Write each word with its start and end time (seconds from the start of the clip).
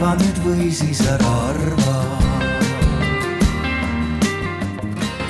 nüüd 0.00 0.38
või 0.40 0.70
siis 0.72 1.02
ära 1.04 1.30
arva. 1.50 1.96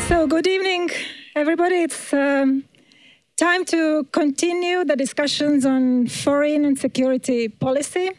So, 0.06 0.28
good 0.28 0.46
evening, 0.46 0.90
everybody. 1.34 1.82
It's 1.82 2.12
um, 2.12 2.62
time 3.36 3.64
to 3.64 4.04
continue 4.12 4.84
the 4.84 4.94
discussions 4.94 5.66
on 5.66 6.06
foreign 6.06 6.64
and 6.64 6.78
security 6.78 7.48
policy. 7.48 8.10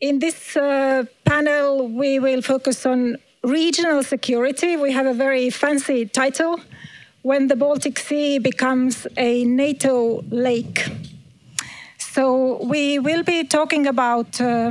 In 0.00 0.20
this 0.20 0.56
uh, 0.56 1.02
panel, 1.24 1.88
we 1.88 2.20
will 2.20 2.42
focus 2.42 2.86
on 2.86 3.16
regional 3.42 4.04
security. 4.04 4.76
We 4.76 4.92
have 4.92 5.06
a 5.06 5.14
very 5.14 5.50
fancy 5.50 6.06
title 6.06 6.60
when 7.22 7.48
the 7.48 7.56
Baltic 7.56 7.98
Sea 7.98 8.38
becomes 8.38 9.08
a 9.16 9.44
NATO 9.44 10.22
lake. 10.30 10.86
So, 11.98 12.62
we 12.62 13.00
will 13.00 13.24
be 13.24 13.42
talking 13.42 13.88
about 13.88 14.40
uh, 14.40 14.70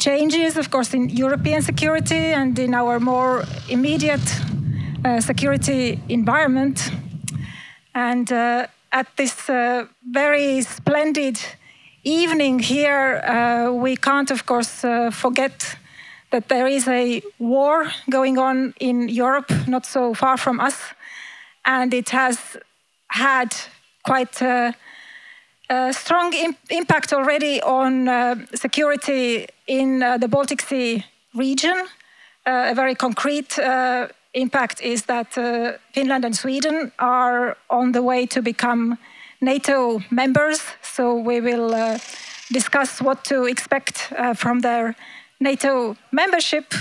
changes, 0.00 0.56
of 0.56 0.70
course, 0.70 0.94
in 0.94 1.10
European 1.10 1.62
security 1.62 2.32
and 2.32 2.58
in 2.58 2.74
our 2.74 2.98
more 2.98 3.44
immediate 3.68 4.28
uh, 5.04 5.20
security 5.20 6.00
environment. 6.08 6.90
And 7.94 8.32
uh, 8.32 8.66
at 8.90 9.06
this 9.16 9.48
uh, 9.48 9.86
very 10.10 10.62
splendid 10.62 11.38
evening 12.02 12.58
here, 12.58 13.20
uh, 13.24 13.72
we 13.72 13.96
can't, 13.96 14.30
of 14.30 14.46
course, 14.46 14.84
uh, 14.84 15.10
forget 15.10 15.76
that 16.30 16.48
there 16.48 16.66
is 16.66 16.88
a 16.88 17.22
war 17.38 17.90
going 18.08 18.38
on 18.38 18.72
in 18.80 19.08
Europe, 19.08 19.52
not 19.66 19.84
so 19.84 20.14
far 20.14 20.36
from 20.36 20.60
us, 20.60 20.94
and 21.64 21.92
it 21.92 22.10
has 22.10 22.56
had 23.08 23.54
quite 24.04 24.42
strong 25.92 26.32
Im 26.32 26.56
impact 26.68 27.12
already 27.12 27.62
on 27.62 28.08
uh, 28.08 28.34
security 28.54 29.46
in 29.66 30.02
uh, 30.02 30.18
the 30.18 30.28
Baltic 30.28 30.60
Sea 30.62 31.04
region. 31.34 31.86
Uh, 32.46 32.70
a 32.70 32.74
very 32.74 32.94
concrete 32.94 33.58
uh, 33.58 34.08
impact 34.32 34.80
is 34.82 35.04
that 35.04 35.38
uh, 35.38 35.72
Finland 35.92 36.24
and 36.24 36.34
Sweden 36.34 36.90
are 36.98 37.56
on 37.68 37.92
the 37.92 38.02
way 38.02 38.26
to 38.26 38.42
become 38.42 38.96
NATO 39.40 40.00
members, 40.10 40.60
so 40.82 41.14
we 41.14 41.40
will 41.40 41.98
discuss 42.52 43.00
what 43.00 43.24
to 43.24 43.44
expect 43.44 44.12
from 44.34 44.60
their 44.60 44.94
NATO 45.38 45.96
membership. 46.10 46.74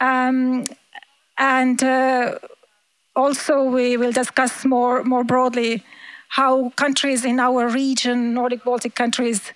Um, 0.00 0.66
and 1.38 1.82
also, 3.16 3.64
we 3.64 3.96
will 3.96 4.12
discuss 4.12 4.64
more, 4.64 5.02
more 5.04 5.24
broadly 5.24 5.82
how 6.30 6.70
countries 6.76 7.24
in 7.24 7.38
our 7.40 7.68
region, 7.68 8.34
Nordic 8.34 8.62
Baltic 8.64 8.94
countries, 8.94 9.52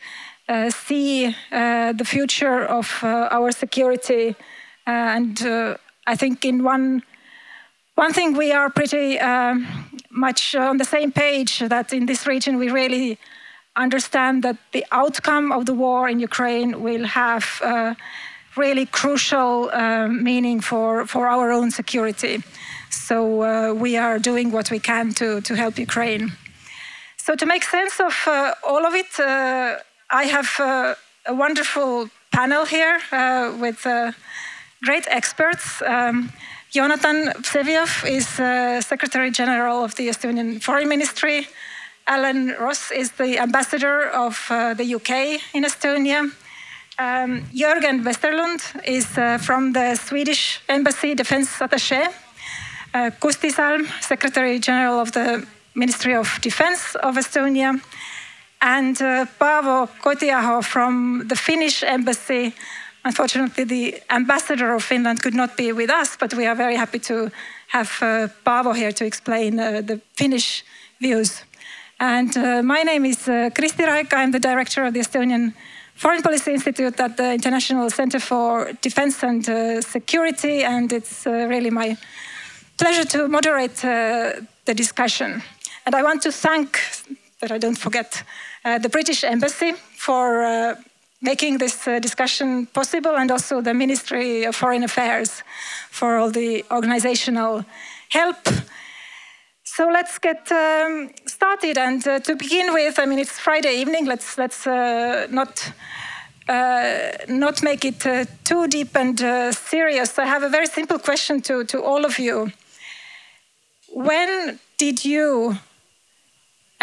uh, 0.49 0.71
see 0.71 1.35
uh, 1.53 1.93
the 1.93 2.05
future 2.05 2.65
of 2.65 2.99
uh, 3.03 3.29
our 3.31 3.51
security. 3.53 4.35
and 4.87 5.41
uh, 5.43 5.77
I 6.07 6.17
think, 6.17 6.45
in 6.45 6.63
one, 6.65 7.03
one 7.95 8.13
thing, 8.13 8.37
we 8.37 8.53
are 8.53 8.69
pretty 8.71 9.19
um, 9.21 9.67
much 10.11 10.55
on 10.55 10.77
the 10.77 10.85
same 10.85 11.13
page 11.13 11.61
that 11.61 11.93
in 11.93 12.07
this 12.07 12.27
region 12.27 12.59
we 12.59 12.69
really 12.71 13.19
understand 13.77 14.43
that 14.43 14.57
the 14.73 14.85
outcome 14.93 15.53
of 15.53 15.67
the 15.67 15.75
war 15.75 16.09
in 16.09 16.21
Ukraine 16.21 16.83
will 16.83 17.05
have 17.05 17.61
uh, 17.63 17.95
really 18.57 18.87
crucial 18.87 19.71
uh, 19.71 20.09
meaning 20.09 20.61
for, 20.61 21.07
for 21.07 21.27
our 21.29 21.51
own 21.51 21.71
security. 21.71 22.43
So 22.91 23.43
uh, 23.43 23.73
we 23.75 23.97
are 23.97 24.19
doing 24.19 24.53
what 24.53 24.71
we 24.71 24.79
can 24.79 25.13
to, 25.15 25.41
to 25.41 25.55
help 25.55 25.79
Ukraine. 25.79 26.33
So 27.25 27.35
to 27.35 27.47
make 27.47 27.65
sense 27.65 28.01
of 28.01 28.15
uh, 28.27 28.53
all 28.63 28.85
of 28.85 28.93
it, 28.93 29.19
uh, 29.19 29.79
I 30.11 30.25
have 30.25 30.61
uh, 30.61 30.95
a 31.25 31.35
wonderful 31.35 32.11
panel 32.31 32.67
here 32.67 33.01
with 33.59 33.87
great 34.83 35.07
experts. 35.09 35.81
Um, 35.81 36.31
Jonathan 36.71 37.33
Vseviov 37.41 38.05
is 38.07 38.27
Secretary 38.85 39.31
General 39.31 39.83
of 39.85 39.95
the 39.95 40.09
Estonian 40.09 40.61
Foreign 40.61 40.87
Ministry. 40.87 41.47
Alan 42.07 42.55
Ross 42.61 42.91
is 42.91 43.13
the 43.13 43.39
ambassador 43.39 44.11
of 44.11 44.47
uh, 44.51 44.75
the 44.75 44.95
UK 44.95 45.41
in 45.55 45.65
Estonia. 45.65 46.31
Um, 46.99 47.43
Jörgen 47.55 48.05
Westerlund 48.05 48.61
is 48.85 49.17
uh, 49.17 49.39
from 49.39 49.73
the 49.73 49.97
Swedish 49.97 50.61
Embassy 50.69 51.15
Defense 51.15 51.59
Attaché. 51.59 52.07
Uh, 52.93 53.11
Kusti 53.19 53.51
Salm, 53.51 53.87
Secretary 54.03 54.59
General 54.59 55.01
of 55.01 55.13
the 55.13 55.47
Ministry 55.75 56.15
of 56.15 56.39
Defense 56.41 56.95
of 56.97 57.17
Estonia. 57.17 57.81
And 58.61 59.01
uh, 59.03 59.27
Paavo 59.39 59.89
Kotiaho 60.03 60.65
from 60.65 61.27
the 61.29 61.37
Finnish 61.37 61.83
Embassy. 61.83 62.55
Unfortunately, 63.05 63.65
the 63.65 64.03
ambassador 64.09 64.73
of 64.73 64.83
Finland 64.83 65.23
could 65.23 65.35
not 65.35 65.57
be 65.57 65.73
with 65.73 65.91
us, 65.91 66.17
but 66.17 66.33
we 66.35 66.47
are 66.47 66.55
very 66.55 66.77
happy 66.77 66.99
to 67.01 67.31
have 67.69 67.91
uh, 68.01 68.29
Paavo 68.47 68.75
here 68.75 68.93
to 68.93 69.05
explain 69.05 69.61
uh, 69.61 69.83
the 69.83 70.01
Finnish 70.15 70.65
views. 71.01 71.45
And 72.01 72.37
uh, 72.37 72.63
my 72.63 72.83
name 72.83 73.05
is 73.05 73.29
uh, 73.29 73.51
Kristi 73.51 73.85
Raik. 73.87 74.13
I'm 74.13 74.33
the 74.33 74.41
director 74.41 74.85
of 74.85 74.95
the 74.95 75.01
Estonian 75.01 75.53
Foreign 75.95 76.23
Policy 76.23 76.53
Institute 76.53 76.99
at 76.99 77.17
the 77.17 77.33
International 77.33 77.89
Center 77.91 78.19
for 78.19 78.73
Defense 78.81 79.23
and 79.23 79.49
uh, 79.49 79.81
Security. 79.81 80.65
And 80.65 80.93
it's 80.93 81.27
uh, 81.27 81.47
really 81.49 81.71
my 81.71 81.97
pleasure 82.77 83.05
to 83.05 83.29
moderate 83.29 83.85
uh, 83.85 84.41
the 84.65 84.75
discussion. 84.75 85.43
And 85.87 85.95
I 85.95 86.03
want 86.03 86.23
to 86.23 86.33
thank, 86.33 86.79
that 87.41 87.51
I 87.51 87.59
don't 87.59 87.79
forget, 87.79 88.23
uh, 88.65 88.79
the 88.79 88.89
British 88.89 89.25
Embassy 89.25 89.73
for 89.97 90.77
making 91.21 91.59
this 91.59 91.85
discussion 92.01 92.67
possible 92.67 93.17
and 93.17 93.31
also 93.31 93.61
the 93.61 93.75
Ministry 93.75 94.45
of 94.45 94.55
Foreign 94.55 94.85
Affairs 94.85 95.43
for 95.91 96.17
all 96.17 96.31
the 96.31 96.65
organizational 96.71 97.65
help 98.11 98.49
so 99.77 99.89
let's 99.89 100.21
get 100.21 100.53
um, 100.53 101.11
started. 101.27 101.79
And 101.79 102.07
uh, 102.07 102.21
to 102.21 102.37
begin 102.37 102.73
with, 102.73 102.99
I 103.01 103.07
mean, 103.07 103.19
it's 103.19 103.41
Friday 103.41 103.75
evening. 103.81 104.07
Let's 104.07 104.39
let's 104.39 104.69
uh, 104.69 105.27
not 105.31 105.73
uh, 106.49 107.11
not 107.29 107.61
make 107.63 107.85
it 107.85 108.07
uh, 108.07 108.25
too 108.45 108.69
deep 108.69 108.95
and 108.95 109.21
uh, 109.21 109.51
serious. 109.51 110.17
I 110.17 110.27
have 110.27 110.45
a 110.45 110.49
very 110.49 110.67
simple 110.67 111.01
question 111.01 111.41
to 111.43 111.65
to 111.65 111.83
all 111.83 112.05
of 112.05 112.21
you. 112.21 112.53
When 113.89 114.61
did 114.77 115.05
you 115.05 115.57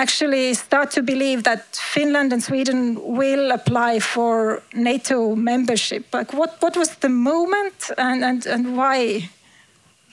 actually 0.01 0.53
start 0.53 0.91
to 0.91 1.01
believe 1.03 1.43
that 1.43 1.75
Finland 1.75 2.33
and 2.33 2.41
Sweden 2.43 2.99
will 3.17 3.51
apply 3.51 3.99
for 3.99 4.61
NATO 4.73 5.35
membership? 5.35 6.03
Like, 6.13 6.33
what 6.33 6.51
what 6.61 6.75
was 6.75 6.89
the 6.95 7.09
moment, 7.09 7.91
and 7.97 8.23
and 8.23 8.47
and 8.47 8.63
why? 8.77 9.29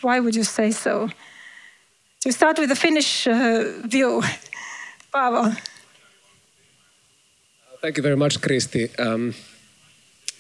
Why 0.03 0.21
would 0.21 0.37
you 0.37 0.44
say 0.44 0.71
so? 0.72 1.09
To 2.21 2.32
start 2.32 2.59
with 2.59 2.69
the 2.69 2.77
Finnish 2.77 3.27
uh, 3.27 3.65
view, 3.94 4.22
Paavo. 5.12 5.56
Thank 7.81 7.97
you 7.97 8.03
very 8.03 8.16
much, 8.16 8.41
Kristi. 8.41 8.88
Um, 8.98 9.34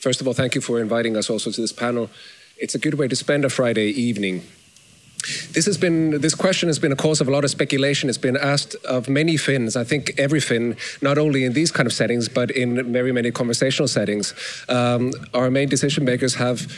first 0.00 0.20
of 0.20 0.26
all, 0.26 0.34
thank 0.34 0.54
you 0.54 0.60
for 0.60 0.80
inviting 0.80 1.16
us 1.16 1.30
also 1.30 1.50
to 1.50 1.60
this 1.60 1.72
panel. 1.72 2.10
It's 2.56 2.74
a 2.74 2.78
good 2.78 2.94
way 2.94 3.08
to 3.08 3.16
spend 3.16 3.44
a 3.44 3.48
Friday 3.48 3.88
evening. 4.08 4.42
This 5.52 5.66
has 5.66 5.76
been 5.76 6.20
this 6.20 6.34
question 6.34 6.68
has 6.68 6.78
been 6.78 6.92
a 6.92 6.96
cause 6.96 7.20
of 7.20 7.28
a 7.28 7.30
lot 7.30 7.44
of 7.44 7.50
speculation. 7.50 8.08
It's 8.08 8.18
been 8.18 8.36
asked 8.36 8.76
of 8.84 9.08
many 9.08 9.36
Finns. 9.36 9.76
I 9.76 9.84
think 9.84 10.12
every 10.16 10.40
Finn, 10.40 10.76
not 11.02 11.18
only 11.18 11.44
in 11.44 11.52
these 11.52 11.70
kind 11.70 11.86
of 11.86 11.92
settings, 11.92 12.28
but 12.28 12.50
in 12.50 12.92
very 12.92 13.12
many 13.12 13.30
conversational 13.30 13.88
settings. 13.88 14.32
Um, 14.68 15.12
our 15.34 15.50
main 15.50 15.68
decision 15.68 16.04
makers 16.04 16.36
have 16.36 16.72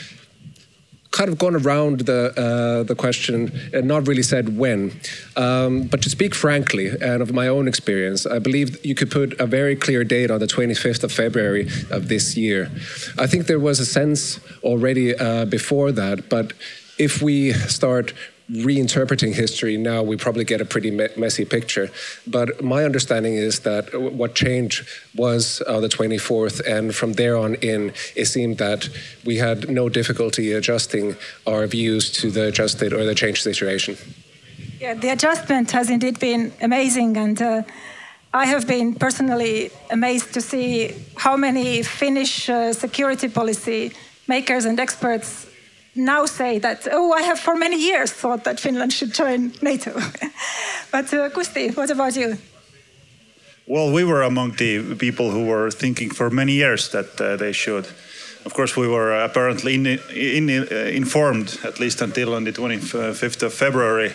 kind 1.11 1.29
of 1.29 1.37
gone 1.37 1.55
around 1.55 2.01
the 2.01 2.31
uh, 2.37 2.83
the 2.83 2.95
question 2.95 3.51
and 3.73 3.87
not 3.87 4.07
really 4.07 4.23
said 4.23 4.57
when. 4.57 4.91
Um, 5.35 5.83
but 5.83 6.01
to 6.01 6.09
speak 6.09 6.33
frankly, 6.33 6.89
and 6.89 7.21
of 7.21 7.33
my 7.33 7.47
own 7.47 7.67
experience, 7.67 8.25
I 8.25 8.39
believe 8.39 8.83
you 8.83 8.95
could 8.95 9.11
put 9.11 9.39
a 9.39 9.45
very 9.45 9.75
clear 9.75 10.03
date 10.03 10.31
on 10.31 10.39
the 10.39 10.47
25th 10.47 11.03
of 11.03 11.11
February 11.11 11.67
of 11.91 12.07
this 12.07 12.35
year. 12.35 12.71
I 13.19 13.27
think 13.27 13.45
there 13.45 13.59
was 13.59 13.79
a 13.79 13.85
sense 13.85 14.39
already 14.63 15.15
uh, 15.15 15.45
before 15.45 15.91
that, 15.91 16.29
but 16.29 16.53
if 16.97 17.21
we 17.21 17.53
start 17.53 18.13
reinterpreting 18.51 19.33
history 19.33 19.77
now, 19.77 20.03
we 20.03 20.17
probably 20.17 20.43
get 20.43 20.61
a 20.61 20.65
pretty 20.65 20.91
me 20.91 21.07
messy 21.15 21.45
picture. 21.45 21.89
But 22.27 22.63
my 22.63 22.83
understanding 22.83 23.35
is 23.35 23.61
that 23.61 23.93
what 23.93 24.35
changed 24.35 24.87
was 25.15 25.61
uh, 25.67 25.79
the 25.79 25.87
24th, 25.87 26.61
and 26.67 26.93
from 26.93 27.13
there 27.13 27.37
on 27.37 27.55
in, 27.55 27.93
it 28.15 28.25
seemed 28.25 28.57
that 28.57 28.89
we 29.25 29.37
had 29.37 29.69
no 29.69 29.89
difficulty 29.89 30.51
adjusting 30.53 31.15
our 31.47 31.65
views 31.67 32.11
to 32.11 32.29
the 32.29 32.47
adjusted 32.47 32.93
or 32.93 33.05
the 33.05 33.15
changed 33.15 33.43
situation. 33.43 33.97
Yeah, 34.79 34.95
the 34.95 35.09
adjustment 35.09 35.71
has 35.71 35.89
indeed 35.89 36.19
been 36.19 36.51
amazing, 36.61 37.15
and 37.17 37.41
uh, 37.41 37.63
I 38.33 38.45
have 38.45 38.67
been 38.67 38.95
personally 38.95 39.71
amazed 39.89 40.33
to 40.33 40.41
see 40.41 40.95
how 41.15 41.37
many 41.37 41.83
Finnish 41.83 42.49
uh, 42.49 42.73
security 42.73 43.29
policy 43.29 43.91
makers 44.27 44.65
and 44.65 44.79
experts 44.79 45.50
now 45.95 46.25
say 46.25 46.59
that, 46.59 46.87
oh, 46.91 47.11
I 47.13 47.21
have 47.23 47.39
for 47.39 47.55
many 47.55 47.77
years 47.77 48.11
thought 48.11 48.43
that 48.43 48.59
Finland 48.59 48.93
should 48.93 49.13
join 49.13 49.51
NATO. 49.61 49.91
but 50.91 51.13
uh, 51.13 51.29
Kusti, 51.29 51.75
what 51.75 51.89
about 51.89 52.15
you? 52.15 52.37
Well, 53.67 53.91
we 53.91 54.03
were 54.03 54.23
among 54.23 54.55
the 54.57 54.95
people 54.95 55.31
who 55.31 55.45
were 55.45 55.71
thinking 55.71 56.09
for 56.09 56.29
many 56.29 56.53
years 56.53 56.89
that 56.89 57.21
uh, 57.21 57.37
they 57.37 57.53
should. 57.53 57.87
of 58.45 58.53
course, 58.53 58.75
we 58.75 58.87
were 58.87 59.23
apparently 59.23 59.75
in, 59.75 59.85
in, 60.15 60.49
uh, 60.49 60.75
informed, 60.75 61.59
at 61.63 61.79
least 61.79 62.01
until 62.01 62.33
on 62.33 62.43
the 62.43 62.51
25th 62.51 63.43
of 63.43 63.53
February. 63.53 64.13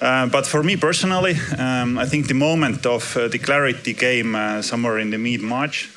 Uh, 0.00 0.26
but 0.26 0.46
for 0.46 0.62
me 0.62 0.76
personally, 0.76 1.36
um, 1.58 1.98
I 1.98 2.06
think 2.06 2.26
the 2.26 2.34
moment 2.34 2.84
of 2.86 3.16
uh, 3.16 3.28
the 3.28 3.38
clarity 3.38 3.94
came 3.94 4.34
uh, 4.34 4.62
somewhere 4.62 4.98
in 4.98 5.10
the 5.10 5.18
mid 5.18 5.40
March, 5.40 5.88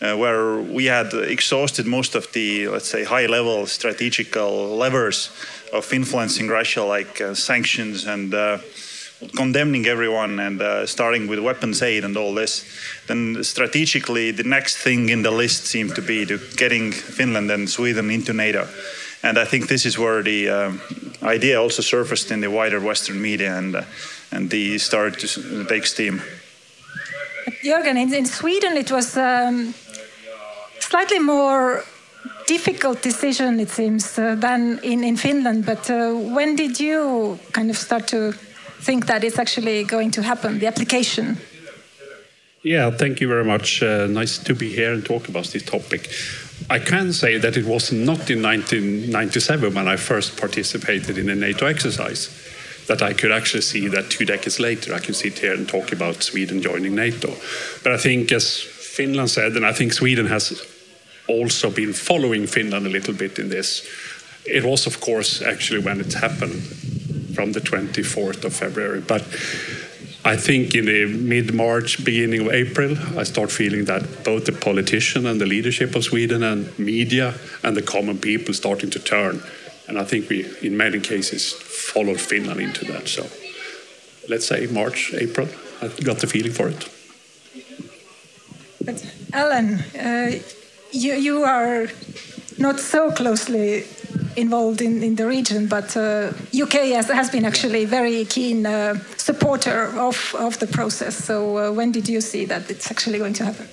uh, 0.00 0.16
where 0.16 0.56
we 0.56 0.86
had 0.86 1.12
exhausted 1.12 1.86
most 1.86 2.14
of 2.14 2.32
the, 2.32 2.68
let's 2.68 2.88
say, 2.88 3.04
high 3.04 3.26
level 3.26 3.66
strategical 3.66 4.76
levers 4.76 5.30
of 5.72 5.92
influencing 5.92 6.48
Russia, 6.48 6.82
like 6.82 7.20
uh, 7.20 7.34
sanctions 7.34 8.06
and 8.06 8.32
condemning 9.34 9.86
everyone 9.86 10.38
and 10.38 10.60
uh, 10.62 10.86
starting 10.86 11.26
with 11.26 11.38
weapons 11.38 11.82
aid 11.82 12.04
and 12.04 12.16
all 12.16 12.34
this, 12.34 12.64
then 13.06 13.42
strategically 13.42 14.30
the 14.30 14.44
next 14.44 14.76
thing 14.76 15.08
in 15.08 15.22
the 15.22 15.30
list 15.30 15.66
seemed 15.66 15.94
to 15.94 16.02
be 16.02 16.24
to 16.24 16.38
getting 16.56 16.92
Finland 16.92 17.50
and 17.50 17.68
Sweden 17.68 18.10
into 18.10 18.32
NATO. 18.32 18.68
And 19.22 19.36
I 19.36 19.44
think 19.44 19.66
this 19.66 19.84
is 19.84 19.98
where 19.98 20.22
the 20.22 20.48
uh, 20.48 20.72
idea 21.22 21.60
also 21.60 21.82
surfaced 21.82 22.30
in 22.30 22.40
the 22.40 22.50
wider 22.50 22.80
Western 22.80 23.20
media 23.20 23.58
and, 23.58 23.74
uh, 23.74 23.82
and 24.30 24.48
the 24.50 24.78
started 24.78 25.18
to 25.20 25.64
take 25.64 25.86
steam. 25.86 26.22
Jürgen, 27.62 27.96
in, 27.96 28.12
in 28.12 28.26
Sweden 28.26 28.76
it 28.76 28.90
was 28.90 29.16
um, 29.16 29.74
slightly 30.80 31.18
more 31.18 31.84
difficult 32.46 33.02
decision, 33.02 33.60
it 33.60 33.70
seems, 33.70 34.18
uh, 34.18 34.34
than 34.34 34.78
in, 34.82 35.04
in 35.04 35.16
Finland. 35.16 35.64
But 35.66 35.90
uh, 35.90 36.12
when 36.14 36.56
did 36.56 36.80
you 36.80 37.38
kind 37.52 37.70
of 37.70 37.76
start 37.76 38.08
to 38.08 38.32
think 38.80 39.06
that 39.06 39.22
it's 39.24 39.38
actually 39.38 39.84
going 39.84 40.10
to 40.12 40.22
happen, 40.22 40.58
the 40.58 40.66
application? 40.66 41.36
Yeah, 42.62 42.90
thank 42.90 43.20
you 43.20 43.28
very 43.28 43.44
much. 43.44 43.82
Uh, 43.82 44.06
nice 44.06 44.38
to 44.38 44.54
be 44.54 44.68
here 44.68 44.92
and 44.92 45.04
talk 45.04 45.28
about 45.28 45.46
this 45.46 45.62
topic. 45.62 46.10
I 46.70 46.78
can 46.80 47.12
say 47.12 47.38
that 47.38 47.56
it 47.56 47.64
was 47.64 47.92
not 47.92 48.30
in 48.30 48.42
1997 48.42 49.74
when 49.74 49.86
I 49.86 49.96
first 49.96 50.36
participated 50.36 51.16
in 51.16 51.30
a 51.30 51.34
NATO 51.34 51.66
exercise 51.66 52.28
that 52.88 53.02
I 53.02 53.12
could 53.12 53.32
actually 53.32 53.62
see 53.62 53.88
that 53.88 54.10
two 54.10 54.24
decades 54.24 54.58
later 54.58 54.94
I 54.94 54.98
could 54.98 55.16
sit 55.16 55.38
here 55.38 55.54
and 55.54 55.68
talk 55.68 55.92
about 55.92 56.22
Sweden 56.22 56.60
joining 56.60 56.94
NATO. 56.94 57.34
But 57.82 57.92
I 57.92 57.98
think, 57.98 58.32
as 58.32 58.60
Finland 58.60 59.30
said, 59.30 59.52
and 59.56 59.64
I 59.64 59.72
think 59.72 59.92
Sweden 59.92 60.26
has 60.26 60.60
also 61.28 61.70
been 61.70 61.92
following 61.92 62.46
Finland 62.46 62.86
a 62.86 62.90
little 62.90 63.14
bit 63.14 63.38
in 63.38 63.48
this, 63.48 63.86
it 64.44 64.64
was, 64.64 64.86
of 64.86 65.00
course, 65.00 65.42
actually 65.42 65.82
when 65.82 66.00
it 66.00 66.14
happened 66.14 66.62
from 67.34 67.52
the 67.52 67.60
24th 67.60 68.44
of 68.44 68.54
February. 68.54 69.00
But 69.00 69.22
I 70.24 70.36
think 70.36 70.74
in 70.74 70.86
the 70.86 71.06
mid 71.06 71.54
March, 71.54 72.04
beginning 72.04 72.40
of 72.40 72.52
April, 72.52 72.96
I 73.16 73.22
start 73.24 73.52
feeling 73.52 73.84
that 73.84 74.24
both 74.24 74.46
the 74.46 74.52
politician 74.52 75.26
and 75.26 75.40
the 75.40 75.46
leadership 75.46 75.94
of 75.94 76.04
Sweden 76.04 76.42
and 76.42 76.76
media 76.78 77.34
and 77.62 77.76
the 77.76 77.82
common 77.82 78.18
people 78.18 78.54
starting 78.54 78.90
to 78.90 78.98
turn. 78.98 79.42
And 79.88 79.98
I 79.98 80.04
think 80.04 80.28
we, 80.28 80.46
in 80.62 80.76
many 80.76 81.00
cases, 81.00 81.52
followed 81.52 82.20
Finland 82.20 82.60
into 82.60 82.84
that. 82.92 83.08
So 83.08 83.22
let's 84.28 84.46
say 84.46 84.66
March, 84.66 85.14
April, 85.14 85.48
I 85.80 85.88
got 86.04 86.18
the 86.18 86.26
feeling 86.26 86.52
for 86.52 86.68
it. 86.68 86.88
But 88.84 89.04
Alan, 89.32 89.78
uh, 89.98 90.38
you, 90.92 91.14
you 91.14 91.42
are 91.44 91.88
not 92.58 92.80
so 92.80 93.10
closely 93.10 93.84
involved 94.36 94.80
in, 94.80 95.02
in 95.02 95.16
the 95.16 95.26
region, 95.26 95.66
but 95.66 95.96
uh, 95.96 96.32
UK 96.52 96.94
has, 96.94 97.08
has 97.08 97.30
been 97.30 97.44
actually 97.44 97.84
very 97.84 98.24
keen 98.24 98.66
uh, 98.66 98.98
supporter 99.16 99.98
of, 99.98 100.34
of 100.38 100.58
the 100.58 100.66
process. 100.66 101.16
So 101.16 101.58
uh, 101.58 101.72
when 101.72 101.92
did 101.92 102.08
you 102.08 102.20
see 102.20 102.44
that 102.46 102.70
it's 102.70 102.90
actually 102.90 103.18
going 103.18 103.34
to 103.34 103.44
happen? 103.46 103.68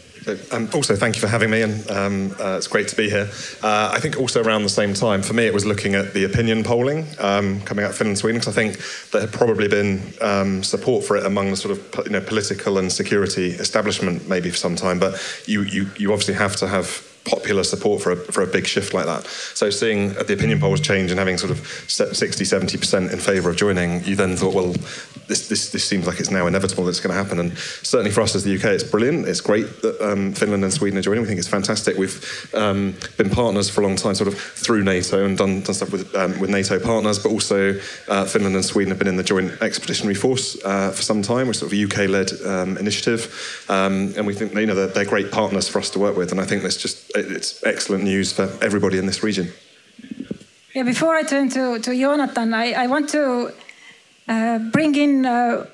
Um, 0.52 0.70
also, 0.74 0.96
thank 0.96 1.16
you 1.16 1.22
for 1.22 1.28
having 1.28 1.50
me, 1.50 1.62
and 1.62 1.92
um, 1.92 2.36
uh, 2.40 2.58
it's 2.58 2.68
great 2.68 2.88
to 2.88 2.96
be 2.96 3.10
here. 3.10 3.30
Uh, 3.62 3.92
I 3.94 4.00
think 4.00 4.18
also 4.18 4.44
around 4.44 4.64
the 4.64 4.70
same 4.70 4.94
time, 4.94 5.22
for 5.22 5.34
me, 5.34 5.46
it 5.46 5.54
was 5.54 5.66
looking 5.66 5.94
at 5.94 6.14
the 6.14 6.24
opinion 6.24 6.64
polling 6.64 7.06
um, 7.20 7.62
coming 7.62 7.86
out 7.86 7.92
of 7.92 7.98
Finland 7.98 8.14
and 8.14 8.18
Sweden, 8.18 8.40
because 8.40 8.58
I 8.58 8.62
think 8.62 9.12
there 9.12 9.22
had 9.22 9.32
probably 9.32 9.68
been 9.68 10.02
um, 10.22 10.64
support 10.64 11.06
for 11.06 11.16
it 11.18 11.26
among 11.26 11.52
the 11.52 11.56
sort 11.56 11.78
of 11.78 12.06
you 12.06 12.12
know, 12.12 12.22
political 12.22 12.80
and 12.80 12.92
security 12.92 13.52
establishment 13.52 14.28
maybe 14.28 14.50
for 14.50 14.58
some 14.58 14.76
time, 14.76 15.00
but 15.00 15.22
you, 15.46 15.62
you, 15.62 15.90
you 15.98 16.12
obviously 16.12 16.34
have 16.34 16.56
to 16.58 16.68
have 16.68 17.05
popular 17.26 17.64
support 17.64 18.02
for 18.02 18.12
a, 18.12 18.16
for 18.16 18.42
a 18.42 18.48
big 18.48 18.66
shift 18.68 18.94
like 18.94 19.06
that. 19.06 19.26
So 19.26 19.70
seeing 19.70 20.14
the 20.14 20.34
opinion 20.34 20.60
polls 20.60 20.80
change 20.80 21.12
and 21.12 21.20
having 21.20 21.38
sort 21.38 21.52
of 21.52 21.68
60, 21.88 22.44
70% 22.44 23.12
in 23.12 23.20
favour 23.20 23.50
of 23.50 23.58
joining, 23.58 24.04
you 24.04 24.16
then 24.16 24.38
thought, 24.38 24.54
well, 24.54 24.74
this, 25.28 25.50
this, 25.50 25.72
this 25.72 25.84
seems 25.84 26.06
like 26.06 26.20
it's 26.20 26.30
now 26.30 26.46
inevitable 26.46 26.84
that 26.86 26.92
it's 26.92 27.00
going 27.00 27.16
to 27.16 27.22
happen. 27.22 27.40
And 27.40 27.58
certainly 27.58 28.12
for 28.12 28.22
us 28.22 28.36
as 28.36 28.44
the 28.44 28.56
UK, 28.56 28.66
it's 28.66 28.84
brilliant. 28.84 29.28
It's 29.28 29.42
great 29.42 29.82
that 29.82 30.00
um, 30.02 30.34
Finland 30.34 30.64
and 30.64 30.72
Sweden 30.72 31.00
are 31.00 31.02
joining. 31.02 31.22
We 31.22 31.28
think 31.28 31.40
it's 31.40 31.48
fantastic. 31.48 31.98
We've 31.98 32.54
um, 32.54 32.96
been 33.18 33.30
partners 33.30 33.70
for 33.70 33.82
a 33.82 33.88
long 33.88 33.96
time, 33.96 34.14
sort 34.14 34.28
of 34.28 34.40
through 34.40 34.84
NATO 34.84 35.26
and 35.26 35.38
done, 35.38 35.62
done 35.62 35.74
stuff 35.74 35.92
with, 35.92 36.14
um, 36.16 36.40
with 36.40 36.52
NATO 36.52 36.80
partners, 36.80 37.18
but 37.18 37.30
also 37.30 37.80
uh, 38.08 38.26
Finland 38.26 38.56
and 38.56 38.64
Sweden 38.64 38.92
have 38.92 39.00
been 39.00 39.08
in 39.08 39.18
the 39.18 39.24
Joint 39.24 39.52
Expeditionary 39.62 40.16
Force 40.16 40.64
uh, 40.64 40.92
for 40.92 41.02
some 41.02 41.24
time, 41.24 41.48
which 41.48 41.58
is 41.58 41.60
sort 41.62 41.74
of 41.74 41.80
a 41.80 41.84
UK-led 41.84 42.32
um, 42.46 42.78
initiative. 42.78 43.66
Um, 43.68 44.14
and 44.16 44.28
we 44.28 44.36
think 44.36 44.54
you 44.54 44.68
know, 44.68 44.76
they're, 44.76 44.88
they're 44.88 45.06
great 45.06 45.32
partners 45.32 45.68
for 45.68 45.80
us 45.80 45.90
to 45.92 46.00
work 46.00 46.16
with. 46.16 46.32
And 46.32 46.40
I 46.40 46.46
think 46.46 46.62
that's 46.62 46.78
just 46.78 47.15
it's 47.16 47.64
excellent 47.64 48.04
news 48.04 48.34
for 48.34 48.50
everybody 48.62 48.98
in 48.98 49.06
this 49.06 49.24
region. 49.24 49.52
Yeah, 50.74 50.84
before 50.84 51.16
I 51.16 51.24
turn 51.24 51.50
to, 51.50 51.80
to 51.80 51.98
Jonathan, 51.98 52.54
I, 52.54 52.74
I 52.74 52.88
want 52.88 53.10
to 53.10 53.54
uh, 54.28 54.60
bring 54.72 54.96
in 54.96 55.26
uh, 55.26 55.66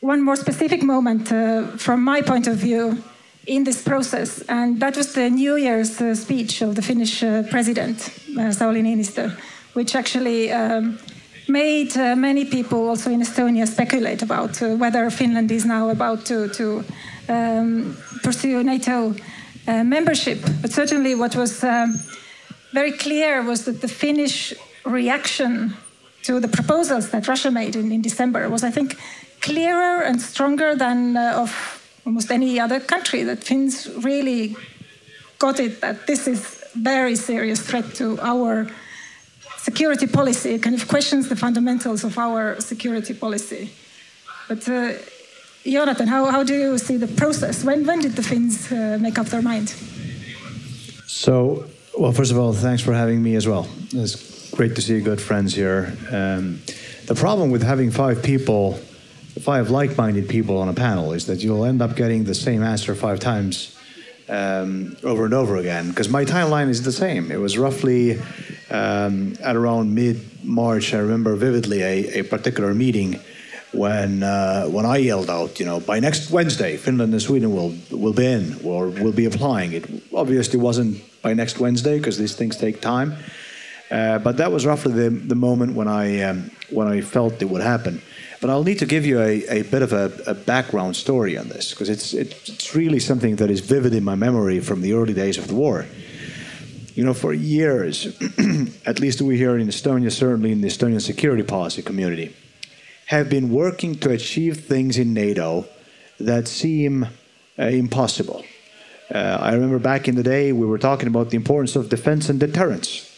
one 0.00 0.22
more 0.22 0.36
specific 0.36 0.82
moment 0.82 1.32
uh, 1.32 1.66
from 1.76 2.04
my 2.04 2.22
point 2.22 2.46
of 2.46 2.56
view 2.56 3.02
in 3.46 3.64
this 3.64 3.82
process, 3.82 4.42
and 4.48 4.80
that 4.80 4.96
was 4.96 5.14
the 5.14 5.30
New 5.30 5.56
Year's 5.56 6.00
uh, 6.00 6.14
speech 6.14 6.62
of 6.62 6.74
the 6.74 6.82
Finnish 6.82 7.22
uh, 7.22 7.42
president, 7.50 8.08
uh, 8.36 8.52
Sauli 8.52 8.82
Niinistö, 8.82 9.30
which 9.74 9.94
actually 9.94 10.52
um, 10.52 10.98
made 11.48 11.94
many 12.16 12.44
people 12.44 12.88
also 12.88 13.10
in 13.10 13.20
Estonia 13.20 13.66
speculate 13.66 14.22
about 14.22 14.60
whether 14.60 15.10
Finland 15.10 15.50
is 15.52 15.64
now 15.64 15.90
about 15.90 16.24
to, 16.24 16.48
to 16.48 16.84
um, 17.28 17.96
pursue 18.22 18.64
NATO 18.64 19.14
uh, 19.66 19.84
membership. 19.84 20.38
But 20.62 20.72
certainly, 20.72 21.14
what 21.14 21.36
was 21.36 21.62
um, 21.64 21.98
very 22.72 22.92
clear 22.92 23.42
was 23.42 23.64
that 23.64 23.80
the 23.80 23.88
Finnish 23.88 24.54
reaction 24.84 25.74
to 26.22 26.40
the 26.40 26.48
proposals 26.48 27.10
that 27.10 27.28
Russia 27.28 27.50
made 27.50 27.76
in, 27.76 27.92
in 27.92 28.02
December 28.02 28.48
was, 28.48 28.64
I 28.64 28.70
think, 28.70 28.96
clearer 29.40 30.02
and 30.02 30.20
stronger 30.20 30.74
than 30.74 31.16
uh, 31.16 31.42
of 31.42 31.50
almost 32.04 32.30
any 32.30 32.60
other 32.60 32.80
country. 32.80 33.24
That 33.24 33.44
Finns 33.44 33.88
really 34.04 34.56
got 35.38 35.60
it 35.60 35.80
that 35.80 36.06
this 36.06 36.26
is 36.26 36.64
very 36.74 37.16
serious 37.16 37.60
threat 37.60 37.94
to 37.94 38.18
our 38.20 38.66
security 39.58 40.06
policy. 40.06 40.54
It 40.54 40.62
kind 40.62 40.76
of 40.76 40.86
questions 40.88 41.28
the 41.28 41.36
fundamentals 41.36 42.04
of 42.04 42.18
our 42.18 42.60
security 42.60 43.14
policy. 43.14 43.70
But 44.48 44.68
uh, 44.68 44.92
Jonathan, 45.70 46.06
how, 46.06 46.26
how 46.26 46.44
do 46.44 46.54
you 46.54 46.78
see 46.78 46.96
the 46.96 47.08
process? 47.08 47.64
When, 47.64 47.84
when 47.86 48.00
did 48.00 48.12
the 48.12 48.22
Finns 48.22 48.70
uh, 48.70 48.98
make 49.00 49.18
up 49.18 49.26
their 49.26 49.42
mind? 49.42 49.70
So, 51.06 51.66
well, 51.98 52.12
first 52.12 52.30
of 52.30 52.38
all, 52.38 52.52
thanks 52.52 52.82
for 52.82 52.92
having 52.92 53.22
me 53.22 53.34
as 53.34 53.48
well. 53.48 53.68
It's 53.92 54.50
great 54.50 54.76
to 54.76 54.82
see 54.82 55.00
good 55.00 55.20
friends 55.20 55.54
here. 55.54 55.96
Um, 56.10 56.60
the 57.06 57.14
problem 57.16 57.50
with 57.50 57.62
having 57.62 57.90
five 57.90 58.22
people, 58.22 58.74
five 59.40 59.70
like 59.70 59.96
minded 59.96 60.28
people 60.28 60.58
on 60.58 60.68
a 60.68 60.74
panel, 60.74 61.12
is 61.12 61.26
that 61.26 61.42
you'll 61.42 61.64
end 61.64 61.82
up 61.82 61.96
getting 61.96 62.24
the 62.24 62.34
same 62.34 62.62
answer 62.62 62.94
five 62.94 63.18
times 63.18 63.76
um, 64.28 64.96
over 65.02 65.24
and 65.24 65.34
over 65.34 65.56
again. 65.56 65.88
Because 65.88 66.08
my 66.08 66.24
timeline 66.24 66.68
is 66.68 66.84
the 66.84 66.92
same. 66.92 67.32
It 67.32 67.40
was 67.40 67.58
roughly 67.58 68.20
um, 68.70 69.34
at 69.42 69.56
around 69.56 69.94
mid 69.94 70.44
March, 70.44 70.94
I 70.94 70.98
remember 70.98 71.34
vividly 71.34 71.82
a, 71.82 72.20
a 72.20 72.22
particular 72.22 72.72
meeting 72.72 73.20
when 73.76 74.22
uh, 74.22 74.66
when 74.66 74.86
I 74.86 74.96
yelled 74.96 75.30
out, 75.30 75.60
you 75.60 75.66
know, 75.66 75.80
by 75.80 76.00
next 76.00 76.30
Wednesday, 76.30 76.76
Finland 76.76 77.12
and 77.12 77.22
Sweden 77.22 77.52
will 77.54 77.74
will 77.90 78.12
be 78.12 78.26
in 78.26 78.58
or 78.64 78.88
will 78.88 79.12
be 79.12 79.26
applying. 79.26 79.72
It 79.72 79.84
obviously 80.14 80.58
wasn't 80.58 81.02
by 81.22 81.34
next 81.34 81.58
Wednesday 81.58 81.98
because 81.98 82.18
these 82.18 82.34
things 82.34 82.56
take 82.56 82.80
time, 82.80 83.14
uh, 83.90 84.18
but 84.18 84.36
that 84.36 84.52
was 84.52 84.64
roughly 84.64 84.92
the 84.92 85.10
the 85.10 85.34
moment 85.34 85.74
when 85.74 85.88
I 85.88 86.22
um, 86.22 86.50
when 86.70 86.88
I 86.88 87.00
felt 87.02 87.42
it 87.42 87.48
would 87.48 87.62
happen. 87.62 88.00
But 88.40 88.50
I'll 88.50 88.64
need 88.64 88.78
to 88.78 88.86
give 88.86 89.06
you 89.06 89.20
a, 89.20 89.60
a 89.60 89.62
bit 89.62 89.82
of 89.82 89.92
a, 89.92 90.12
a 90.26 90.34
background 90.34 90.94
story 90.96 91.38
on 91.38 91.48
this 91.48 91.70
because 91.70 91.88
it's 91.88 92.12
it's 92.12 92.74
really 92.74 93.00
something 93.00 93.36
that 93.36 93.50
is 93.50 93.60
vivid 93.60 93.94
in 93.94 94.04
my 94.04 94.14
memory 94.14 94.60
from 94.60 94.80
the 94.82 94.92
early 94.92 95.14
days 95.14 95.38
of 95.38 95.46
the 95.48 95.54
war. 95.54 95.86
You 96.94 97.04
know, 97.04 97.14
for 97.14 97.34
years, 97.34 98.06
at 98.86 99.00
least 99.00 99.20
we 99.20 99.36
here 99.36 99.58
in 99.58 99.68
Estonia, 99.68 100.10
certainly 100.10 100.50
in 100.50 100.62
the 100.62 100.68
Estonian 100.68 101.00
security 101.00 101.42
policy 101.42 101.82
community 101.82 102.34
have 103.06 103.28
been 103.28 103.50
working 103.50 103.94
to 103.96 104.10
achieve 104.10 104.60
things 104.60 104.98
in 104.98 105.14
NATO 105.14 105.66
that 106.18 106.48
seem 106.48 107.04
uh, 107.58 107.62
impossible. 107.64 108.44
Uh, 109.14 109.38
I 109.40 109.52
remember 109.54 109.78
back 109.78 110.08
in 110.08 110.16
the 110.16 110.22
day 110.22 110.52
we 110.52 110.66
were 110.66 110.78
talking 110.78 111.08
about 111.08 111.30
the 111.30 111.36
importance 111.36 111.76
of 111.76 111.88
defense 111.88 112.28
and 112.28 112.40
deterrence. 112.40 113.12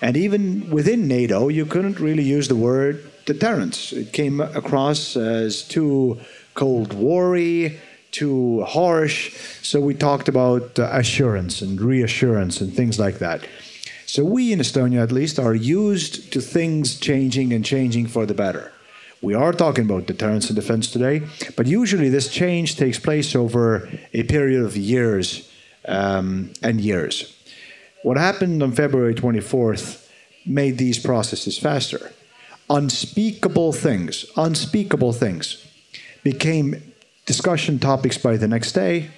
And 0.00 0.16
even 0.16 0.70
within 0.70 1.08
NATO, 1.08 1.48
you 1.48 1.66
couldn't 1.66 1.98
really 1.98 2.22
use 2.22 2.48
the 2.48 2.56
word 2.56 3.10
deterrence. 3.24 3.92
It 3.92 4.12
came 4.12 4.40
across 4.40 5.16
as 5.16 5.62
too 5.62 6.20
Cold 6.54 6.92
War 6.92 7.36
too 8.12 8.64
harsh. 8.64 9.36
So 9.62 9.80
we 9.80 9.94
talked 9.94 10.28
about 10.28 10.78
uh, 10.78 10.88
assurance 10.92 11.60
and 11.60 11.80
reassurance 11.80 12.60
and 12.60 12.72
things 12.72 12.98
like 12.98 13.18
that. 13.18 13.46
So 14.06 14.24
we 14.24 14.52
in 14.52 14.60
Estonia, 14.60 15.02
at 15.02 15.12
least, 15.12 15.38
are 15.38 15.54
used 15.54 16.32
to 16.32 16.40
things 16.40 16.98
changing 16.98 17.52
and 17.52 17.64
changing 17.64 18.06
for 18.06 18.24
the 18.24 18.34
better. 18.34 18.72
We 19.22 19.34
are 19.34 19.52
talking 19.52 19.86
about 19.86 20.06
deterrence 20.06 20.50
and 20.50 20.56
defense 20.56 20.90
today, 20.90 21.22
but 21.56 21.66
usually 21.66 22.10
this 22.10 22.28
change 22.28 22.76
takes 22.76 22.98
place 22.98 23.34
over 23.34 23.88
a 24.12 24.24
period 24.24 24.62
of 24.62 24.76
years 24.76 25.50
um, 25.88 26.52
and 26.62 26.80
years. 26.80 27.34
What 28.02 28.18
happened 28.18 28.62
on 28.62 28.72
February 28.72 29.14
24th 29.14 30.08
made 30.44 30.78
these 30.78 30.98
processes 30.98 31.58
faster. 31.58 32.12
Unspeakable 32.68 33.72
things, 33.72 34.26
unspeakable 34.36 35.12
things 35.12 35.66
became 36.22 36.92
discussion 37.24 37.78
topics 37.78 38.18
by 38.18 38.36
the 38.36 38.48
next 38.48 38.72
day 38.72 39.10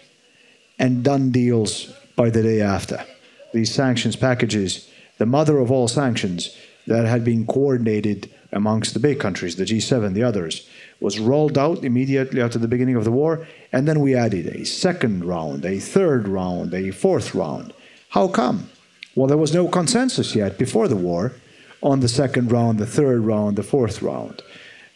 and 0.78 1.02
done 1.02 1.30
deals 1.30 1.92
by 2.14 2.30
the 2.30 2.42
day 2.42 2.60
after. 2.60 3.04
These 3.52 3.74
sanctions 3.74 4.16
packages, 4.16 4.88
the 5.18 5.26
mother 5.26 5.58
of 5.58 5.70
all 5.70 5.88
sanctions 5.88 6.56
that 6.86 7.06
had 7.06 7.24
been 7.24 7.46
coordinated 7.46 8.30
amongst 8.52 8.94
the 8.94 9.00
big 9.00 9.20
countries, 9.20 9.56
the 9.56 9.64
G7, 9.64 10.14
the 10.14 10.22
others, 10.22 10.68
was 11.00 11.18
rolled 11.18 11.58
out 11.58 11.84
immediately 11.84 12.40
after 12.40 12.58
the 12.58 12.68
beginning 12.68 12.96
of 12.96 13.04
the 13.04 13.12
war, 13.12 13.46
and 13.72 13.86
then 13.86 14.00
we 14.00 14.14
added 14.14 14.46
a 14.46 14.64
second 14.64 15.24
round, 15.24 15.64
a 15.64 15.78
third 15.78 16.26
round, 16.26 16.74
a 16.74 16.90
fourth 16.90 17.34
round. 17.34 17.72
How 18.10 18.28
come? 18.28 18.70
Well, 19.14 19.26
there 19.26 19.36
was 19.36 19.54
no 19.54 19.68
consensus 19.68 20.34
yet 20.34 20.58
before 20.58 20.88
the 20.88 20.96
war 20.96 21.32
on 21.82 22.00
the 22.00 22.08
second 22.08 22.50
round, 22.50 22.78
the 22.78 22.86
third 22.86 23.20
round, 23.20 23.56
the 23.56 23.62
fourth 23.62 24.02
round. 24.02 24.42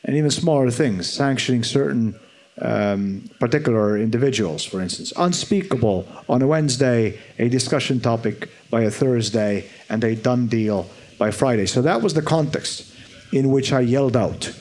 And 0.04 0.16
even 0.16 0.30
smaller 0.30 0.70
things, 0.70 1.08
sanctioning 1.08 1.62
certain 1.62 2.18
um, 2.60 3.30
particular 3.38 3.98
individuals, 3.98 4.64
for 4.64 4.80
instance. 4.80 5.12
Unspeakable 5.16 6.06
on 6.28 6.42
a 6.42 6.46
Wednesday, 6.46 7.18
a 7.38 7.48
discussion 7.48 8.00
topic 8.00 8.48
by 8.70 8.82
a 8.82 8.90
Thursday, 8.90 9.68
and 9.88 10.02
a 10.02 10.16
done 10.16 10.48
deal 10.48 10.88
by 11.18 11.30
Friday. 11.30 11.66
So 11.66 11.82
that 11.82 12.02
was 12.02 12.14
the 12.14 12.22
context 12.22 12.91
in 13.32 13.50
which 13.50 13.72
I 13.72 13.80
yelled 13.80 14.16
out 14.16 14.52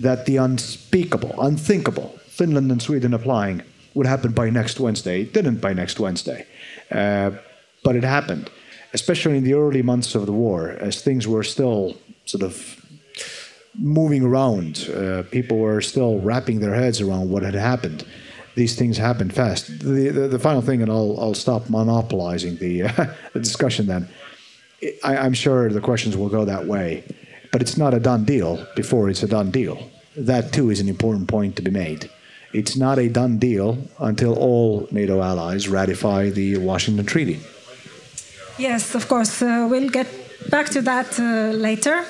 that 0.00 0.24
the 0.24 0.36
unspeakable, 0.38 1.34
unthinkable, 1.38 2.18
Finland 2.26 2.70
and 2.72 2.80
Sweden 2.80 3.12
applying, 3.12 3.62
would 3.94 4.06
happen 4.06 4.32
by 4.32 4.48
next 4.50 4.80
Wednesday. 4.80 5.22
It 5.22 5.32
didn't 5.32 5.60
by 5.60 5.72
next 5.72 6.00
Wednesday, 6.00 6.46
uh, 6.90 7.32
but 7.82 7.96
it 7.96 8.04
happened, 8.04 8.50
especially 8.94 9.36
in 9.36 9.44
the 9.44 9.54
early 9.54 9.82
months 9.82 10.14
of 10.14 10.26
the 10.26 10.32
war, 10.32 10.70
as 10.80 11.02
things 11.02 11.26
were 11.26 11.42
still 11.42 11.96
sort 12.24 12.42
of 12.42 12.76
moving 13.78 14.22
around. 14.22 14.88
Uh, 14.88 15.22
people 15.30 15.58
were 15.58 15.80
still 15.80 16.20
wrapping 16.20 16.60
their 16.60 16.74
heads 16.74 17.00
around 17.00 17.30
what 17.30 17.42
had 17.42 17.54
happened. 17.54 18.06
These 18.54 18.76
things 18.76 18.96
happened 18.96 19.34
fast. 19.34 19.66
The, 19.80 20.08
the, 20.08 20.28
the 20.28 20.38
final 20.38 20.62
thing, 20.62 20.82
and 20.82 20.90
I'll, 20.90 21.16
I'll 21.20 21.34
stop 21.34 21.68
monopolizing 21.68 22.56
the, 22.56 22.84
uh, 22.84 23.06
the 23.32 23.40
discussion 23.40 23.86
then. 23.86 24.08
I, 25.04 25.18
I'm 25.18 25.34
sure 25.34 25.68
the 25.68 25.80
questions 25.80 26.16
will 26.16 26.30
go 26.30 26.44
that 26.44 26.66
way 26.66 27.04
but 27.52 27.60
it's 27.60 27.76
not 27.76 27.94
a 27.94 28.00
done 28.00 28.24
deal 28.24 28.66
before 28.74 29.08
it's 29.10 29.22
a 29.22 29.28
done 29.28 29.50
deal. 29.50 29.90
That 30.16 30.52
too 30.52 30.70
is 30.70 30.80
an 30.80 30.88
important 30.88 31.28
point 31.28 31.56
to 31.56 31.62
be 31.62 31.70
made. 31.70 32.10
It's 32.52 32.76
not 32.76 32.98
a 32.98 33.08
done 33.08 33.38
deal 33.38 33.78
until 33.98 34.34
all 34.36 34.88
NATO 34.90 35.22
allies 35.22 35.68
ratify 35.68 36.30
the 36.30 36.58
Washington 36.58 37.06
Treaty. 37.06 37.38
Yes, 38.58 38.94
of 38.94 39.08
course. 39.08 39.40
Uh, 39.40 39.68
we'll 39.70 39.88
get 39.88 40.08
back 40.50 40.68
to 40.70 40.82
that 40.82 41.18
uh, 41.18 41.52
later. 41.52 42.04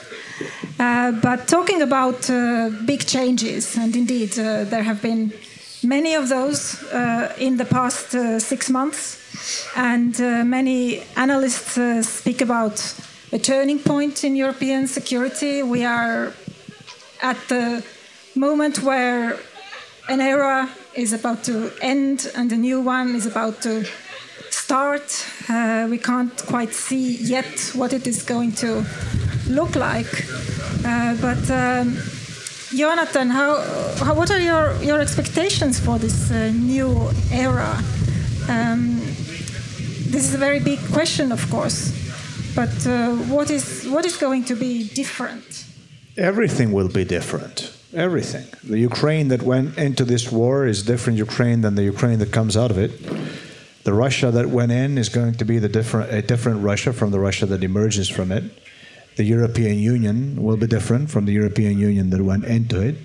Uh, 0.79 1.13
but 1.13 1.47
talking 1.47 1.83
about 1.83 2.31
uh, 2.31 2.71
big 2.87 3.05
changes, 3.05 3.77
and 3.77 3.95
indeed, 3.95 4.39
uh, 4.39 4.65
there 4.65 4.83
have 4.83 5.03
been 5.03 5.33
many 5.83 6.15
of 6.15 6.29
those 6.29 6.83
uh, 6.85 7.35
in 7.39 7.59
the 7.59 7.67
past 7.67 8.11
six 8.41 8.71
months, 8.71 9.19
and 9.77 10.19
many 10.49 11.03
analysts 11.17 11.79
speak 12.09 12.41
about 12.41 12.81
a 13.33 13.39
turning 13.39 13.79
point 13.79 14.25
in 14.25 14.35
European 14.35 14.87
security. 14.87 15.63
We 15.63 15.85
are 15.85 16.33
at 17.23 17.37
the 17.49 17.85
moment 18.35 18.83
where 18.83 19.39
an 20.09 20.21
era 20.21 20.69
is 20.95 21.13
about 21.13 21.45
to 21.45 21.71
end 21.81 22.31
and 22.35 22.51
a 22.53 22.57
new 22.57 22.81
one 22.81 23.15
is 23.15 23.27
about 23.27 23.63
to 23.63 23.85
start. 24.51 25.27
Uh, 25.49 25.87
we 25.89 25.99
can't 25.99 26.45
quite 26.47 26.73
see 26.73 27.17
yet 27.17 27.71
what 27.75 27.93
it 27.93 28.07
is 28.07 28.25
going 28.25 28.53
to 28.53 28.85
look 29.49 29.77
like. 29.77 30.13
Uh, 30.85 31.15
but 31.21 31.51
um, 31.51 31.97
Jonathan, 32.75 33.31
how, 33.31 33.61
how, 34.05 34.15
what 34.15 34.31
are 34.31 34.41
your, 34.41 34.75
your 34.83 35.01
expectations 35.01 35.79
for 35.79 35.99
this 35.99 36.33
uh, 36.33 36.51
new 36.51 37.09
era? 37.31 37.81
Um, 38.49 38.97
this 40.11 40.25
is 40.25 40.35
a 40.35 40.39
very 40.39 40.59
big 40.59 40.81
question, 40.93 41.31
of 41.31 41.49
course. 41.49 42.01
But 42.55 42.87
uh, 42.87 43.15
what 43.35 43.51
is 43.51 43.87
what 43.89 44.05
is 44.05 44.17
going 44.17 44.45
to 44.45 44.57
be 44.57 44.89
different? 44.89 45.65
Everything 46.17 46.73
will 46.73 46.89
be 46.89 47.05
different. 47.05 47.73
Everything. 47.95 48.47
The 48.65 48.79
Ukraine 48.79 49.29
that 49.29 49.43
went 49.43 49.79
into 49.79 50.05
this 50.05 50.31
war 50.31 50.67
is 50.67 50.83
different 50.83 51.19
Ukraine 51.19 51.61
than 51.61 51.75
the 51.75 51.85
Ukraine 51.85 52.19
that 52.19 52.33
comes 52.33 52.57
out 52.57 52.71
of 52.71 52.79
it. 52.79 52.93
The 53.85 53.93
Russia 53.93 54.31
that 54.31 54.47
went 54.49 54.73
in 54.73 54.99
is 54.99 55.09
going 55.09 55.35
to 55.35 55.45
be 55.45 55.59
the 55.59 55.69
different 55.69 56.13
a 56.13 56.23
different 56.23 56.63
Russia 56.63 56.93
from 56.93 57.11
the 57.11 57.21
Russia 57.21 57.47
that 57.47 57.63
emerges 57.63 58.09
from 58.09 58.33
it. 58.33 58.45
The 59.17 59.25
European 59.25 59.79
Union 59.79 60.43
will 60.43 60.57
be 60.57 60.67
different 60.67 61.11
from 61.11 61.27
the 61.27 61.33
European 61.33 61.79
Union 61.79 62.11
that 62.11 62.23
went 62.23 62.45
into 62.45 62.81
it. 62.81 62.97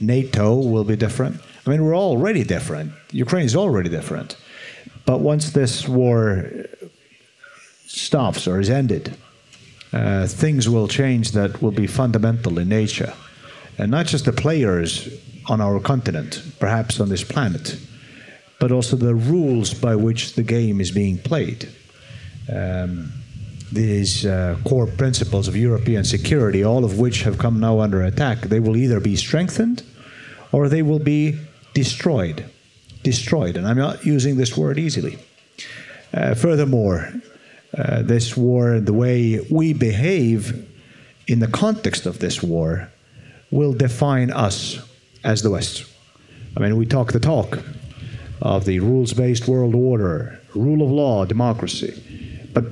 NATO 0.00 0.54
will 0.54 0.84
be 0.84 0.96
different. 0.96 1.40
I 1.66 1.70
mean, 1.70 1.82
we're 1.84 1.96
already 1.96 2.44
different. 2.44 2.92
Ukraine 3.12 3.46
is 3.46 3.56
already 3.56 3.88
different. 3.88 4.36
But 5.06 5.20
once 5.20 5.50
this 5.50 5.88
war 5.88 6.50
stops 7.94 8.46
or 8.46 8.60
is 8.60 8.70
ended, 8.70 9.16
uh, 9.92 10.26
things 10.26 10.68
will 10.68 10.88
change 10.88 11.32
that 11.32 11.62
will 11.62 11.70
be 11.70 11.86
fundamental 11.86 12.58
in 12.58 12.68
nature. 12.68 13.12
And 13.78 13.90
not 13.90 14.06
just 14.06 14.24
the 14.24 14.32
players 14.32 15.08
on 15.46 15.60
our 15.60 15.80
continent, 15.80 16.42
perhaps 16.58 17.00
on 17.00 17.08
this 17.08 17.24
planet, 17.24 17.78
but 18.58 18.72
also 18.72 18.96
the 18.96 19.14
rules 19.14 19.74
by 19.74 19.94
which 19.94 20.34
the 20.34 20.42
game 20.42 20.80
is 20.80 20.90
being 20.90 21.18
played. 21.18 21.68
Um, 22.52 23.12
these 23.72 24.24
uh, 24.24 24.56
core 24.64 24.86
principles 24.86 25.48
of 25.48 25.56
European 25.56 26.04
security, 26.04 26.64
all 26.64 26.84
of 26.84 26.98
which 26.98 27.22
have 27.22 27.38
come 27.38 27.60
now 27.60 27.80
under 27.80 28.02
attack, 28.02 28.42
they 28.42 28.60
will 28.60 28.76
either 28.76 29.00
be 29.00 29.16
strengthened 29.16 29.82
or 30.52 30.68
they 30.68 30.82
will 30.82 31.00
be 31.00 31.38
destroyed. 31.74 32.44
Destroyed, 33.02 33.56
and 33.56 33.66
I'm 33.66 33.76
not 33.76 34.06
using 34.06 34.36
this 34.36 34.56
word 34.56 34.78
easily. 34.78 35.18
Uh, 36.12 36.34
furthermore, 36.34 37.12
uh, 37.76 38.02
this 38.02 38.36
war, 38.36 38.80
the 38.80 38.92
way 38.92 39.40
we 39.50 39.72
behave 39.72 40.68
in 41.26 41.40
the 41.40 41.48
context 41.48 42.06
of 42.06 42.18
this 42.18 42.42
war, 42.42 42.90
will 43.50 43.72
define 43.72 44.30
us 44.30 44.78
as 45.22 45.42
the 45.42 45.50
West. 45.50 45.84
I 46.56 46.60
mean, 46.60 46.76
we 46.76 46.86
talk 46.86 47.12
the 47.12 47.20
talk 47.20 47.58
of 48.42 48.64
the 48.64 48.80
rules 48.80 49.12
based 49.12 49.48
world 49.48 49.74
order, 49.74 50.40
rule 50.54 50.82
of 50.82 50.90
law, 50.90 51.24
democracy, 51.24 52.00
but 52.52 52.64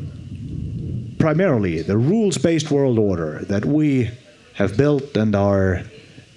primarily 1.19 1.83
the 1.83 1.97
rules 1.97 2.39
based 2.39 2.71
world 2.71 2.99
order 2.99 3.45
that 3.45 3.65
we 3.65 4.11
have 4.55 4.77
built 4.77 5.17
and 5.17 5.35
are 5.35 5.83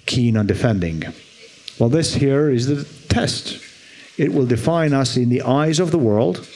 keen 0.06 0.36
on 0.36 0.46
defending. 0.46 1.02
Well, 1.78 1.88
this 1.88 2.14
here 2.14 2.50
is 2.50 2.66
the 2.66 2.84
test. 3.08 3.62
It 4.16 4.32
will 4.32 4.46
define 4.46 4.94
us 4.94 5.16
in 5.16 5.28
the 5.28 5.42
eyes 5.42 5.78
of 5.78 5.90
the 5.90 5.98
world 5.98 6.48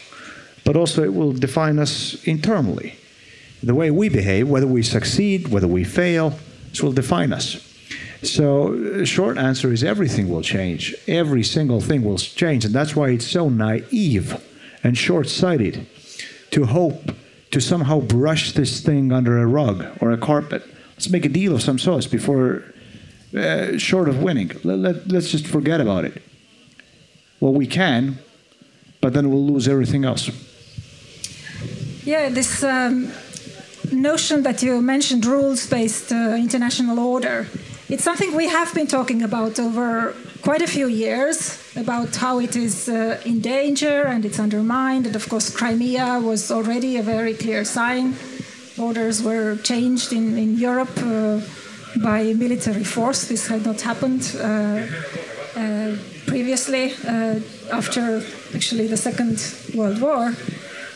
but 0.64 0.76
also 0.76 1.02
it 1.02 1.14
will 1.14 1.32
define 1.32 1.78
us 1.78 2.22
internally. 2.24 2.96
The 3.62 3.74
way 3.74 3.90
we 3.90 4.08
behave, 4.08 4.48
whether 4.48 4.66
we 4.66 4.82
succeed, 4.82 5.48
whether 5.48 5.68
we 5.68 5.84
fail, 5.84 6.38
this 6.70 6.82
will 6.82 6.92
define 6.92 7.32
us. 7.32 7.66
So, 8.22 9.04
short 9.04 9.38
answer 9.38 9.72
is 9.72 9.82
everything 9.82 10.28
will 10.28 10.42
change. 10.42 10.94
Every 11.08 11.42
single 11.42 11.80
thing 11.80 12.02
will 12.02 12.18
change. 12.18 12.64
And 12.64 12.74
that's 12.74 12.94
why 12.94 13.10
it's 13.10 13.26
so 13.26 13.48
naive 13.48 14.42
and 14.82 14.96
short 14.96 15.28
sighted 15.28 15.86
to 16.50 16.66
hope 16.66 17.14
to 17.50 17.60
somehow 17.60 18.00
brush 18.00 18.52
this 18.52 18.80
thing 18.80 19.12
under 19.12 19.38
a 19.38 19.46
rug 19.46 19.86
or 20.00 20.12
a 20.12 20.18
carpet. 20.18 20.62
Let's 20.92 21.08
make 21.08 21.24
a 21.24 21.30
deal 21.30 21.54
of 21.54 21.62
some 21.62 21.78
sort 21.78 22.10
before, 22.10 22.62
uh, 23.34 23.78
short 23.78 24.08
of 24.08 24.22
winning. 24.22 24.52
Let, 24.64 24.78
let, 24.78 25.08
let's 25.08 25.30
just 25.30 25.46
forget 25.46 25.80
about 25.80 26.04
it. 26.04 26.22
Well, 27.40 27.54
we 27.54 27.66
can, 27.66 28.18
but 29.00 29.14
then 29.14 29.30
we'll 29.30 29.46
lose 29.46 29.66
everything 29.66 30.04
else. 30.04 30.30
Yeah, 32.04 32.30
this 32.30 32.62
um, 32.62 33.12
notion 33.92 34.42
that 34.44 34.62
you 34.62 34.80
mentioned, 34.80 35.26
rules-based 35.26 36.12
uh, 36.12 36.34
international 36.38 36.98
order, 36.98 37.46
it's 37.90 38.04
something 38.04 38.34
we 38.34 38.48
have 38.48 38.72
been 38.72 38.86
talking 38.86 39.22
about 39.22 39.58
over 39.58 40.14
quite 40.40 40.62
a 40.62 40.66
few 40.66 40.86
years 40.86 41.60
about 41.76 42.16
how 42.16 42.38
it 42.38 42.56
is 42.56 42.88
uh, 42.88 43.20
in 43.26 43.40
danger 43.40 44.04
and 44.06 44.24
it's 44.24 44.38
undermined. 44.38 45.06
And 45.06 45.14
of 45.14 45.28
course, 45.28 45.54
Crimea 45.54 46.20
was 46.20 46.50
already 46.50 46.96
a 46.96 47.02
very 47.02 47.34
clear 47.34 47.64
sign. 47.66 48.14
Borders 48.78 49.22
were 49.22 49.56
changed 49.56 50.14
in, 50.14 50.38
in 50.38 50.56
Europe 50.56 50.96
uh, 51.02 51.40
by 52.02 52.32
military 52.32 52.84
force. 52.84 53.26
This 53.26 53.46
had 53.46 53.66
not 53.66 53.82
happened 53.82 54.36
uh, 54.40 54.86
uh, 55.54 55.96
previously 56.26 56.94
uh, 57.06 57.40
after 57.70 58.22
actually 58.54 58.86
the 58.86 58.96
Second 58.96 59.36
World 59.74 60.00
War. 60.00 60.32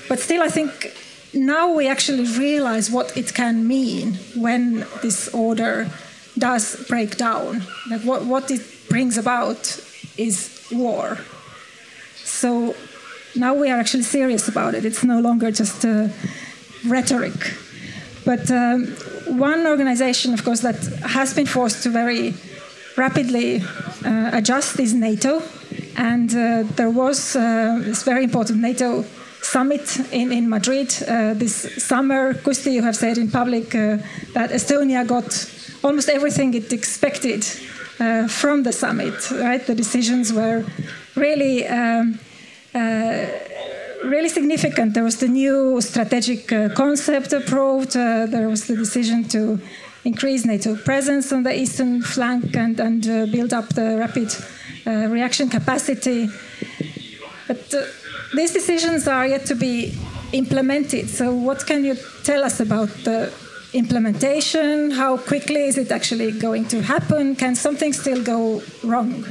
But 0.09 0.19
still, 0.21 0.43
I 0.43 0.49
think 0.49 0.95
now 1.33 1.73
we 1.73 1.89
actually 1.89 2.27
realize 2.39 2.91
what 2.91 3.17
it 3.17 3.35
can 3.35 3.67
mean 3.67 4.15
when 4.37 4.87
this 5.03 5.29
order 5.35 5.89
does 6.39 6.87
break 6.89 7.17
down. 7.17 7.63
Like 7.91 8.03
what, 8.03 8.25
what 8.25 8.51
it 8.51 8.63
brings 8.89 9.17
about 9.19 9.81
is 10.17 10.67
war. 10.71 11.19
So 12.15 12.75
now 13.35 13.55
we 13.55 13.71
are 13.71 13.79
actually 13.79 14.05
serious 14.05 14.49
about 14.49 14.75
it. 14.75 14.85
It's 14.85 15.03
no 15.05 15.21
longer 15.21 15.51
just 15.51 15.85
rhetoric. 16.87 17.55
But 18.25 18.51
um, 18.51 18.87
one 19.27 19.67
organization, 19.67 20.33
of 20.33 20.45
course, 20.45 20.61
that 20.61 20.77
has 21.03 21.35
been 21.35 21.47
forced 21.47 21.83
to 21.83 21.91
very 21.91 22.35
rapidly 22.97 23.63
uh, 24.05 24.31
adjust 24.33 24.79
is 24.81 24.95
NATO. 24.95 25.43
And 25.97 26.31
uh, 26.35 26.63
there 26.77 26.91
was 26.91 27.37
uh, 27.37 27.81
this 27.83 28.03
very 28.03 28.25
important 28.25 28.61
NATO 28.61 29.05
summit 29.45 30.01
in, 30.13 30.33
in 30.33 30.49
Madrid 30.49 30.95
uh, 31.09 31.35
this 31.35 31.85
summer. 31.85 32.35
Kusti, 32.35 32.73
you 32.73 32.83
have 32.83 32.97
said 32.97 33.19
in 33.19 33.31
public 33.31 33.75
uh, 33.75 33.99
that 34.33 34.51
Estonia 34.51 35.07
got 35.07 35.51
almost 35.83 36.09
everything 36.09 36.55
it 36.55 36.73
expected 36.73 37.45
uh, 38.01 38.27
from 38.27 38.63
the 38.63 38.73
summit, 38.73 39.31
right? 39.31 39.65
The 39.67 39.75
decisions 39.75 40.33
were 40.33 40.65
really. 41.15 41.67
Um, 41.67 42.19
really 44.05 44.29
significant. 44.29 44.93
There 44.93 45.05
was 45.05 45.17
the 45.17 45.29
new 45.29 45.81
strategic 45.81 46.53
uh, 46.53 46.69
concept 46.75 47.33
approved. 47.33 47.97
Uh, 47.97 48.27
there 48.27 48.49
was 48.49 48.67
the 48.67 48.77
decision 48.77 49.25
to 49.29 49.59
increase 50.05 50.45
NATO 50.45 50.77
presence 50.77 51.33
on 51.33 51.43
the 51.43 51.59
eastern 51.59 52.03
flank 52.03 52.55
and, 52.55 52.79
and 52.81 53.09
uh, 53.09 53.27
build 53.27 53.55
up 53.55 53.69
the 53.71 53.97
rapid 53.97 54.29
reaction 54.87 55.49
capacity. 55.49 56.29
But 57.49 57.75
these 58.35 58.53
decisions 58.53 59.09
are 59.09 59.26
yet 59.26 59.47
to 59.47 59.55
be 59.55 59.95
implemented. 60.33 61.09
So, 61.09 61.35
what 61.35 61.67
can 61.67 61.85
you 61.85 61.97
tell 62.23 62.45
us 62.45 62.61
about 62.61 62.88
the 63.05 63.33
implementation? 63.73 64.91
How 64.91 65.17
quickly 65.17 65.67
is 65.67 65.79
it 65.79 65.91
actually 65.91 66.33
going 66.33 66.67
to 66.69 66.83
happen? 66.83 67.37
Can 67.37 67.55
something 67.55 67.93
still 67.93 68.23
go 68.23 68.62
wrong? 68.83 69.25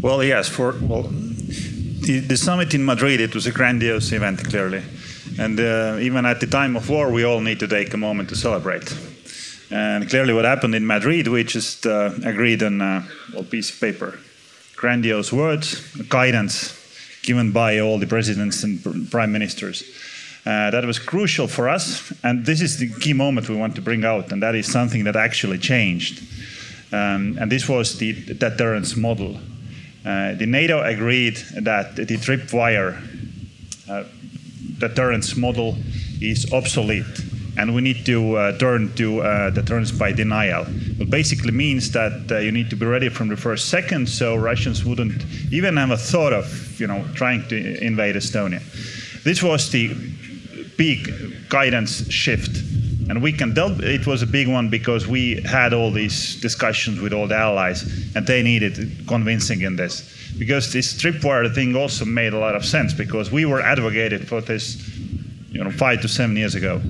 Well, 0.00 0.24
yes. 0.24 0.48
For 0.48 0.74
well, 0.80 1.02
the, 1.02 2.24
the 2.26 2.36
summit 2.36 2.74
in 2.74 2.84
Madrid, 2.84 3.20
it 3.20 3.34
was 3.34 3.46
a 3.46 3.52
grandiose 3.52 4.12
event, 4.12 4.44
clearly, 4.44 4.82
and 5.38 5.60
uh, 5.60 5.98
even 6.00 6.26
at 6.26 6.40
the 6.40 6.46
time 6.46 6.76
of 6.76 6.88
war, 6.88 7.10
we 7.10 7.24
all 7.24 7.40
need 7.40 7.60
to 7.60 7.68
take 7.68 7.94
a 7.94 7.96
moment 7.96 8.28
to 8.30 8.36
celebrate. 8.36 8.96
And 9.70 10.08
clearly, 10.10 10.34
what 10.34 10.44
happened 10.44 10.74
in 10.74 10.86
Madrid, 10.86 11.28
we 11.28 11.44
just 11.44 11.86
uh, 11.86 12.10
agreed 12.24 12.62
on 12.62 12.82
a 12.82 13.06
piece 13.48 13.70
of 13.70 13.80
paper, 13.80 14.18
grandiose 14.76 15.32
words, 15.32 15.80
guidance 16.08 16.81
given 17.22 17.52
by 17.52 17.78
all 17.78 17.98
the 17.98 18.06
presidents 18.06 18.62
and 18.64 19.10
prime 19.10 19.32
ministers. 19.32 19.82
Uh, 20.44 20.70
that 20.70 20.84
was 20.84 20.98
crucial 20.98 21.46
for 21.46 21.68
us, 21.68 22.12
and 22.24 22.44
this 22.44 22.60
is 22.60 22.78
the 22.78 22.88
key 23.00 23.12
moment 23.12 23.48
we 23.48 23.54
want 23.54 23.76
to 23.76 23.80
bring 23.80 24.04
out, 24.04 24.32
and 24.32 24.42
that 24.42 24.56
is 24.56 24.70
something 24.70 25.04
that 25.04 25.14
actually 25.14 25.58
changed. 25.58 26.20
Um, 26.92 27.38
and 27.40 27.50
this 27.50 27.68
was 27.68 27.96
the 27.98 28.12
deterrence 28.12 28.96
model. 28.96 29.36
Uh, 30.04 30.34
the 30.34 30.46
NATO 30.46 30.82
agreed 30.82 31.36
that 31.60 31.94
the 31.94 32.04
tripwire 32.04 33.00
uh, 33.88 34.02
deterrence 34.78 35.36
model 35.36 35.76
is 36.20 36.52
obsolete 36.52 37.06
and 37.56 37.74
we 37.74 37.82
need 37.82 38.06
to 38.06 38.36
uh, 38.36 38.58
turn 38.58 38.94
to 38.94 39.20
uh, 39.20 39.50
deterrence 39.50 39.90
by 39.90 40.12
denial. 40.12 40.64
It 40.68 41.10
basically 41.10 41.52
means 41.52 41.90
that 41.92 42.30
uh, 42.30 42.38
you 42.38 42.52
need 42.52 42.70
to 42.70 42.76
be 42.76 42.86
ready 42.86 43.08
from 43.08 43.28
the 43.28 43.36
first 43.36 43.68
second, 43.68 44.08
so 44.08 44.36
Russians 44.36 44.84
wouldn't 44.84 45.24
even 45.50 45.76
have 45.76 45.90
a 45.90 45.96
thought 45.96 46.32
of, 46.32 46.80
you 46.80 46.86
know, 46.86 47.04
trying 47.14 47.46
to 47.48 47.84
invade 47.84 48.16
Estonia. 48.16 48.62
This 49.22 49.42
was 49.42 49.70
the 49.70 49.94
big 50.76 51.48
guidance 51.48 52.10
shift, 52.10 52.56
and 53.08 53.22
we 53.22 53.32
can 53.32 53.52
it 53.56 54.06
was 54.06 54.22
a 54.22 54.26
big 54.26 54.48
one 54.48 54.70
because 54.70 55.06
we 55.06 55.40
had 55.42 55.74
all 55.74 55.90
these 55.90 56.40
discussions 56.40 57.00
with 57.00 57.12
all 57.12 57.28
the 57.28 57.36
allies, 57.36 57.82
and 58.16 58.26
they 58.26 58.42
needed 58.42 59.06
convincing 59.06 59.60
in 59.62 59.76
this. 59.76 60.08
Because 60.38 60.72
this 60.72 60.94
tripwire 60.94 61.54
thing 61.54 61.76
also 61.76 62.06
made 62.06 62.32
a 62.32 62.38
lot 62.38 62.54
of 62.54 62.64
sense 62.64 62.94
because 62.94 63.30
we 63.30 63.44
were 63.44 63.60
advocated 63.60 64.26
for 64.26 64.40
this, 64.40 64.88
you 65.50 65.62
know, 65.62 65.70
five 65.70 66.00
to 66.00 66.08
seven 66.08 66.36
years 66.36 66.54
ago. 66.54 66.80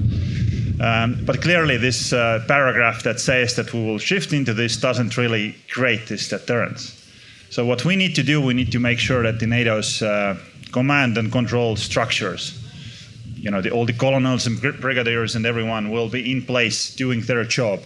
Um, 0.83 1.25
but 1.25 1.41
clearly, 1.41 1.77
this 1.77 2.13
uh, 2.13 2.45
paragraph 2.49 3.05
that 3.05 3.21
says 3.21 3.55
that 3.55 3.73
we 3.73 3.85
will 3.85 3.99
shift 3.99 4.33
into 4.33 4.53
this 4.53 4.77
doesn't 4.77 5.17
really 5.17 5.55
create 5.71 6.09
this 6.09 6.29
deterrence. 6.29 6.99
So, 7.51 7.65
what 7.65 7.85
we 7.85 7.95
need 7.95 8.17
to 8.17 8.25
do, 8.25 8.41
we 8.41 8.53
need 8.53 8.73
to 8.73 8.81
make 8.81 8.99
sure 8.99 9.23
that 9.23 9.39
the 9.39 9.47
NATO's 9.47 10.03
uh, 10.03 10.37
command 10.73 11.19
and 11.19 11.31
control 11.31 11.77
structures, 11.77 12.59
you 13.37 13.49
know, 13.49 13.61
the, 13.61 13.71
all 13.71 13.87
the 13.87 13.93
colonels 13.93 14.49
and 14.49 14.59
brigadiers 14.61 15.37
and 15.37 15.47
everyone 15.47 15.93
will 15.93 16.09
be 16.09 16.33
in 16.33 16.43
place 16.43 16.93
doing 16.97 17.21
their 17.21 17.45
job, 17.45 17.81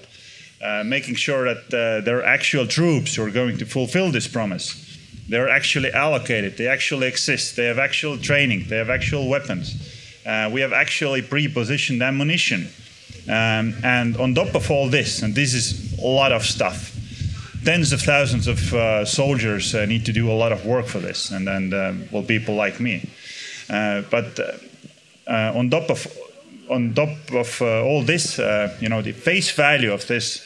uh, 0.65 0.83
making 0.87 1.17
sure 1.17 1.53
that 1.53 1.65
uh, 1.75 2.03
their 2.03 2.25
actual 2.25 2.67
troops 2.67 3.19
are 3.19 3.31
going 3.31 3.59
to 3.59 3.67
fulfill 3.67 4.11
this 4.11 4.27
promise. 4.27 4.99
They're 5.29 5.51
actually 5.51 5.93
allocated, 5.93 6.57
they 6.57 6.69
actually 6.69 7.09
exist, 7.09 7.57
they 7.57 7.67
have 7.67 7.79
actual 7.79 8.17
training, 8.17 8.69
they 8.69 8.77
have 8.79 8.89
actual 8.89 9.29
weapons. 9.29 9.75
Uh, 10.25 10.49
we 10.51 10.63
have 10.63 10.73
actually 10.73 11.21
pre-positioned 11.21 12.03
ammunition. 12.03 12.69
Um, 13.29 13.75
and 13.83 14.17
on 14.17 14.35
top 14.35 14.55
of 14.55 14.71
all 14.71 14.89
this, 14.89 15.23
and 15.23 15.35
this 15.35 15.55
is 15.55 15.99
a 15.99 16.07
lot 16.07 16.33
of 16.33 16.45
stuff, 16.45 16.95
tens 17.65 17.93
of 17.93 18.01
thousands 18.01 18.47
of 18.47 18.73
uh, 18.73 19.05
soldiers 19.05 19.75
uh, 19.75 19.85
need 19.87 20.07
to 20.07 20.13
do 20.13 20.31
a 20.31 20.35
lot 20.35 20.53
of 20.53 20.65
work 20.65 20.87
for 20.87 21.01
this, 21.01 21.31
and, 21.31 21.47
then 21.47 21.73
uh, 21.73 21.95
well, 22.13 22.23
people 22.23 22.55
like 22.55 22.79
me. 22.79 23.09
Uh, 23.69 24.03
but 24.11 24.39
uh, 25.27 25.53
on 25.59 25.71
top 25.71 25.91
of 25.91 26.07
on 26.69 26.95
top 26.95 27.17
of 27.33 27.63
all 27.63 28.03
this, 28.03 28.39
you 28.81 28.89
know, 28.89 29.01
the 29.01 29.13
face 29.13 29.53
value 29.53 29.93
of 29.93 30.05
this 30.09 30.45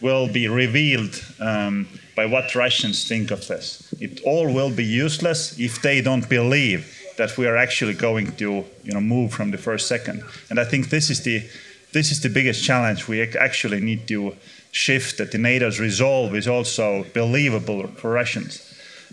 will 0.00 0.26
be 0.26 0.48
revealed 0.48 1.24
um, 1.38 1.86
by 2.16 2.26
what 2.26 2.54
Russians 2.54 3.06
think 3.06 3.30
of 3.30 3.46
this. 3.46 3.92
It 4.00 4.20
all 4.24 4.52
will 4.52 4.70
be 4.70 4.84
useless 4.84 5.58
if 5.58 5.80
they 5.80 6.00
don't 6.00 6.28
believe 6.28 6.96
that 7.18 7.36
we 7.36 7.46
are 7.46 7.56
actually 7.56 7.94
going 7.94 8.32
to 8.36 8.64
you 8.82 8.92
know, 8.92 9.00
move 9.00 9.32
from 9.32 9.50
the 9.50 9.58
first 9.58 9.86
second. 9.86 10.22
And 10.48 10.58
I 10.58 10.64
think 10.64 10.88
this 10.88 11.10
is 11.10 11.22
the 11.22 11.42
this 11.92 12.10
is 12.12 12.20
the 12.20 12.28
biggest 12.28 12.64
challenge. 12.64 13.08
We 13.08 13.22
actually 13.22 13.80
need 13.80 14.06
to 14.08 14.36
shift 14.72 15.18
that 15.18 15.32
the 15.32 15.38
NATO's 15.38 15.80
resolve 15.80 16.34
is 16.34 16.46
also 16.46 17.04
believable 17.14 17.86
for 17.88 18.10
Russians. 18.12 18.66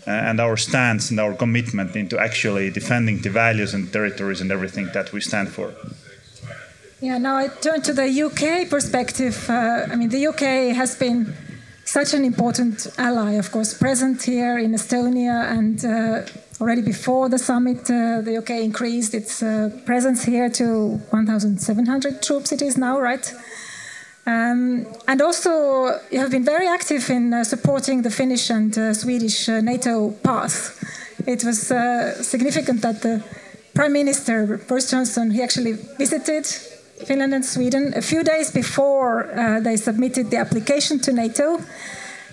Uh, 0.06 0.10
and 0.10 0.40
our 0.40 0.56
stance 0.56 1.10
and 1.10 1.20
our 1.20 1.34
commitment 1.34 1.94
into 1.96 2.18
actually 2.18 2.70
defending 2.70 3.20
the 3.20 3.28
values 3.28 3.74
and 3.74 3.92
territories 3.92 4.40
and 4.40 4.50
everything 4.50 4.88
that 4.94 5.12
we 5.12 5.20
stand 5.20 5.48
for. 5.48 5.74
Yeah, 7.00 7.18
now 7.18 7.36
I 7.36 7.48
turn 7.48 7.82
to 7.82 7.92
the 7.92 8.08
UK 8.22 8.70
perspective. 8.70 9.50
Uh, 9.50 9.86
I 9.90 9.96
mean, 9.96 10.08
the 10.08 10.28
UK 10.28 10.74
has 10.74 10.96
been 10.96 11.34
such 11.84 12.14
an 12.14 12.24
important 12.24 12.86
ally, 12.96 13.32
of 13.32 13.50
course, 13.50 13.74
present 13.74 14.22
here 14.22 14.58
in 14.58 14.72
Estonia 14.72 15.50
and 15.50 15.84
uh, 15.84 16.22
already 16.60 16.82
before 16.82 17.28
the 17.28 17.38
summit, 17.38 17.90
uh, 17.90 18.20
the 18.20 18.38
UK 18.38 18.50
increased 18.50 19.14
its 19.14 19.42
uh, 19.42 19.70
presence 19.84 20.24
here 20.24 20.50
to 20.50 21.00
1,700 21.10 22.22
troops, 22.22 22.52
it 22.52 22.62
is 22.62 22.76
now, 22.76 22.98
right? 22.98 23.32
Um, 24.26 24.86
and 25.06 25.22
also, 25.22 26.00
you 26.10 26.18
have 26.18 26.30
been 26.30 26.44
very 26.44 26.66
active 26.66 27.08
in 27.10 27.32
uh, 27.32 27.44
supporting 27.44 28.02
the 28.02 28.10
Finnish 28.10 28.50
and 28.50 28.76
uh, 28.76 28.92
Swedish 28.92 29.48
uh, 29.48 29.60
NATO 29.60 30.10
path. 30.10 30.84
It 31.26 31.44
was 31.44 31.70
uh, 31.70 32.22
significant 32.22 32.82
that 32.82 33.00
the 33.02 33.22
Prime 33.74 33.92
Minister, 33.92 34.58
Boris 34.68 34.90
Johnson, 34.90 35.30
he 35.30 35.42
actually 35.42 35.72
visited 35.96 36.44
Finland 37.06 37.32
and 37.32 37.44
Sweden 37.44 37.94
a 37.96 38.02
few 38.02 38.24
days 38.24 38.50
before 38.50 39.30
they 39.62 39.76
submitted 39.76 40.30
the 40.30 40.36
application 40.36 40.98
to 40.98 41.12
NATO. 41.12 41.60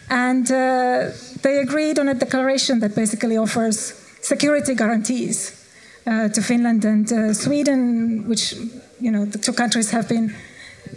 And 0.10 0.48
they 0.48 1.60
agreed 1.60 2.00
on 2.00 2.10
a 2.10 2.16
declaration 2.16 2.80
that 2.80 2.96
basically 2.96 3.38
offers 3.38 4.05
security 4.26 4.74
guarantees 4.74 5.52
uh, 6.08 6.28
to 6.30 6.42
Finland 6.42 6.84
and 6.86 7.12
uh, 7.12 7.34
Sweden, 7.34 8.28
which 8.28 8.54
you 9.00 9.12
know 9.12 9.26
the 9.26 9.38
two 9.38 9.54
countries 9.54 9.92
have 9.92 10.08
been 10.08 10.36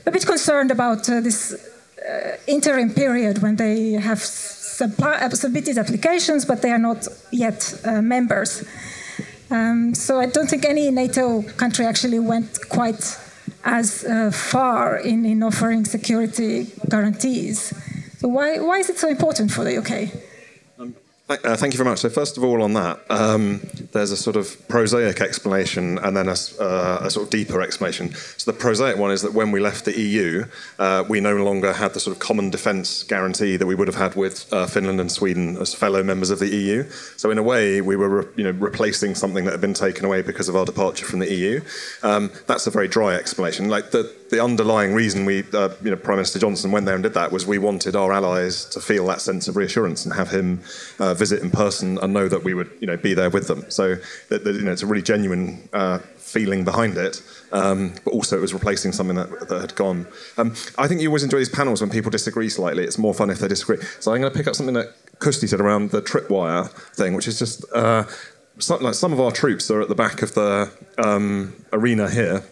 a 0.07 0.11
bit 0.11 0.25
concerned 0.27 0.71
about 0.71 1.09
uh, 1.09 1.21
this 1.21 1.53
uh, 1.53 2.37
interim 2.47 2.91
period 2.91 3.43
when 3.43 3.57
they 3.57 3.93
have 3.93 4.21
uh, 4.21 5.29
submitted 5.31 5.77
applications, 5.79 6.47
but 6.47 6.63
they 6.63 6.71
are 6.71 6.79
not 6.79 7.07
yet 7.31 7.81
uh, 7.85 8.01
members. 8.01 8.65
Um, 9.51 9.95
so 9.95 10.21
I 10.21 10.27
don't 10.27 10.49
think 10.49 10.65
any 10.65 10.91
NATO 10.91 11.43
country 11.57 11.87
actually 11.87 12.19
went 12.19 12.69
quite 12.69 13.19
as 13.65 14.05
far 14.33 14.97
in, 14.97 15.27
in 15.27 15.43
offering 15.43 15.85
security 15.85 16.67
guarantees. 16.89 17.75
So 18.19 18.29
why, 18.29 18.59
why 18.59 18.79
is 18.79 18.89
it 18.89 18.99
so 18.99 19.09
important 19.09 19.51
for 19.51 19.65
the 19.65 19.77
UK? 19.79 20.28
Uh, 21.29 21.55
thank 21.57 21.75
you 21.75 21.77
very 21.77 21.91
much. 21.91 21.99
So, 21.99 22.09
first 22.09 22.39
of 22.39 22.45
all, 22.45 22.63
on 22.63 22.73
that, 22.73 22.99
um, 23.11 23.61
there's 23.93 24.11
a 24.11 24.17
sort 24.17 24.37
of 24.37 24.67
prosaic 24.67 25.21
explanation 25.21 25.99
and 25.99 26.17
then 26.17 26.27
a, 26.27 26.37
uh, 26.59 27.01
a, 27.03 27.11
sort 27.11 27.25
of 27.27 27.31
deeper 27.31 27.61
explanation. 27.61 28.15
So 28.15 28.51
the 28.51 28.57
prosaic 28.59 28.97
one 28.97 29.11
is 29.11 29.21
that 29.21 29.35
when 29.35 29.51
we 29.51 29.61
left 29.61 29.85
the 29.85 29.99
EU, 29.99 30.47
uh, 30.79 31.05
we 31.07 31.21
no 31.21 31.37
longer 31.37 31.75
had 31.75 31.93
the 31.93 32.01
sort 32.01 32.17
of 32.17 32.21
common 32.21 32.49
defence 32.49 33.03
guarantee 33.03 33.59
that 33.59 33.67
we 33.67 33.75
would 33.75 33.89
have 33.89 33.97
had 33.97 34.15
with 34.15 34.51
uh, 34.55 34.67
Finland 34.67 35.03
and 35.03 35.13
Sweden 35.13 35.59
as 35.59 35.75
fellow 35.75 36.03
members 36.03 36.31
of 36.31 36.39
the 36.39 36.49
EU. 36.49 36.85
So 37.19 37.31
in 37.31 37.37
a 37.37 37.43
way, 37.43 37.83
we 37.83 37.95
were 37.95 38.33
you 38.37 38.45
know 38.45 38.53
replacing 38.53 39.15
something 39.15 39.45
that 39.45 39.51
had 39.51 39.61
been 39.61 39.75
taken 39.75 40.07
away 40.07 40.23
because 40.23 40.49
of 40.49 40.57
our 40.57 40.65
departure 40.65 41.05
from 41.05 41.19
the 41.19 41.31
EU. 41.31 41.61
Um, 42.03 42.31
that's 42.47 42.67
a 42.67 42.71
very 42.71 42.89
dry 42.89 43.15
explanation. 43.15 43.69
Like 43.69 43.91
the 43.91 44.11
the 44.31 44.43
underlying 44.43 44.95
reason 44.95 45.25
we, 45.25 45.45
uh, 45.55 45.71
you 45.83 45.91
know, 45.91 45.97
Prime 45.97 46.17
Minister 46.17 46.39
Johnson 46.39 46.71
went 46.71 46.87
there 46.87 46.95
and 46.95 47.03
did 47.03 47.15
that 47.15 47.33
was 47.33 47.47
we 47.47 47.59
wanted 47.59 47.97
our 47.97 48.13
allies 48.13 48.65
to 48.67 48.81
feel 48.81 49.07
that 49.07 49.21
sense 49.21 49.49
of 49.49 49.57
reassurance 49.57 50.05
and 50.05 50.15
have 50.15 50.31
him 50.31 50.61
uh, 50.99 51.15
visit 51.19 51.43
in 51.43 51.51
person 51.51 51.99
and 51.99 52.13
know 52.13 52.29
that 52.29 52.45
we 52.45 52.55
would, 52.55 52.71
you 52.81 52.87
know, 52.87 52.97
be 52.97 53.15
there 53.15 53.31
with 53.31 53.49
them. 53.49 53.71
So 53.71 53.97
that, 54.29 54.45
that 54.45 54.55
you 54.55 54.63
know, 54.63 54.73
it's 54.73 54.83
a 54.83 54.87
really 54.87 55.03
genuine 55.03 55.69
uh, 55.73 55.99
feeling 56.17 56.65
behind 56.65 56.97
it, 56.97 57.23
um, 57.53 57.95
but 58.05 58.13
also 58.13 58.37
it 58.37 58.41
was 58.41 58.55
replacing 58.55 58.93
something 58.93 59.17
that, 59.17 59.49
that 59.49 59.61
had 59.61 59.75
gone. 59.75 60.07
Um, 60.37 60.55
I 60.79 60.87
think 60.87 61.01
you 61.01 61.09
always 61.09 61.25
enjoy 61.25 61.39
these 61.39 61.49
panels 61.49 61.81
when 61.81 61.91
people 61.91 62.11
disagree 62.11 62.49
slightly. 62.49 62.85
It's 62.85 62.99
more 62.99 63.15
fun 63.15 63.31
if 63.31 63.39
they 63.39 63.49
disagree. 63.49 63.79
So 64.01 64.13
I'm 64.13 64.21
going 64.21 64.33
to 64.33 64.37
pick 64.37 64.47
up 64.47 64.55
something 64.55 64.75
that 64.75 64.95
Kusti 65.19 65.49
said 65.49 65.61
around 65.61 65.91
the 65.91 66.03
tripwire 66.03 66.71
thing, 66.95 67.15
which 67.15 67.27
is 67.27 67.39
just 67.39 67.65
uh, 67.75 68.05
like 68.81 68.95
some 68.95 69.13
of 69.13 69.21
our 69.21 69.31
troops 69.31 69.71
are 69.71 69.81
at 69.81 69.89
the 69.89 69.95
back 69.95 70.23
of 70.23 70.35
the 70.35 70.71
um, 70.99 71.55
arena 71.73 72.11
here 72.11 72.43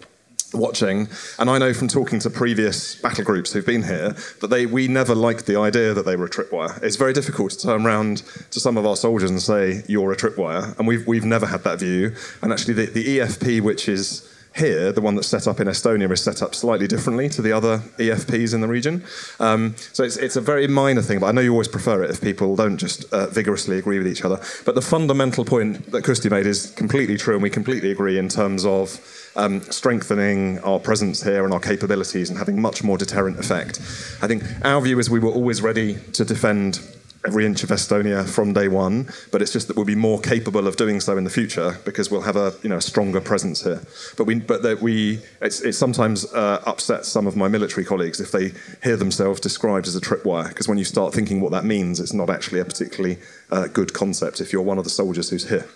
watching, 0.56 1.08
and 1.38 1.50
I 1.50 1.58
know 1.58 1.72
from 1.72 1.88
talking 1.88 2.18
to 2.20 2.30
previous 2.30 2.94
battle 2.96 3.24
groups 3.24 3.52
who've 3.52 3.66
been 3.66 3.82
here 3.82 4.16
that 4.40 4.48
they 4.48 4.66
we 4.66 4.88
never 4.88 5.14
liked 5.14 5.46
the 5.46 5.58
idea 5.58 5.94
that 5.94 6.04
they 6.04 6.16
were 6.16 6.26
a 6.26 6.30
tripwire. 6.30 6.82
It's 6.82 6.96
very 6.96 7.12
difficult 7.12 7.52
to 7.52 7.62
turn 7.62 7.86
around 7.86 8.22
to 8.50 8.60
some 8.60 8.76
of 8.76 8.86
our 8.86 8.96
soldiers 8.96 9.30
and 9.30 9.40
say 9.40 9.82
you're 9.86 10.12
a 10.12 10.16
tripwire, 10.16 10.76
and 10.78 10.86
we've 10.86 11.06
we've 11.06 11.24
never 11.24 11.46
had 11.46 11.64
that 11.64 11.80
view. 11.80 12.14
And 12.42 12.52
actually, 12.52 12.74
the, 12.74 12.86
the 12.86 13.18
EFP, 13.18 13.60
which 13.60 13.88
is 13.88 14.32
here, 14.56 14.90
the 14.90 15.00
one 15.00 15.14
that's 15.14 15.28
set 15.28 15.46
up 15.46 15.60
in 15.60 15.68
Estonia 15.68 16.10
is 16.10 16.22
set 16.22 16.42
up 16.42 16.54
slightly 16.54 16.86
differently 16.86 17.28
to 17.28 17.42
the 17.42 17.52
other 17.52 17.78
EFPs 17.98 18.54
in 18.54 18.60
the 18.60 18.68
region. 18.68 19.04
Um, 19.38 19.74
so 19.92 20.02
it's, 20.02 20.16
it's 20.16 20.36
a 20.36 20.40
very 20.40 20.66
minor 20.66 21.02
thing, 21.02 21.20
but 21.20 21.26
I 21.26 21.32
know 21.32 21.40
you 21.40 21.52
always 21.52 21.68
prefer 21.68 22.02
it 22.02 22.10
if 22.10 22.20
people 22.20 22.56
don't 22.56 22.78
just 22.78 23.12
uh, 23.12 23.26
vigorously 23.26 23.78
agree 23.78 23.98
with 23.98 24.08
each 24.08 24.24
other. 24.24 24.40
But 24.64 24.74
the 24.74 24.82
fundamental 24.82 25.44
point 25.44 25.90
that 25.92 26.04
Kusti 26.04 26.30
made 26.30 26.46
is 26.46 26.70
completely 26.70 27.16
true, 27.16 27.34
and 27.34 27.42
we 27.42 27.50
completely 27.50 27.90
agree 27.90 28.18
in 28.18 28.28
terms 28.28 28.64
of 28.64 28.98
um, 29.36 29.60
strengthening 29.62 30.58
our 30.60 30.78
presence 30.78 31.22
here 31.22 31.44
and 31.44 31.52
our 31.52 31.60
capabilities 31.60 32.30
and 32.30 32.38
having 32.38 32.60
much 32.60 32.82
more 32.82 32.98
deterrent 32.98 33.38
effect. 33.38 33.78
I 34.22 34.26
think 34.26 34.42
our 34.64 34.80
view 34.80 34.98
is 34.98 35.10
we 35.10 35.20
were 35.20 35.30
always 35.30 35.62
ready 35.62 35.96
to 36.12 36.24
defend 36.24 36.80
every 37.26 37.44
inch 37.44 37.64
of 37.64 37.70
Estonia 37.70 38.26
from 38.28 38.52
day 38.52 38.68
one, 38.68 39.08
but 39.32 39.42
it's 39.42 39.52
just 39.52 39.66
that 39.68 39.76
we'll 39.76 39.84
be 39.84 39.96
more 39.96 40.20
capable 40.20 40.66
of 40.68 40.76
doing 40.76 41.00
so 41.00 41.16
in 41.18 41.24
the 41.24 41.30
future 41.30 41.76
because 41.84 42.10
we'll 42.10 42.22
have 42.22 42.36
a 42.36 42.54
you 42.62 42.68
know 42.68 42.76
a 42.76 42.80
stronger 42.80 43.20
presence 43.20 43.62
here. 43.62 43.82
But 44.16 44.24
we 44.24 44.36
but 44.36 44.62
that 44.62 44.80
we 44.80 45.20
it's, 45.40 45.60
it 45.60 45.72
sometimes 45.72 46.32
uh, 46.32 46.62
upsets 46.64 47.08
some 47.08 47.26
of 47.26 47.36
my 47.36 47.48
military 47.48 47.84
colleagues 47.84 48.20
if 48.20 48.30
they 48.30 48.52
hear 48.82 48.96
themselves 48.96 49.40
described 49.40 49.88
as 49.88 49.96
a 49.96 50.00
tripwire 50.00 50.48
because 50.48 50.68
when 50.68 50.78
you 50.78 50.84
start 50.84 51.12
thinking 51.12 51.40
what 51.40 51.52
that 51.52 51.64
means, 51.64 52.00
it's 52.00 52.12
not 52.12 52.30
actually 52.30 52.60
a 52.60 52.64
particularly 52.64 53.18
uh, 53.50 53.66
good 53.66 53.92
concept 53.92 54.40
if 54.40 54.52
you're 54.52 54.62
one 54.62 54.78
of 54.78 54.84
the 54.84 54.90
soldiers 54.90 55.30
who's 55.30 55.48
here. 55.48 55.66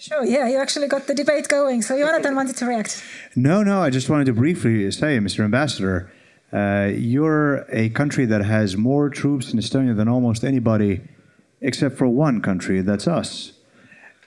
Sure, 0.00 0.24
yeah, 0.24 0.48
you 0.48 0.56
actually 0.56 0.88
got 0.88 1.06
the 1.06 1.14
debate 1.14 1.46
going. 1.46 1.82
So 1.82 1.98
Jonathan 1.98 2.34
wanted 2.34 2.56
to 2.56 2.64
react. 2.64 3.04
No, 3.36 3.62
no, 3.62 3.82
I 3.82 3.90
just 3.90 4.08
wanted 4.08 4.24
to 4.26 4.32
briefly 4.32 4.90
say, 4.92 5.18
Mr. 5.18 5.44
Ambassador, 5.44 6.10
uh, 6.54 6.90
you're 6.94 7.66
a 7.70 7.90
country 7.90 8.24
that 8.24 8.42
has 8.42 8.78
more 8.78 9.10
troops 9.10 9.52
in 9.52 9.58
Estonia 9.58 9.94
than 9.94 10.08
almost 10.08 10.42
anybody, 10.42 11.02
except 11.60 11.98
for 11.98 12.08
one 12.08 12.40
country, 12.40 12.80
that's 12.80 13.06
us. 13.06 13.52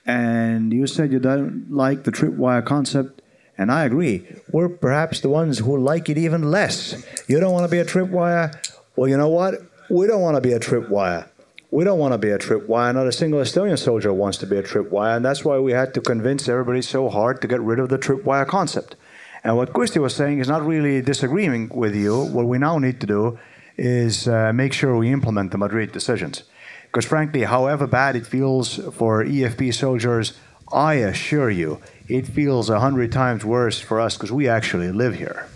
And 0.06 0.72
you 0.72 0.86
said 0.86 1.10
you 1.10 1.18
don't 1.18 1.66
like 1.72 2.04
the 2.04 2.12
tripwire 2.12 2.64
concept, 2.64 3.20
and 3.58 3.72
I 3.72 3.82
agree. 3.82 4.24
We're 4.52 4.68
perhaps 4.68 5.22
the 5.22 5.28
ones 5.28 5.58
who 5.58 5.76
like 5.76 6.08
it 6.08 6.16
even 6.16 6.52
less. 6.52 7.04
You 7.28 7.40
don't 7.40 7.52
want 7.52 7.64
to 7.64 7.70
be 7.70 7.80
a 7.80 7.84
tripwire? 7.84 8.54
Well, 8.94 9.08
you 9.08 9.16
know 9.16 9.28
what? 9.28 9.54
We 9.90 10.06
don't 10.06 10.22
want 10.22 10.36
to 10.36 10.40
be 10.40 10.52
a 10.52 10.60
tripwire. 10.60 11.28
We 11.74 11.82
don't 11.82 11.98
want 11.98 12.12
to 12.12 12.18
be 12.18 12.30
a 12.30 12.38
tripwire. 12.38 12.94
Not 12.94 13.08
a 13.08 13.10
single 13.10 13.40
Estonian 13.40 13.76
soldier 13.76 14.12
wants 14.12 14.38
to 14.38 14.46
be 14.46 14.56
a 14.56 14.62
tripwire, 14.62 15.16
and 15.16 15.24
that's 15.24 15.44
why 15.44 15.58
we 15.58 15.72
had 15.72 15.92
to 15.94 16.00
convince 16.00 16.48
everybody 16.48 16.82
so 16.82 17.08
hard 17.08 17.42
to 17.42 17.48
get 17.48 17.60
rid 17.60 17.80
of 17.80 17.88
the 17.88 17.98
tripwire 17.98 18.46
concept. 18.46 18.94
And 19.42 19.56
what 19.56 19.72
Kusti 19.72 20.00
was 20.00 20.14
saying 20.14 20.38
is 20.38 20.46
not 20.46 20.64
really 20.64 21.02
disagreeing 21.02 21.68
with 21.74 21.96
you. 21.96 22.26
What 22.26 22.46
we 22.46 22.58
now 22.58 22.78
need 22.78 23.00
to 23.00 23.08
do 23.08 23.40
is 23.76 24.28
uh, 24.28 24.52
make 24.52 24.72
sure 24.72 24.96
we 24.96 25.10
implement 25.10 25.50
the 25.50 25.58
Madrid 25.58 25.90
decisions. 25.90 26.44
Because 26.84 27.06
frankly, 27.06 27.42
however 27.42 27.88
bad 27.88 28.14
it 28.14 28.24
feels 28.24 28.76
for 28.94 29.24
EFP 29.24 29.74
soldiers, 29.74 30.34
I 30.72 30.94
assure 30.94 31.50
you, 31.50 31.80
it 32.06 32.28
feels 32.28 32.70
a 32.70 32.78
hundred 32.78 33.10
times 33.10 33.44
worse 33.44 33.80
for 33.80 33.98
us 33.98 34.16
because 34.16 34.30
we 34.30 34.46
actually 34.46 34.92
live 34.92 35.16
here. 35.16 35.48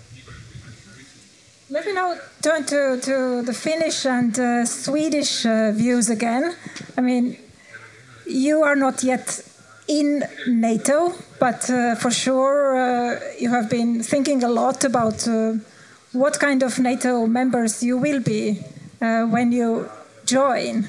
Let 1.70 1.84
me 1.84 1.92
now 1.92 2.16
turn 2.40 2.64
to, 2.64 2.98
to 2.98 3.42
the 3.42 3.52
Finnish 3.52 4.06
and 4.06 4.38
uh, 4.38 4.64
Swedish 4.64 5.44
uh, 5.44 5.70
views 5.72 6.08
again. 6.08 6.54
I 6.96 7.02
mean, 7.02 7.36
you 8.26 8.62
are 8.62 8.74
not 8.74 9.04
yet 9.04 9.42
in 9.86 10.24
NATO, 10.46 11.12
but 11.38 11.68
uh, 11.68 11.94
for 11.96 12.10
sure 12.10 12.74
uh, 12.74 13.20
you 13.38 13.50
have 13.50 13.68
been 13.68 14.02
thinking 14.02 14.42
a 14.44 14.48
lot 14.48 14.82
about 14.84 15.28
uh, 15.28 15.56
what 16.12 16.40
kind 16.40 16.62
of 16.62 16.78
NATO 16.78 17.26
members 17.26 17.82
you 17.82 17.98
will 17.98 18.20
be 18.20 18.64
uh, 19.02 19.24
when 19.24 19.52
you 19.52 19.90
join, 20.24 20.86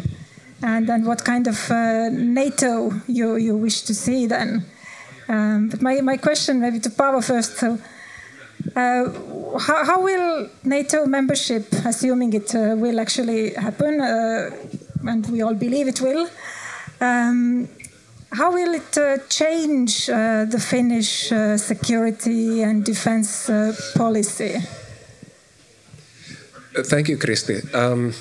and 0.64 0.88
then 0.88 1.04
what 1.04 1.26
kind 1.26 1.48
of 1.48 1.70
NATO 1.70 2.94
you, 3.06 3.36
you 3.36 3.58
wish 3.58 3.82
to 3.82 3.94
see 3.94 4.28
then. 4.28 4.64
Um, 5.28 5.68
but 5.68 5.82
my, 5.82 6.00
my 6.00 6.16
question, 6.16 6.62
maybe 6.62 6.80
to 6.80 6.90
Paavo 6.90 7.22
first. 7.22 7.58
So, 7.58 7.80
uh, 8.76 9.10
how, 9.60 9.86
how, 9.86 10.02
will 10.02 10.50
NATO 10.64 11.06
membership, 11.06 11.72
assuming 11.86 12.34
it 12.34 12.54
uh, 12.54 12.76
will 12.78 13.00
actually 13.00 13.54
happen, 13.54 14.02
uh, 14.02 14.50
and 15.08 15.26
we 15.28 15.42
all 15.42 15.54
believe 15.54 15.88
it 15.88 16.02
will, 16.02 16.30
um, 17.02 17.68
how 18.32 18.52
will 18.54 18.76
it 18.76 18.98
uh, 18.98 19.18
change 19.30 20.10
uh, 20.10 20.46
the 20.46 20.60
Finnish 20.60 21.30
security 21.58 22.62
and 22.62 22.86
defense 22.86 23.50
policy? 23.96 24.60
Thank 26.76 27.10
you, 27.10 27.18
Kristi. 27.18 27.74
Um, 27.74 28.14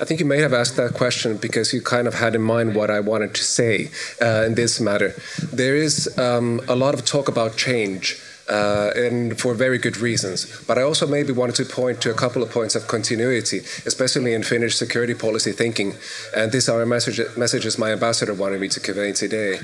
I 0.00 0.04
think 0.04 0.20
you 0.20 0.26
may 0.26 0.38
have 0.38 0.52
asked 0.52 0.76
that 0.76 0.94
question 0.94 1.36
because 1.36 1.72
you 1.72 1.82
kind 1.82 2.06
of 2.06 2.14
had 2.14 2.36
in 2.36 2.42
mind 2.42 2.76
what 2.76 2.90
I 2.90 3.00
wanted 3.00 3.34
to 3.34 3.42
say 3.42 3.90
in 4.20 4.54
this 4.54 4.80
matter. 4.80 5.14
There 5.52 5.74
is 5.74 6.16
um, 6.16 6.60
a 6.68 6.76
lot 6.76 6.94
of 6.94 7.04
talk 7.04 7.28
about 7.28 7.56
change 7.56 8.20
uh, 8.48 8.90
and 8.96 9.38
for 9.40 9.54
very 9.54 9.78
good 9.78 9.96
reasons. 9.96 10.64
But 10.66 10.78
I 10.78 10.82
also 10.82 11.06
maybe 11.06 11.32
wanted 11.32 11.56
to 11.56 11.64
point 11.64 12.00
to 12.02 12.10
a 12.10 12.14
couple 12.14 12.42
of 12.42 12.50
points 12.50 12.74
of 12.74 12.86
continuity, 12.86 13.58
especially 13.86 14.34
in 14.34 14.42
Finnish 14.42 14.76
security 14.76 15.14
policy 15.14 15.52
thinking. 15.52 15.94
And 16.36 16.52
these 16.52 16.68
are 16.68 16.84
message, 16.86 17.20
messages 17.36 17.78
my 17.78 17.92
ambassador 17.92 18.34
wanted 18.34 18.60
me 18.60 18.68
to 18.68 18.80
convey 18.80 19.12
today. 19.12 19.60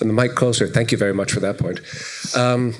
And 0.00 0.10
the 0.10 0.14
mic 0.14 0.34
closer. 0.34 0.66
Thank 0.66 0.92
you 0.92 0.98
very 0.98 1.14
much 1.14 1.32
for 1.32 1.40
that 1.40 1.58
point. 1.58 1.80
Um, 2.34 2.74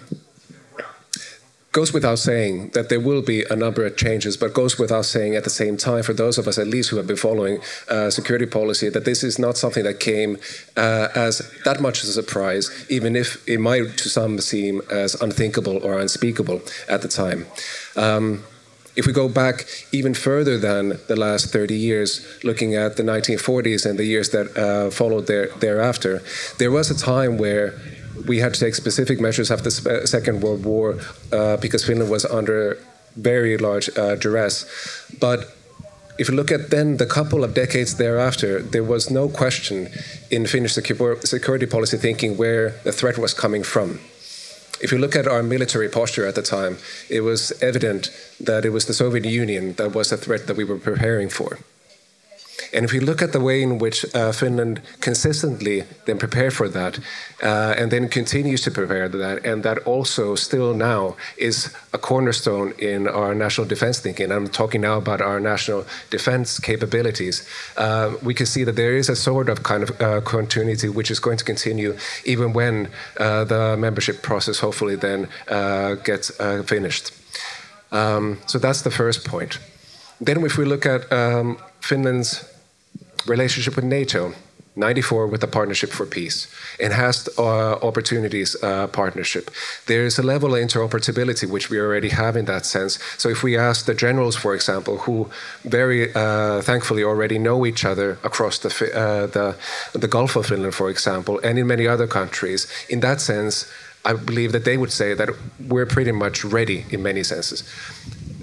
goes 1.75 1.93
without 1.93 2.21
saying 2.21 2.69
that 2.69 2.89
there 2.89 3.01
will 3.01 3.21
be 3.21 3.45
a 3.51 3.57
number 3.57 3.85
of 3.85 3.97
changes, 3.97 4.37
but 4.37 4.55
goes 4.55 4.79
without 4.79 5.05
saying 5.05 5.35
at 5.35 5.43
the 5.43 5.51
same 5.51 5.77
time, 5.77 6.05
for 6.05 6.15
those 6.15 6.39
of 6.39 6.47
us 6.47 6.57
at 6.57 6.69
least 6.69 6.91
who 6.91 6.97
have 6.97 7.07
been 7.09 7.17
following 7.17 7.59
uh, 7.89 8.09
security 8.11 8.47
policy, 8.47 8.89
that 8.89 9.05
this 9.05 9.25
is 9.25 9.41
not 9.41 9.57
something 9.57 9.83
that 9.83 9.99
came 9.99 10.39
uh, 10.77 11.09
as 11.17 11.43
that 11.65 11.81
much 11.81 12.05
of 12.05 12.09
a 12.09 12.13
surprise, 12.13 12.87
even 12.89 13.17
if 13.17 13.29
it 13.49 13.59
might 13.59 13.99
to 13.99 14.09
some 14.09 14.39
seem 14.39 14.83
as 14.89 15.21
unthinkable 15.21 15.79
or 15.85 15.99
unspeakable 15.99 16.63
at 16.89 17.03
the 17.03 17.09
time. 17.09 17.45
Um, 17.97 18.45
if 18.95 19.09
we 19.09 19.13
go 19.13 19.29
back 19.29 19.67
even 19.91 20.15
further 20.15 20.57
than 20.57 21.01
the 21.09 21.17
last 21.17 21.53
30 21.53 21.75
years, 21.75 22.25
looking 22.45 22.77
at 22.77 22.97
the 22.97 23.03
1940s 23.03 23.85
and 23.85 23.99
the 23.99 24.05
years 24.05 24.31
that 24.31 24.57
uh, 24.57 24.91
followed 24.91 25.27
there, 25.27 25.49
thereafter, 25.59 26.23
there 26.59 26.71
was 26.71 26.89
a 26.93 26.97
time 26.97 27.37
where 27.37 27.75
we 28.27 28.39
had 28.39 28.55
to 28.55 28.61
take 28.61 28.75
specific 28.75 29.21
measures 29.21 29.51
after 29.51 29.71
the 29.71 30.07
Second 30.07 30.43
World 30.43 30.65
War 30.65 30.99
uh, 31.33 31.57
because 31.59 31.85
Finland 31.85 32.11
was 32.11 32.25
under 32.25 32.79
very 33.17 33.57
large 33.57 33.91
uh, 33.97 34.17
duress. 34.17 34.67
But 35.21 35.55
if 36.19 36.29
you 36.29 36.37
look 36.37 36.53
at 36.53 36.71
then 36.71 36.97
the 36.97 37.07
couple 37.07 37.43
of 37.43 37.55
decades 37.55 37.97
thereafter, 37.97 38.63
there 38.63 38.85
was 38.85 39.11
no 39.11 39.29
question 39.29 39.89
in 40.31 40.47
Finnish 40.47 40.75
security 40.75 41.67
policy 41.67 41.97
thinking 41.97 42.37
where 42.37 42.71
the 42.85 42.93
threat 42.93 43.19
was 43.19 43.35
coming 43.35 43.65
from. 43.65 43.99
If 44.81 44.93
you 44.93 44.99
look 44.99 45.17
at 45.17 45.27
our 45.27 45.43
military 45.43 45.89
posture 45.89 46.27
at 46.27 46.35
the 46.35 46.43
time, 46.43 46.79
it 47.09 47.21
was 47.21 47.53
evident 47.63 48.11
that 48.41 48.65
it 48.65 48.71
was 48.71 48.87
the 48.87 48.95
Soviet 48.95 49.25
Union 49.25 49.75
that 49.75 49.95
was 49.95 50.11
the 50.11 50.17
threat 50.17 50.47
that 50.47 50.57
we 50.57 50.65
were 50.65 50.79
preparing 50.79 51.29
for. 51.29 51.59
And 52.73 52.85
if 52.85 52.93
we 52.93 53.01
look 53.01 53.23
at 53.23 53.33
the 53.33 53.41
way 53.41 53.63
in 53.63 53.79
which 53.79 54.05
uh, 54.15 54.33
Finland 54.33 54.81
consistently 55.01 55.85
then 56.07 56.19
prepared 56.19 56.53
for 56.53 56.69
that, 56.69 56.99
uh, 57.43 57.75
and 57.79 57.91
then 57.91 58.09
continues 58.09 58.63
to 58.63 58.71
prepare 58.71 59.09
that, 59.09 59.45
and 59.45 59.63
that 59.63 59.79
also 59.87 60.35
still 60.35 60.75
now 60.75 61.17
is 61.37 61.75
a 61.93 61.99
cornerstone 61.99 62.73
in 62.79 63.09
our 63.09 63.35
national 63.35 63.67
defense 63.67 64.01
thinking. 64.01 64.33
I'm 64.33 64.49
talking 64.49 64.81
now 64.81 64.99
about 64.99 65.21
our 65.21 65.41
national 65.41 65.85
defense 66.11 66.59
capabilities. 66.59 67.49
Uh, 67.77 68.15
we 68.23 68.35
can 68.35 68.47
see 68.47 68.65
that 68.65 68.77
there 68.77 68.97
is 68.97 69.09
a 69.09 69.17
sort 69.17 69.49
of 69.49 69.63
kind 69.63 69.83
of 69.83 70.01
uh, 70.01 70.21
continuity 70.21 70.89
which 70.89 71.11
is 71.11 71.21
going 71.21 71.39
to 71.39 71.45
continue 71.45 71.97
even 72.25 72.53
when 72.53 72.89
uh, 73.19 73.45
the 73.45 73.77
membership 73.77 74.23
process 74.23 74.59
hopefully 74.61 74.97
then 74.97 75.29
uh, 75.49 75.95
gets 75.95 76.31
finished. 76.67 77.13
Um, 77.93 78.39
so 78.47 78.59
that's 78.59 78.83
the 78.83 78.91
first 78.91 79.25
point. 79.25 79.59
Then, 80.21 80.45
if 80.45 80.59
we 80.59 80.65
look 80.65 80.87
at 80.87 81.13
um, 81.13 81.59
Finland's 81.85 82.45
relationship 83.27 83.77
with 83.77 83.85
NATO, 83.85 84.33
94 84.77 85.27
with 85.27 85.41
the 85.41 85.47
Partnership 85.47 85.91
for 85.91 86.07
Peace, 86.07 86.49
enhanced 86.81 87.29
uh, 87.39 87.75
opportunities 87.89 88.57
uh, 88.63 88.87
partnership. 88.87 89.51
There 89.87 90.05
is 90.07 90.19
a 90.19 90.23
level 90.23 90.55
of 90.55 90.61
interoperability 90.63 91.49
which 91.49 91.69
we 91.71 91.79
already 91.79 92.09
have 92.09 92.37
in 92.37 92.47
that 92.47 92.65
sense. 92.65 92.99
So 93.19 93.29
if 93.29 93.43
we 93.43 93.57
ask 93.57 93.85
the 93.85 93.95
generals, 93.95 94.35
for 94.35 94.55
example, 94.55 94.97
who 95.05 95.29
very 95.65 96.13
uh, 96.15 96.63
thankfully 96.63 97.05
already 97.05 97.39
know 97.39 97.67
each 97.67 97.85
other 97.85 98.19
across 98.25 98.59
the, 98.59 98.71
uh, 98.71 99.27
the, 99.27 99.57
the 99.93 100.09
Gulf 100.09 100.37
of 100.37 100.47
Finland, 100.47 100.75
for 100.75 100.89
example, 100.89 101.39
and 101.45 101.59
in 101.59 101.67
many 101.67 101.87
other 101.87 102.07
countries, 102.07 102.67
in 102.89 103.01
that 103.01 103.21
sense, 103.21 103.71
I 104.07 104.15
believe 104.15 104.53
that 104.53 104.65
they 104.65 104.77
would 104.77 104.93
say 104.93 105.15
that 105.15 105.29
we're 105.69 105.87
pretty 105.87 106.13
much 106.13 106.45
ready 106.45 106.85
in 106.91 107.03
many 107.03 107.23
senses 107.23 107.63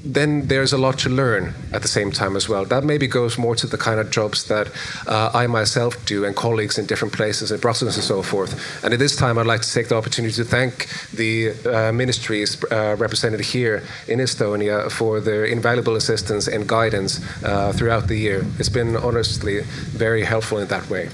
then 0.04 0.48
there's 0.48 0.74
a 0.74 0.78
lot 0.78 0.98
to 1.00 1.10
learn 1.10 1.54
at 1.74 1.82
the 1.82 1.88
same 1.88 2.12
time 2.12 2.36
as 2.36 2.50
well. 2.50 2.66
That 2.66 2.84
maybe 2.84 3.08
goes 3.08 3.38
more 3.38 3.56
to 3.56 3.68
the 3.68 3.78
kind 3.78 4.00
of 4.00 4.10
jobs 4.10 4.48
that 4.48 4.70
uh, 5.08 5.32
I 5.34 5.48
myself 5.48 6.06
do 6.06 6.26
and 6.26 6.36
colleagues 6.36 6.78
in 6.78 6.86
different 6.86 7.14
places 7.14 7.52
in 7.52 7.60
Brussels 7.60 7.96
and 7.96 8.04
so 8.04 8.22
forth. 8.22 8.84
And 8.84 8.94
at 8.94 9.00
this 9.00 9.16
time, 9.16 9.38
I'd 9.38 9.46
like 9.46 9.62
to 9.62 9.72
take 9.72 9.90
the 9.90 9.96
opportunity 9.96 10.34
to 10.36 10.44
thank 10.44 10.88
the 11.12 11.52
uh, 11.66 11.92
ministries 11.92 12.64
uh, 12.72 12.96
represented 12.98 13.42
here 13.42 13.84
in 14.08 14.20
Estonia 14.20 14.92
for 14.92 15.20
their 15.20 15.46
invaluable 15.46 15.96
assistance 15.96 16.48
and 16.48 16.68
guidance 16.68 17.20
uh, 17.44 17.72
throughout 17.74 18.08
the 18.08 18.16
year. 18.16 18.46
It's 18.60 18.70
been 18.70 18.96
honestly 18.96 19.62
very 19.62 20.24
helpful 20.24 20.58
in 20.60 20.68
that 20.68 20.90
way. 20.90 21.10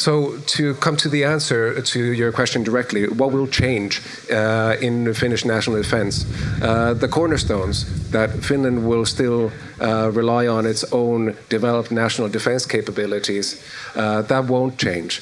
So, 0.00 0.38
to 0.56 0.74
come 0.76 0.96
to 0.96 1.10
the 1.10 1.24
answer 1.24 1.82
to 1.82 2.00
your 2.12 2.32
question 2.32 2.62
directly, 2.62 3.06
what 3.06 3.32
will 3.32 3.46
change 3.46 4.00
uh, 4.32 4.76
in 4.80 5.12
Finnish 5.12 5.44
national 5.44 5.76
defense? 5.76 6.24
Uh, 6.62 6.94
the 6.94 7.06
cornerstones 7.06 7.84
that 8.10 8.30
Finland 8.42 8.88
will 8.88 9.04
still 9.04 9.52
uh, 9.78 10.10
rely 10.10 10.46
on 10.46 10.64
its 10.64 10.84
own 10.92 11.36
developed 11.50 11.90
national 11.90 12.30
defense 12.30 12.64
capabilities, 12.64 13.62
uh, 13.94 14.22
that 14.22 14.46
won't 14.46 14.78
change. 14.78 15.20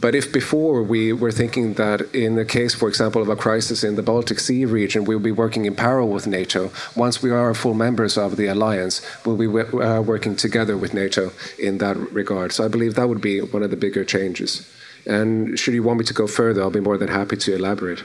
But 0.00 0.14
if 0.14 0.32
before 0.32 0.82
we 0.82 1.12
were 1.12 1.32
thinking 1.32 1.74
that 1.74 2.02
in 2.14 2.36
the 2.36 2.44
case, 2.44 2.74
for 2.74 2.88
example, 2.88 3.20
of 3.20 3.28
a 3.28 3.36
crisis 3.36 3.82
in 3.82 3.96
the 3.96 4.02
Baltic 4.02 4.38
Sea 4.38 4.64
region, 4.64 5.04
we'll 5.04 5.18
be 5.18 5.32
working 5.32 5.64
in 5.64 5.74
parallel 5.74 6.10
with 6.10 6.26
NATO, 6.26 6.70
once 6.94 7.22
we 7.22 7.30
are 7.30 7.52
full 7.54 7.74
members 7.74 8.16
of 8.16 8.36
the 8.36 8.46
alliance, 8.46 9.02
we'll 9.24 9.36
be 9.36 9.48
uh, 9.48 10.00
working 10.00 10.36
together 10.36 10.76
with 10.76 10.94
NATO 10.94 11.32
in 11.58 11.78
that 11.78 11.96
regard. 12.12 12.52
So 12.52 12.64
I 12.64 12.68
believe 12.68 12.94
that 12.94 13.08
would 13.08 13.20
be 13.20 13.40
one 13.40 13.62
of 13.62 13.70
the 13.70 13.76
bigger 13.76 14.04
changes. 14.04 14.72
And 15.06 15.58
should 15.58 15.74
you 15.74 15.82
want 15.82 15.98
me 15.98 16.04
to 16.04 16.14
go 16.14 16.26
further, 16.26 16.62
I'll 16.62 16.70
be 16.70 16.80
more 16.80 16.98
than 16.98 17.08
happy 17.08 17.36
to 17.36 17.54
elaborate. 17.54 18.04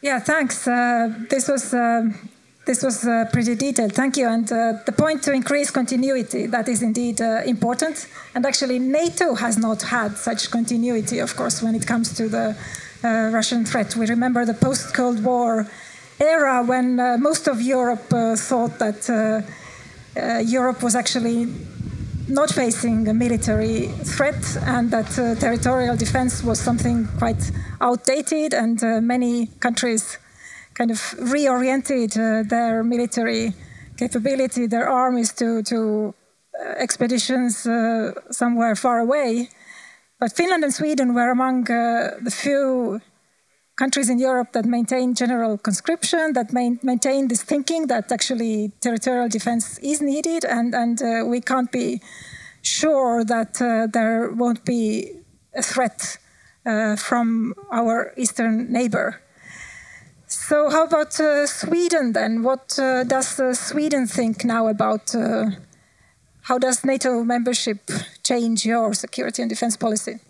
Yeah, 0.00 0.20
thanks. 0.20 0.66
Uh, 0.66 1.12
this 1.28 1.48
was 1.48 1.74
uh, 1.74 2.08
this 2.68 2.82
was 2.82 3.02
uh, 3.06 3.24
pretty 3.32 3.54
detailed. 3.54 3.94
Thank 3.94 4.18
you. 4.18 4.28
And 4.28 4.46
uh, 4.52 4.74
the 4.84 4.92
point 4.92 5.22
to 5.22 5.32
increase 5.32 5.70
continuity, 5.70 6.44
that 6.46 6.68
is 6.68 6.82
indeed 6.82 7.18
uh, 7.18 7.40
important. 7.46 8.06
And 8.34 8.44
actually, 8.44 8.78
NATO 8.78 9.34
has 9.34 9.56
not 9.56 9.80
had 9.80 10.18
such 10.18 10.50
continuity, 10.50 11.18
of 11.18 11.34
course, 11.34 11.62
when 11.62 11.74
it 11.74 11.86
comes 11.86 12.14
to 12.18 12.28
the 12.28 12.54
uh, 13.02 13.30
Russian 13.32 13.64
threat. 13.64 13.96
We 13.96 14.04
remember 14.06 14.44
the 14.44 14.52
post 14.52 14.92
Cold 14.92 15.24
War 15.24 15.66
era 16.20 16.62
when 16.62 17.00
uh, 17.00 17.16
most 17.18 17.48
of 17.48 17.62
Europe 17.62 18.12
uh, 18.12 18.36
thought 18.36 18.78
that 18.78 19.00
Europe 20.44 20.82
was 20.82 20.94
actually 20.94 21.46
not 22.28 22.50
facing 22.50 23.08
a 23.08 23.14
military 23.14 23.86
threat 24.04 24.42
and 24.66 24.90
that 24.90 25.08
territorial 25.40 25.96
defense 25.96 26.42
was 26.42 26.60
something 26.60 27.08
quite 27.18 27.50
outdated, 27.80 28.52
and 28.52 28.82
many 29.06 29.46
countries 29.60 30.18
kind 30.78 30.90
of 30.90 31.00
reoriented 31.34 32.10
uh, 32.16 32.48
their 32.48 32.84
military 32.84 33.52
capability, 33.96 34.66
their 34.66 34.88
armies 34.88 35.32
to, 35.32 35.62
to 35.64 36.14
uh, 36.54 36.84
expeditions 36.84 37.66
uh, 37.66 38.12
somewhere 38.30 38.76
far 38.76 38.98
away. 39.00 39.48
But 40.20 40.32
Finland 40.32 40.62
and 40.64 40.72
Sweden 40.72 41.14
were 41.14 41.30
among 41.30 41.64
the 41.64 42.30
few 42.30 43.00
countries 43.78 44.08
in 44.10 44.18
Europe 44.18 44.52
that 44.52 44.64
maintain 44.64 45.14
general 45.14 45.56
conscription, 45.56 46.32
that 46.32 46.52
main, 46.52 46.80
maintain 46.82 47.28
this 47.28 47.42
thinking 47.42 47.86
that 47.86 48.10
actually 48.10 48.72
territorial 48.80 49.28
defense 49.28 49.78
is 49.78 50.00
needed, 50.00 50.44
and, 50.44 50.74
and 50.74 51.00
uh, 51.00 51.24
we 51.24 51.40
can't 51.40 51.70
be 51.70 52.00
sure 52.62 53.24
that 53.24 53.62
uh, 53.62 53.86
there 53.92 54.32
won't 54.32 54.64
be 54.64 55.12
a 55.54 55.62
threat 55.62 56.18
uh, 56.66 56.96
from 56.96 57.54
our 57.70 58.12
eastern 58.16 58.72
neighbor. 58.72 59.22
So, 60.48 60.70
how 60.70 60.84
about 60.84 61.20
uh, 61.20 61.46
Sweden 61.46 62.14
then? 62.14 62.42
What 62.42 62.78
uh, 62.78 63.04
does 63.04 63.38
uh, 63.38 63.52
Sweden 63.52 64.06
think 64.06 64.46
now 64.46 64.68
about 64.68 65.14
how 66.40 66.58
does 66.58 66.86
NATO 66.86 67.22
membership 67.22 67.90
change 68.22 68.64
your 68.64 68.94
security 68.94 69.42
and 69.42 69.50
defense 69.50 69.76
policy? 69.76 70.20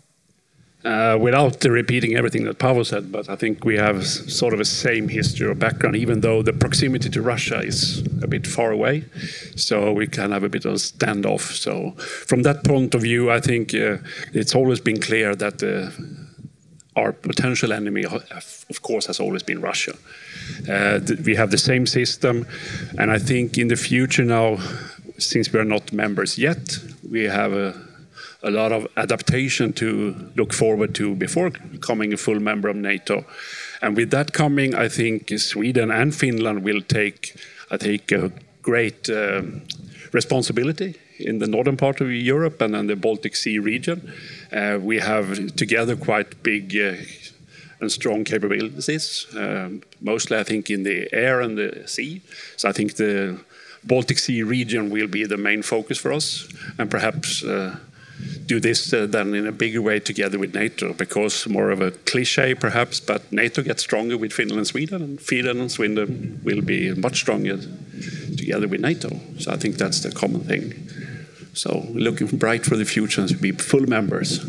Uh, 0.83 1.17
without 1.21 1.63
repeating 1.63 2.17
everything 2.17 2.43
that 2.43 2.59
Pavel 2.59 2.83
said, 2.83 3.13
but 3.13 3.29
I 3.29 3.37
think 3.37 3.63
we 3.63 3.77
have 3.77 4.05
sort 4.05 4.53
of 4.53 4.59
a 4.59 4.65
same 4.65 5.07
history 5.07 5.47
or 5.47 5.55
background, 5.55 5.95
even 5.95 6.19
though 6.19 6.41
the 6.41 6.51
proximity 6.51 7.09
to 7.09 7.21
Russia 7.21 7.59
is 7.59 7.99
a 8.21 8.27
bit 8.27 8.45
far 8.45 8.71
away. 8.71 9.05
So 9.55 9.93
we 9.93 10.07
can 10.07 10.31
have 10.31 10.43
a 10.43 10.49
bit 10.49 10.65
of 10.65 10.73
a 10.73 10.75
standoff. 10.75 11.53
So, 11.53 11.91
from 12.27 12.43
that 12.43 12.65
point 12.65 12.93
of 12.93 13.03
view, 13.03 13.31
I 13.31 13.39
think 13.39 13.73
uh, 13.73 13.99
it's 14.33 14.53
always 14.53 14.81
been 14.81 14.99
clear 14.99 15.33
that 15.35 15.63
our 16.99 17.13
potential 17.13 17.71
enemy, 17.73 18.03
of 18.05 18.81
course, 18.81 19.07
has 19.07 19.19
always 19.19 19.43
been 19.43 19.61
Russia. 19.61 19.93
Uh, 20.67 20.99
we 21.25 21.35
have 21.35 21.49
the 21.51 21.57
same 21.57 21.85
system, 21.85 22.45
and 22.97 23.11
I 23.11 23.19
think 23.19 23.57
in 23.57 23.67
the 23.67 23.75
future 23.75 24.25
now, 24.25 24.57
since 25.17 25.53
we 25.53 25.59
are 25.59 25.65
not 25.65 25.93
members 25.93 26.37
yet, 26.37 26.79
we 27.09 27.23
have 27.23 27.53
a, 27.53 27.73
a 28.43 28.51
lot 28.51 28.71
of 28.71 28.87
adaptation 28.95 29.73
to 29.73 30.15
look 30.35 30.53
forward 30.53 30.93
to 30.95 31.15
before 31.15 31.49
becoming 31.71 32.13
a 32.13 32.17
full 32.17 32.39
member 32.39 32.69
of 32.69 32.75
NATO. 32.75 33.25
And 33.81 33.95
with 33.97 34.11
that 34.11 34.33
coming, 34.33 34.75
I 34.75 34.89
think 34.89 35.29
Sweden 35.39 35.91
and 35.91 36.13
Finland 36.13 36.63
will 36.63 36.81
take, 36.81 37.35
I 37.71 37.77
think, 37.77 38.11
a 38.11 38.31
great 38.61 39.09
uh, 39.09 39.41
responsibility 40.11 40.95
in 41.19 41.39
the 41.39 41.47
northern 41.47 41.77
part 41.77 42.01
of 42.01 42.11
Europe 42.11 42.61
and 42.61 42.73
then 42.73 42.87
the 42.87 42.95
Baltic 42.95 43.35
Sea 43.35 43.59
region. 43.59 44.11
Uh, 44.51 44.79
we 44.81 44.99
have 44.99 45.55
together 45.55 45.95
quite 45.95 46.41
big 46.43 46.75
uh, 46.75 46.95
and 47.81 47.91
strong 47.91 48.23
capabilities, 48.23 49.27
um, 49.37 49.81
mostly 50.01 50.37
I 50.37 50.43
think 50.43 50.69
in 50.69 50.83
the 50.83 51.07
air 51.13 51.39
and 51.41 51.57
the 51.57 51.87
sea. 51.87 52.21
So 52.57 52.67
I 52.69 52.73
think 52.73 52.95
the 52.95 53.39
Baltic 53.83 54.19
Sea 54.19 54.43
region 54.43 54.89
will 54.89 55.07
be 55.07 55.25
the 55.25 55.37
main 55.37 55.61
focus 55.61 55.97
for 55.97 56.11
us, 56.11 56.47
and 56.77 56.91
perhaps 56.91 57.43
uh, 57.43 57.77
do 58.45 58.59
this 58.59 58.91
then 58.91 59.33
in 59.33 59.47
a 59.47 59.51
bigger 59.51 59.81
way 59.81 59.99
together 59.99 60.37
with 60.37 60.53
NATO, 60.53 60.93
because 60.93 61.47
more 61.47 61.71
of 61.71 61.81
a 61.81 61.91
cliche 61.91 62.55
perhaps, 62.55 62.99
but 62.99 63.31
NATO 63.31 63.61
gets 63.61 63.83
stronger 63.83 64.17
with 64.17 64.33
Finland 64.33 64.57
and 64.57 64.67
Sweden, 64.67 65.01
and 65.01 65.21
Finland 65.21 65.59
and 65.59 65.71
Sweden 65.71 66.41
will 66.43 66.61
be 66.61 66.93
much 66.95 67.19
stronger 67.19 67.59
together 68.35 68.67
with 68.67 68.81
NATO. 68.81 69.09
So 69.37 69.51
I 69.53 69.57
think 69.57 69.77
that's 69.77 70.01
the 70.01 70.11
common 70.11 70.41
thing. 70.41 70.73
So 71.59 71.85
looking 71.93 72.27
bright 72.37 72.65
for 72.65 72.77
the 72.77 72.85
future 72.85 73.21
and 73.21 73.29
to 73.29 73.35
be 73.35 73.51
full 73.51 73.85
members. 73.85 74.39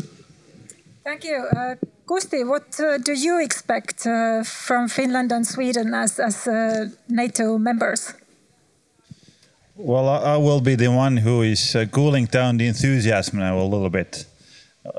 Thank 1.03 1.25
you. 1.25 1.45
Uh, 1.55 1.75
Kusti, 2.05 2.47
what 2.47 2.79
uh, 2.79 2.97
do 2.99 3.11
you 3.11 3.41
expect 3.41 4.07
uh, 4.07 4.43
from 4.43 4.87
Finland 4.87 5.31
and 5.31 5.45
Sweden 5.45 5.93
as, 5.93 6.19
as 6.19 6.47
uh, 6.47 6.87
NATO 7.09 7.57
members? 7.57 8.13
Well, 9.75 10.07
I, 10.07 10.35
I, 10.35 10.37
will 10.37 10.61
be 10.61 10.75
the 10.75 10.87
one 10.87 11.17
who 11.17 11.41
is 11.41 11.75
uh, 11.75 11.85
cooling 11.91 12.27
down 12.27 12.57
the 12.57 12.67
enthusiasm 12.67 13.39
now 13.39 13.59
a 13.59 13.67
little 13.67 13.89
bit. 13.89 14.25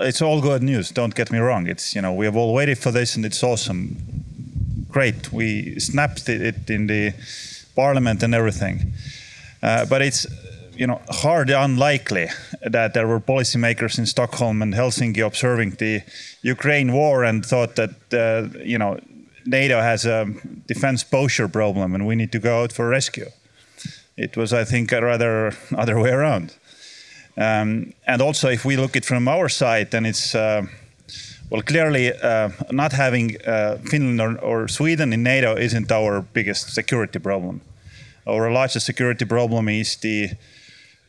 It's 0.00 0.20
all 0.20 0.42
good 0.42 0.62
news. 0.62 0.90
Don't 0.90 1.14
get 1.14 1.30
me 1.30 1.38
wrong. 1.38 1.66
It's 1.66 1.94
you 1.94 2.02
know 2.02 2.12
we 2.12 2.26
have 2.26 2.36
all 2.36 2.52
waited 2.52 2.78
for 2.78 2.92
this 2.92 3.16
and 3.16 3.24
it's 3.24 3.42
awesome, 3.42 3.96
great. 4.90 5.32
We 5.32 5.78
snapped 5.80 6.28
it 6.28 6.70
in 6.70 6.88
the 6.88 7.14
parliament 7.74 8.22
and 8.22 8.34
everything, 8.34 8.92
uh, 9.62 9.86
but 9.86 10.02
it's 10.02 10.26
you 10.76 10.86
know, 10.86 11.00
hardly 11.08 11.54
unlikely 11.54 12.28
that 12.62 12.94
there 12.94 13.06
were 13.06 13.20
policymakers 13.20 13.98
in 13.98 14.06
Stockholm 14.06 14.62
and 14.62 14.74
Helsinki 14.74 15.24
observing 15.24 15.72
the 15.78 16.02
Ukraine 16.42 16.92
war 16.92 17.24
and 17.24 17.44
thought 17.44 17.76
that, 17.76 17.94
uh, 18.12 18.58
you 18.64 18.78
know, 18.78 18.98
NATO 19.46 19.80
has 19.80 20.06
a 20.06 20.26
defense 20.66 21.04
posture 21.04 21.48
problem 21.48 21.94
and 21.94 22.06
we 22.06 22.14
need 22.14 22.32
to 22.32 22.38
go 22.38 22.62
out 22.62 22.72
for 22.72 22.88
rescue. 22.88 23.30
It 24.16 24.36
was, 24.36 24.52
I 24.52 24.64
think, 24.64 24.92
a 24.92 25.02
rather 25.02 25.52
other 25.76 25.98
way 26.00 26.10
around. 26.10 26.54
Um, 27.36 27.94
and 28.06 28.20
also, 28.20 28.48
if 28.48 28.64
we 28.64 28.76
look 28.76 28.90
at 28.90 29.04
it 29.04 29.06
from 29.06 29.26
our 29.26 29.48
side, 29.48 29.90
then 29.90 30.04
it's 30.04 30.34
uh, 30.34 30.66
well 31.48 31.62
clearly 31.62 32.12
uh, 32.12 32.50
not 32.70 32.92
having 32.92 33.36
uh, 33.46 33.78
Finland 33.90 34.20
or, 34.20 34.38
or, 34.38 34.68
Sweden 34.68 35.12
in 35.12 35.22
NATO 35.22 35.56
isn't 35.56 35.90
our 35.90 36.20
biggest 36.20 36.74
security 36.74 37.18
problem. 37.18 37.62
Our 38.26 38.52
largest 38.52 38.84
security 38.84 39.24
problem 39.24 39.68
is 39.68 39.96
the 39.96 40.30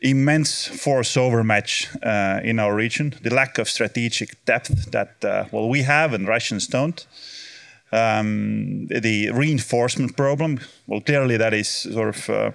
immense 0.04 0.66
force 0.66 1.16
overmatch 1.16 1.88
uh, 2.02 2.38
in 2.44 2.58
our 2.58 2.74
region, 2.74 3.14
the 3.22 3.34
lack 3.34 3.58
of 3.58 3.68
strategic 3.68 4.44
depth 4.44 4.90
that 4.90 5.24
uh, 5.24 5.46
well 5.50 5.68
we 5.68 5.82
have 5.82 6.12
and 6.12 6.28
Russians 6.28 6.66
don't. 6.66 7.06
Um, 7.90 8.86
the 8.88 9.30
reinforcement 9.30 10.16
problem, 10.16 10.60
well, 10.86 11.00
clearly 11.00 11.36
that 11.36 11.54
is 11.54 11.68
sort 11.68 12.08
of 12.08 12.30
uh, 12.30 12.50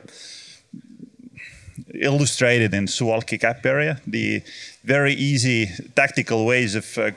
illustrated 1.93 2.73
in 2.73 2.88
Suwalki 2.88 3.39
Gap 3.39 3.65
area. 3.65 3.99
The 4.05 4.43
very 4.83 5.13
easy 5.13 5.69
tactical 5.95 6.45
ways 6.45 6.75
of 6.75 6.97
uh, 6.97 7.12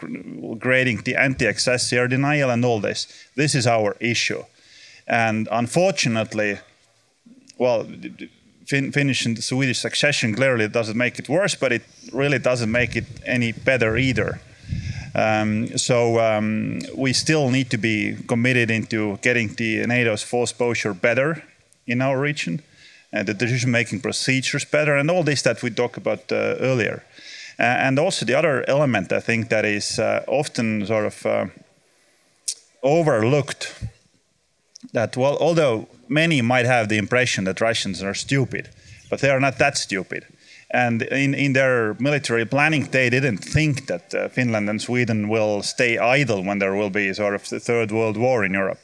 grading 0.58 1.02
the 1.02 1.16
anti-access 1.16 1.92
area 1.92 2.08
denial 2.08 2.50
and 2.50 2.64
all 2.64 2.80
this. 2.80 3.06
This 3.34 3.54
is 3.54 3.66
our 3.66 3.96
issue, 4.00 4.44
and 5.06 5.48
unfortunately, 5.50 6.58
well. 7.58 7.86
Fin 8.66 8.92
Finnish 8.92 9.26
and 9.26 9.42
Swedish 9.42 9.78
succession 9.78 10.34
clearly 10.34 10.68
doesn't 10.68 10.96
make 10.96 11.18
it 11.18 11.28
worse, 11.28 11.54
but 11.54 11.72
it 11.72 11.82
really 12.12 12.38
doesn't 12.38 12.70
make 12.70 12.96
it 12.96 13.04
any 13.26 13.52
better 13.52 13.96
either. 13.96 14.40
Um, 15.14 15.76
so 15.76 16.18
um, 16.20 16.80
we 16.96 17.12
still 17.12 17.50
need 17.50 17.70
to 17.70 17.78
be 17.78 18.16
committed 18.26 18.70
into 18.70 19.18
getting 19.22 19.48
the 19.54 19.86
NATO's 19.86 20.22
force 20.22 20.52
posture 20.52 20.94
better 20.94 21.42
in 21.86 22.00
our 22.00 22.18
region 22.18 22.62
and 23.12 23.28
the 23.28 23.34
decision-making 23.34 24.00
procedures 24.00 24.64
better, 24.64 24.96
and 24.96 25.10
all 25.10 25.22
this 25.22 25.42
that 25.42 25.62
we 25.62 25.70
talked 25.70 25.98
about 25.98 26.32
uh, 26.32 26.56
earlier. 26.60 27.02
Uh, 27.58 27.62
and 27.62 27.98
also 27.98 28.24
the 28.24 28.34
other 28.34 28.64
element 28.68 29.12
I 29.12 29.20
think 29.20 29.50
that 29.50 29.64
is 29.64 29.98
uh, 29.98 30.24
often 30.26 30.86
sort 30.86 31.04
of 31.04 31.26
uh, 31.26 31.46
overlooked 32.82 33.74
that 34.92 35.16
well, 35.16 35.36
although 35.38 35.88
many 36.12 36.42
might 36.42 36.66
have 36.66 36.88
the 36.88 36.98
impression 36.98 37.44
that 37.44 37.60
Russians 37.60 38.02
are 38.02 38.14
stupid, 38.14 38.68
but 39.10 39.20
they 39.20 39.30
are 39.30 39.40
not 39.40 39.58
that 39.58 39.78
stupid. 39.78 40.26
And 40.70 41.02
in, 41.02 41.34
in 41.34 41.52
their 41.52 41.94
military 41.98 42.46
planning, 42.46 42.84
they 42.90 43.10
didn't 43.10 43.38
think 43.38 43.86
that 43.86 44.14
uh, 44.14 44.28
Finland 44.28 44.70
and 44.70 44.80
Sweden 44.80 45.28
will 45.28 45.62
stay 45.62 45.98
idle 45.98 46.42
when 46.42 46.58
there 46.58 46.74
will 46.74 46.90
be 46.90 47.12
sort 47.12 47.34
of 47.34 47.48
the 47.48 47.60
Third 47.60 47.90
World 47.90 48.16
War 48.16 48.44
in 48.44 48.54
Europe. 48.54 48.80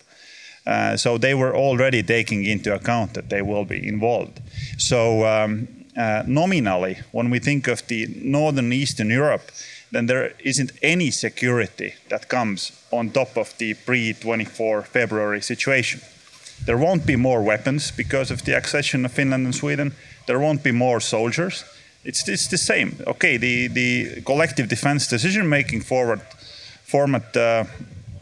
Uh, 0.67 0.99
so 0.99 1.17
they 1.17 1.35
were 1.35 1.57
already 1.57 2.03
taking 2.03 2.45
into 2.45 2.75
account 2.75 3.15
that 3.15 3.31
they 3.31 3.41
will 3.41 3.65
be 3.65 3.89
involved. 3.89 4.39
So 4.77 5.25
um, 5.25 5.67
uh, 5.97 6.25
nominally, 6.27 6.99
when 7.11 7.31
we 7.31 7.39
think 7.39 7.69
of 7.69 7.87
the 7.87 8.07
northern 8.23 8.71
eastern 8.73 9.09
Europe, 9.09 9.51
then 9.91 10.07
there 10.07 10.35
isn't 10.45 10.73
any 10.83 11.11
security 11.11 11.95
that 12.11 12.29
comes 12.29 12.73
on 12.91 13.11
top 13.11 13.39
of 13.39 13.57
the 13.57 13.73
pre-24 13.73 14.85
February 14.87 15.41
situation. 15.41 16.01
There 16.65 16.79
won't 16.79 17.07
be 17.07 17.17
more 17.17 17.43
weapons 17.43 17.91
because 17.91 18.31
of 18.31 18.45
the 18.45 18.57
accession 18.57 19.05
of 19.05 19.13
Finland 19.13 19.45
and 19.45 19.55
Sweden. 19.55 19.93
There 20.27 20.39
won't 20.39 20.63
be 20.63 20.73
more 20.73 21.01
soldiers. 21.01 21.65
It's, 22.05 22.29
it's 22.29 22.49
the 22.49 22.59
same. 22.59 22.97
Okay, 23.07 23.37
the, 23.37 23.69
the 23.69 24.23
collective 24.23 24.69
defense 24.69 25.07
decision 25.07 25.49
making 25.49 25.83
forward 25.83 26.21
format 26.85 27.37
uh, 27.37 27.65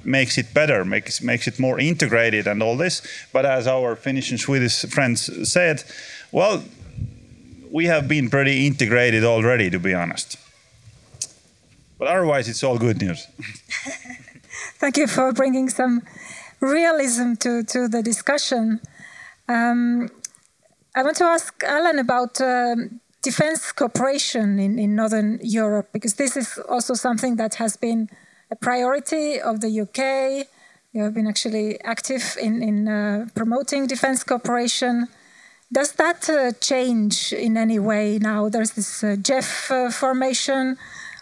makes 0.05 0.39
it 0.39 0.55
better, 0.55 0.85
makes 0.85 1.21
makes 1.21 1.47
it 1.47 1.59
more 1.59 1.79
integrated 1.79 2.47
and 2.47 2.63
all 2.63 2.77
this. 2.77 3.03
But 3.33 3.45
as 3.45 3.67
our 3.67 3.97
Finnish 3.97 4.31
and 4.31 4.41
Swedish 4.41 4.83
friends 4.87 5.49
said, 5.51 5.85
well, 6.33 6.63
we 7.71 7.87
have 7.87 8.09
been 8.09 8.31
pretty 8.31 8.67
integrated 8.67 9.25
already, 9.25 9.71
to 9.71 9.79
be 9.79 9.95
honest. 9.95 10.39
But 11.99 12.09
otherwise, 12.09 12.49
it's 12.49 12.63
all 12.63 12.79
good 12.79 13.01
news. 13.01 13.27
Thank 14.79 14.97
you 14.97 15.07
for 15.07 15.33
bringing 15.33 15.69
some 15.69 16.03
realism 16.61 17.35
to, 17.35 17.63
to 17.65 17.89
the 17.89 18.03
discussion. 18.03 18.81
Um, 19.49 20.09
I 20.95 21.03
want 21.03 21.17
to 21.17 21.25
ask 21.25 21.63
Alan 21.63 21.99
about 21.99 22.41
um, 22.41 23.01
defense 23.23 23.73
cooperation 23.73 24.59
in, 24.59 24.79
in 24.79 24.95
Northern 24.95 25.39
Europe, 25.43 25.89
because 25.93 26.15
this 26.15 26.37
is 26.37 26.59
also 26.69 26.95
something 26.95 27.37
that 27.37 27.57
has 27.57 27.77
been 27.77 28.09
a 28.51 28.57
priority 28.57 29.41
of 29.41 29.61
the 29.61 29.81
UK. 29.81 30.47
You 30.93 31.03
have 31.03 31.15
been 31.15 31.27
actually 31.27 31.81
active 31.83 32.37
in, 32.41 32.63
in 32.63 32.89
uh, 32.89 33.27
promoting 33.35 33.87
defense 33.87 34.25
cooperation. 34.25 35.09
Does 35.73 35.93
that 35.93 36.31
uh, 36.31 36.53
change 36.61 37.33
in 37.33 37.57
any 37.57 37.79
way 37.79 38.19
now? 38.19 38.49
There's 38.49 38.71
this 38.71 39.03
uh, 39.03 39.17
JEF 39.29 39.71
uh, 39.71 39.91
formation 39.91 40.79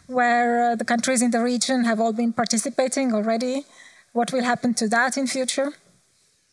where 0.06 0.72
uh, 0.72 0.76
the 0.76 0.84
countries 0.84 1.22
in 1.22 1.30
the 1.30 1.42
region 1.42 1.84
have 1.84 1.98
all 1.98 2.12
been 2.12 2.32
participating 2.32 3.14
already. 3.14 3.64
What 4.14 4.32
will 4.32 4.44
happen 4.44 4.74
to 4.74 4.86
that 4.90 5.16
in 5.16 5.26
future? 5.26 5.72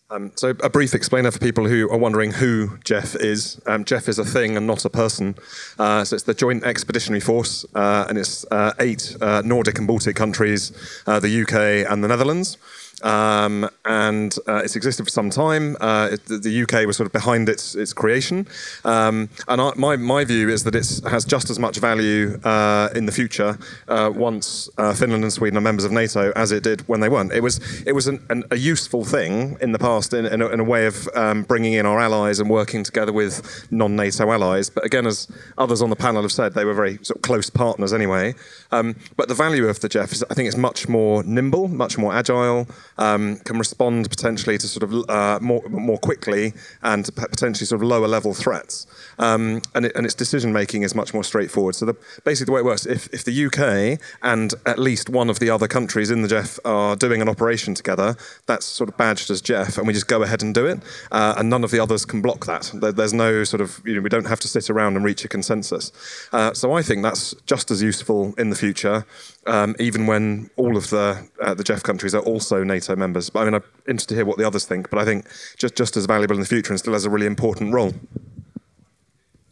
Um, 0.09 0.31
so, 0.35 0.49
a 0.63 0.69
brief 0.69 0.95
explainer 0.95 1.29
for 1.29 1.37
people 1.37 1.67
who 1.67 1.87
are 1.91 1.97
wondering 1.97 2.31
who 2.31 2.79
Jeff 2.83 3.15
is. 3.15 3.61
Um, 3.67 3.85
JEF 3.85 4.09
is 4.09 4.17
a 4.17 4.25
thing 4.25 4.57
and 4.57 4.65
not 4.65 4.83
a 4.83 4.89
person. 4.89 5.35
Uh, 5.77 6.03
so, 6.03 6.15
it's 6.15 6.23
the 6.23 6.33
Joint 6.33 6.63
Expeditionary 6.63 7.21
Force, 7.21 7.63
uh, 7.75 8.07
and 8.09 8.17
it's 8.17 8.45
uh, 8.49 8.73
eight 8.79 9.15
uh, 9.21 9.43
Nordic 9.45 9.77
and 9.77 9.87
Baltic 9.87 10.15
countries, 10.15 10.71
uh, 11.05 11.19
the 11.19 11.43
UK, 11.43 11.89
and 11.89 12.03
the 12.03 12.07
Netherlands. 12.07 12.57
Um, 13.03 13.69
and 13.85 14.35
uh, 14.47 14.61
it's 14.63 14.75
existed 14.75 15.03
for 15.05 15.09
some 15.09 15.29
time. 15.29 15.77
Uh, 15.79 16.09
it, 16.11 16.25
the 16.25 16.63
UK 16.63 16.85
was 16.85 16.97
sort 16.97 17.07
of 17.07 17.13
behind 17.13 17.49
its 17.49 17.75
its 17.75 17.93
creation, 17.93 18.47
um, 18.85 19.29
and 19.47 19.61
I, 19.61 19.71
my 19.75 19.95
my 19.95 20.23
view 20.23 20.49
is 20.49 20.63
that 20.63 20.75
it 20.75 21.01
has 21.09 21.25
just 21.25 21.49
as 21.49 21.59
much 21.59 21.77
value 21.77 22.39
uh, 22.43 22.89
in 22.95 23.05
the 23.05 23.11
future 23.11 23.57
uh, 23.87 24.11
once 24.13 24.69
uh, 24.77 24.93
Finland 24.93 25.23
and 25.23 25.33
Sweden 25.33 25.57
are 25.57 25.61
members 25.61 25.85
of 25.85 25.91
NATO 25.91 26.31
as 26.35 26.51
it 26.51 26.63
did 26.63 26.87
when 26.87 26.99
they 26.99 27.09
weren't. 27.09 27.31
It 27.31 27.41
was 27.41 27.59
it 27.85 27.93
was 27.93 28.07
an, 28.07 28.23
an, 28.29 28.43
a 28.51 28.57
useful 28.57 29.03
thing 29.05 29.57
in 29.61 29.71
the 29.71 29.79
past 29.79 30.13
in, 30.13 30.25
in, 30.25 30.41
a, 30.41 30.47
in 30.47 30.59
a, 30.59 30.63
way 30.63 30.85
of 30.85 31.07
um, 31.15 31.43
bringing 31.43 31.73
in 31.73 31.85
our 31.85 31.99
allies 31.99 32.39
and 32.39 32.49
working 32.49 32.83
together 32.83 33.11
with 33.11 33.67
non-NATO 33.71 34.31
allies. 34.31 34.69
But 34.69 34.85
again, 34.85 35.05
as 35.05 35.27
others 35.57 35.81
on 35.81 35.89
the 35.89 35.95
panel 35.95 36.21
have 36.21 36.31
said, 36.31 36.53
they 36.53 36.65
were 36.65 36.73
very 36.73 36.97
sort 37.03 37.17
of 37.17 37.21
close 37.21 37.49
partners 37.49 37.93
anyway. 37.93 38.35
Um, 38.71 38.95
but 39.17 39.27
the 39.27 39.33
value 39.33 39.67
of 39.67 39.79
the 39.81 39.89
JEF 39.89 40.11
is, 40.13 40.23
I 40.29 40.33
think, 40.33 40.47
it's 40.47 40.57
much 40.57 40.87
more 40.87 41.23
nimble, 41.23 41.67
much 41.67 41.97
more 41.97 42.13
agile 42.13 42.67
um, 42.97 43.37
can 43.37 43.57
respond 43.57 44.09
potentially 44.09 44.57
to 44.57 44.67
sort 44.67 44.83
of 44.83 45.09
uh, 45.09 45.39
more 45.41 45.61
more 45.69 45.97
quickly 45.97 46.53
and 46.81 47.09
potentially 47.15 47.65
sort 47.65 47.81
of 47.81 47.87
lower 47.87 48.07
level 48.07 48.33
threats. 48.33 48.87
Um, 49.21 49.61
and, 49.75 49.85
it, 49.85 49.95
and, 49.95 50.05
its 50.05 50.15
decision 50.15 50.51
making 50.51 50.81
is 50.81 50.95
much 50.95 51.13
more 51.13 51.23
straightforward. 51.23 51.75
So 51.75 51.85
the, 51.85 51.95
basically, 52.25 52.47
the 52.47 52.51
way 52.53 52.59
it 52.61 52.65
works, 52.65 52.87
if, 52.87 53.07
if 53.13 53.23
the 53.23 53.45
UK 53.45 54.01
and 54.23 54.53
at 54.65 54.79
least 54.79 55.09
one 55.09 55.29
of 55.29 55.37
the 55.37 55.49
other 55.49 55.67
countries 55.67 56.09
in 56.09 56.23
the 56.23 56.27
JEF 56.27 56.59
are 56.65 56.95
doing 56.95 57.21
an 57.21 57.29
operation 57.29 57.75
together, 57.75 58.17
that's 58.47 58.65
sort 58.65 58.89
of 58.89 58.97
badged 58.97 59.29
as 59.29 59.41
JEF, 59.41 59.77
and 59.77 59.85
we 59.85 59.93
just 59.93 60.07
go 60.07 60.23
ahead 60.23 60.41
and 60.41 60.55
do 60.55 60.65
it, 60.65 60.79
uh, 61.11 61.35
and 61.37 61.49
none 61.49 61.63
of 61.63 61.69
the 61.69 61.79
others 61.79 62.03
can 62.03 62.21
block 62.21 62.45
that. 62.47 62.71
There, 62.73 62.91
there's 62.91 63.13
no 63.13 63.43
sort 63.43 63.61
of 63.61 63.79
you 63.85 63.95
know 63.95 64.01
we 64.01 64.09
don't 64.09 64.27
have 64.27 64.39
to 64.39 64.47
sit 64.47 64.69
around 64.69 64.95
and 64.95 65.05
reach 65.05 65.23
a 65.23 65.27
consensus. 65.27 65.91
Uh, 66.33 66.53
so 66.53 66.73
I 66.73 66.81
think 66.81 67.03
that's 67.03 67.35
just 67.45 67.69
as 67.69 67.81
useful 67.81 68.33
in 68.37 68.49
the 68.49 68.55
future 68.55 69.05
um, 69.47 69.75
even 69.79 70.05
when 70.05 70.49
all 70.55 70.77
of 70.77 70.89
the 70.89 71.27
uh, 71.41 71.53
the 71.53 71.63
JEF 71.63 71.83
countries 71.83 72.13
are 72.13 72.21
also 72.21 72.63
NATO 72.63 72.95
members. 72.95 73.29
But 73.29 73.41
I 73.41 73.45
mean, 73.45 73.53
I'm 73.55 73.63
interested 73.87 74.09
to 74.09 74.15
hear 74.15 74.25
what 74.25 74.37
the 74.37 74.45
others 74.45 74.65
think. 74.65 74.89
But 74.89 74.99
I 74.99 75.05
think 75.05 75.27
just 75.57 75.75
just 75.75 75.97
as 75.97 76.05
valuable 76.05 76.35
in 76.35 76.41
the 76.41 76.47
future 76.47 76.71
and 76.71 76.79
still 76.79 76.93
has 76.93 77.05
a 77.05 77.09
really 77.09 77.25
important 77.25 77.73
role. 77.73 77.93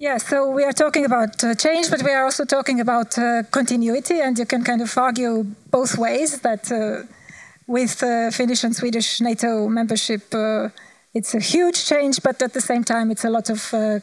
Yeah, 0.02 0.18
so 0.18 0.50
we 0.50 0.64
are 0.64 0.72
talking 0.72 1.04
about 1.04 1.44
uh, 1.44 1.54
change, 1.56 1.90
but 1.90 2.02
we 2.04 2.12
are 2.12 2.24
also 2.24 2.46
talking 2.46 2.80
about 2.80 3.18
uh, 3.18 3.44
continuity, 3.52 4.22
and 4.22 4.40
you 4.40 4.46
can 4.46 4.64
kind 4.64 4.82
of 4.82 4.98
argue 4.98 5.44
both 5.70 5.98
ways 5.98 6.40
that 6.40 6.72
uh, 6.72 7.04
with 7.68 8.02
uh, 8.02 8.32
Finnish 8.32 8.64
and 8.64 8.74
Swedish 8.74 9.20
NATO 9.20 9.68
membership, 9.68 10.34
uh, 10.34 10.70
it's 11.14 11.36
a 11.36 11.42
huge 11.42 11.86
change, 11.86 12.24
but 12.24 12.42
at 12.42 12.54
the 12.54 12.62
same 12.62 12.86
time, 12.86 13.12
it's 13.12 13.26
a 13.26 13.30
lot 13.30 13.50
of 13.50 13.60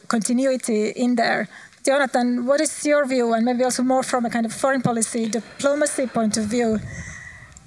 continuity 0.07 0.89
in 0.89 1.15
there. 1.15 1.49
Jonathan, 1.83 2.45
what 2.45 2.61
is 2.61 2.85
your 2.85 3.07
view, 3.07 3.33
and 3.33 3.43
maybe 3.43 3.63
also 3.63 3.81
more 3.81 4.03
from 4.03 4.23
a 4.23 4.29
kind 4.29 4.45
of 4.45 4.53
foreign 4.53 4.83
policy, 4.83 5.27
diplomacy 5.27 6.05
point 6.05 6.37
of 6.37 6.43
view, 6.43 6.79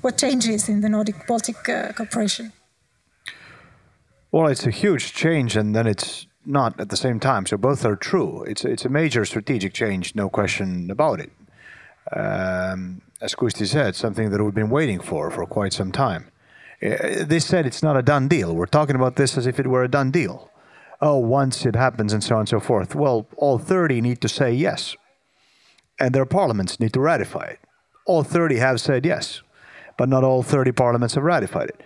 what 0.03 0.17
changes 0.19 0.69
in 0.69 0.83
the 0.83 0.89
Nordic 0.89 1.27
Baltic 1.27 1.69
uh, 1.69 1.93
cooperation? 1.95 2.53
Well, 4.31 4.47
it's 4.47 4.67
a 4.67 4.71
huge 4.71 5.15
change, 5.15 5.57
and 5.57 5.75
then 5.75 5.89
it's 5.89 6.29
not 6.51 6.79
at 6.81 6.89
the 6.89 6.97
same 6.97 7.21
time. 7.21 7.47
So 7.47 7.57
both 7.57 7.85
are 7.85 7.97
true. 7.97 8.45
It's 8.45 8.65
it's 8.65 8.85
a 8.85 8.89
major 8.89 9.25
strategic 9.25 9.73
change, 9.73 10.15
no 10.15 10.29
question 10.29 10.91
about 10.91 11.21
it. 11.21 11.31
Um, 12.13 13.03
as 13.21 13.35
Kusti 13.35 13.67
said, 13.67 13.95
something 13.95 14.31
that 14.31 14.43
we've 14.43 14.55
been 14.55 14.71
waiting 14.71 15.01
for 15.01 15.31
for 15.31 15.47
quite 15.47 15.73
some 15.73 15.93
time. 15.93 16.31
Uh, 16.83 17.25
this 17.25 17.45
said, 17.45 17.67
it's 17.67 17.83
not 17.83 17.97
a 17.97 18.03
done 18.03 18.27
deal. 18.27 18.55
We're 18.55 18.67
talking 18.67 18.97
about 18.97 19.17
this 19.17 19.37
as 19.37 19.47
if 19.47 19.61
it 19.61 19.67
were 19.67 19.85
a 19.85 19.89
done 19.89 20.11
deal 20.11 20.51
oh, 21.01 21.17
once 21.17 21.65
it 21.65 21.75
happens 21.75 22.13
and 22.13 22.23
so 22.23 22.35
on 22.35 22.41
and 22.41 22.49
so 22.49 22.61
forth. 22.61 22.95
Well, 22.95 23.27
all 23.37 23.59
30 23.59 24.01
need 24.01 24.21
to 24.21 24.29
say 24.29 24.53
yes. 24.53 24.97
And 25.99 26.15
their 26.15 26.27
parliaments 26.27 26.81
need 26.81 26.93
to 26.95 27.01
ratify 27.01 27.45
it. 27.45 27.61
All 28.07 28.23
30 28.23 28.57
have 28.57 28.81
said 28.81 29.05
yes, 29.05 29.43
but 29.97 30.09
not 30.09 30.25
all 30.25 30.43
30 30.43 30.73
parliaments 30.73 31.15
have 31.15 31.25
ratified 31.25 31.69
it. 31.69 31.81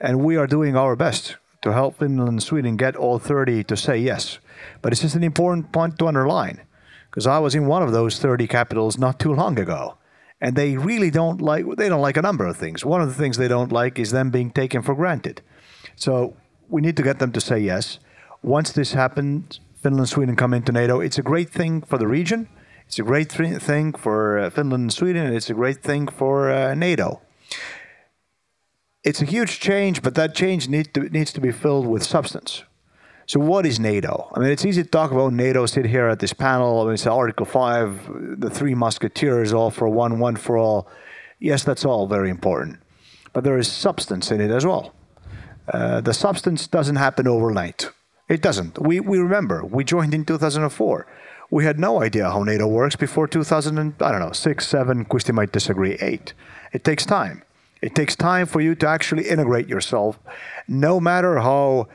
And 0.00 0.20
we 0.20 0.36
are 0.36 0.46
doing 0.46 0.76
our 0.76 0.94
best 0.94 1.36
to 1.66 1.72
help 1.72 1.98
Finland 1.98 2.28
and 2.28 2.42
Sweden 2.42 2.76
get 2.76 2.94
all 2.94 3.18
30 3.18 3.64
to 3.64 3.76
say 3.76 3.98
yes. 3.98 4.38
But 4.82 4.92
it's 4.92 5.02
just 5.02 5.16
an 5.16 5.24
important 5.24 5.72
point 5.72 5.98
to 5.98 6.06
underline 6.06 6.60
because 7.10 7.26
I 7.26 7.40
was 7.40 7.54
in 7.56 7.66
one 7.66 7.82
of 7.82 7.92
those 7.92 8.20
30 8.20 8.46
capitals 8.46 8.98
not 8.98 9.18
too 9.18 9.34
long 9.34 9.58
ago. 9.58 9.98
And 10.40 10.54
they 10.54 10.76
really 10.76 11.10
don't 11.10 11.40
like 11.40 11.64
they 11.76 11.88
don't 11.88 12.06
like 12.06 12.18
a 12.18 12.22
number 12.22 12.46
of 12.46 12.56
things. 12.56 12.84
One 12.84 13.00
of 13.00 13.08
the 13.08 13.20
things 13.20 13.36
they 13.36 13.48
don't 13.48 13.72
like 13.72 13.98
is 13.98 14.10
them 14.10 14.30
being 14.30 14.50
taken 14.50 14.82
for 14.82 14.94
granted. 14.94 15.42
So 15.96 16.36
we 16.68 16.82
need 16.82 16.96
to 16.98 17.02
get 17.02 17.18
them 17.18 17.32
to 17.32 17.40
say 17.40 17.58
yes. 17.58 17.98
Once 18.42 18.70
this 18.72 18.92
happens, 18.92 19.60
Finland 19.82 20.00
and 20.00 20.08
Sweden 20.08 20.36
come 20.36 20.54
into 20.54 20.72
NATO. 20.72 21.00
It's 21.00 21.18
a 21.18 21.22
great 21.22 21.50
thing 21.50 21.82
for 21.82 21.98
the 21.98 22.06
region. 22.06 22.48
It's 22.86 22.98
a 22.98 23.02
great 23.02 23.30
th- 23.30 23.62
thing 23.62 23.94
for 23.94 24.38
uh, 24.38 24.50
Finland 24.50 24.82
and 24.82 24.92
Sweden. 24.92 25.26
And 25.26 25.34
it's 25.34 25.50
a 25.50 25.54
great 25.54 25.82
thing 25.82 26.06
for 26.06 26.50
uh, 26.50 26.74
NATO. 26.74 27.22
It's 29.06 29.22
a 29.22 29.24
huge 29.24 29.60
change, 29.60 30.02
but 30.02 30.16
that 30.16 30.34
change 30.34 30.68
need 30.68 30.92
to, 30.94 31.08
needs 31.08 31.32
to 31.34 31.40
be 31.40 31.52
filled 31.52 31.86
with 31.86 32.02
substance. 32.02 32.64
So, 33.26 33.38
what 33.38 33.64
is 33.64 33.78
NATO? 33.78 34.28
I 34.34 34.40
mean, 34.40 34.50
it's 34.50 34.64
easy 34.64 34.82
to 34.82 34.88
talk 34.88 35.12
about 35.12 35.32
NATO, 35.32 35.64
sit 35.66 35.86
here 35.86 36.08
at 36.08 36.18
this 36.18 36.32
panel. 36.32 36.80
I 36.80 36.84
mean, 36.86 36.94
it's 36.94 37.06
Article 37.06 37.46
5, 37.46 38.40
the 38.40 38.50
three 38.50 38.74
musketeers, 38.74 39.52
all 39.52 39.70
for 39.70 39.88
one, 39.88 40.18
one 40.18 40.34
for 40.34 40.58
all. 40.58 40.88
Yes, 41.38 41.62
that's 41.62 41.84
all 41.84 42.08
very 42.08 42.30
important. 42.30 42.80
But 43.32 43.44
there 43.44 43.56
is 43.56 43.70
substance 43.70 44.32
in 44.32 44.40
it 44.40 44.50
as 44.50 44.66
well. 44.66 44.92
Uh, 45.72 46.00
the 46.00 46.14
substance 46.14 46.66
doesn't 46.66 46.96
happen 46.96 47.28
overnight. 47.28 47.90
It 48.28 48.42
doesn't. 48.42 48.76
We, 48.80 48.98
we 48.98 49.18
remember, 49.18 49.64
we 49.64 49.84
joined 49.84 50.14
in 50.14 50.24
2004. 50.24 51.06
We 51.48 51.64
had 51.64 51.78
no 51.78 52.02
idea 52.02 52.28
how 52.28 52.42
NATO 52.42 52.66
works 52.66 52.96
before 52.96 53.28
2000, 53.28 53.78
and, 53.78 53.94
I 54.02 54.10
don't 54.10 54.20
know, 54.20 54.32
six, 54.32 54.66
seven, 54.66 55.04
Kusti 55.04 55.32
might 55.32 55.52
disagree, 55.52 55.94
eight. 56.00 56.34
It 56.72 56.82
takes 56.82 57.06
time. 57.06 57.44
It 57.82 57.94
takes 57.94 58.16
time 58.16 58.46
for 58.46 58.60
you 58.60 58.74
to 58.76 58.88
actually 58.88 59.28
integrate 59.28 59.68
yourself, 59.68 60.18
no 60.66 60.98
matter 60.98 61.38
how 61.38 61.88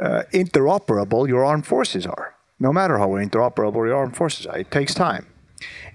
uh, 0.00 0.22
interoperable 0.32 1.28
your 1.28 1.44
armed 1.44 1.66
forces 1.66 2.06
are. 2.06 2.34
No 2.60 2.72
matter 2.72 2.98
how 2.98 3.10
interoperable 3.10 3.86
your 3.86 3.96
armed 3.96 4.16
forces 4.16 4.46
are, 4.46 4.58
it 4.58 4.70
takes 4.70 4.94
time. 4.94 5.26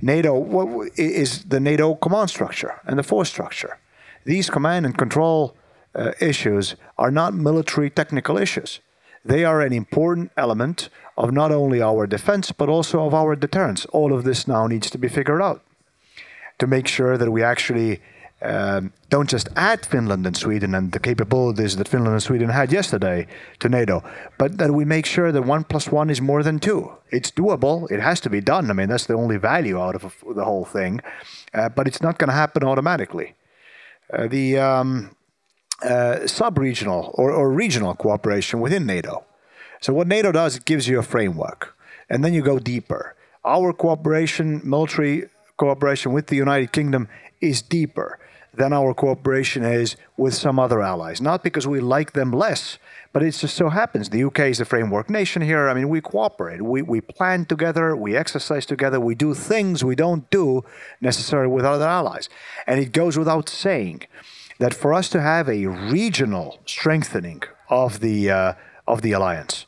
NATO 0.01 0.37
what 0.37 0.91
is 0.97 1.45
the 1.45 1.59
NATO 1.59 1.95
command 1.95 2.29
structure 2.29 2.81
and 2.85 2.99
the 2.99 3.03
force 3.03 3.29
structure. 3.29 3.77
These 4.25 4.49
command 4.49 4.85
and 4.85 4.97
control 4.97 5.55
uh, 5.95 6.11
issues 6.19 6.75
are 6.97 7.11
not 7.11 7.33
military 7.33 7.89
technical 7.89 8.37
issues. 8.37 8.79
They 9.25 9.45
are 9.45 9.61
an 9.61 9.71
important 9.71 10.31
element 10.35 10.89
of 11.17 11.31
not 11.31 11.51
only 11.51 11.81
our 11.81 12.07
defense 12.07 12.51
but 12.51 12.69
also 12.69 13.05
of 13.05 13.13
our 13.13 13.35
deterrence. 13.35 13.85
All 13.87 14.13
of 14.13 14.23
this 14.23 14.47
now 14.47 14.67
needs 14.67 14.89
to 14.89 14.97
be 14.97 15.07
figured 15.07 15.41
out 15.41 15.63
to 16.59 16.67
make 16.67 16.87
sure 16.87 17.17
that 17.17 17.31
we 17.31 17.41
actually 17.41 18.01
um, 18.43 18.91
don't 19.09 19.29
just 19.29 19.47
add 19.55 19.85
Finland 19.85 20.27
and 20.27 20.35
Sweden 20.35 20.75
and 20.75 20.91
the 20.91 20.99
capabilities 20.99 21.77
that 21.77 21.87
Finland 21.87 22.13
and 22.13 22.23
Sweden 22.23 22.49
had 22.49 22.73
yesterday 22.73 23.25
to 23.59 23.69
NATO, 23.69 24.03
but 24.37 24.57
that 24.57 24.71
we 24.71 24.83
make 24.83 25.05
sure 25.05 25.31
that 25.31 25.45
one 25.45 25.63
plus 25.63 25.89
one 25.89 26.09
is 26.09 26.21
more 26.21 26.43
than 26.43 26.59
two. 26.59 26.91
It's 27.09 27.31
doable. 27.31 27.89
It 27.89 28.01
has 28.01 28.19
to 28.21 28.29
be 28.29 28.41
done. 28.41 28.69
I 28.69 28.73
mean, 28.73 28.89
that's 28.89 29.05
the 29.05 29.13
only 29.13 29.37
value 29.37 29.79
out 29.79 29.95
of 29.95 30.15
the 30.35 30.43
whole 30.43 30.65
thing, 30.65 30.99
uh, 31.53 31.69
but 31.69 31.87
it's 31.87 32.01
not 32.01 32.17
going 32.17 32.27
to 32.27 32.35
happen 32.35 32.63
automatically. 32.63 33.35
Uh, 34.11 34.27
the 34.27 34.57
um, 34.57 35.15
uh, 35.81 36.27
sub-regional 36.27 37.11
or, 37.13 37.31
or 37.31 37.49
regional 37.49 37.95
cooperation 37.95 38.59
within 38.59 38.85
NATO. 38.85 39.23
So 39.79 39.93
what 39.93 40.07
NATO 40.07 40.33
does, 40.33 40.57
it 40.57 40.65
gives 40.65 40.87
you 40.89 40.99
a 40.99 41.03
framework, 41.03 41.77
and 42.09 42.25
then 42.25 42.33
you 42.33 42.41
go 42.41 42.59
deeper. 42.59 43.15
Our 43.45 43.71
cooperation, 43.71 44.61
military 44.65 45.29
cooperation 45.55 46.11
with 46.11 46.27
the 46.27 46.35
United 46.35 46.73
Kingdom, 46.73 47.07
is 47.39 47.61
deeper 47.61 48.19
than 48.53 48.71
our 48.71 48.93
cooperation 48.93 49.63
is 49.63 49.95
with 50.15 50.33
some 50.33 50.59
other 50.59 50.81
allies. 50.81 51.19
Not 51.19 51.43
because 51.43 51.65
we 51.65 51.79
like 51.79 52.13
them 52.13 52.31
less, 52.31 52.77
but 53.11 53.23
it 53.23 53.31
just 53.31 53.55
so 53.55 53.69
happens 53.69 54.09
the 54.09 54.23
UK 54.23 54.39
is 54.41 54.59
the 54.59 54.65
framework 54.65 55.09
nation 55.09 55.41
here. 55.41 55.67
I 55.67 55.73
mean, 55.73 55.89
we 55.89 56.01
cooperate, 56.01 56.61
we, 56.61 56.81
we 56.81 57.01
plan 57.01 57.45
together, 57.45 57.95
we 57.95 58.15
exercise 58.15 58.65
together, 58.65 58.99
we 58.99 59.15
do 59.15 59.33
things 59.33 59.83
we 59.83 59.95
don't 59.95 60.29
do 60.29 60.63
necessarily 61.01 61.51
with 61.51 61.65
other 61.65 61.87
allies. 61.87 62.29
And 62.67 62.79
it 62.79 62.91
goes 62.91 63.17
without 63.17 63.49
saying 63.49 64.03
that 64.59 64.73
for 64.73 64.93
us 64.93 65.09
to 65.09 65.21
have 65.21 65.49
a 65.49 65.65
regional 65.65 66.59
strengthening 66.65 67.41
of 67.69 68.01
the, 68.01 68.29
uh, 68.29 68.53
of 68.87 69.01
the 69.01 69.13
alliance, 69.13 69.65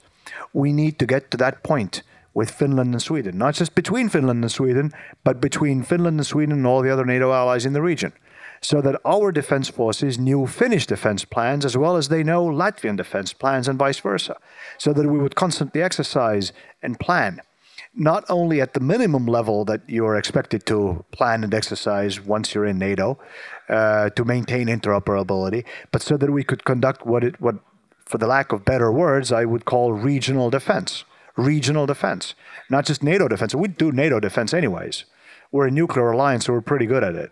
we 0.54 0.72
need 0.72 1.00
to 1.00 1.08
get 1.08 1.32
to 1.32 1.38
that 1.38 1.64
point 1.64 2.04
with 2.36 2.52
Finland 2.52 2.94
and 2.94 3.02
Sweden, 3.02 3.38
not 3.38 3.56
just 3.56 3.74
between 3.76 4.10
Finland 4.10 4.44
and 4.44 4.52
Sweden, 4.52 4.92
but 5.24 5.42
between 5.42 5.84
Finland 5.84 6.20
and 6.20 6.28
Sweden 6.28 6.58
and 6.58 6.68
all 6.68 6.82
the 6.82 6.92
other 6.92 7.06
NATO 7.06 7.32
allies 7.32 7.66
in 7.66 7.74
the 7.74 7.82
region 7.82 8.12
so 8.66 8.82
that 8.82 9.00
our 9.06 9.32
defense 9.32 9.70
forces 9.70 10.18
knew 10.18 10.48
Finnish 10.48 10.88
defense 10.88 11.24
plans 11.24 11.66
as 11.66 11.78
well 11.78 11.96
as 11.96 12.10
they 12.10 12.24
know 12.24 12.48
Latvian 12.48 12.98
defense 12.98 13.32
plans 13.32 13.68
and 13.68 13.78
vice 13.78 14.00
versa, 14.00 14.36
so 14.80 14.92
that 14.92 15.08
we 15.08 15.20
would 15.20 15.36
constantly 15.36 15.84
exercise 15.84 16.52
and 16.82 17.00
plan. 17.00 17.42
Not 17.94 18.26
only 18.28 18.60
at 18.62 18.74
the 18.74 18.80
minimum 18.80 19.28
level 19.28 19.66
that 19.66 19.82
you 19.88 20.04
are 20.08 20.18
expected 20.18 20.66
to 20.66 21.06
plan 21.12 21.44
and 21.44 21.54
exercise 21.54 22.20
once 22.20 22.56
you're 22.56 22.66
in 22.66 22.80
NATO 22.80 23.20
uh, 23.70 24.10
to 24.10 24.26
maintain 24.26 24.66
interoperability, 24.68 25.64
but 25.92 26.02
so 26.02 26.18
that 26.18 26.32
we 26.32 26.44
could 26.44 26.66
conduct 26.66 27.06
what 27.06 27.24
it 27.24 27.40
what, 27.40 27.58
for 28.06 28.18
the 28.18 28.28
lack 28.28 28.52
of 28.52 28.66
better 28.66 28.92
words, 28.92 29.32
I 29.32 29.46
would 29.46 29.66
call 29.66 29.94
regional 29.94 30.50
defense. 30.50 31.04
Regional 31.38 31.86
defense, 31.86 32.34
not 32.70 32.86
just 32.86 33.04
NATO 33.04 33.28
defense. 33.28 33.54
We 33.54 33.68
do 33.68 33.92
NATO 33.92 34.20
defense 34.20 34.54
anyways. 34.54 35.06
We're 35.52 35.68
a 35.68 35.72
nuclear 35.72 36.10
alliance, 36.12 36.46
so 36.46 36.54
we're 36.54 36.62
pretty 36.62 36.88
good 36.88 37.04
at 37.04 37.16
it. 37.16 37.32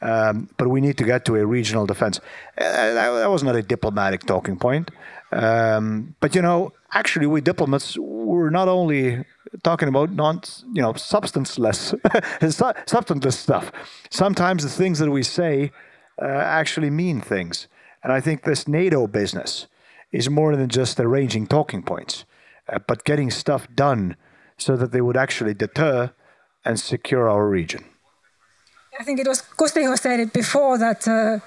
Um, 0.00 0.48
but 0.56 0.68
we 0.68 0.80
need 0.80 0.98
to 0.98 1.04
get 1.04 1.24
to 1.26 1.36
a 1.36 1.46
regional 1.46 1.86
defense. 1.86 2.18
Uh, 2.56 2.64
that, 2.94 3.10
that, 3.10 3.30
was 3.30 3.42
not 3.42 3.56
a 3.56 3.62
diplomatic 3.62 4.24
talking 4.24 4.56
point. 4.56 4.90
Um, 5.32 6.14
but 6.20 6.34
you 6.34 6.42
know, 6.42 6.72
actually, 6.92 7.26
we 7.26 7.40
diplomats 7.40 7.96
were 7.98 8.50
not 8.50 8.68
only 8.68 9.24
talking 9.62 9.88
about 9.88 10.10
non, 10.12 10.40
you 10.72 10.82
know, 10.82 10.92
substanceless, 10.94 11.94
substanceless 12.86 13.38
stuff. 13.38 13.72
Sometimes 14.10 14.62
the 14.62 14.70
things 14.70 14.98
that 14.98 15.10
we 15.10 15.22
say 15.22 15.72
uh, 16.20 16.26
actually 16.26 16.90
mean 16.90 17.20
things, 17.20 17.68
and 18.02 18.12
I 18.12 18.20
think 18.20 18.42
this 18.42 18.66
NATO 18.66 19.06
business 19.06 19.66
is 20.12 20.30
more 20.30 20.56
than 20.56 20.68
just 20.68 20.98
arranging 20.98 21.46
talking 21.46 21.82
points, 21.82 22.24
uh, 22.68 22.78
but 22.86 23.04
getting 23.04 23.30
stuff 23.30 23.68
done 23.74 24.16
so 24.56 24.76
that 24.76 24.92
they 24.92 25.00
would 25.00 25.16
actually 25.16 25.54
deter 25.54 26.12
and 26.64 26.80
secure 26.80 27.28
our 27.28 27.48
region. 27.48 27.84
I 29.00 29.04
think 29.04 29.20
it 29.20 29.28
was 29.28 29.42
Kusti 29.56 29.84
who 29.84 29.96
said 29.96 30.18
it 30.18 30.32
before 30.32 30.76
that 30.78 31.06
uh, 31.06 31.38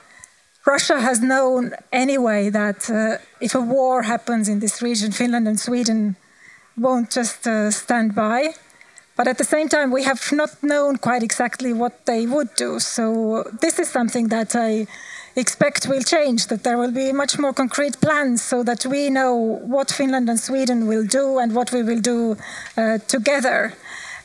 Russia 0.66 1.02
has 1.02 1.20
known 1.20 1.74
anyway 1.91 2.49
that 2.49 2.89
uh, 2.89 3.18
if 3.41 3.56
a 3.56 3.60
war 3.60 4.04
happens 4.04 4.47
in 4.47 4.60
this 4.60 4.82
region, 4.82 5.12
Finland 5.12 5.49
and 5.49 5.60
Sweden 5.60 6.16
won't 6.78 7.12
just 7.12 7.45
uh, 7.45 7.70
stand 7.70 8.16
by. 8.16 8.54
But 9.18 9.28
at 9.28 9.38
the 9.38 9.43
same 9.43 9.68
time, 9.68 9.91
we 9.91 10.04
have 10.04 10.32
not 10.32 10.64
known 10.64 10.95
quite 10.97 11.24
exactly 11.24 11.74
what 11.74 12.06
they 12.06 12.26
would 12.26 12.56
do. 12.56 12.80
So 12.80 13.43
this 13.60 13.80
is 13.80 13.89
something 13.89 14.30
that 14.30 14.56
I 14.56 14.88
expect 15.36 15.88
will 15.88 16.04
change, 16.04 16.47
that 16.47 16.64
there 16.64 16.78
will 16.78 16.93
be 16.93 17.12
much 17.12 17.38
more 17.38 17.54
concrete 17.54 17.99
plans 17.99 18.41
so 18.41 18.64
that 18.64 18.86
we 18.86 19.10
know 19.10 19.36
what 19.36 19.91
Finland 19.91 20.30
and 20.30 20.39
Sweden 20.39 20.88
will 20.88 21.06
do 21.06 21.38
and 21.38 21.54
what 21.54 21.74
we 21.74 21.84
will 21.84 21.99
do 21.99 22.38
uh, 22.78 22.99
together. 23.10 23.74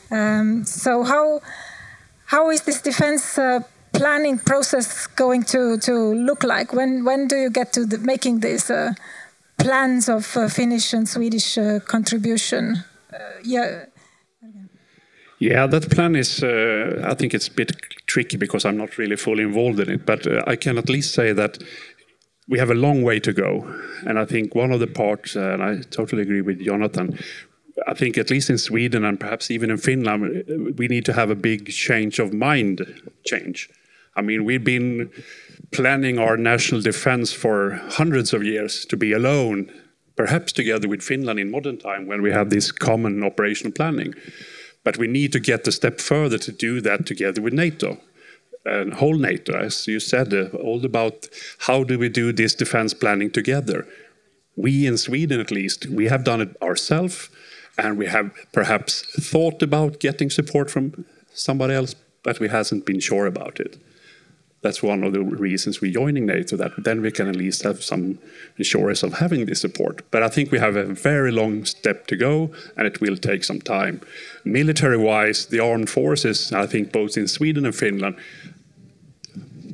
Um, 0.09 0.63
so 0.63 1.03
how 1.03 1.41
how 2.27 2.49
is 2.49 2.61
this 2.61 2.81
defense 2.81 3.37
uh, 3.37 3.61
planning 3.93 4.37
process 4.37 5.07
going 5.07 5.43
to, 5.43 5.77
to 5.77 6.13
look 6.13 6.43
like? 6.43 6.73
When, 6.73 7.05
when 7.05 7.27
do 7.27 7.37
you 7.37 7.49
get 7.49 7.73
to 7.73 7.85
the, 7.85 7.97
making 7.97 8.41
these 8.41 8.69
uh, 8.69 8.93
plans 9.57 10.09
of 10.09 10.35
uh, 10.35 10.49
Finnish 10.49 10.93
and 10.93 11.07
Swedish 11.07 11.57
uh, 11.57 11.79
contribution? 11.79 12.83
Uh, 13.11 13.17
yeah. 13.43 13.85
Yeah, 15.39 15.67
that 15.67 15.89
plan 15.89 16.15
is, 16.15 16.43
I 16.43 17.13
think 17.13 17.33
it's 17.33 17.47
a 17.47 17.53
bit 17.53 17.71
tricky 18.07 18.37
because 18.37 18.65
I'm 18.65 18.77
not 18.77 18.97
really 18.97 19.15
fully 19.15 19.43
involved 19.43 19.79
in 19.79 19.89
it, 19.89 20.05
but 20.05 20.25
I 20.47 20.55
can 20.55 20.79
at 20.79 20.89
least 20.89 21.13
say 21.13 21.31
that 21.31 21.59
we 22.49 22.57
have 22.57 22.71
a 22.71 22.73
long 22.73 23.03
way 23.03 23.19
to 23.19 23.31
go. 23.31 23.71
And 24.07 24.17
I 24.17 24.25
think 24.25 24.55
one 24.55 24.71
of 24.71 24.79
the 24.79 24.87
parts, 24.87 25.35
and 25.35 25.61
I 25.61 25.81
totally 25.91 26.23
agree 26.23 26.41
with 26.41 26.59
Jonathan, 26.59 27.19
I 27.85 27.93
think 27.93 28.17
at 28.17 28.29
least 28.29 28.49
in 28.49 28.57
Sweden 28.57 29.05
and 29.05 29.19
perhaps 29.19 29.51
even 29.51 29.69
in 29.69 29.77
Finland, 29.77 30.75
we 30.77 30.87
need 30.87 31.05
to 31.05 31.13
have 31.13 31.29
a 31.29 31.35
big 31.35 31.69
change 31.69 32.19
of 32.19 32.33
mind 32.33 32.81
change. 33.25 33.69
I 34.15 34.21
mean, 34.21 34.45
we've 34.45 34.63
been 34.63 35.11
planning 35.71 36.17
our 36.17 36.37
national 36.37 36.81
defense 36.81 37.31
for 37.31 37.79
hundreds 37.89 38.33
of 38.33 38.43
years 38.43 38.85
to 38.85 38.97
be 38.97 39.13
alone, 39.13 39.71
perhaps 40.15 40.51
together 40.51 40.87
with 40.87 41.03
Finland 41.03 41.39
in 41.39 41.51
modern 41.51 41.77
time 41.77 42.07
when 42.07 42.21
we 42.23 42.31
have 42.31 42.49
this 42.49 42.71
common 42.71 43.23
operational 43.23 43.73
planning. 43.73 44.15
But 44.83 44.97
we 44.97 45.07
need 45.07 45.31
to 45.33 45.39
get 45.39 45.67
a 45.67 45.71
step 45.71 45.99
further 45.99 46.39
to 46.39 46.51
do 46.51 46.81
that 46.81 47.05
together 47.05 47.41
with 47.41 47.53
NATO 47.53 47.99
and 48.65 48.95
whole 48.95 49.17
NATO, 49.17 49.57
as 49.57 49.87
you 49.87 49.99
said, 49.99 50.33
uh, 50.33 50.47
all 50.57 50.83
about 50.85 51.27
how 51.59 51.83
do 51.83 51.97
we 51.97 52.09
do 52.09 52.33
this 52.33 52.55
defense 52.55 52.93
planning 52.93 53.31
together. 53.31 53.87
We 54.55 54.85
in 54.85 54.97
Sweden, 54.97 55.39
at 55.39 55.51
least, 55.51 55.85
we 55.85 56.05
have 56.07 56.23
done 56.23 56.41
it 56.41 56.57
ourselves 56.61 57.29
and 57.77 57.97
we 57.97 58.07
have 58.07 58.31
perhaps 58.51 59.01
thought 59.19 59.61
about 59.61 59.99
getting 59.99 60.29
support 60.29 60.71
from 60.71 61.05
somebody 61.33 61.73
else, 61.73 61.95
but 62.23 62.39
we 62.39 62.49
hasn't 62.49 62.85
been 62.85 62.99
sure 62.99 63.25
about 63.25 63.59
it. 63.59 63.77
That's 64.61 64.81
one 64.81 65.03
of 65.03 65.13
the 65.13 65.21
reasons 65.21 65.81
we're 65.81 65.93
joining 65.93 66.25
NATO, 66.25 66.57
that 66.57 66.71
then 66.83 67.01
we 67.01 67.11
can 67.11 67.27
at 67.29 67.35
least 67.35 67.61
have 67.61 67.83
some 67.83 68.17
assurance 68.57 69.03
of 69.03 69.13
having 69.13 69.45
this 69.45 69.61
support. 69.61 70.01
But 70.09 70.23
I 70.23 70.29
think 70.29 70.51
we 70.51 70.57
have 70.57 70.75
a 70.75 70.83
very 70.83 71.31
long 71.31 71.63
step 71.63 72.07
to 72.07 72.15
go, 72.15 72.51
and 72.75 72.87
it 72.87 72.99
will 72.99 73.17
take 73.17 73.43
some 73.43 73.61
time. 73.61 74.01
Military 74.43 74.97
wise, 74.97 75.45
the 75.45 75.59
armed 75.59 75.91
forces, 75.91 76.51
I 76.51 76.65
think 76.65 76.91
both 76.91 77.17
in 77.17 77.27
Sweden 77.27 77.65
and 77.65 77.75
Finland, 77.75 78.15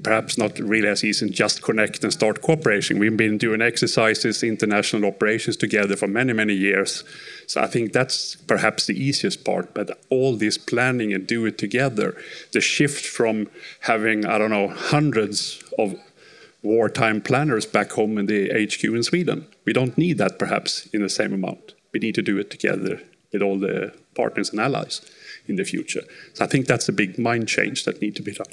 perhaps 0.04 0.38
not 0.38 0.60
really 0.60 0.88
as 0.88 1.04
easy 1.04 1.26
as 1.26 1.32
just 1.32 1.62
connect 1.62 2.04
and 2.04 2.12
start 2.12 2.41
cooperation. 2.41 2.99
We've 2.99 3.16
been 3.16 3.38
doing 3.38 3.62
exercises, 3.62 4.43
international 4.43 5.06
operations 5.06 5.58
together 5.58 5.95
for 5.95 6.08
many, 6.08 6.34
many 6.34 6.54
years. 6.54 7.04
So 7.47 7.62
I 7.62 7.68
think 7.68 7.93
that's 7.93 8.36
perhaps 8.36 8.86
the 8.86 9.01
easiest 9.01 9.43
part. 9.43 9.74
But 9.74 9.99
all 10.10 10.36
this 10.36 10.58
planning 10.58 11.14
and 11.14 11.26
do 11.26 11.45
it 11.45 11.58
together, 11.58 12.16
the 12.51 12.62
shift 12.62 13.06
from 13.06 13.47
having, 13.82 14.26
I 14.26 14.38
don't 14.38 14.51
know, 14.51 14.68
hundreds 14.68 15.64
of 15.80 15.95
wartime 16.62 17.22
planners 17.22 17.66
back 17.66 17.91
home 17.91 18.18
in 18.18 18.26
the 18.26 18.49
HQ 18.49 18.84
in 18.84 19.04
Sweden. 19.04 19.47
We 19.66 19.74
don't 19.74 19.97
need 19.97 20.18
that 20.18 20.39
perhaps 20.39 20.88
in 20.88 21.01
the 21.01 21.10
same 21.10 21.34
amount. 21.34 21.74
We 21.93 21.99
need 21.99 22.16
to 22.16 22.22
do 22.22 22.38
it 22.38 22.49
together 22.49 23.01
with 23.32 23.41
all 23.41 23.60
the 23.60 23.93
partners 24.16 24.51
and 24.51 24.60
allies 24.60 25.01
in 25.47 25.56
the 25.56 25.64
future. 25.64 26.04
So 26.34 26.45
I 26.45 26.47
think 26.47 26.68
that's 26.68 26.88
a 26.88 26.93
big 26.93 27.18
mind 27.18 27.47
change 27.47 27.84
that 27.86 28.01
need 28.01 28.16
to 28.16 28.22
be 28.22 28.32
done. 28.32 28.47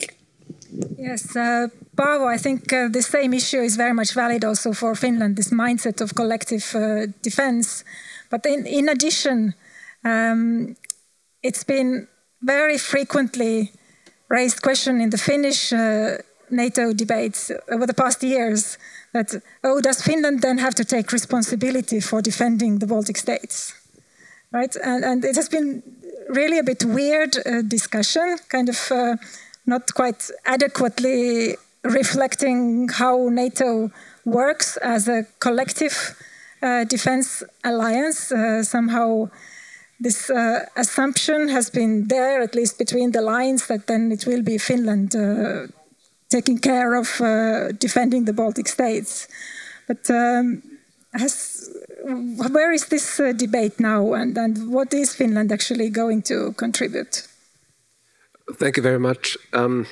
Yes, 0.98 1.36
uh, 1.36 1.68
Paavo, 1.96 2.26
I 2.26 2.38
think 2.38 2.72
uh, 2.72 2.88
the 2.88 3.02
same 3.02 3.34
issue 3.34 3.60
is 3.60 3.76
very 3.76 3.92
much 3.92 4.14
valid 4.14 4.44
also 4.44 4.72
for 4.72 4.94
Finland, 4.94 5.36
this 5.36 5.50
mindset 5.50 6.00
of 6.00 6.14
collective 6.14 6.74
uh, 6.74 7.06
defense. 7.22 7.84
But 8.30 8.46
in, 8.46 8.66
in 8.66 8.88
addition, 8.88 9.54
um, 10.04 10.76
it's 11.42 11.64
been 11.64 12.08
very 12.42 12.78
frequently 12.78 13.72
raised 14.28 14.62
question 14.62 15.00
in 15.00 15.10
the 15.10 15.18
Finnish 15.18 15.72
uh, 15.72 16.18
NATO 16.50 16.92
debates 16.92 17.50
over 17.68 17.86
the 17.86 17.94
past 17.94 18.22
years 18.22 18.78
that, 19.12 19.34
oh, 19.64 19.80
does 19.80 20.02
Finland 20.02 20.40
then 20.40 20.58
have 20.58 20.74
to 20.74 20.84
take 20.84 21.12
responsibility 21.12 22.00
for 22.00 22.22
defending 22.22 22.78
the 22.78 22.86
Baltic 22.86 23.16
states? 23.16 23.74
Right? 24.52 24.74
And, 24.76 25.04
and 25.04 25.24
it 25.24 25.36
has 25.36 25.48
been 25.48 25.82
really 26.28 26.58
a 26.58 26.64
bit 26.64 26.84
weird 26.84 27.36
uh, 27.36 27.62
discussion, 27.62 28.36
kind 28.48 28.68
of 28.68 28.90
uh, 28.90 29.16
not 29.66 29.94
quite 29.94 30.30
adequately 30.44 31.56
reflecting 31.82 32.88
how 32.88 33.28
NATO 33.28 33.90
works 34.24 34.76
as 34.78 35.08
a 35.08 35.26
collective 35.38 36.16
uh, 36.62 36.84
defense 36.84 37.42
alliance. 37.64 38.32
Uh, 38.32 38.62
somehow, 38.62 39.30
this 39.98 40.30
uh, 40.30 40.66
assumption 40.76 41.48
has 41.48 41.70
been 41.70 42.08
there, 42.08 42.42
at 42.42 42.54
least 42.54 42.78
between 42.78 43.12
the 43.12 43.20
lines, 43.20 43.66
that 43.66 43.86
then 43.86 44.12
it 44.12 44.26
will 44.26 44.42
be 44.42 44.58
Finland 44.58 45.14
uh, 45.16 45.66
taking 46.28 46.58
care 46.58 46.94
of 46.94 47.20
uh, 47.20 47.72
defending 47.72 48.24
the 48.24 48.32
Baltic 48.32 48.68
states. 48.68 49.28
But 49.86 50.08
um, 50.11 50.62
has, 51.12 51.68
where 52.04 52.72
is 52.72 52.86
this 52.86 53.18
uh, 53.18 53.32
debate 53.32 53.80
now, 53.80 54.12
and, 54.12 54.36
and 54.38 54.72
what 54.72 54.94
is 54.94 55.14
Finland 55.14 55.50
actually 55.52 55.90
going 55.90 56.22
to 56.22 56.52
contribute? 56.52 57.26
Thank 58.59 58.76
you 58.76 58.82
very 58.82 58.98
much. 58.98 59.36
Um, 59.53 59.86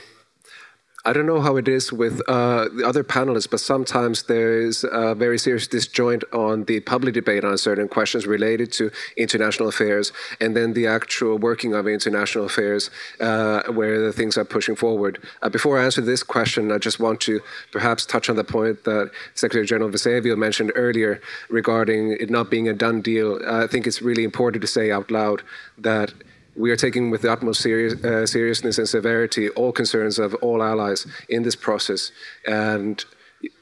I 1.04 1.12
don't 1.14 1.26
know 1.26 1.40
how 1.40 1.56
it 1.56 1.68
is 1.68 1.90
with 1.90 2.20
uh, 2.28 2.68
the 2.68 2.84
other 2.84 3.02
panelists, 3.02 3.48
but 3.48 3.61
sometimes 3.61 4.24
there 4.24 4.61
is 4.61 4.84
a 4.84 5.14
very 5.14 5.38
serious 5.38 5.66
disjoint 5.66 6.22
on 6.34 6.64
the 6.64 6.80
public 6.80 7.14
debate 7.14 7.44
on 7.44 7.56
certain 7.56 7.88
questions 7.88 8.26
related 8.26 8.72
to 8.72 8.90
international 9.16 9.70
affairs, 9.70 10.12
and 10.38 10.54
then 10.54 10.74
the 10.74 10.86
actual 10.86 11.38
working 11.38 11.72
of 11.72 11.86
international 11.86 12.44
affairs, 12.44 12.90
uh, 13.20 13.62
where 13.72 14.04
the 14.04 14.12
things 14.12 14.36
are 14.36 14.44
pushing 14.44 14.76
forward. 14.76 15.18
Uh, 15.40 15.48
before 15.48 15.78
I 15.78 15.84
answer 15.84 16.02
this 16.02 16.22
question, 16.22 16.70
I 16.72 16.78
just 16.78 17.00
want 17.00 17.20
to 17.22 17.40
perhaps 17.72 18.04
touch 18.04 18.28
on 18.28 18.36
the 18.36 18.44
point 18.44 18.84
that 18.84 19.11
Secretary 19.34 19.64
General 19.64 19.90
Vseviov 19.90 20.36
mentioned 20.36 20.72
earlier 20.74 21.22
regarding 21.48 22.18
it 22.20 22.28
not 22.28 22.50
being 22.50 22.68
a 22.68 22.74
done 22.74 23.00
deal. 23.00 23.40
I 23.48 23.66
think 23.66 23.86
it's 23.86 24.02
really 24.02 24.24
important 24.24 24.61
to 24.61 24.68
say 24.68 24.90
out 24.90 25.11
loud 25.11 25.42
that 25.78 26.12
we 26.59 26.70
are 26.70 26.76
taking 26.76 27.11
with 27.11 27.22
the 27.22 27.32
utmost 27.32 27.62
serious, 27.62 27.94
uh, 28.04 28.26
seriousness 28.26 28.78
and 28.78 28.88
severity 28.88 29.48
all 29.50 29.72
concerns 29.72 30.18
of 30.18 30.34
all 30.36 30.62
allies 30.62 31.06
in 31.28 31.42
this 31.44 31.56
process. 31.56 32.11
And 32.46 33.04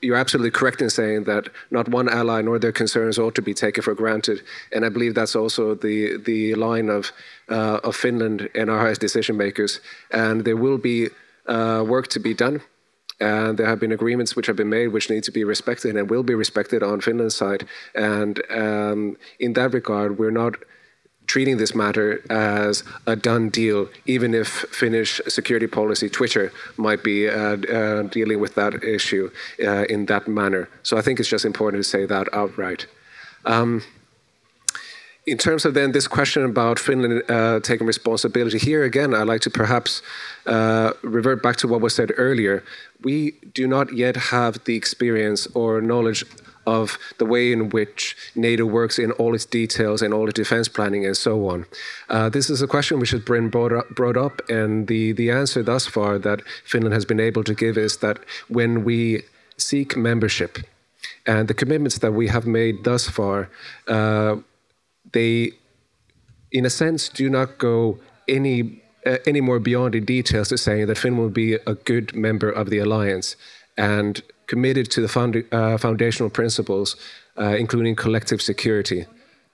you're 0.00 0.16
absolutely 0.16 0.50
correct 0.50 0.80
in 0.80 0.88
saying 0.88 1.24
that 1.24 1.50
not 1.70 1.88
one 1.88 2.08
ally 2.08 2.40
nor 2.40 2.58
their 2.58 2.72
concerns 2.72 3.18
ought 3.18 3.34
to 3.34 3.42
be 3.42 3.52
taken 3.52 3.82
for 3.82 3.94
granted. 3.94 4.40
And 4.72 4.84
I 4.86 4.88
believe 4.88 5.14
that's 5.14 5.36
also 5.36 5.74
the, 5.74 6.16
the 6.16 6.54
line 6.54 6.88
of, 6.88 7.12
uh, 7.50 7.80
of 7.84 7.94
Finland 7.94 8.48
and 8.54 8.70
our 8.70 8.80
highest 8.80 9.02
decision 9.02 9.36
makers. 9.36 9.80
And 10.10 10.44
there 10.46 10.56
will 10.56 10.78
be 10.78 11.08
uh, 11.46 11.84
work 11.86 12.08
to 12.08 12.18
be 12.18 12.32
done. 12.32 12.62
And 13.20 13.58
there 13.58 13.66
have 13.66 13.80
been 13.80 13.92
agreements 13.92 14.36
which 14.36 14.46
have 14.46 14.56
been 14.56 14.68
made 14.68 14.88
which 14.88 15.08
need 15.08 15.24
to 15.24 15.32
be 15.32 15.44
respected 15.44 15.96
and 15.96 16.10
will 16.10 16.22
be 16.22 16.34
respected 16.34 16.82
on 16.82 17.00
Finland's 17.00 17.34
side. 17.34 17.66
And 17.94 18.42
um, 18.50 19.16
in 19.38 19.54
that 19.54 19.72
regard, 19.74 20.18
we're 20.18 20.30
not 20.30 20.56
treating 21.26 21.56
this 21.56 21.74
matter 21.74 22.22
as 22.30 22.84
a 23.06 23.16
done 23.16 23.48
deal, 23.48 23.88
even 24.06 24.34
if 24.34 24.48
Finnish 24.70 25.20
security 25.28 25.66
policy 25.66 26.08
Twitter 26.08 26.52
might 26.76 27.02
be 27.02 27.28
uh, 27.28 27.56
uh, 27.56 28.02
dealing 28.02 28.40
with 28.40 28.54
that 28.54 28.82
issue 28.84 29.30
uh, 29.62 29.84
in 29.84 30.06
that 30.06 30.28
manner. 30.28 30.68
So 30.82 30.96
I 30.96 31.02
think 31.02 31.20
it's 31.20 31.28
just 31.28 31.44
important 31.44 31.82
to 31.82 31.88
say 31.88 32.06
that 32.06 32.28
outright. 32.32 32.86
Um, 33.44 33.82
in 35.26 35.38
terms 35.38 35.64
of 35.64 35.74
then 35.74 35.90
this 35.90 36.06
question 36.06 36.44
about 36.44 36.78
Finland 36.78 37.28
uh, 37.28 37.58
taking 37.60 37.86
responsibility, 37.86 38.58
here 38.58 38.84
again, 38.84 39.12
I'd 39.12 39.26
like 39.26 39.40
to 39.40 39.50
perhaps 39.50 40.00
uh, 40.46 40.92
revert 41.02 41.42
back 41.42 41.56
to 41.56 41.68
what 41.68 41.80
was 41.80 41.94
said 41.94 42.12
earlier. 42.16 42.62
We 43.02 43.32
do 43.52 43.66
not 43.66 43.92
yet 43.92 44.16
have 44.16 44.62
the 44.64 44.76
experience 44.76 45.48
or 45.54 45.80
knowledge 45.80 46.24
of 46.66 46.98
the 47.18 47.24
way 47.24 47.52
in 47.52 47.70
which 47.70 48.16
NATO 48.34 48.66
works 48.66 48.98
in 48.98 49.12
all 49.12 49.34
its 49.34 49.44
details 49.44 50.02
and 50.02 50.12
all 50.12 50.28
its 50.28 50.36
defense 50.36 50.68
planning 50.68 51.06
and 51.06 51.16
so 51.16 51.48
on. 51.48 51.66
Uh, 52.08 52.28
this 52.28 52.50
is 52.50 52.60
a 52.60 52.66
question 52.66 52.98
which 52.98 53.10
has 53.10 53.22
been 53.22 53.48
brought 53.48 53.72
up, 53.72 53.88
brought 53.90 54.16
up, 54.16 54.42
and 54.48 54.88
the, 54.88 55.12
the 55.12 55.30
answer 55.30 55.62
thus 55.62 55.86
far 55.86 56.18
that 56.18 56.42
Finland 56.64 56.94
has 56.94 57.04
been 57.04 57.20
able 57.20 57.44
to 57.44 57.54
give 57.54 57.78
is 57.78 57.98
that 57.98 58.18
when 58.48 58.84
we 58.84 59.22
seek 59.56 59.96
membership, 59.96 60.58
and 61.24 61.48
the 61.48 61.54
commitments 61.54 61.98
that 61.98 62.12
we 62.12 62.28
have 62.28 62.46
made 62.46 62.84
thus 62.84 63.08
far, 63.08 63.48
uh, 63.88 64.36
they, 65.12 65.52
in 66.50 66.64
a 66.66 66.70
sense, 66.70 67.08
do 67.08 67.28
not 67.28 67.58
go 67.58 67.98
any 68.28 68.82
uh, 69.06 69.18
any 69.24 69.40
more 69.40 69.60
beyond 69.60 69.94
the 69.94 70.00
details 70.00 70.48
to 70.48 70.58
saying 70.58 70.86
that 70.86 70.98
Finland 70.98 71.22
will 71.22 71.30
be 71.30 71.54
a 71.54 71.74
good 71.74 72.14
member 72.14 72.50
of 72.50 72.70
the 72.70 72.78
alliance. 72.78 73.36
And 73.76 74.20
committed 74.46 74.90
to 74.90 75.00
the 75.00 75.08
found, 75.08 75.44
uh, 75.52 75.76
foundational 75.78 76.30
principles, 76.30 76.96
uh, 77.38 77.56
including 77.58 77.94
collective 77.96 78.40
security. 78.40 79.06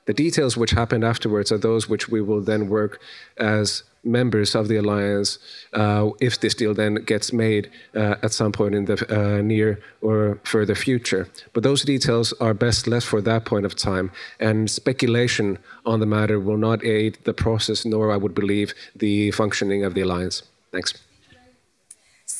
The 0.06 0.14
details 0.14 0.56
which 0.56 0.72
happened 0.72 1.04
afterwards 1.04 1.52
are 1.52 1.58
those 1.58 1.88
which 1.88 2.08
we 2.08 2.20
will 2.20 2.40
then 2.40 2.68
work 2.68 3.00
as 3.36 3.84
members 4.04 4.56
of 4.56 4.66
the 4.66 4.76
alliance 4.76 5.38
uh, 5.74 6.10
if 6.20 6.40
this 6.40 6.54
deal 6.54 6.74
then 6.74 6.96
gets 6.96 7.32
made 7.32 7.70
uh, 7.94 8.16
at 8.22 8.32
some 8.32 8.50
point 8.50 8.74
in 8.74 8.86
the 8.86 8.96
uh, 9.08 9.40
near 9.40 9.80
or 10.00 10.40
further 10.42 10.74
future. 10.74 11.28
But 11.52 11.62
those 11.62 11.82
details 11.82 12.32
are 12.40 12.54
best 12.54 12.88
left 12.88 13.06
for 13.06 13.20
that 13.20 13.44
point 13.44 13.64
of 13.64 13.76
time, 13.76 14.10
and 14.40 14.68
speculation 14.68 15.58
on 15.86 16.00
the 16.00 16.06
matter 16.06 16.40
will 16.40 16.56
not 16.56 16.84
aid 16.84 17.18
the 17.24 17.34
process, 17.34 17.84
nor, 17.84 18.10
I 18.10 18.16
would 18.16 18.34
believe, 18.34 18.74
the 18.96 19.30
functioning 19.30 19.84
of 19.84 19.94
the 19.94 20.00
alliance. 20.00 20.42
Thanks. 20.72 20.94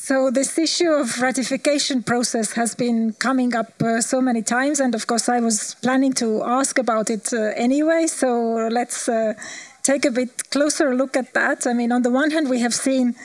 So 0.05 0.29
this 0.29 0.57
issue 0.57 0.91
of 0.91 1.21
ratification 1.21 2.03
process 2.03 2.51
has 2.55 2.75
been 2.75 3.13
coming 3.19 3.55
up 3.55 3.81
uh, 3.81 4.01
so 4.01 4.19
many 4.19 4.41
times, 4.41 4.81
and 4.81 4.93
of 4.95 5.07
course 5.07 5.29
I 5.29 5.39
was 5.39 5.77
planning 5.81 6.11
to 6.15 6.43
ask 6.43 6.77
about 6.77 7.09
it 7.09 7.31
uh, 7.31 7.53
anyway. 7.55 8.07
So 8.07 8.67
let's 8.69 9.07
uh, 9.07 9.33
take 9.81 10.03
a 10.03 10.11
bit 10.11 10.49
closer 10.49 10.93
look 10.93 11.15
at 11.15 11.33
that. 11.35 11.65
I 11.65 11.71
mean, 11.71 11.93
on 11.93 12.01
the 12.01 12.09
one 12.09 12.31
hand, 12.31 12.49
we 12.49 12.59
have 12.59 12.73
seen 12.73 13.15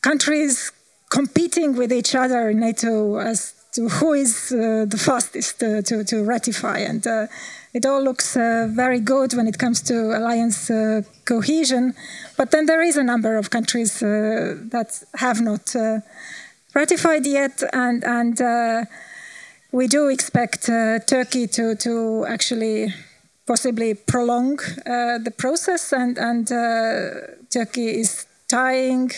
countries 0.00 0.72
competing 1.08 1.76
with 1.76 1.92
each 1.92 2.16
other 2.16 2.48
in 2.48 2.58
NATO 2.58 3.18
as 3.18 3.54
to 3.78 3.88
who 4.00 4.12
is 4.12 4.52
uh, 4.52 4.84
the 4.88 4.98
fastest 4.98 5.62
uh, 5.62 5.82
to, 5.82 6.04
to 6.04 6.24
ratify, 6.24 6.78
and 6.78 7.06
uh, 7.06 7.26
it 7.72 7.86
all 7.86 8.02
looks 8.02 8.34
very 8.34 9.00
good 9.00 9.34
when 9.34 9.46
it 9.46 9.58
comes 9.58 9.82
to 9.82 9.94
alliance 10.16 10.70
cohesion. 11.24 11.94
But 12.36 12.50
then 12.50 12.66
there 12.66 12.82
is 12.82 12.96
a 12.96 13.04
number 13.04 13.36
of 13.36 13.50
countries 13.50 14.00
that 14.00 15.02
have 15.14 15.40
not 15.40 15.76
ratified 16.74 17.26
yet, 17.26 17.62
and 17.72 18.04
and 18.04 18.86
we 19.70 19.86
do 19.86 20.08
expect 20.08 20.66
Turkey 21.06 21.46
to 21.46 21.74
to 21.76 22.24
actually 22.26 22.94
possibly 23.46 23.94
prolong 23.94 24.58
uh, 24.60 25.18
the 25.18 25.32
process, 25.36 25.92
and 25.92 26.18
and 26.18 26.50
uh, 26.50 27.36
Turkey 27.50 28.00
is 28.00 28.26
tying 28.48 29.10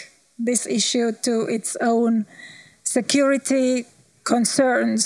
this 0.44 0.66
issue 0.66 1.12
to 1.22 1.46
its 1.48 1.76
own 1.80 2.26
security 2.82 3.86
concerns 4.36 5.02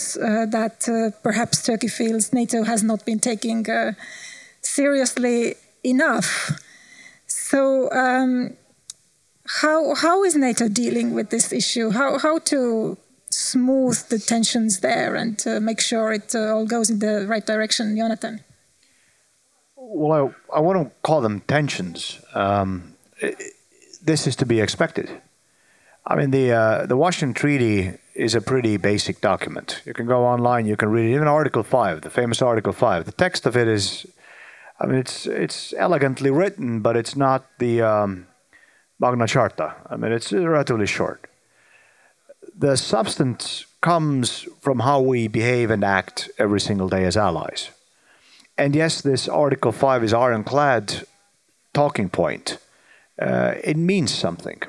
that 0.57 0.79
perhaps 1.23 1.57
Turkey 1.67 1.89
feels 1.89 2.33
NATO 2.33 2.65
has 2.65 2.83
not 2.83 3.01
been 3.05 3.21
taking 3.21 3.67
seriously 4.61 5.57
enough. 5.83 6.61
So 7.27 7.91
um, 7.93 8.57
how 9.61 9.95
how 9.95 10.25
is 10.25 10.35
NATO 10.35 10.69
dealing 10.69 11.15
with 11.15 11.31
this 11.31 11.53
issue? 11.53 11.91
How 11.91 12.19
how 12.19 12.39
to 12.51 12.97
smooth 13.31 13.99
the 14.09 14.19
tensions 14.19 14.81
there 14.81 15.15
and 15.15 15.39
to 15.39 15.61
make 15.61 15.81
sure 15.81 16.13
it 16.13 16.35
uh, 16.35 16.55
all 16.55 16.67
goes 16.67 16.91
in 16.91 16.99
the 17.01 17.27
right 17.29 17.47
direction, 17.47 17.97
Jonathan? 17.97 18.41
Well, 19.77 20.35
I, 20.53 20.59
I 20.59 20.61
to 20.79 20.91
call 21.03 21.21
them 21.21 21.41
tensions. 21.41 22.21
Um, 22.35 22.95
this 24.03 24.27
is 24.27 24.37
to 24.37 24.47
be 24.47 24.61
expected. 24.61 25.11
I 26.07 26.17
mean, 26.17 26.31
the 26.31 26.53
uh, 26.53 26.87
the 26.87 26.97
Washington 26.97 27.35
Treaty 27.35 27.93
is 28.15 28.35
a 28.35 28.41
pretty 28.41 28.77
basic 28.77 29.21
document. 29.21 29.83
You 29.85 29.93
can 29.93 30.07
go 30.07 30.25
online, 30.25 30.67
you 30.67 30.77
can 30.77 30.89
read 30.89 31.11
it. 31.11 31.15
Even 31.15 31.29
Article 31.29 31.63
Five, 31.63 32.03
the 32.03 32.11
famous 32.11 32.41
Article 32.41 32.73
Five, 32.73 33.05
the 33.05 33.13
text 33.13 33.47
of 33.47 33.57
it 33.57 33.69
is, 33.69 34.07
I 34.81 34.87
mean, 34.87 34.99
it's 34.99 35.27
it's 35.27 35.75
elegantly 35.77 36.31
written, 36.31 36.81
but 36.81 36.97
it's 36.97 37.17
not 37.17 37.45
the 37.59 37.83
um, 37.83 38.27
Magna 38.99 39.27
Charta. 39.27 39.75
I 39.91 39.97
mean, 39.97 40.13
it's 40.13 40.33
relatively 40.33 40.87
short. 40.87 41.29
The 42.57 42.77
substance 42.77 43.67
comes 43.81 44.47
from 44.61 44.81
how 44.81 45.01
we 45.01 45.29
behave 45.29 45.71
and 45.71 45.85
act 45.85 46.31
every 46.39 46.61
single 46.61 46.89
day 46.89 47.05
as 47.05 47.17
allies. 47.17 47.71
And 48.57 48.77
yes, 48.77 49.03
this 49.03 49.29
Article 49.29 49.73
5 49.73 50.05
is 50.05 50.15
ironclad 50.15 51.05
talking 51.73 52.09
point. 52.09 52.59
Uh, 53.21 53.55
it 53.63 53.77
means 53.77 54.15
something. 54.15 54.63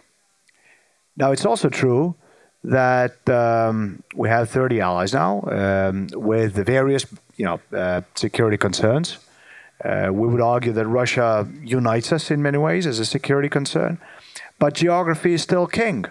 Now, 1.15 1.31
it's 1.31 1.45
also 1.45 1.69
true 1.69 2.15
that 2.65 3.29
um, 3.29 4.01
we 4.15 4.27
have 4.29 4.49
30 4.49 4.81
allies 4.81 5.13
now 5.13 5.41
um, 5.51 6.07
with 6.13 6.55
the 6.55 6.63
various 6.63 7.05
you 7.35 7.45
know, 7.45 7.59
uh, 7.77 8.01
security 8.15 8.57
concerns. 8.57 9.17
Uh, 9.83 10.09
we 10.11 10.27
would 10.27 10.41
argue 10.41 10.71
that 10.71 10.87
Russia 10.87 11.47
unites 11.63 12.11
us 12.11 12.31
in 12.31 12.41
many 12.41 12.57
ways 12.57 12.87
as 12.87 12.99
a 12.99 13.05
security 13.05 13.49
concern, 13.49 13.99
but 14.57 14.73
geography 14.73 15.33
is 15.33 15.41
still 15.41 15.67
king. 15.67 16.05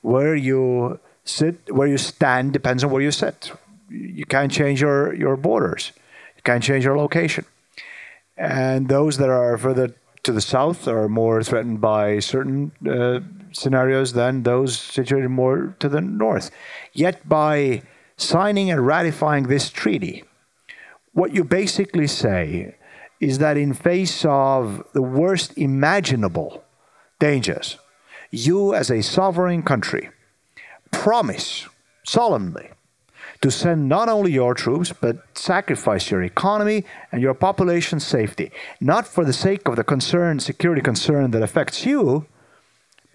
Where 0.00 0.34
you 0.34 1.00
sit, 1.24 1.72
where 1.74 1.88
you 1.88 1.98
stand 1.98 2.52
depends 2.52 2.84
on 2.84 2.90
where 2.90 3.02
you 3.02 3.10
sit. 3.10 3.52
You 3.90 4.24
can't 4.24 4.52
change 4.52 4.80
your, 4.80 5.12
your 5.14 5.36
borders. 5.36 5.92
You 6.36 6.42
can't 6.42 6.62
change 6.62 6.84
your 6.84 6.96
location. 6.96 7.44
And 8.36 8.88
those 8.88 9.18
that 9.18 9.28
are 9.28 9.58
further 9.58 9.94
to 10.22 10.32
the 10.32 10.40
south 10.40 10.86
are 10.86 11.08
more 11.08 11.42
threatened 11.42 11.80
by 11.80 12.20
certain 12.20 12.70
uh, 12.88 13.20
scenarios 13.52 14.12
than 14.12 14.42
those 14.42 14.78
situated 14.78 15.28
more 15.28 15.76
to 15.78 15.88
the 15.88 16.00
north. 16.00 16.50
Yet, 16.92 17.28
by 17.28 17.82
signing 18.16 18.70
and 18.70 18.86
ratifying 18.86 19.44
this 19.44 19.70
treaty, 19.70 20.24
what 21.12 21.32
you 21.32 21.44
basically 21.44 22.06
say 22.06 22.76
is 23.20 23.38
that 23.38 23.56
in 23.56 23.74
face 23.74 24.24
of 24.24 24.84
the 24.92 25.02
worst 25.02 25.56
imaginable 25.58 26.64
dangers, 27.18 27.78
you 28.30 28.74
as 28.74 28.90
a 28.90 29.02
sovereign 29.02 29.62
country 29.62 30.10
promise 30.90 31.66
solemnly 32.04 32.70
to 33.40 33.50
send 33.50 33.88
not 33.88 34.08
only 34.08 34.32
your 34.32 34.54
troops, 34.54 34.92
but 34.92 35.16
sacrifice 35.36 36.10
your 36.10 36.22
economy 36.22 36.84
and 37.12 37.22
your 37.22 37.34
population's 37.34 38.04
safety, 38.04 38.50
not 38.80 39.06
for 39.06 39.24
the 39.24 39.32
sake 39.32 39.68
of 39.68 39.76
the 39.76 39.84
concern, 39.84 40.40
security 40.40 40.82
concern 40.82 41.30
that 41.30 41.42
affects 41.42 41.86
you, 41.86 42.26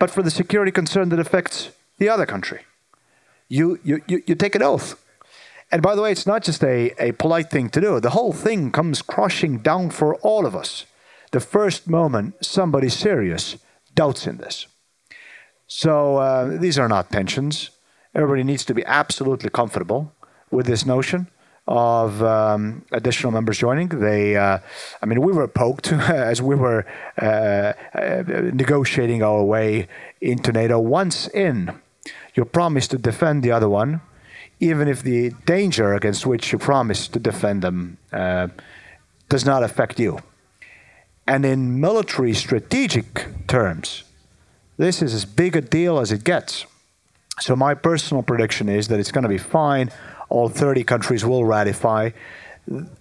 but 0.04 0.12
for 0.12 0.22
the 0.22 0.30
security 0.30 0.70
concern 0.70 1.08
that 1.08 1.18
affects 1.18 1.72
the 1.98 2.10
other 2.10 2.26
country. 2.26 2.66
You, 3.48 3.80
you, 3.86 4.02
you, 4.06 4.22
you 4.28 4.36
take 4.36 4.54
an 4.54 4.62
oath. 4.62 5.02
And 5.72 5.82
by 5.82 5.96
the 5.96 6.02
way, 6.02 6.12
it's 6.12 6.28
not 6.28 6.44
just 6.44 6.62
a, 6.62 6.92
a 7.00 7.14
polite 7.14 7.50
thing 7.50 7.70
to 7.70 7.80
do. 7.80 8.02
The 8.02 8.10
whole 8.10 8.34
thing 8.34 8.70
comes 8.70 9.02
crushing 9.02 9.60
down 9.60 9.92
for 9.92 10.16
all 10.16 10.46
of 10.46 10.58
us. 10.58 10.86
The 11.32 11.40
first 11.40 11.88
moment 11.88 12.36
somebody 12.42 12.90
serious 12.90 13.56
doubts 13.96 14.28
in 14.28 14.40
this. 14.40 14.68
So 15.68 16.18
uh, 16.18 16.58
these 16.58 16.78
are 16.78 16.90
not 16.90 17.10
tensions. 17.10 17.70
Everybody 18.14 18.44
needs 18.44 18.66
to 18.66 18.74
be 18.74 18.84
absolutely 18.86 19.52
comfortable 19.52 20.12
with 20.52 20.66
this 20.66 20.86
notion 20.86 21.30
of 21.68 22.22
um, 22.22 22.84
additional 22.92 23.32
members 23.32 23.58
joining. 23.58 23.88
They, 23.88 24.36
uh, 24.36 24.60
I 25.02 25.06
mean, 25.06 25.22
we 25.22 25.32
were 25.32 25.48
poked 25.48 25.92
as 25.94 26.42
we 26.42 26.56
were 26.56 26.86
uh, 27.22 27.74
uh, 27.98 28.24
negotiating 28.54 29.24
our 29.24 29.44
way 29.44 29.88
into 30.20 30.52
NATO. 30.52 30.80
Once 30.80 31.28
in, 31.30 31.80
you 32.36 32.46
promise 32.46 32.88
to 32.90 32.98
defend 32.98 33.44
the 33.44 33.52
other 33.52 33.70
one, 33.70 34.02
even 34.60 34.88
if 34.88 35.04
the 35.04 35.32
danger 35.46 35.94
against 35.94 36.26
which 36.26 36.52
you 36.52 36.58
promise 36.58 37.08
to 37.08 37.20
defend 37.20 37.62
them 37.62 37.98
uh, 38.12 38.48
does 39.30 39.46
not 39.46 39.64
affect 39.64 40.00
you. 40.00 40.20
And 41.26 41.46
in 41.46 41.80
military 41.80 42.34
strategic 42.34 43.26
terms, 43.48 44.04
this 44.78 45.02
is 45.02 45.14
as 45.14 45.26
big 45.26 45.56
a 45.56 45.62
deal 45.62 46.00
as 46.00 46.12
it 46.12 46.24
gets. 46.24 46.66
So 47.40 47.56
my 47.56 47.74
personal 47.74 48.24
prediction 48.24 48.70
is 48.70 48.90
that 48.90 49.00
it's 49.00 49.12
going 49.12 49.24
to 49.24 49.30
be 49.30 49.38
fine. 49.38 49.90
All 50.34 50.50
30 50.50 50.84
countries 50.84 51.24
will 51.24 51.46
ratify. 51.46 52.10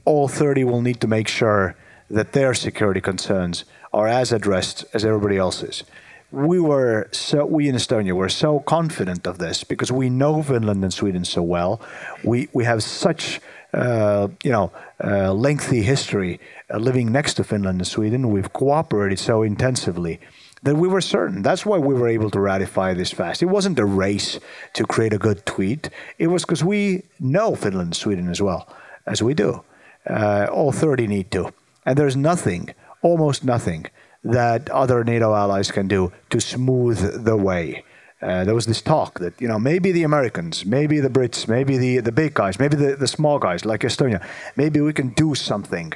All 0.04 0.28
30 0.28 0.64
will 0.64 0.82
need 0.82 1.00
to 1.00 1.08
make 1.08 1.28
sure 1.28 1.74
that 2.10 2.32
their 2.32 2.52
security 2.52 3.00
concerns 3.00 3.64
are 3.90 4.06
as 4.06 4.32
addressed 4.32 4.84
as 4.92 5.02
everybody 5.02 5.38
else's. 5.38 5.82
We 6.30 6.60
were 6.60 7.08
so 7.10 7.46
we 7.46 7.68
in 7.70 7.74
Estonia 7.74 8.12
were 8.12 8.28
so 8.28 8.60
confident 8.60 9.26
of 9.26 9.38
this 9.38 9.64
because 9.64 9.90
we 9.90 10.10
know 10.10 10.42
Finland 10.42 10.84
and 10.84 10.92
Sweden 10.92 11.24
so 11.24 11.40
well. 11.40 11.80
We 12.22 12.48
we 12.52 12.64
have 12.64 12.82
such 12.82 13.40
uh, 13.72 14.28
you 14.44 14.52
know 14.52 14.70
uh, 15.02 15.32
lengthy 15.32 15.82
history 15.82 16.38
uh, 16.68 16.76
living 16.76 17.12
next 17.12 17.34
to 17.34 17.44
Finland 17.44 17.80
and 17.80 17.86
Sweden. 17.86 18.30
We've 18.30 18.52
cooperated 18.52 19.18
so 19.18 19.42
intensively 19.42 20.20
that 20.62 20.76
we 20.76 20.88
were 20.88 21.00
certain. 21.00 21.42
That's 21.42 21.66
why 21.66 21.78
we 21.78 21.94
were 21.94 22.08
able 22.08 22.30
to 22.30 22.40
ratify 22.40 22.94
this 22.94 23.10
fast. 23.10 23.42
It 23.42 23.46
wasn't 23.46 23.78
a 23.78 23.84
race 23.84 24.38
to 24.74 24.84
create 24.84 25.12
a 25.12 25.18
good 25.18 25.44
tweet. 25.44 25.90
It 26.18 26.28
was 26.28 26.44
because 26.44 26.62
we 26.64 27.02
know 27.18 27.54
Finland 27.54 27.88
and 27.88 27.96
Sweden 27.96 28.28
as 28.28 28.40
well 28.40 28.68
as 29.06 29.22
we 29.22 29.34
do. 29.34 29.64
Uh, 30.08 30.46
all 30.50 30.72
30 30.72 31.06
need 31.06 31.30
to. 31.32 31.52
And 31.84 31.98
there's 31.98 32.16
nothing, 32.16 32.74
almost 33.02 33.44
nothing, 33.44 33.86
that 34.24 34.70
other 34.70 35.02
NATO 35.02 35.34
allies 35.34 35.72
can 35.72 35.88
do 35.88 36.12
to 36.30 36.40
smooth 36.40 37.24
the 37.24 37.36
way. 37.36 37.84
Uh, 38.20 38.44
there 38.44 38.54
was 38.54 38.66
this 38.66 38.80
talk 38.80 39.18
that 39.18 39.40
you 39.40 39.48
know 39.48 39.58
maybe 39.58 39.90
the 39.90 40.04
Americans, 40.04 40.64
maybe 40.64 41.00
the 41.00 41.08
Brits, 41.08 41.48
maybe 41.48 41.76
the 41.76 41.98
the 41.98 42.12
big 42.12 42.34
guys, 42.34 42.56
maybe 42.60 42.76
the, 42.76 42.94
the 42.94 43.08
small 43.08 43.40
guys 43.40 43.64
like 43.64 43.80
Estonia, 43.80 44.24
maybe 44.54 44.80
we 44.80 44.92
can 44.92 45.08
do 45.08 45.34
something. 45.34 45.92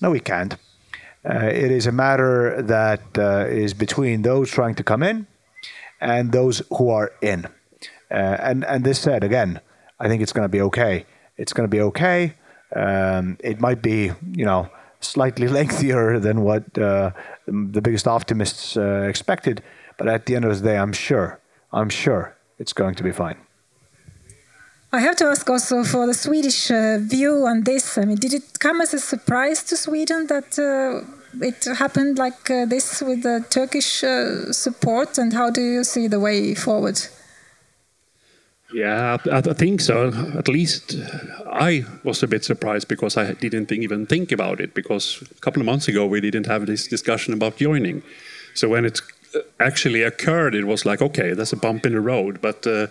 No, 0.00 0.10
we 0.10 0.20
can't. 0.20 0.56
Uh, 1.28 1.46
it 1.46 1.72
is 1.72 1.86
a 1.86 1.92
matter 1.92 2.62
that 2.62 3.00
uh, 3.18 3.46
is 3.48 3.74
between 3.74 4.22
those 4.22 4.48
trying 4.50 4.76
to 4.76 4.84
come 4.84 5.02
in 5.02 5.26
and 6.00 6.30
those 6.30 6.62
who 6.76 6.88
are 6.88 7.10
in. 7.20 7.46
Uh, 8.10 8.36
and 8.38 8.64
and 8.64 8.84
this 8.84 9.00
said 9.00 9.24
again, 9.24 9.60
I 9.98 10.08
think 10.08 10.22
it's 10.22 10.32
going 10.32 10.44
to 10.44 10.48
be 10.48 10.60
okay. 10.60 11.04
It's 11.36 11.52
going 11.52 11.68
to 11.68 11.76
be 11.76 11.80
okay. 11.80 12.34
Um, 12.74 13.36
it 13.40 13.60
might 13.60 13.82
be 13.82 14.12
you 14.32 14.44
know 14.44 14.70
slightly 15.00 15.48
lengthier 15.58 16.20
than 16.20 16.42
what 16.42 16.78
uh, 16.78 17.10
the 17.46 17.82
biggest 17.82 18.06
optimists 18.06 18.76
uh, 18.76 19.06
expected, 19.08 19.62
but 19.98 20.06
at 20.08 20.26
the 20.26 20.36
end 20.36 20.44
of 20.44 20.56
the 20.56 20.68
day, 20.68 20.78
I'm 20.78 20.92
sure, 20.92 21.40
I'm 21.72 21.88
sure 21.88 22.36
it's 22.58 22.72
going 22.72 22.94
to 22.94 23.02
be 23.02 23.12
fine. 23.12 23.38
I 24.92 25.00
have 25.00 25.16
to 25.16 25.26
ask 25.26 25.50
also 25.50 25.82
for 25.82 26.06
the 26.06 26.14
Swedish 26.14 26.70
uh, 26.70 26.98
view 27.00 27.44
on 27.46 27.64
this. 27.64 27.98
I 27.98 28.04
mean, 28.04 28.16
did 28.16 28.32
it 28.32 28.58
come 28.60 28.80
as 28.80 28.94
a 28.94 29.00
surprise 29.00 29.64
to 29.64 29.76
Sweden 29.76 30.28
that 30.28 30.56
it 31.40 31.64
happened 31.78 32.18
like 32.18 32.50
uh, 32.50 32.66
this 32.66 33.02
with 33.02 33.22
the 33.22 33.44
Turkish 33.50 34.04
uh, 34.04 34.52
support, 34.52 35.18
and 35.18 35.32
how 35.32 35.50
do 35.50 35.60
you 35.60 35.84
see 35.84 36.08
the 36.08 36.20
way 36.20 36.54
forward? 36.54 37.00
Yeah, 38.72 39.16
I, 39.30 39.38
I 39.38 39.40
think 39.54 39.80
so. 39.80 40.08
At 40.36 40.48
least 40.48 40.96
I 41.46 41.84
was 42.04 42.22
a 42.22 42.26
bit 42.26 42.44
surprised 42.44 42.88
because 42.88 43.16
I 43.16 43.32
didn't 43.32 43.70
even 43.72 44.06
think 44.06 44.32
about 44.32 44.60
it. 44.60 44.74
Because 44.74 45.22
a 45.30 45.40
couple 45.40 45.62
of 45.62 45.66
months 45.66 45.88
ago 45.88 46.06
we 46.06 46.20
didn't 46.20 46.46
have 46.46 46.66
this 46.66 46.88
discussion 46.88 47.32
about 47.32 47.56
joining. 47.56 48.02
So 48.54 48.68
when 48.68 48.84
it 48.84 49.00
actually 49.60 50.02
occurred, 50.02 50.54
it 50.54 50.64
was 50.64 50.84
like, 50.84 51.00
okay, 51.00 51.34
that's 51.34 51.52
a 51.52 51.56
bump 51.56 51.86
in 51.86 51.92
the 51.92 52.00
road. 52.00 52.40
But 52.40 52.66
uh, 52.66 52.88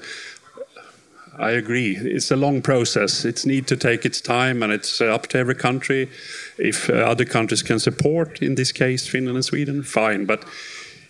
I 1.38 1.52
agree. 1.52 1.98
It's 1.98 2.32
a 2.32 2.36
long 2.36 2.62
process. 2.62 3.26
It 3.26 3.46
needs 3.46 3.68
to 3.68 3.76
take 3.76 4.06
its 4.06 4.22
time, 4.22 4.64
and 4.64 4.72
it's 4.72 5.02
uh, 5.02 5.14
up 5.14 5.28
to 5.28 5.38
every 5.38 5.56
country. 5.56 6.10
If 6.58 6.90
uh, 6.90 6.94
other 6.94 7.26
countries 7.26 7.62
can 7.62 7.80
support, 7.80 8.42
in 8.42 8.56
this 8.56 8.72
case, 8.72 9.06
Finland 9.08 9.36
and 9.36 9.46
Sweden, 9.46 9.84
fine. 9.84 10.26
But 10.26 10.46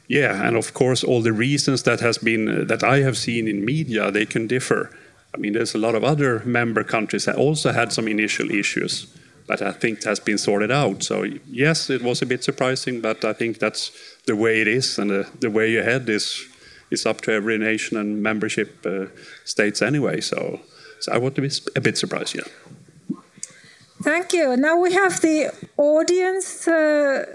yeah, 0.08 0.48
and 0.48 0.58
of 0.58 0.74
course, 0.74 1.04
all 1.04 1.22
the 1.22 1.34
reasons 1.34 1.84
that 1.84 2.00
has 2.00 2.18
been 2.18 2.50
uh, 2.50 2.64
that 2.66 2.84
I 2.84 3.02
have 3.02 3.18
seen 3.18 3.48
in 3.48 3.66
media, 3.66 4.12
they 4.12 4.26
can 4.26 4.48
differ. 4.48 4.90
I 5.34 5.38
mean, 5.38 5.54
there's 5.54 5.76
a 5.76 5.80
lot 5.80 5.96
of 5.96 6.04
other 6.04 6.42
member 6.46 6.84
countries 6.84 7.26
that 7.26 7.36
also 7.36 7.72
had 7.72 7.92
some 7.92 8.08
initial 8.08 8.50
issues, 8.50 9.08
but 9.48 9.62
I 9.62 9.72
think 9.74 10.02
that's 10.02 10.20
been 10.20 10.38
sorted 10.38 10.72
out. 10.72 11.04
So 11.04 11.24
yes, 11.48 11.90
it 11.90 12.02
was 12.02 12.22
a 12.22 12.26
bit 12.26 12.44
surprising, 12.44 13.02
but 13.02 13.24
I 13.24 13.34
think 13.34 13.60
that's 13.60 13.92
the 14.26 14.36
way 14.36 14.62
it 14.62 14.68
is, 14.68 14.98
and 14.98 15.10
the, 15.10 15.28
the 15.40 15.52
way 15.52 15.76
ahead 15.78 16.10
is 16.10 16.48
is 16.92 17.06
up 17.06 17.22
to 17.22 17.32
every 17.32 17.58
nation 17.58 17.98
and 17.98 18.22
membership 18.22 18.86
uh, 18.86 19.06
states 19.44 19.82
anyway. 19.82 20.22
So, 20.22 20.60
so 21.00 21.12
I 21.12 21.18
want 21.18 21.36
to 21.36 21.42
be 21.42 21.52
a 21.76 21.82
bit 21.82 21.98
surprised, 21.98 22.36
yeah. 22.36 22.44
Thank 24.04 24.34
you. 24.34 24.56
Now 24.58 24.78
we 24.80 24.94
have 24.94 25.22
the 25.22 25.52
audience 25.78 26.68
uh, 26.68 27.26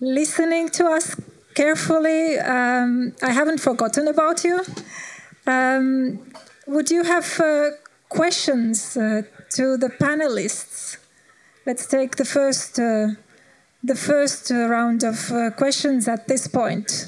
listening 0.00 0.70
to 0.70 0.86
us 0.86 1.14
carefully. 1.54 2.38
Um, 2.38 3.14
I 3.22 3.30
haven't 3.30 3.60
forgotten 3.60 4.08
about 4.08 4.44
you. 4.44 4.60
Um, 5.46 6.32
would 6.66 6.90
you 6.90 7.04
have 7.04 7.40
uh, 7.40 7.70
questions 8.08 8.96
uh, 8.96 9.22
to 9.50 9.76
the 9.76 9.88
panelists? 9.88 10.98
Let's 11.66 11.86
take 11.86 12.16
the 12.16 12.24
first 12.24 12.78
uh, 12.78 13.08
the 13.82 13.94
first 13.94 14.50
round 14.50 15.04
of 15.04 15.30
uh, 15.30 15.50
questions 15.50 16.08
at 16.08 16.26
this 16.26 16.48
point. 16.48 17.06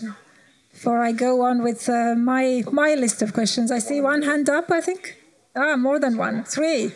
Before 0.81 1.03
I 1.03 1.13
go 1.13 1.43
on 1.43 1.63
with 1.63 1.91
uh, 1.91 2.15
my 2.15 2.65
my 2.73 2.95
list 2.95 3.21
of 3.21 3.35
questions, 3.35 3.71
I 3.71 3.81
see 3.81 4.01
one 4.01 4.23
hand 4.23 4.49
up. 4.49 4.71
I 4.71 4.81
think 4.81 5.15
ah, 5.55 5.77
more 5.77 5.99
than 6.01 6.17
one, 6.17 6.43
three. 6.45 6.93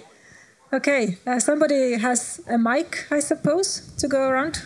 Okay, 0.73 1.19
uh, 1.27 1.39
somebody 1.39 1.99
has 1.99 2.41
a 2.49 2.57
mic, 2.57 3.07
I 3.11 3.21
suppose, 3.21 3.93
to 3.99 4.09
go 4.09 4.27
around. 4.27 4.63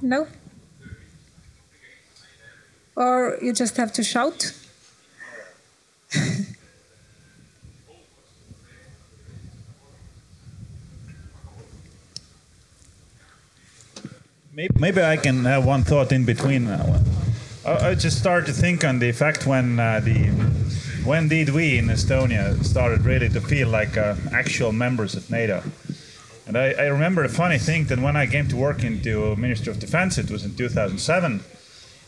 No. 0.00 0.26
Or 2.96 3.36
you 3.42 3.52
just 3.52 3.76
have 3.76 3.92
to 3.92 4.02
shout. 4.02 4.52
Maybe, 14.54 14.74
maybe 14.80 15.02
I 15.02 15.16
can 15.18 15.44
have 15.44 15.66
one 15.66 15.84
thought 15.84 16.10
in 16.10 16.24
between. 16.24 16.66
I, 17.68 17.90
I 17.90 17.94
just 17.94 18.18
started 18.18 18.46
to 18.46 18.52
think 18.54 18.82
on 18.82 18.98
the 18.98 19.12
fact 19.12 19.46
when 19.46 19.78
uh, 19.78 20.00
the 20.00 20.28
when 21.04 21.28
did 21.28 21.50
we 21.50 21.76
in 21.76 21.88
Estonia 21.88 22.64
started 22.64 23.02
really 23.02 23.28
to 23.28 23.40
feel 23.42 23.68
like 23.68 23.98
uh, 23.98 24.14
actual 24.32 24.72
members 24.72 25.14
of 25.14 25.30
NATO. 25.30 25.62
And 26.46 26.56
I, 26.56 26.72
I, 26.72 26.86
remember 26.86 27.24
a 27.24 27.28
funny 27.28 27.58
thing 27.58 27.84
that 27.86 27.98
when 27.98 28.16
I 28.16 28.26
came 28.26 28.48
to 28.48 28.56
work 28.56 28.84
into 28.84 29.36
Ministry 29.36 29.70
of 29.70 29.78
Defense, 29.78 30.16
it 30.16 30.30
was 30.30 30.44
in 30.44 30.54
2007. 30.54 31.40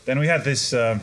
Then 0.05 0.17
we 0.17 0.25
had 0.25 0.43
this 0.43 0.73
uh, 0.73 0.97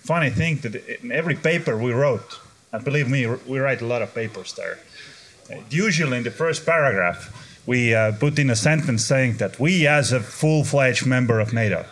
funny 0.00 0.30
thing 0.30 0.56
that 0.62 0.74
in 1.02 1.12
every 1.12 1.34
paper 1.34 1.76
we 1.76 1.92
wrote, 1.92 2.38
and 2.72 2.82
believe 2.82 3.10
me, 3.10 3.26
we 3.46 3.58
write 3.58 3.82
a 3.82 3.86
lot 3.86 4.00
of 4.00 4.14
papers 4.14 4.54
there. 4.54 4.78
Usually 5.68 6.16
in 6.16 6.22
the 6.22 6.30
first 6.30 6.64
paragraph, 6.64 7.30
we 7.66 7.94
uh, 7.94 8.12
put 8.12 8.38
in 8.38 8.48
a 8.48 8.56
sentence 8.56 9.04
saying 9.04 9.36
that 9.36 9.60
we, 9.60 9.86
as 9.86 10.12
a 10.12 10.20
full 10.20 10.64
fledged 10.64 11.04
member 11.04 11.40
of 11.40 11.52
NATO, 11.52 11.84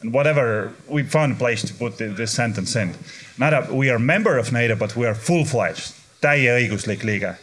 and 0.00 0.12
whatever, 0.12 0.72
we 0.88 1.02
found 1.02 1.32
a 1.32 1.34
place 1.34 1.62
to 1.62 1.74
put 1.74 1.98
this 1.98 2.32
sentence 2.32 2.76
in. 2.76 2.94
Not 3.36 3.52
a, 3.52 3.74
we 3.74 3.90
are 3.90 3.98
member 3.98 4.38
of 4.38 4.52
NATO, 4.52 4.76
but 4.76 4.94
we 4.96 5.06
are 5.06 5.14
full 5.14 5.44
fledged, 5.44 5.94
täieõiguslik 6.22 7.02
liige. 7.02 7.36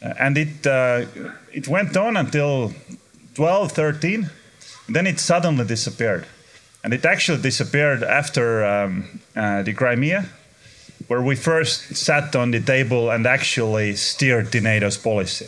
Uh, 0.00 0.14
and 0.18 0.38
it, 0.38 0.66
uh, 0.66 1.06
it 1.52 1.66
went 1.68 1.96
on 1.96 2.16
until 2.16 2.72
12, 3.34 3.72
13, 3.72 4.30
then 4.88 5.06
it 5.06 5.18
suddenly 5.18 5.64
disappeared. 5.64 6.26
And 6.84 6.92
it 6.92 7.04
actually 7.04 7.42
disappeared 7.42 8.02
after 8.02 8.64
um, 8.64 9.20
uh, 9.36 9.62
the 9.62 9.72
Crimea, 9.72 10.26
where 11.08 11.22
we 11.22 11.34
first 11.36 11.96
sat 11.96 12.34
on 12.36 12.52
the 12.52 12.60
table 12.60 13.10
and 13.10 13.26
actually 13.26 13.94
steered 13.96 14.52
the 14.52 14.60
NATO's 14.60 14.96
policy. 14.96 15.46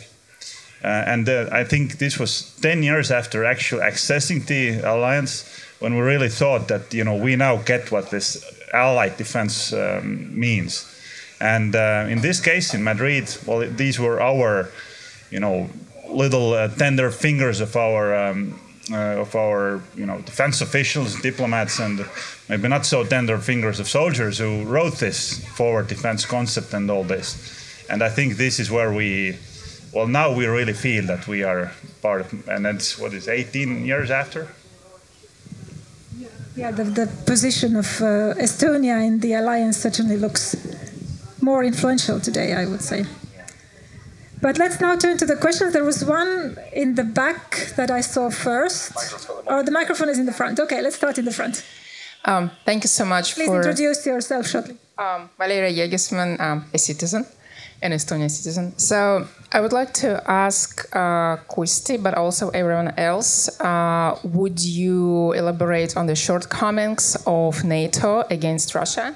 Uh, 0.83 0.87
and 0.87 1.27
uh, 1.27 1.49
I 1.51 1.63
think 1.63 1.97
this 1.97 2.19
was 2.19 2.55
10 2.61 2.83
years 2.83 3.09
after 3.09 3.45
actually 3.45 3.81
accessing 3.81 4.45
the 4.45 4.81
alliance 4.87 5.64
when 5.79 5.95
we 5.95 6.01
really 6.01 6.29
thought 6.29 6.67
that 6.67 6.93
you 6.93 7.03
know 7.03 7.15
we 7.15 7.35
now 7.35 7.57
get 7.57 7.91
what 7.91 8.09
this 8.09 8.43
allied 8.73 9.17
defense 9.17 9.73
um, 9.73 10.37
means. 10.37 10.91
And 11.39 11.75
uh, 11.75 12.07
in 12.09 12.21
this 12.21 12.39
case, 12.39 12.73
in 12.73 12.83
Madrid, 12.83 13.35
well, 13.45 13.59
these 13.59 13.99
were 13.99 14.21
our, 14.21 14.69
you 15.29 15.39
know, 15.39 15.69
little 16.09 16.53
uh, 16.53 16.69
tender 16.69 17.11
fingers 17.11 17.59
of 17.59 17.75
our 17.75 18.15
um, 18.15 18.59
uh, 18.91 19.21
of 19.21 19.35
our 19.35 19.81
you 19.95 20.05
know 20.05 20.19
defense 20.21 20.61
officials, 20.61 21.19
diplomats, 21.21 21.79
and 21.79 22.05
maybe 22.47 22.67
not 22.67 22.85
so 22.85 23.03
tender 23.03 23.37
fingers 23.37 23.79
of 23.79 23.87
soldiers 23.87 24.37
who 24.37 24.63
wrote 24.63 24.97
this 24.99 25.43
forward 25.57 25.87
defense 25.87 26.25
concept 26.25 26.73
and 26.73 26.89
all 26.89 27.03
this. 27.03 27.85
And 27.89 28.01
I 28.01 28.09
think 28.09 28.37
this 28.37 28.59
is 28.59 28.71
where 28.71 28.93
we 28.93 29.37
well, 29.93 30.07
now 30.07 30.33
we 30.33 30.45
really 30.45 30.73
feel 30.73 31.05
that 31.07 31.27
we 31.27 31.43
are 31.43 31.71
part 32.01 32.21
of, 32.21 32.49
and 32.49 32.65
that's 32.65 32.99
what 32.99 33.13
is 33.13 33.27
18 33.27 33.85
years 33.85 34.11
after. 34.11 34.49
Yeah, 36.55 36.71
the, 36.71 36.85
the 36.85 37.07
position 37.25 37.75
of 37.75 37.85
uh, 38.01 38.33
Estonia 38.39 39.05
in 39.05 39.19
the 39.19 39.33
alliance 39.33 39.77
certainly 39.77 40.15
looks 40.15 40.55
more 41.41 41.63
influential 41.63 42.19
today, 42.19 42.53
I 42.53 42.65
would 42.65 42.81
say. 42.81 43.05
But 44.41 44.57
let's 44.57 44.79
now 44.79 44.95
turn 44.95 45.17
to 45.17 45.25
the 45.25 45.35
questions. 45.35 45.73
There 45.73 45.83
was 45.83 46.05
one 46.05 46.57
in 46.71 46.95
the 46.95 47.03
back 47.03 47.73
that 47.75 47.91
I 47.91 48.01
saw 48.01 48.29
first. 48.29 48.93
Oh, 49.47 49.63
the 49.63 49.71
microphone 49.71 50.09
is 50.09 50.17
in 50.19 50.25
the 50.25 50.33
front. 50.33 50.59
Okay, 50.59 50.81
let's 50.81 50.95
start 50.95 51.17
in 51.17 51.25
the 51.25 51.33
front. 51.33 51.63
Um, 52.23 52.51
thank 52.65 52.83
you 52.83 52.89
so 52.89 53.05
much 53.05 53.35
Please 53.35 53.47
for. 53.47 53.57
introduce 53.57 54.05
yourself 54.05 54.47
shortly. 54.47 54.77
Um, 54.97 55.29
Valeria 55.37 55.71
Jegisman, 55.87 56.39
um, 56.39 56.65
a 56.73 56.77
citizen 56.77 57.25
an 57.81 57.91
Estonian 57.91 58.29
citizen. 58.29 58.77
So 58.77 59.27
I 59.51 59.61
would 59.61 59.73
like 59.73 59.93
to 59.95 60.21
ask 60.29 60.85
uh, 60.95 61.37
Kusti, 61.47 62.01
but 62.01 62.13
also 62.15 62.49
everyone 62.49 62.93
else, 62.97 63.59
uh, 63.61 64.19
would 64.23 64.63
you 64.63 65.33
elaborate 65.33 65.95
on 65.95 66.07
the 66.07 66.15
shortcomings 66.15 67.15
of 67.25 67.63
NATO 67.63 68.21
against 68.29 68.75
Russia? 68.75 69.15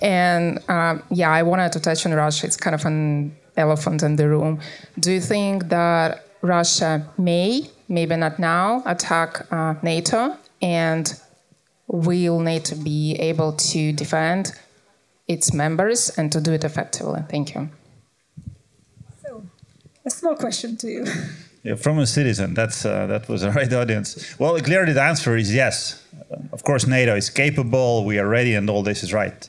And 0.00 0.58
uh, 0.68 0.98
yeah, 1.10 1.30
I 1.30 1.42
wanted 1.42 1.72
to 1.72 1.80
touch 1.80 2.06
on 2.06 2.12
Russia. 2.12 2.46
It's 2.46 2.56
kind 2.56 2.74
of 2.74 2.84
an 2.84 3.36
elephant 3.56 4.02
in 4.02 4.16
the 4.16 4.28
room. 4.28 4.60
Do 4.98 5.12
you 5.12 5.20
think 5.20 5.68
that 5.68 6.24
Russia 6.42 7.06
may, 7.18 7.70
maybe 7.88 8.16
not 8.16 8.38
now, 8.38 8.82
attack 8.86 9.50
uh, 9.52 9.74
NATO? 9.82 10.36
And 10.62 11.12
will 11.86 12.40
NATO 12.40 12.76
be 12.76 13.16
able 13.18 13.52
to 13.52 13.92
defend 13.92 14.52
its 15.26 15.52
members 15.52 16.10
and 16.10 16.30
to 16.32 16.40
do 16.40 16.52
it 16.52 16.64
effectively? 16.64 17.22
Thank 17.28 17.54
you 17.54 17.70
a 20.04 20.10
small 20.10 20.36
question 20.36 20.76
to 20.78 20.88
you. 20.88 21.04
Yeah, 21.66 21.76
from 21.76 21.98
a 21.98 22.06
citizen, 22.06 22.52
that's 22.52 22.84
uh, 22.84 23.06
that 23.06 23.26
was 23.26 23.40
the 23.40 23.50
right 23.58 23.72
audience. 23.72 24.38
Well, 24.38 24.60
clearly 24.60 24.92
the 24.92 25.00
answer 25.00 25.34
is 25.34 25.54
yes. 25.54 26.04
Of 26.52 26.62
course, 26.62 26.86
NATO 26.86 27.16
is 27.16 27.30
capable, 27.30 28.04
we 28.04 28.18
are 28.18 28.28
ready, 28.28 28.54
and 28.54 28.68
all 28.68 28.82
this 28.82 29.02
is 29.02 29.14
right. 29.14 29.48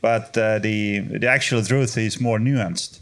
But 0.00 0.36
uh, 0.36 0.58
the 0.58 0.98
the 0.98 1.28
actual 1.28 1.62
truth 1.62 1.96
is 1.96 2.20
more 2.20 2.40
nuanced. 2.40 2.98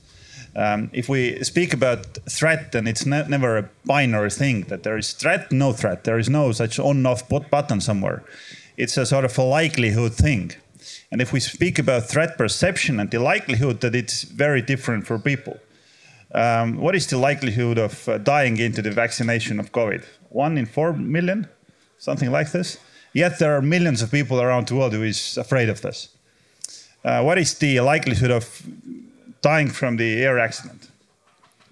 Um, 0.55 0.91
if 0.93 1.09
we 1.09 1.43
speak 1.43 1.73
about 1.73 2.19
threat, 2.29 2.73
then 2.73 2.87
it's 2.87 3.07
ne 3.07 3.27
never 3.27 3.57
a 3.57 3.71
binary 3.87 4.31
thing 4.31 4.67
that 4.69 4.83
there 4.83 4.99
is 4.99 5.15
threat, 5.15 5.51
no 5.51 5.73
threat. 5.73 6.05
There 6.05 6.19
is 6.19 6.29
no 6.29 6.53
such 6.53 6.79
on-off 6.79 7.29
button 7.29 7.81
somewhere. 7.81 8.23
It's 8.77 8.99
a 8.99 9.07
sort 9.07 9.25
of 9.25 9.39
a 9.39 9.43
likelihood 9.43 10.13
thing. 10.13 10.53
And 11.11 11.23
if 11.23 11.33
we 11.33 11.41
speak 11.41 11.79
about 11.79 12.11
threat 12.11 12.37
perception 12.37 13.01
and 13.01 13.11
the 13.11 13.19
likelihood 13.19 13.81
that 13.81 13.95
it's 13.95 14.25
very 14.25 14.61
different 14.61 15.07
for 15.07 15.19
people. 15.19 15.57
Um, 16.35 16.79
what 16.79 16.95
is 16.95 17.07
the 17.07 17.19
likelihood 17.19 17.79
of 17.79 18.09
uh, 18.09 18.19
dying 18.19 18.57
into 18.57 18.81
the 18.81 18.91
vaccination 18.91 19.61
of 19.61 19.73
COVID? 19.73 20.05
One 20.31 20.57
in 20.57 20.67
four 20.67 20.95
million, 20.95 21.47
something 21.99 22.31
like 22.31 22.53
this. 22.53 22.79
Yet 23.13 23.39
there 23.39 23.55
are 23.55 23.61
millions 23.61 24.01
of 24.01 24.11
people 24.11 24.41
around 24.41 24.69
the 24.69 24.75
world 24.77 24.95
who 24.95 25.03
is 25.03 25.37
afraid 25.37 25.69
of 25.69 25.83
this. 25.83 26.09
Uh, 27.05 27.23
what 27.23 27.37
is 27.37 27.59
the 27.59 27.81
likelihood 27.81 28.31
of 28.31 28.63
dying 29.43 29.69
from 29.69 29.97
the 29.97 30.23
air 30.23 30.39
accident? 30.39 30.89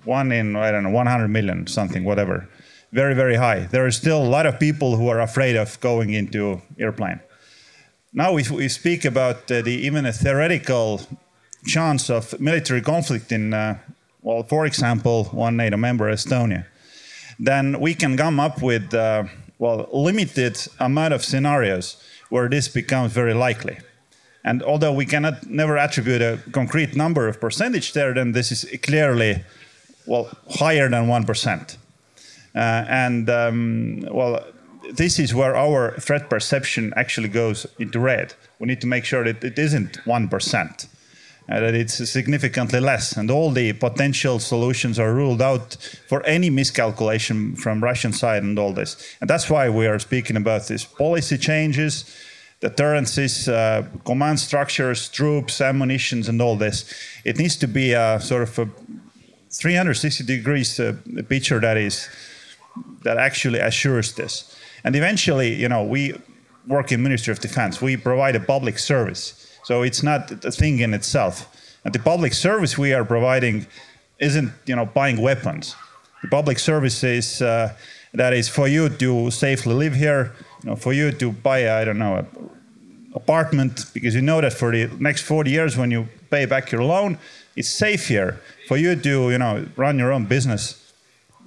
One 0.04 0.32
in 0.32 0.56
I 0.56 0.70
don't 0.70 0.82
know 0.82 0.90
100 0.90 1.28
million, 1.28 1.66
something, 1.66 2.04
whatever. 2.04 2.48
Very 2.92 3.14
very 3.14 3.36
high. 3.36 3.60
There 3.60 3.86
are 3.86 3.90
still 3.90 4.22
a 4.22 4.28
lot 4.28 4.44
of 4.44 4.58
people 4.58 4.96
who 4.96 5.08
are 5.08 5.20
afraid 5.20 5.56
of 5.56 5.80
going 5.80 6.12
into 6.12 6.60
airplane. 6.78 7.20
Now 8.12 8.36
if 8.36 8.50
we 8.50 8.68
speak 8.68 9.04
about 9.04 9.50
uh, 9.50 9.62
the 9.62 9.72
even 9.72 10.04
a 10.04 10.12
theoretical 10.12 11.00
chance 11.64 12.10
of 12.10 12.38
military 12.40 12.82
conflict 12.82 13.32
in 13.32 13.54
uh, 13.54 13.78
well, 14.22 14.42
for 14.42 14.66
example, 14.66 15.24
one 15.24 15.56
NATO 15.56 15.76
member, 15.76 16.12
Estonia, 16.12 16.66
then 17.38 17.80
we 17.80 17.94
can 17.94 18.16
come 18.16 18.38
up 18.38 18.60
with, 18.62 18.92
uh, 18.92 19.24
well, 19.58 19.88
limited 19.92 20.58
amount 20.78 21.14
of 21.14 21.24
scenarios 21.24 21.96
where 22.28 22.48
this 22.48 22.68
becomes 22.68 23.12
very 23.12 23.34
likely. 23.34 23.78
And 24.44 24.62
although 24.62 24.92
we 24.92 25.06
cannot 25.06 25.46
never 25.46 25.76
attribute 25.76 26.22
a 26.22 26.38
concrete 26.52 26.96
number 26.96 27.28
of 27.28 27.40
percentage 27.40 27.92
there, 27.92 28.14
then 28.14 28.32
this 28.32 28.52
is 28.52 28.64
clearly, 28.82 29.42
well, 30.06 30.30
higher 30.50 30.88
than 30.88 31.06
1%. 31.06 31.76
Uh, 32.54 32.58
and, 32.58 33.30
um, 33.30 34.04
well, 34.10 34.44
this 34.92 35.18
is 35.18 35.34
where 35.34 35.54
our 35.54 35.92
threat 35.98 36.28
perception 36.28 36.92
actually 36.96 37.28
goes 37.28 37.66
into 37.78 38.00
red. 38.00 38.34
We 38.58 38.66
need 38.66 38.80
to 38.80 38.86
make 38.86 39.04
sure 39.04 39.24
that 39.24 39.44
it 39.44 39.58
isn't 39.58 39.98
1% 40.04 40.88
uh, 41.50 41.60
that 41.60 41.74
it's 41.74 42.08
significantly 42.08 42.80
less. 42.80 43.16
And 43.16 43.30
all 43.30 43.50
the 43.50 43.72
potential 43.72 44.38
solutions 44.38 44.98
are 44.98 45.12
ruled 45.12 45.42
out 45.42 45.74
for 46.08 46.24
any 46.24 46.50
miscalculation 46.50 47.56
from 47.56 47.82
Russian 47.82 48.12
side 48.12 48.42
and 48.42 48.58
all 48.58 48.72
this. 48.72 49.16
And 49.20 49.28
that's 49.28 49.50
why 49.50 49.68
we 49.68 49.86
are 49.86 49.98
speaking 49.98 50.36
about 50.36 50.68
these 50.68 50.84
policy 50.84 51.38
changes, 51.38 52.04
deterrences, 52.60 53.48
uh, 53.48 53.86
command 54.04 54.38
structures, 54.38 55.08
troops, 55.08 55.60
ammunitions, 55.60 56.28
and 56.28 56.40
all 56.40 56.56
this. 56.56 56.84
It 57.24 57.38
needs 57.38 57.56
to 57.56 57.66
be 57.66 57.92
a 57.92 58.20
sort 58.20 58.42
of 58.42 58.58
a 58.58 58.68
360 59.52 60.24
degrees 60.24 60.78
uh, 60.78 60.94
picture 61.28 61.58
that 61.58 61.76
is 61.76 62.08
that 63.02 63.16
actually 63.16 63.58
assures 63.58 64.12
this. 64.14 64.56
And 64.84 64.94
eventually, 64.94 65.54
you 65.54 65.68
know, 65.68 65.82
we 65.82 66.14
work 66.66 66.92
in 66.92 67.02
Ministry 67.02 67.32
of 67.32 67.40
Defense. 67.40 67.82
We 67.82 67.96
provide 67.96 68.36
a 68.36 68.40
public 68.40 68.78
service, 68.78 69.39
so 69.70 69.82
it's 69.82 70.02
not 70.02 70.44
a 70.44 70.50
thing 70.50 70.80
in 70.80 70.92
itself. 70.94 71.34
And 71.84 71.94
the 71.94 72.00
public 72.00 72.32
service 72.32 72.76
we 72.76 72.92
are 72.92 73.04
providing 73.04 73.68
isn't, 74.18 74.50
you 74.66 74.74
know, 74.74 74.84
buying 74.84 75.20
weapons. 75.22 75.76
The 76.22 76.28
public 76.28 76.58
service 76.58 77.04
is 77.04 77.40
uh, 77.40 77.72
that 78.12 78.32
is 78.32 78.48
for 78.48 78.66
you 78.66 78.88
to 78.88 79.30
safely 79.30 79.74
live 79.74 79.94
here, 79.94 80.32
you 80.64 80.70
know, 80.70 80.76
for 80.76 80.92
you 80.92 81.12
to 81.12 81.30
buy, 81.30 81.70
I 81.80 81.84
don't 81.84 82.00
know, 82.00 82.16
an 82.16 82.26
apartment 83.14 83.84
because 83.94 84.12
you 84.16 84.22
know 84.22 84.40
that 84.40 84.54
for 84.54 84.72
the 84.72 84.90
next 84.98 85.22
40 85.22 85.52
years 85.52 85.76
when 85.76 85.92
you 85.92 86.08
pay 86.30 86.46
back 86.46 86.72
your 86.72 86.82
loan, 86.82 87.16
it's 87.54 87.68
safe 87.68 88.08
here 88.08 88.40
for 88.66 88.76
you 88.76 88.96
to, 88.96 89.30
you 89.30 89.38
know, 89.38 89.68
run 89.76 90.00
your 90.00 90.10
own 90.10 90.24
business 90.24 90.80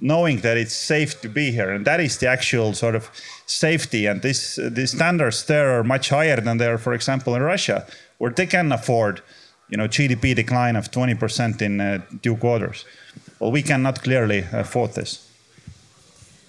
knowing 0.00 0.40
that 0.40 0.56
it's 0.56 0.74
safe 0.74 1.20
to 1.20 1.28
be 1.28 1.50
here 1.50 1.70
and 1.70 1.84
that 1.86 2.00
is 2.00 2.18
the 2.18 2.28
actual 2.28 2.72
sort 2.72 2.94
of 2.94 3.10
safety 3.46 4.06
and 4.06 4.22
this 4.22 4.58
uh, 4.58 4.68
the 4.70 4.86
standards 4.86 5.46
there 5.46 5.78
are 5.78 5.84
much 5.84 6.08
higher 6.10 6.40
than 6.40 6.58
they 6.58 6.66
are 6.66 6.78
for 6.78 6.92
example 6.92 7.34
in 7.34 7.42
russia 7.42 7.86
where 8.24 8.32
they 8.32 8.46
can 8.46 8.72
afford 8.72 9.20
you 9.68 9.76
know 9.76 9.86
gdp 9.86 10.34
decline 10.34 10.76
of 10.76 10.90
20% 10.90 11.60
in 11.60 11.78
uh, 11.78 12.00
two 12.22 12.36
quarters 12.36 12.86
well 13.38 13.52
we 13.52 13.62
cannot 13.62 14.02
clearly 14.02 14.46
afford 14.52 14.94
this 14.94 15.30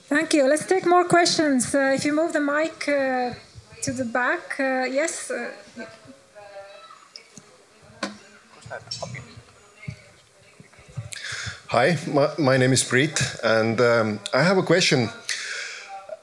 Thank 0.07 0.35
you. 0.35 0.47
Let's 0.47 0.67
take 0.67 0.85
more 0.85 1.03
questions. 1.03 1.73
Uh, 1.73 1.95
if 1.95 2.05
you 2.05 2.13
move 2.13 2.31
the 2.31 2.39
mic 2.39 2.87
uh, 2.87 3.33
to 3.81 3.91
the 3.91 4.05
back, 4.05 4.59
uh, 4.59 4.85
yes. 4.99 5.31
Uh, 5.31 5.49
Hi, 11.69 11.97
my, 12.07 12.29
my 12.37 12.57
name 12.57 12.71
is 12.71 12.83
Brit, 12.83 13.19
and 13.43 13.81
um, 13.81 14.19
I 14.31 14.43
have 14.43 14.59
a 14.59 14.63
question. 14.63 15.09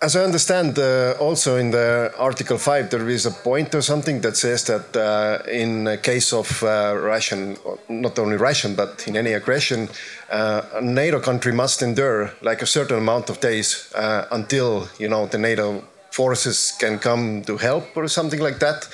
As 0.02 0.16
I 0.16 0.24
understand, 0.24 0.80
uh, 0.80 1.14
also 1.20 1.54
in 1.54 1.70
the 1.70 2.12
Article 2.18 2.58
5, 2.58 2.90
there 2.90 3.08
is 3.08 3.24
a 3.24 3.30
point 3.30 3.72
or 3.72 3.82
something 3.82 4.20
that 4.22 4.36
says 4.36 4.64
that 4.64 4.96
uh, 4.96 5.48
in 5.48 5.96
case 6.02 6.32
of 6.32 6.60
uh, 6.64 6.96
Russian, 6.98 7.56
not 7.88 8.18
only 8.18 8.36
Russian, 8.36 8.74
but 8.74 9.06
in 9.06 9.16
any 9.16 9.32
aggression, 9.34 9.88
uh, 10.28 10.62
a 10.74 10.80
NATO 10.80 11.20
country 11.20 11.52
must 11.52 11.82
endure 11.82 12.32
like 12.42 12.62
a 12.62 12.66
certain 12.66 12.98
amount 12.98 13.30
of 13.30 13.38
days 13.38 13.92
uh, 13.94 14.26
until, 14.32 14.88
you 14.98 15.06
know, 15.06 15.26
the 15.26 15.38
NATO 15.38 15.84
forces 16.10 16.72
can 16.80 16.98
come 16.98 17.42
to 17.44 17.56
help 17.56 17.96
or 17.96 18.08
something 18.08 18.40
like 18.40 18.58
that. 18.58 18.88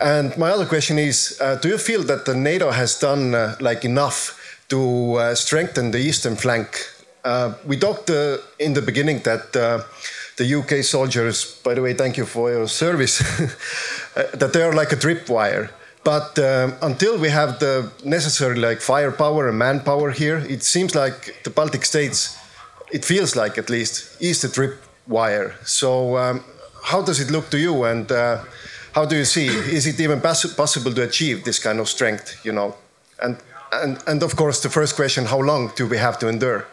And 0.00 0.34
my 0.38 0.48
other 0.48 0.64
question 0.64 0.98
is, 0.98 1.36
uh, 1.38 1.56
do 1.56 1.68
you 1.68 1.76
feel 1.76 2.02
that 2.04 2.24
the 2.24 2.34
NATO 2.34 2.70
has 2.70 2.98
done 2.98 3.32
like 3.60 3.84
enough 3.84 4.40
to 4.70 5.34
strengthen 5.34 5.90
the 5.90 5.98
eastern 5.98 6.36
flank. 6.36 6.86
We 7.66 7.76
talked 7.76 8.08
in 8.58 8.72
the 8.72 8.80
beginning 8.80 9.18
that 9.24 9.84
the 10.36 10.54
UK 10.54 10.84
soldiers, 10.84 11.60
by 11.64 11.74
the 11.74 11.82
way, 11.82 11.94
thank 11.94 12.16
you 12.16 12.26
for 12.26 12.50
your 12.50 12.68
service, 12.68 13.18
that 14.14 14.52
they 14.52 14.62
are 14.62 14.72
like 14.72 14.92
a 14.92 14.96
tripwire. 14.96 15.70
But 16.02 16.38
um, 16.38 16.74
until 16.82 17.18
we 17.18 17.28
have 17.28 17.58
the 17.58 17.90
necessary 18.04 18.58
like 18.58 18.80
firepower 18.80 19.48
and 19.48 19.58
manpower 19.58 20.10
here, 20.12 20.38
it 20.38 20.62
seems 20.62 20.94
like 20.94 21.42
the 21.44 21.50
Baltic 21.50 21.84
states, 21.84 22.38
it 22.90 23.04
feels 23.04 23.36
like 23.36 23.58
at 23.58 23.68
least, 23.68 24.20
is 24.20 24.40
the 24.40 24.48
tripwire. 24.48 25.54
So 25.66 26.16
um, 26.16 26.44
how 26.84 27.02
does 27.02 27.20
it 27.20 27.30
look 27.30 27.50
to 27.50 27.58
you, 27.58 27.84
and 27.84 28.10
uh, 28.10 28.44
how 28.94 29.04
do 29.04 29.16
you 29.16 29.26
see? 29.26 29.46
Is 29.46 29.86
it 29.86 30.00
even 30.00 30.20
possible 30.20 30.92
to 30.94 31.02
achieve 31.02 31.44
this 31.44 31.58
kind 31.58 31.78
of 31.78 31.88
strength? 31.88 32.44
You 32.44 32.52
know, 32.52 32.76
and 33.22 33.36
and, 33.72 34.02
and 34.06 34.22
of 34.22 34.36
course, 34.36 34.62
the 34.62 34.68
first 34.68 34.96
question 34.96 35.26
how 35.26 35.40
long 35.40 35.72
do 35.76 35.86
we 35.86 35.98
have 35.98 36.18
to 36.20 36.28
endure? 36.28 36.66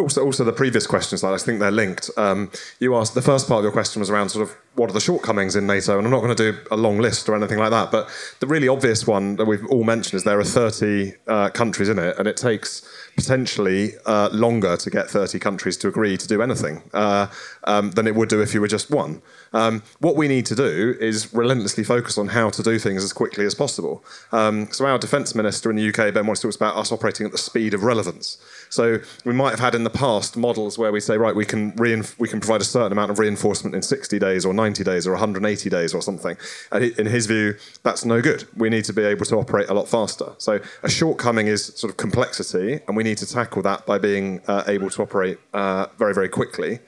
Also, 0.00 0.24
also 0.24 0.44
the 0.44 0.52
previous 0.52 0.86
questions, 0.86 1.22
I 1.22 1.36
think 1.36 1.60
they're 1.60 1.70
linked. 1.70 2.10
Um, 2.16 2.50
you 2.78 2.96
asked 2.96 3.14
the 3.14 3.22
first 3.22 3.46
part 3.46 3.58
of 3.58 3.64
your 3.64 3.72
question 3.72 4.00
was 4.00 4.10
around 4.10 4.30
sort 4.30 4.48
of 4.48 4.56
what 4.74 4.88
are 4.88 4.94
the 4.94 5.00
shortcomings 5.00 5.56
in 5.56 5.66
NATO, 5.66 5.98
and 5.98 6.06
I'm 6.06 6.10
not 6.10 6.20
going 6.20 6.34
to 6.34 6.52
do 6.52 6.58
a 6.70 6.76
long 6.76 6.98
list 6.98 7.28
or 7.28 7.36
anything 7.36 7.58
like 7.58 7.70
that. 7.70 7.90
But 7.90 8.08
the 8.40 8.46
really 8.46 8.68
obvious 8.68 9.06
one 9.06 9.36
that 9.36 9.44
we've 9.44 9.66
all 9.66 9.84
mentioned 9.84 10.14
is 10.14 10.24
there 10.24 10.38
are 10.38 10.44
30 10.44 11.12
uh, 11.26 11.50
countries 11.50 11.88
in 11.88 11.98
it, 11.98 12.18
and 12.18 12.26
it 12.26 12.36
takes 12.36 12.82
potentially 13.16 13.92
uh, 14.06 14.30
longer 14.32 14.76
to 14.76 14.88
get 14.88 15.10
30 15.10 15.38
countries 15.38 15.76
to 15.78 15.88
agree 15.88 16.16
to 16.16 16.26
do 16.26 16.40
anything 16.40 16.82
uh, 16.94 17.26
um, 17.64 17.90
than 17.90 18.06
it 18.06 18.14
would 18.14 18.28
do 18.28 18.40
if 18.40 18.54
you 18.54 18.60
were 18.60 18.68
just 18.68 18.90
one. 18.90 19.20
Um, 19.52 19.82
what 19.98 20.16
we 20.16 20.28
need 20.28 20.46
to 20.46 20.54
do 20.54 20.96
is 21.00 21.34
relentlessly 21.34 21.84
focus 21.84 22.16
on 22.16 22.28
how 22.28 22.50
to 22.50 22.62
do 22.62 22.78
things 22.78 23.04
as 23.04 23.12
quickly 23.12 23.44
as 23.44 23.54
possible. 23.54 24.04
Um, 24.32 24.68
so 24.72 24.86
our 24.86 24.98
defence 24.98 25.34
minister 25.34 25.70
in 25.70 25.76
the 25.76 25.88
UK, 25.88 26.14
Ben 26.14 26.26
Wallace, 26.26 26.40
talks 26.40 26.56
about 26.56 26.76
us 26.76 26.92
operating 26.92 27.26
at 27.26 27.32
the 27.32 27.38
speed 27.38 27.74
of 27.74 27.82
relevance. 27.82 28.38
So 28.70 29.00
we 29.24 29.34
might 29.34 29.50
have 29.50 29.58
had 29.58 29.74
in 29.74 29.84
the 29.84 29.90
past 29.90 30.36
models 30.36 30.78
where 30.78 30.92
we 30.92 31.00
say, 31.00 31.16
right, 31.16 31.34
we 31.34 31.44
can 31.44 31.72
reinf- 31.72 32.18
we 32.18 32.28
can 32.28 32.40
provide 32.40 32.60
a 32.60 32.64
certain 32.64 32.92
amount 32.92 33.10
of 33.10 33.18
reinforcement 33.18 33.74
in 33.74 33.82
60 33.82 34.18
days 34.18 34.46
or 34.46 34.54
90 34.54 34.84
days 34.84 35.06
or 35.06 35.10
180 35.10 35.68
days 35.68 35.92
or 35.92 36.00
something. 36.00 36.36
And 36.70 36.84
in 36.84 37.06
his 37.06 37.26
view, 37.26 37.56
that's 37.82 38.04
no 38.04 38.22
good. 38.22 38.46
We 38.56 38.70
need 38.70 38.84
to 38.84 38.92
be 38.92 39.02
able 39.02 39.26
to 39.26 39.36
operate 39.36 39.68
a 39.68 39.74
lot 39.74 39.88
faster. 39.88 40.32
So 40.38 40.60
a 40.82 40.88
shortcoming 40.88 41.48
is 41.48 41.66
sort 41.66 41.90
of 41.90 41.96
complexity, 41.96 42.80
and 42.86 42.96
we 42.96 43.02
need 43.02 43.18
to 43.18 43.26
tackle 43.26 43.62
that 43.62 43.86
by 43.86 43.98
being 43.98 44.40
uh, 44.46 44.62
able 44.68 44.88
to 44.90 45.02
operate 45.02 45.38
uh, 45.52 45.86
very, 45.98 46.14
very 46.14 46.28
quickly. 46.28 46.78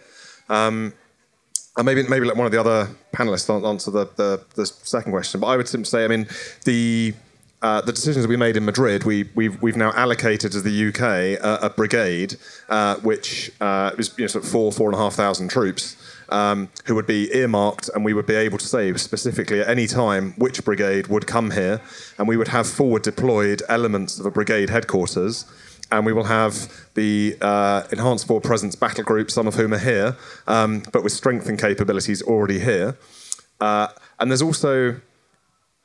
Um, 0.48 0.94
and 1.76 1.86
maybe 1.86 2.02
maybe 2.04 2.26
let 2.26 2.36
one 2.36 2.46
of 2.46 2.52
the 2.52 2.60
other 2.60 2.88
panelists 3.12 3.48
answer 3.66 3.90
the, 3.90 4.04
the, 4.16 4.44
the 4.54 4.66
second 4.66 5.10
question. 5.10 5.40
But 5.40 5.48
I 5.48 5.56
would 5.56 5.68
simply 5.68 5.86
say, 5.86 6.04
I 6.04 6.08
mean, 6.08 6.28
the 6.64 7.14
uh, 7.62 7.80
the 7.80 7.92
decisions 7.92 8.26
we 8.26 8.36
made 8.36 8.56
in 8.56 8.64
Madrid, 8.64 9.04
we, 9.04 9.28
we've, 9.36 9.60
we've 9.62 9.76
now 9.76 9.92
allocated 9.92 10.50
to 10.52 10.60
the 10.60 10.88
UK 10.88 11.42
uh, 11.42 11.66
a 11.66 11.70
brigade, 11.70 12.36
uh, 12.68 12.96
which 12.96 13.52
uh, 13.60 13.92
is 13.96 14.12
you 14.18 14.24
know, 14.24 14.26
sort 14.26 14.44
of 14.44 14.50
four, 14.50 14.72
four 14.72 14.88
and 14.88 14.96
a 14.96 14.98
half 14.98 15.14
thousand 15.14 15.48
troops, 15.48 15.96
um, 16.30 16.68
who 16.86 16.96
would 16.96 17.06
be 17.06 17.32
earmarked, 17.32 17.88
and 17.94 18.04
we 18.04 18.14
would 18.14 18.26
be 18.26 18.34
able 18.34 18.58
to 18.58 18.66
say 18.66 18.92
specifically 18.94 19.60
at 19.60 19.68
any 19.68 19.86
time 19.86 20.32
which 20.38 20.64
brigade 20.64 21.06
would 21.06 21.26
come 21.26 21.52
here, 21.52 21.80
and 22.18 22.26
we 22.26 22.36
would 22.36 22.48
have 22.48 22.66
forward 22.66 23.02
deployed 23.02 23.62
elements 23.68 24.18
of 24.18 24.26
a 24.26 24.30
brigade 24.30 24.68
headquarters 24.68 25.46
and 25.92 26.06
we 26.06 26.12
will 26.14 26.24
have 26.24 26.88
the 26.94 27.36
uh, 27.42 27.82
enhanced 27.92 28.26
forward 28.26 28.42
presence 28.42 28.74
battle 28.74 29.04
group, 29.04 29.30
some 29.30 29.46
of 29.46 29.54
whom 29.56 29.74
are 29.74 29.78
here, 29.78 30.16
um, 30.46 30.82
but 30.90 31.04
with 31.04 31.12
strength 31.12 31.50
and 31.50 31.58
capabilities 31.58 32.22
already 32.22 32.58
here. 32.58 32.96
Uh, 33.60 33.88
and 34.18 34.30
there's 34.30 34.40
also, 34.40 34.98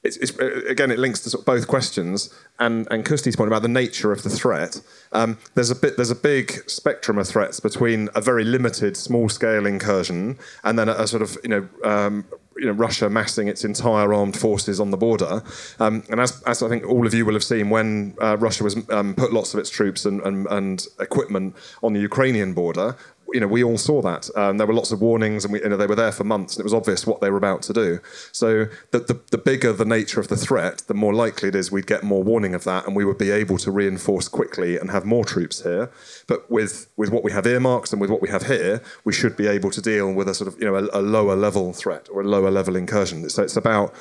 it's, 0.08 0.18
it's, 0.18 0.32
again, 0.70 0.90
it 0.90 1.00
links 1.00 1.20
to 1.22 1.30
sort 1.30 1.42
of 1.42 1.46
both 1.46 1.68
questions 1.68 2.34
and, 2.60 2.88
and 2.90 3.06
Kusti's 3.06 3.36
point 3.36 3.50
about 3.50 3.62
the 3.62 3.68
nature 3.68 4.12
of 4.12 4.24
the 4.24 4.30
threat. 4.30 4.82
Um, 5.12 5.38
there's 5.54 5.70
a 5.70 5.76
bit, 5.76 5.98
there's 5.98 6.12
a 6.12 6.16
big 6.16 6.70
spectrum 6.70 7.18
of 7.18 7.28
threats 7.28 7.60
between 7.60 8.10
a 8.16 8.22
very 8.22 8.44
limited, 8.44 8.96
small-scale 8.96 9.66
incursion 9.66 10.38
and 10.64 10.80
then 10.80 10.90
a, 10.90 10.94
a 10.94 11.08
sort 11.08 11.22
of, 11.22 11.38
you 11.44 11.50
know, 11.50 11.70
um, 11.84 12.26
you 12.58 12.66
know, 12.66 12.72
Russia 12.72 13.10
massing 13.10 13.48
its 13.48 13.64
entire 13.64 14.14
armed 14.14 14.38
forces 14.38 14.80
on 14.80 14.92
the 14.92 14.98
border. 14.98 15.44
Um, 15.80 16.04
and 16.10 16.20
as, 16.20 16.42
as 16.44 16.64
I 16.64 16.70
think 16.70 16.86
all 16.86 17.06
of 17.06 17.14
you 17.14 17.26
will 17.26 17.34
have 17.34 17.44
seen, 17.44 17.70
when 17.70 18.16
uh, 18.20 18.38
Russia 18.38 18.64
was 18.64 18.90
um, 18.90 19.14
put 19.14 19.32
lots 19.32 19.54
of 19.54 19.60
its 19.60 19.70
troops 19.70 20.06
and, 20.06 20.22
and, 20.22 20.48
and, 20.48 20.86
equipment 21.00 21.56
on 21.84 21.94
the 21.94 22.00
Ukrainian 22.00 22.54
border, 22.54 22.96
you 23.34 23.40
know, 23.40 23.48
we 23.48 23.64
all 23.64 23.78
saw 23.78 24.02
that. 24.02 24.30
Um, 24.36 24.58
there 24.58 24.68
were 24.68 24.74
lots 24.74 24.92
of 24.92 25.02
warnings, 25.02 25.44
and 25.44 25.54
we, 25.54 25.62
you 25.62 25.70
know, 25.70 25.78
they 25.78 25.88
were 25.88 25.96
there 25.96 26.12
for 26.12 26.24
months, 26.24 26.56
and 26.56 26.62
it 26.62 26.64
was 26.64 26.74
obvious 26.74 27.06
what 27.06 27.22
they 27.22 27.30
were 27.30 27.38
about 27.38 27.62
to 27.64 27.74
do. 27.74 28.00
So, 28.32 28.66
the, 28.92 29.00
the, 29.00 29.20
the, 29.32 29.38
bigger 29.38 29.74
the 29.74 29.86
nature 29.86 30.20
of 30.20 30.28
the 30.28 30.36
threat, 30.36 30.84
the 30.88 30.94
more 30.94 31.14
likely 31.14 31.50
it 31.50 31.56
is 31.56 31.72
we'd 31.72 31.88
get 31.88 32.04
more 32.04 32.24
warning 32.24 32.56
of 32.56 32.64
that, 32.64 32.86
and 32.86 32.96
we 32.96 33.06
would 33.06 33.18
be 33.18 33.32
able 33.32 33.58
to 33.60 33.72
reinforce 33.72 34.28
quickly 34.28 34.78
and 34.78 34.92
have 34.92 35.06
more 35.06 35.26
troops 35.26 35.64
here. 35.64 35.92
But 36.28 36.50
with 36.50 36.88
with 36.96 37.12
what 37.12 37.24
we 37.24 37.32
have 37.32 37.46
earmarks 37.46 37.92
and 37.92 38.02
with 38.02 38.10
what 38.10 38.22
we 38.22 38.30
have 38.30 38.48
here, 38.48 38.82
we 39.04 39.14
should 39.14 39.36
be 39.36 39.48
able 39.48 39.72
to 39.72 39.82
deal 39.82 40.12
with 40.14 40.28
a 40.28 40.34
sort 40.34 40.48
of 40.48 40.60
you 40.60 40.66
know 40.66 40.76
a, 40.76 41.00
a 41.00 41.02
lower 41.02 41.36
level 41.36 41.74
threat 41.74 42.08
or 42.12 42.22
a 42.22 42.28
lower 42.28 42.52
level 42.52 42.76
incursion. 42.76 43.30
So 43.30 43.44
it's 43.44 43.58
about 43.58 43.94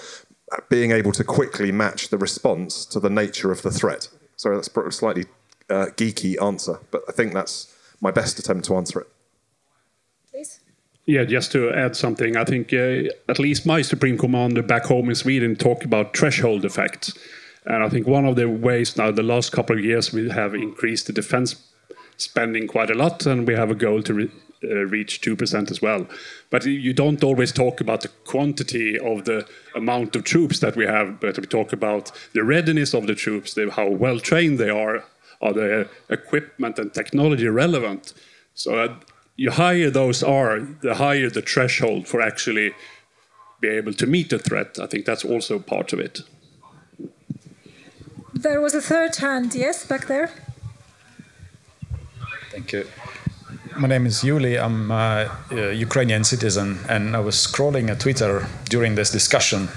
being 0.69 0.93
able 0.93 1.13
to 1.13 1.25
quickly 1.25 1.73
match 1.73 2.09
the 2.09 2.19
response 2.19 2.85
to 2.87 3.01
the 3.01 3.11
nature 3.11 3.51
of 3.51 3.63
the 3.63 3.71
threat. 3.71 4.09
Sorry, 4.37 4.57
that's 4.57 4.69
a 4.69 4.93
slightly 4.93 5.25
uh, 5.69 5.87
geeky 5.97 6.41
answer, 6.41 6.79
but 6.91 7.03
I 7.09 7.13
think 7.13 7.33
that's 7.33 7.75
my 8.01 8.11
best 8.11 8.39
attempt 8.39 8.67
to 8.67 8.77
answer 8.77 9.01
it. 9.01 9.09
Yeah, 11.07 11.25
just 11.25 11.53
to 11.53 11.71
add 11.71 11.95
something, 11.95 12.37
I 12.37 12.45
think 12.45 12.73
uh, 12.73 13.03
at 13.29 13.39
least 13.39 13.65
my 13.65 13.81
supreme 13.83 14.19
commander 14.19 14.61
back 14.61 14.87
home 14.87 15.09
in 15.09 15.15
Sweden 15.15 15.55
talked 15.55 15.85
about 15.85 16.17
threshold 16.17 16.65
effects. 16.65 17.17
And 17.65 17.85
I 17.85 17.89
think 17.89 18.09
one 18.09 18.25
of 18.25 18.35
the 18.35 18.49
ways 18.49 18.97
now, 18.97 19.13
the 19.13 19.23
last 19.23 19.53
couple 19.53 19.79
of 19.79 19.85
years, 19.85 20.13
we 20.13 20.29
have 20.31 20.55
increased 20.55 21.07
the 21.07 21.13
defense 21.13 21.57
spending 22.17 22.67
quite 22.67 22.91
a 22.91 22.95
lot, 22.95 23.25
and 23.25 23.47
we 23.47 23.55
have 23.55 23.71
a 23.71 23.75
goal 23.75 24.03
to 24.03 24.15
re 24.15 24.31
uh, 24.65 24.87
reach 24.87 25.21
2% 25.21 25.71
as 25.71 25.83
well. 25.83 26.07
But 26.51 26.65
you 26.65 26.93
don't 26.95 27.23
always 27.23 27.53
talk 27.53 27.81
about 27.81 28.01
the 28.01 28.09
quantity 28.25 28.99
of 28.99 29.27
the 29.27 29.47
amount 29.75 30.17
of 30.17 30.25
troops 30.25 30.61
that 30.61 30.75
we 30.75 30.87
have, 30.87 31.21
but 31.21 31.39
we 31.39 31.47
talk 31.47 31.73
about 31.73 32.11
the 32.33 32.43
readiness 32.43 32.95
of 32.95 33.07
the 33.07 33.15
troops, 33.15 33.55
the, 33.55 33.71
how 33.71 33.89
well 33.89 34.19
trained 34.19 34.59
they 34.59 34.71
are, 34.71 35.05
are 35.43 35.53
the 35.53 35.89
equipment 36.09 36.79
and 36.79 36.93
technology 36.95 37.47
relevant. 37.47 38.15
So 38.55 38.79
uh, 38.79 38.97
you 39.37 39.51
higher 39.51 39.91
those 39.91 40.23
are, 40.23 40.61
the 40.61 40.95
higher 40.95 41.31
the 41.31 41.43
threshold 41.43 42.09
for 42.09 42.21
actually 42.21 42.73
be 43.61 43.69
able 43.69 43.93
to 43.95 44.07
meet 44.07 44.31
the 44.31 44.39
threat. 44.39 44.79
I 44.81 44.87
think 44.87 45.05
that's 45.05 45.25
also 45.25 45.59
part 45.59 45.93
of 45.93 46.01
it. 46.01 46.23
There 48.35 48.61
was 48.61 48.75
a 48.75 48.83
third 48.83 49.17
hand, 49.17 49.55
yes, 49.55 49.87
back 49.87 50.07
there. 50.07 50.31
Thank 52.51 52.73
you. 52.73 52.87
my 53.79 53.89
name 53.89 54.07
is 54.07 54.23
Yuli. 54.23 54.63
I'm 54.63 54.91
a, 54.91 55.31
a 55.51 55.73
Ukrainian 55.73 56.25
citizen, 56.25 56.79
and 56.89 57.15
I 57.17 57.21
was 57.21 57.37
scrolling 57.37 57.91
at 57.91 58.01
Twitter 58.01 58.47
during 58.69 58.95
this 58.95 59.11
discussion, 59.11 59.69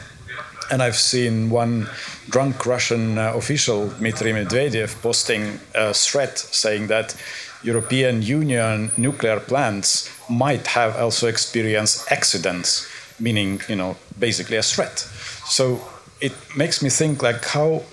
and 0.72 0.82
I've 0.82 0.96
seen 0.96 1.50
one 1.50 1.90
drunk 2.30 2.66
Russian 2.66 3.18
uh, 3.18 3.34
official, 3.34 3.90
Dmitry 3.90 4.32
Medvedev, 4.32 5.02
posting 5.02 5.60
a 5.76 5.94
threat 5.94 6.38
saying 6.38 6.88
that 6.88 7.16
European 7.64 8.22
Union 8.22 8.92
nuclear 8.98 9.40
plants 9.40 10.10
might 10.30 10.68
have 10.68 10.96
also 10.96 11.28
experienced 11.28 12.12
accidents, 12.12 12.88
meaning, 13.20 13.62
you 13.68 13.76
know, 13.76 13.98
basically 14.18 14.58
a 14.58 14.64
threat. 14.64 15.00
So 15.46 15.82
it 16.22 16.34
makes 16.56 16.82
me 16.82 16.90
think 16.90 17.22
like 17.22 17.44
how 17.46 17.84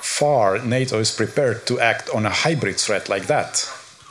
far 0.00 0.58
NATO 0.58 0.98
is 0.98 1.10
prepared 1.10 1.66
to 1.66 1.80
act 1.80 2.10
on 2.10 2.26
a 2.26 2.30
hybrid 2.30 2.76
threat 2.76 3.08
like 3.08 3.26
that, 3.26 3.60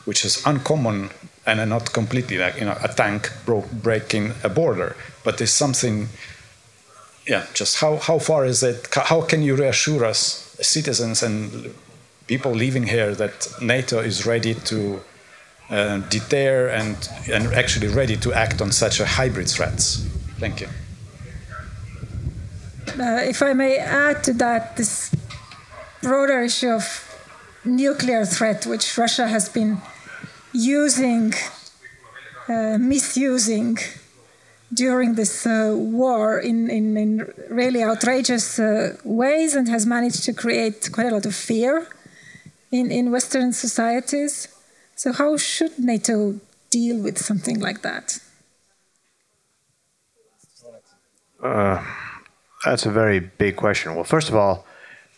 which 0.05 0.25
is 0.25 0.45
uncommon 0.45 1.09
and 1.45 1.69
not 1.69 1.93
completely 1.93 2.37
like 2.37 2.59
you 2.59 2.65
know 2.65 2.77
a 2.83 2.89
tank 2.89 3.31
breaking 3.81 4.33
a 4.43 4.49
border, 4.49 4.95
but 5.23 5.41
is 5.41 5.51
something. 5.51 6.09
Yeah, 7.25 7.45
just 7.53 7.79
how 7.79 7.97
how 7.97 8.19
far 8.19 8.45
is 8.45 8.63
it? 8.63 8.87
How 8.93 9.21
can 9.21 9.41
you 9.41 9.55
reassure 9.55 10.05
us, 10.05 10.55
citizens 10.61 11.23
and 11.23 11.73
people 12.27 12.51
living 12.51 12.83
here, 12.83 13.15
that 13.15 13.47
NATO 13.61 13.99
is 13.99 14.25
ready 14.25 14.53
to 14.53 15.01
uh, 15.69 15.97
deter 16.09 16.69
and 16.69 16.95
and 17.31 17.47
actually 17.53 17.87
ready 17.87 18.17
to 18.17 18.33
act 18.33 18.61
on 18.61 18.71
such 18.71 18.99
a 18.99 19.05
hybrid 19.05 19.49
threats? 19.49 20.05
Thank 20.39 20.61
you. 20.61 20.67
Uh, 22.99 23.21
if 23.23 23.41
I 23.41 23.53
may 23.53 23.77
add 23.77 24.23
to 24.23 24.33
that, 24.33 24.75
this 24.77 25.15
broader 26.01 26.41
issue 26.41 26.69
of 26.69 26.85
nuclear 27.63 28.25
threat, 28.25 28.65
which 28.65 28.97
Russia 28.97 29.27
has 29.27 29.49
been 29.49 29.77
using, 30.53 31.33
uh, 32.47 32.77
misusing 32.79 33.77
during 34.73 35.15
this 35.15 35.45
uh, 35.45 35.73
war 35.75 36.39
in, 36.39 36.69
in, 36.69 36.97
in, 36.97 37.33
really 37.49 37.83
outrageous 37.83 38.59
uh, 38.59 38.97
ways 39.03 39.55
and 39.55 39.67
has 39.69 39.85
managed 39.85 40.23
to 40.23 40.33
create 40.33 40.89
quite 40.91 41.07
a 41.07 41.11
lot 41.11 41.25
of 41.25 41.35
fear 41.35 41.87
in, 42.71 42.91
in 42.91 43.11
Western 43.11 43.53
societies. 43.53 44.47
So, 44.95 45.13
how 45.13 45.37
should 45.37 45.77
NATO 45.79 46.39
deal 46.69 47.01
with 47.01 47.17
something 47.17 47.59
like 47.59 47.81
that? 47.81 48.19
Uh, 51.41 51.83
that's 52.65 52.85
a 52.85 52.91
very 52.91 53.19
big 53.19 53.55
question. 53.55 53.95
Well, 53.95 54.03
first 54.03 54.29
of 54.29 54.35
all, 54.35 54.65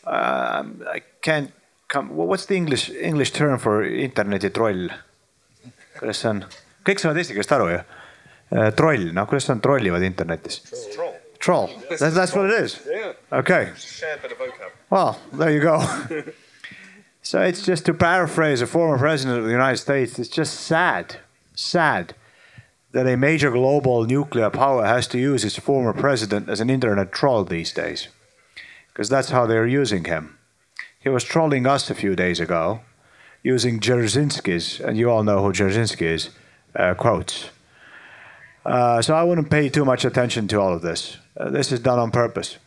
um, 0.05 0.83
I 0.87 1.01
can't 1.21 1.51
come. 1.87 2.09
What's 2.15 2.45
the 2.45 2.55
English 2.55 2.89
English 2.89 3.31
term 3.31 3.57
for 3.59 3.83
interneti 3.83 4.49
troll? 4.49 4.89
kuidas 5.99 6.21
see 6.21 6.29
on? 6.29 6.43
kõik 6.87 7.01
saavad 7.01 7.17
eesti 7.19 7.35
keelest 7.35 7.55
aru 7.55 7.71
ju. 7.73 7.79
Uh, 8.49 8.69
troll, 8.75 9.11
noh, 9.13 9.27
kuidas 9.29 9.49
on 9.53 9.61
trollivad 9.61 10.03
internetis? 10.03 10.61
Troll. 10.93 11.15
Troll. 11.39 11.69
That's, 11.89 12.15
that's 12.15 12.35
what 12.35 12.49
it 12.49 12.63
is. 12.63 12.79
Okay. 13.31 13.69
Well, 14.89 15.19
there 15.31 15.51
you 15.51 15.61
go. 15.61 15.79
so 17.29 17.39
it's 17.39 17.61
just 17.61 17.85
to 17.85 17.93
paraphrase 17.93 18.59
a 18.59 18.65
former 18.65 18.97
president 18.97 19.37
of 19.37 19.45
the 19.45 19.51
United 19.51 19.77
States. 19.77 20.17
It's 20.17 20.29
just 20.29 20.61
sad, 20.61 21.17
sad 21.53 22.15
that 22.91 23.05
a 23.05 23.15
major 23.17 23.51
global 23.51 24.03
nuclear 24.05 24.49
power 24.49 24.83
has 24.83 25.05
to 25.09 25.19
use 25.19 25.45
its 25.45 25.59
former 25.59 25.93
president 25.93 26.49
as 26.49 26.59
an 26.59 26.71
internet 26.71 27.11
troll 27.11 27.43
these 27.43 27.71
days. 27.71 28.07
Because 28.87 29.09
that's 29.09 29.29
how 29.29 29.45
they're 29.45 29.67
using 29.67 30.05
him. 30.05 30.39
He 30.99 31.09
was 31.09 31.23
trolling 31.23 31.67
us 31.67 31.91
a 31.91 31.93
few 31.93 32.15
days 32.15 32.39
ago 32.39 32.79
using 33.43 33.79
Dzerzhinsky's, 33.79 34.79
and 34.79 34.97
you 34.97 35.11
all 35.11 35.23
know 35.23 35.43
who 35.43 35.53
Dzerzhinsky 35.53 36.07
is, 36.07 36.31
uh, 36.75 36.95
quotes. 36.95 37.51
Uh, 38.65 39.03
so 39.03 39.13
I 39.13 39.21
wouldn't 39.21 39.51
pay 39.51 39.69
too 39.69 39.85
much 39.85 40.03
attention 40.03 40.47
to 40.47 40.59
all 40.59 40.73
of 40.73 40.81
this. 40.81 41.17
Uh, 41.37 41.51
this 41.51 41.71
is 41.71 41.79
done 41.79 41.99
on 41.99 42.09
purpose. 42.09 42.57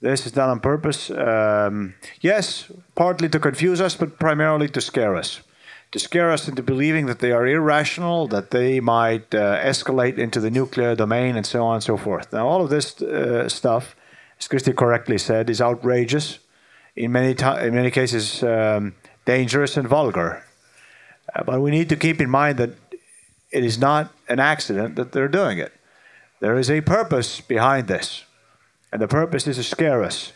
This 0.00 0.24
is 0.26 0.32
done 0.32 0.48
on 0.48 0.60
purpose. 0.60 1.10
Um, 1.10 1.94
yes, 2.20 2.70
partly 2.94 3.28
to 3.28 3.38
confuse 3.38 3.80
us, 3.80 3.96
but 3.96 4.18
primarily 4.18 4.68
to 4.68 4.80
scare 4.80 5.14
us 5.14 5.42
to 5.92 5.98
scare 5.98 6.30
us 6.30 6.48
into 6.48 6.62
believing 6.62 7.06
that 7.06 7.18
they 7.18 7.32
are 7.32 7.46
irrational, 7.46 8.28
that 8.28 8.50
they 8.50 8.80
might 8.80 9.34
uh, 9.34 9.58
escalate 9.60 10.18
into 10.18 10.40
the 10.40 10.50
nuclear 10.50 10.94
domain, 10.94 11.36
and 11.36 11.44
so 11.44 11.64
on 11.64 11.74
and 11.74 11.82
so 11.82 11.96
forth. 11.96 12.32
Now, 12.32 12.46
all 12.46 12.62
of 12.62 12.70
this 12.70 13.00
uh, 13.02 13.48
stuff, 13.48 13.96
as 14.38 14.46
Christy 14.46 14.72
correctly 14.72 15.18
said, 15.18 15.50
is 15.50 15.60
outrageous. 15.60 16.38
In 16.96 17.12
many 17.12 17.34
in 17.60 17.74
many 17.74 17.90
cases, 17.90 18.42
um, 18.42 18.94
dangerous 19.24 19.76
and 19.76 19.88
vulgar. 19.88 20.44
Uh, 21.34 21.44
but 21.44 21.60
we 21.60 21.70
need 21.70 21.88
to 21.88 21.96
keep 21.96 22.20
in 22.20 22.30
mind 22.30 22.58
that 22.58 22.70
it 23.52 23.64
is 23.64 23.78
not 23.78 24.12
an 24.28 24.38
accident 24.38 24.96
that 24.96 25.12
they're 25.12 25.28
doing 25.28 25.58
it. 25.58 25.72
There 26.40 26.58
is 26.58 26.70
a 26.70 26.80
purpose 26.80 27.40
behind 27.40 27.88
this, 27.88 28.24
and 28.92 29.00
the 29.00 29.08
purpose 29.08 29.46
is 29.46 29.56
to 29.56 29.62
scare 29.62 30.02
us, 30.02 30.32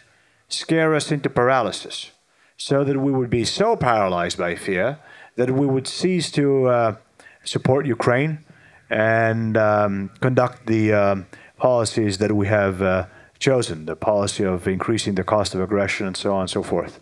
scare 0.48 0.94
us 0.94 1.10
into 1.10 1.28
paralysis, 1.28 2.12
so 2.56 2.84
that 2.84 2.98
we 2.98 3.12
would 3.12 3.30
be 3.30 3.44
so 3.44 3.76
paralyzed 3.76 4.38
by 4.38 4.54
fear 4.54 4.98
that 5.36 5.50
we 5.50 5.66
would 5.66 5.88
cease 5.88 6.30
to 6.30 6.66
uh, 6.66 6.96
support 7.44 7.86
Ukraine 7.86 8.44
and 8.90 9.56
um, 9.56 10.10
conduct 10.20 10.66
the 10.66 10.92
um, 10.92 11.26
policies 11.56 12.18
that 12.18 12.32
we 12.32 12.46
have 12.46 12.80
uh, 12.82 13.06
chosen, 13.38 13.86
the 13.86 13.96
policy 13.96 14.44
of 14.44 14.68
increasing 14.68 15.14
the 15.16 15.24
cost 15.24 15.54
of 15.54 15.60
aggression 15.60 16.06
and 16.06 16.16
so 16.16 16.34
on 16.34 16.42
and 16.42 16.50
so 16.50 16.62
forth. 16.62 17.00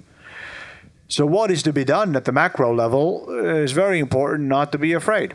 So, 1.09 1.27
what 1.27 1.51
is 1.51 1.63
to 1.65 1.73
be 1.73 1.85
done 1.85 2.17
at 2.17 2.25
the 2.25 2.33
macro 2.33 2.75
level 2.75 3.29
is 3.45 3.73
very 3.73 3.99
important 3.99 4.49
not 4.49 4.73
to 4.73 4.79
be 4.79 4.95
afraid. 4.95 5.35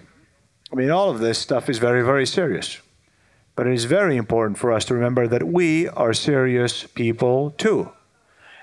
I 0.72 0.76
mean, 0.76 0.90
all 0.90 1.10
of 1.10 1.20
this 1.20 1.38
stuff 1.38 1.70
is 1.70 1.78
very, 1.78 2.04
very 2.04 2.26
serious. 2.26 2.82
But 3.58 3.66
it 3.66 3.74
is 3.74 3.86
very 3.86 4.18
important 4.18 4.60
for 4.60 4.72
us 4.72 4.86
to 4.86 4.94
remember 4.94 5.28
that 5.28 5.48
we 5.48 5.90
are 5.90 6.14
serious 6.14 6.84
people 6.84 7.52
too. 7.52 7.92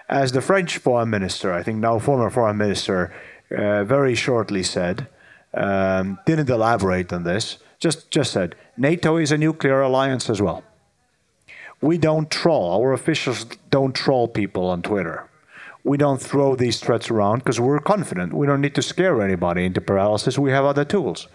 As 0.09 0.31
the 0.31 0.41
French 0.41 0.79
foreign 0.79 1.11
minister, 1.11 1.53
I 1.53 1.65
think 1.65 1.79
now 1.79 1.99
former 1.99 2.31
foreign 2.31 2.59
minister, 2.59 3.13
uh, 3.51 3.83
very 3.83 4.15
shortly 4.15 4.63
said, 4.63 5.09
um, 5.53 6.21
didn't 6.27 6.49
elaborate 6.49 7.13
on 7.13 7.25
this, 7.25 7.59
just, 7.81 8.13
just 8.13 8.33
said 8.33 8.55
NATO 8.77 9.17
is 9.17 9.33
a 9.33 9.37
nuclear 9.37 9.81
alliance 9.81 10.31
as 10.31 10.41
well. 10.41 10.63
We 11.81 11.99
don't 11.99 12.31
troll, 12.31 12.81
our 12.81 12.93
officials 12.93 13.47
don't 13.71 13.97
troll 13.97 14.29
people 14.29 14.67
on 14.67 14.83
Twitter. 14.83 15.29
We 15.83 15.99
don't 15.99 16.23
throw 16.23 16.55
these 16.55 16.79
threats 16.79 17.11
around 17.11 17.41
because 17.41 17.61
we're 17.61 17.81
confident. 17.81 18.33
We 18.33 18.47
don't 18.47 18.61
need 18.61 18.77
to 18.77 18.83
scare 18.83 19.21
anybody 19.21 19.65
into 19.65 19.81
paralysis. 19.81 20.39
We 20.39 20.53
have 20.53 20.65
other 20.65 20.85
tools. 20.85 21.27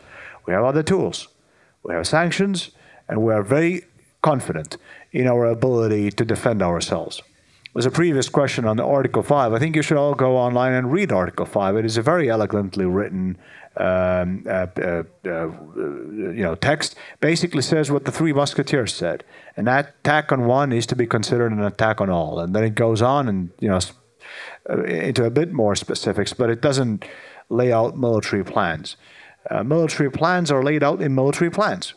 We 0.47 0.53
have 0.53 0.63
other 0.63 0.81
tools. 0.81 1.27
We 1.83 1.93
have 1.93 2.07
sanctions, 2.07 2.71
and 3.09 3.21
we 3.21 3.33
are 3.33 3.43
very 3.43 3.83
confident 4.21 4.77
in 5.11 5.27
our 5.27 5.45
ability 5.45 6.11
to 6.11 6.23
defend 6.23 6.61
ourselves 6.61 7.21
was 7.73 7.85
a 7.85 7.91
previous 7.91 8.29
question 8.29 8.65
on 8.65 8.77
the 8.77 8.85
Article 8.85 9.23
5. 9.23 9.53
I 9.53 9.59
think 9.59 9.75
you 9.75 9.81
should 9.81 9.97
all 9.97 10.15
go 10.15 10.35
online 10.35 10.73
and 10.73 10.91
read 10.91 11.11
Article 11.11 11.45
5. 11.45 11.77
It 11.77 11.85
is 11.85 11.97
a 11.97 12.01
very 12.01 12.29
elegantly 12.29 12.85
written 12.85 13.37
um, 13.77 14.43
uh, 14.47 14.67
uh, 14.81 15.03
uh, 15.25 15.47
you 15.75 16.41
know, 16.41 16.55
text. 16.55 16.95
Basically 17.21 17.61
says 17.61 17.91
what 17.91 18.05
the 18.05 18.11
Three 18.11 18.33
Musketeers 18.33 18.93
said. 18.93 19.23
An 19.55 19.67
attack 19.67 20.31
on 20.31 20.45
one 20.45 20.73
is 20.73 20.85
to 20.87 20.95
be 20.95 21.05
considered 21.05 21.51
an 21.51 21.63
attack 21.63 22.01
on 22.01 22.09
all. 22.09 22.39
And 22.39 22.55
then 22.55 22.63
it 22.63 22.75
goes 22.75 23.01
on 23.01 23.29
and, 23.29 23.51
you 23.59 23.69
know, 23.69 23.79
uh, 24.69 24.83
into 24.83 25.23
a 25.23 25.29
bit 25.29 25.53
more 25.53 25.75
specifics, 25.75 26.33
but 26.33 26.49
it 26.49 26.61
doesn't 26.61 27.05
lay 27.49 27.71
out 27.71 27.97
military 27.97 28.43
plans. 28.43 28.97
Uh, 29.49 29.63
military 29.63 30.11
plans 30.11 30.51
are 30.51 30.63
laid 30.63 30.83
out 30.83 31.01
in 31.01 31.15
military 31.15 31.49
plans. 31.49 31.93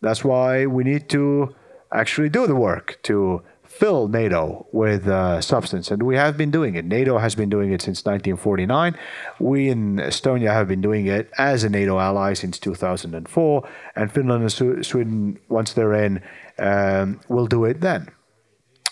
That's 0.00 0.24
why 0.24 0.66
we 0.66 0.84
need 0.84 1.08
to 1.10 1.54
actually 1.92 2.28
do 2.28 2.46
the 2.46 2.54
work 2.54 2.98
to 3.02 3.42
fill 3.70 4.08
NATO 4.08 4.66
with 4.72 5.06
uh, 5.06 5.40
substance, 5.40 5.90
and 5.90 6.02
we 6.02 6.16
have 6.16 6.36
been 6.36 6.50
doing 6.50 6.74
it. 6.74 6.84
NATO 6.84 7.18
has 7.18 7.34
been 7.34 7.48
doing 7.48 7.72
it 7.72 7.80
since 7.80 8.00
1949. 8.00 8.96
We 9.38 9.68
in 9.68 9.96
Estonia 9.96 10.52
have 10.52 10.66
been 10.66 10.80
doing 10.80 11.06
it 11.06 11.30
as 11.38 11.62
a 11.62 11.68
NATO 11.68 11.98
ally 11.98 12.34
since 12.34 12.58
2004, 12.58 13.68
and 13.94 14.12
Finland 14.12 14.42
and 14.42 14.84
Sweden, 14.84 15.38
once 15.48 15.72
they're 15.72 15.94
in, 15.94 16.22
um, 16.58 17.20
will 17.28 17.46
do 17.46 17.64
it 17.64 17.80
then. 17.80 18.08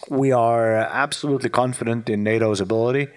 We 0.09 0.33
are 0.33 0.77
absolutely 0.77 1.51
confident 1.51 2.09
in 2.09 2.23
NATO's 2.23 2.61
ability 2.61 3.09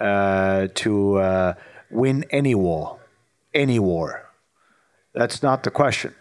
uh, 0.00 0.68
to 0.76 1.16
uh, 1.16 1.54
win 1.90 2.24
any 2.30 2.54
war, 2.54 3.00
any 3.52 3.78
war. 3.78 4.30
That's 5.14 5.42
not 5.42 5.64
the 5.64 5.70
question. 5.70 6.14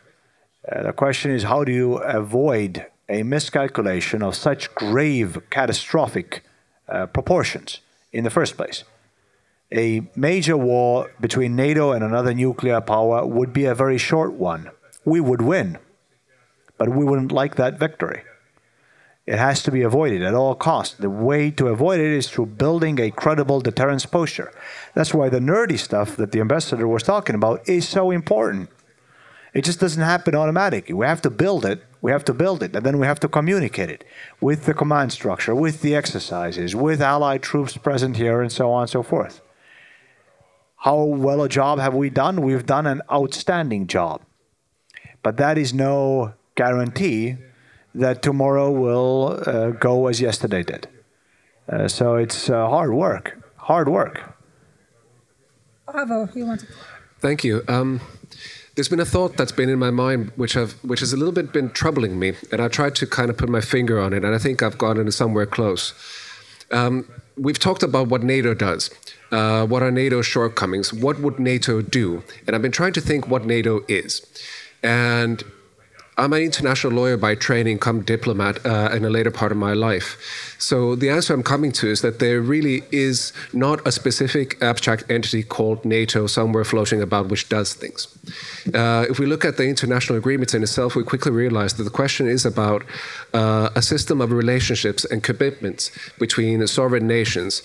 Uh, 0.70 0.84
the 0.84 0.94
question 0.94 1.32
is 1.32 1.44
how 1.44 1.64
do 1.64 1.72
you 1.72 1.96
avoid 1.98 2.86
a 3.10 3.24
miscalculation 3.24 4.22
of 4.22 4.36
such 4.36 4.74
grave, 4.76 5.42
catastrophic 5.50 6.44
uh, 6.90 7.06
proportions 7.06 7.80
in 8.12 8.24
the 8.24 8.30
first 8.30 8.58
place. 8.58 8.84
A 9.72 10.08
major 10.16 10.56
war 10.56 11.12
between 11.20 11.56
NATO 11.56 11.92
and 11.92 12.04
another 12.04 12.34
nuclear 12.34 12.82
power 12.82 13.26
would 13.26 13.52
be 13.52 13.66
a 13.66 13.76
very 13.76 13.98
short 13.98 14.34
one. 14.34 14.72
We 15.04 15.20
would 15.20 15.42
win, 15.42 15.78
but 16.78 16.90
we 16.90 17.04
wouldn't 17.04 17.32
like 17.32 17.56
that 17.56 17.80
victory. 17.80 18.24
It 19.26 19.38
has 19.38 19.62
to 19.64 19.72
be 19.72 19.82
avoided 19.82 20.22
at 20.22 20.34
all 20.34 20.56
costs. 20.56 20.96
The 20.96 21.10
way 21.10 21.52
to 21.52 21.68
avoid 21.68 22.00
it 22.00 22.14
is 22.14 22.30
through 22.30 22.46
building 22.46 22.98
a 22.98 23.12
credible 23.12 23.60
deterrence 23.60 24.06
posture. 24.06 24.54
That's 24.96 25.14
why 25.14 25.28
the 25.28 25.40
nerdy 25.40 25.78
stuff 25.78 26.16
that 26.16 26.32
the 26.32 26.40
ambassador 26.40 26.88
was 26.88 27.04
talking 27.04 27.36
about 27.36 27.68
is 27.68 27.88
so 27.88 28.12
important. 28.12 28.70
It 29.58 29.66
just 29.66 29.80
doesn't 29.80 30.04
happen 30.04 30.36
automatically. 30.36 30.94
We 30.94 31.08
have 31.08 31.24
to 31.24 31.32
build 31.32 31.66
it. 31.66 31.84
We 32.00 32.12
have 32.12 32.24
to 32.26 32.34
build 32.36 32.62
it, 32.62 32.76
and 32.76 32.86
then 32.86 33.00
we 33.00 33.08
have 33.08 33.20
to 33.22 33.28
communicate 33.28 33.90
it 33.90 34.04
with 34.40 34.66
the 34.68 34.74
command 34.76 35.12
structure, 35.12 35.56
with 35.56 35.82
the 35.82 35.96
exercises, 35.96 36.76
with 36.76 37.02
allied 37.02 37.42
troops 37.42 37.76
present 37.76 38.18
here, 38.18 38.40
and 38.40 38.52
so 38.52 38.72
on 38.72 38.82
and 38.84 38.90
so 38.92 39.02
forth. 39.02 39.42
How 40.86 41.02
well 41.02 41.42
a 41.42 41.50
job 41.50 41.80
have 41.80 41.96
we 41.96 42.12
done? 42.12 42.44
We've 42.44 42.68
done 42.68 42.86
an 42.86 43.02
outstanding 43.12 43.88
job. 43.88 44.22
But 45.24 45.38
that 45.38 45.58
is 45.58 45.74
no 45.74 46.34
guarantee 46.54 47.38
that 47.96 48.22
tomorrow 48.22 48.70
will 48.70 49.42
uh, 49.48 49.72
go 49.72 50.06
as 50.06 50.22
yesterday 50.22 50.62
did. 50.62 50.88
Uh, 51.68 51.88
so 51.88 52.16
it's 52.16 52.48
uh, 52.48 52.70
hard 52.70 52.94
work, 52.94 53.40
hard 53.56 53.90
work. 53.90 54.38
Bravo, 55.92 56.30
you 56.36 56.46
wanted. 56.46 56.70
Thank 57.20 57.44
you. 57.44 57.64
Um, 57.68 58.02
there's 58.78 58.90
been 58.90 59.00
a 59.00 59.06
thought 59.06 59.38
that's 59.38 59.52
been 59.52 59.70
in 59.70 59.80
my 59.80 59.90
mind, 59.90 60.32
which 60.36 60.54
have, 60.54 60.74
which 60.84 61.00
has 61.00 61.12
a 61.12 61.18
little 61.18 61.34
bit 61.34 61.52
been 61.52 61.72
troubling 61.72 62.20
me, 62.20 62.34
and 62.52 62.62
I 62.62 62.68
tried 62.68 62.94
to 62.98 63.08
kind 63.08 63.32
of 63.32 63.36
put 63.36 63.50
my 63.50 63.60
finger 63.60 64.00
on 64.00 64.14
it, 64.14 64.24
and 64.24 64.36
I 64.36 64.38
think 64.38 64.62
I've 64.62 64.78
gotten 64.78 65.12
somewhere 65.12 65.48
close. 65.48 65.96
Um, 66.70 67.10
we've 67.36 67.58
talked 67.58 67.82
about 67.82 68.08
what 68.08 68.22
NATO 68.22 68.54
does. 68.54 68.92
Uh, 69.32 69.66
what 69.66 69.82
are 69.82 69.90
NATO's 69.90 70.28
shortcomings? 70.28 70.94
What 70.94 71.20
would 71.20 71.40
NATO 71.40 71.82
do? 71.82 72.22
And 72.46 72.56
I've 72.56 72.62
been 72.62 72.72
trying 72.72 72.94
to 72.94 73.02
think 73.02 73.28
what 73.28 73.46
NATO 73.46 73.84
is. 73.88 74.22
And 74.84 75.44
I'm 76.20 76.34
an 76.34 76.42
international 76.42 76.94
lawyer 76.94 77.16
by 77.16 77.36
training, 77.36 77.78
come 77.78 78.02
diplomat 78.02 78.66
uh, 78.66 78.90
in 78.92 79.06
a 79.06 79.10
later 79.10 79.30
part 79.30 79.52
of 79.52 79.58
my 79.60 79.74
life. 79.74 80.18
So 80.58 80.96
the 80.96 81.12
answer 81.12 81.32
I'm 81.32 81.44
coming 81.44 81.72
to 81.74 81.88
is 81.88 82.02
that 82.02 82.18
there 82.18 82.42
really 82.42 82.82
is 82.92 83.34
not 83.54 83.86
a 83.86 83.92
specific 83.92 84.60
abstract 84.60 85.04
entity 85.12 85.44
called 85.44 85.86
NATO 85.86 86.26
somewhere 86.26 86.64
floating 86.64 87.04
about 87.04 87.30
which 87.30 87.50
does 87.50 87.76
things. 87.76 88.08
Uh, 88.74 89.06
if 89.08 89.20
we 89.20 89.28
look 89.28 89.46
at 89.46 89.58
the 89.58 89.68
international 89.68 90.18
agreements 90.18 90.56
in 90.56 90.64
itself, 90.64 90.96
we 90.96 91.04
quickly 91.04 91.32
realize 91.32 91.76
that 91.76 91.84
the 91.84 91.92
question 91.92 92.28
is 92.28 92.48
about 92.48 92.84
uh, 93.36 93.70
a 93.76 93.84
system 93.84 94.20
of 94.20 94.32
relationships 94.32 95.06
and 95.06 95.22
commitments 95.22 95.92
between 96.18 96.66
sovereign 96.66 97.06
nations. 97.06 97.62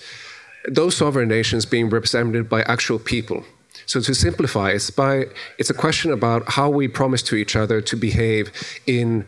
Those 0.67 0.95
sovereign 0.95 1.27
nations 1.27 1.65
being 1.65 1.89
represented 1.89 2.49
by 2.49 2.61
actual 2.63 2.99
people 2.99 3.45
so 3.85 3.99
to 4.01 4.13
simplify, 4.13 4.71
it's 4.71 4.89
by 4.89 5.25
it's 5.57 5.69
a 5.69 5.73
question 5.73 6.11
about 6.11 6.49
how 6.49 6.69
we 6.69 6.87
promise 6.87 7.21
to 7.23 7.35
each 7.35 7.55
other 7.55 7.81
to 7.81 7.95
behave 7.95 8.51
in 8.85 9.25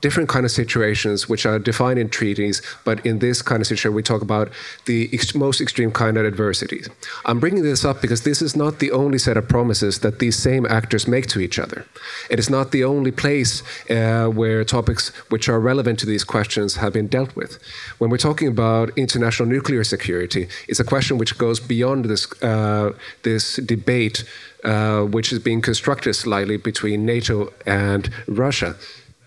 different 0.00 0.28
kind 0.28 0.44
of 0.44 0.50
situations 0.50 1.28
which 1.28 1.44
are 1.46 1.58
defined 1.58 1.98
in 1.98 2.08
treaties 2.08 2.62
but 2.84 3.04
in 3.04 3.18
this 3.18 3.42
kind 3.42 3.60
of 3.60 3.66
situation 3.66 3.94
we 3.94 4.02
talk 4.02 4.22
about 4.22 4.48
the 4.86 5.08
ex 5.12 5.34
most 5.34 5.60
extreme 5.60 5.90
kind 5.90 6.16
of 6.16 6.24
adversities. 6.24 6.88
I'm 7.24 7.40
bringing 7.40 7.62
this 7.62 7.84
up 7.84 8.00
because 8.00 8.22
this 8.22 8.40
is 8.42 8.56
not 8.56 8.78
the 8.78 8.92
only 8.92 9.18
set 9.18 9.36
of 9.36 9.48
promises 9.48 10.00
that 10.00 10.18
these 10.18 10.36
same 10.36 10.66
actors 10.66 11.06
make 11.06 11.26
to 11.28 11.40
each 11.40 11.58
other. 11.58 11.84
It 12.30 12.38
is 12.38 12.48
not 12.50 12.70
the 12.70 12.84
only 12.84 13.10
place 13.10 13.62
uh, 13.90 14.26
where 14.28 14.64
topics 14.64 15.08
which 15.30 15.48
are 15.48 15.60
relevant 15.60 15.98
to 16.00 16.06
these 16.06 16.24
questions 16.24 16.76
have 16.76 16.92
been 16.92 17.08
dealt 17.08 17.34
with. 17.36 17.58
When 17.98 18.10
we're 18.10 18.18
talking 18.18 18.48
about 18.48 18.90
international 18.96 19.48
nuclear 19.48 19.84
security 19.84 20.48
it's 20.66 20.80
a 20.80 20.84
question 20.84 21.18
which 21.18 21.36
goes 21.38 21.60
beyond 21.60 22.04
this 22.06 22.24
uh, 22.42 22.92
this 23.22 23.56
debate 23.56 24.24
uh, 24.64 25.02
which 25.02 25.32
is 25.32 25.38
being 25.38 25.60
constructed 25.60 26.14
slightly 26.14 26.56
between 26.56 27.06
NATO 27.06 27.52
and 27.66 28.10
Russia 28.26 28.76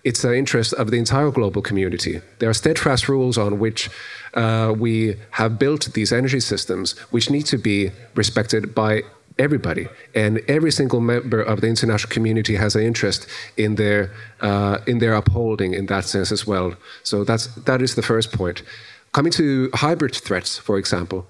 it's 0.04 0.22
the 0.22 0.36
interest 0.36 0.74
of 0.74 0.92
the 0.92 0.98
entire 0.98 1.32
global 1.32 1.62
community. 1.62 2.22
There 2.40 2.50
are 2.50 2.54
steadfast 2.54 3.08
rules 3.08 3.38
on 3.38 3.60
which 3.60 3.90
uh, 4.34 4.74
we 4.78 5.18
have 5.32 5.60
built 5.60 5.94
these 5.94 6.12
energy 6.12 6.40
systems, 6.40 6.98
which 7.12 7.30
need 7.30 7.46
to 7.48 7.58
be 7.58 7.92
respected 8.16 8.74
by 8.74 9.04
everybody. 9.38 9.88
And 10.16 10.42
every 10.48 10.72
single 10.72 11.02
member 11.02 11.42
of 11.42 11.62
the 11.62 11.68
international 11.68 12.12
community 12.12 12.56
has 12.56 12.76
an 12.76 12.84
interest 12.84 13.28
in 13.58 13.76
their 13.76 14.12
uh, 14.42 14.80
in 14.88 15.00
their 15.00 15.14
upholding 15.14 15.74
in 15.74 15.86
that 15.88 16.06
sense 16.06 16.32
as 16.32 16.48
well. 16.48 16.76
So 17.04 17.24
that's 17.24 17.48
that 17.66 17.82
is 17.82 17.96
the 17.96 18.02
first 18.02 18.32
point. 18.32 18.64
Coming 19.12 19.32
to 19.34 19.70
hybrid 19.74 20.16
threats, 20.16 20.58
for 20.58 20.78
example. 20.78 21.28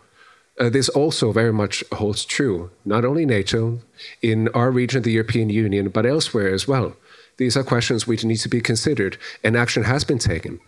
Uh, 0.60 0.70
this 0.70 0.90
also 0.90 1.32
very 1.32 1.54
much 1.54 1.84
holds 1.94 2.24
true, 2.26 2.70
not 2.86 3.04
only 3.04 3.26
NATO, 3.26 3.80
in 4.22 4.48
our 4.50 4.70
region, 4.70 5.02
the 5.02 5.12
European 5.12 5.50
Union, 5.50 5.90
but 5.90 6.06
elsewhere 6.06 6.54
as 6.54 6.68
well. 6.68 6.96
These 7.38 7.58
are 7.58 7.64
questions 7.64 8.08
which 8.08 8.24
need 8.24 8.38
to 8.38 8.50
be 8.50 8.62
considered, 8.62 9.18
and 9.44 9.56
action 9.56 9.84
has 9.84 10.04
been 10.04 10.20
taken. 10.20 10.60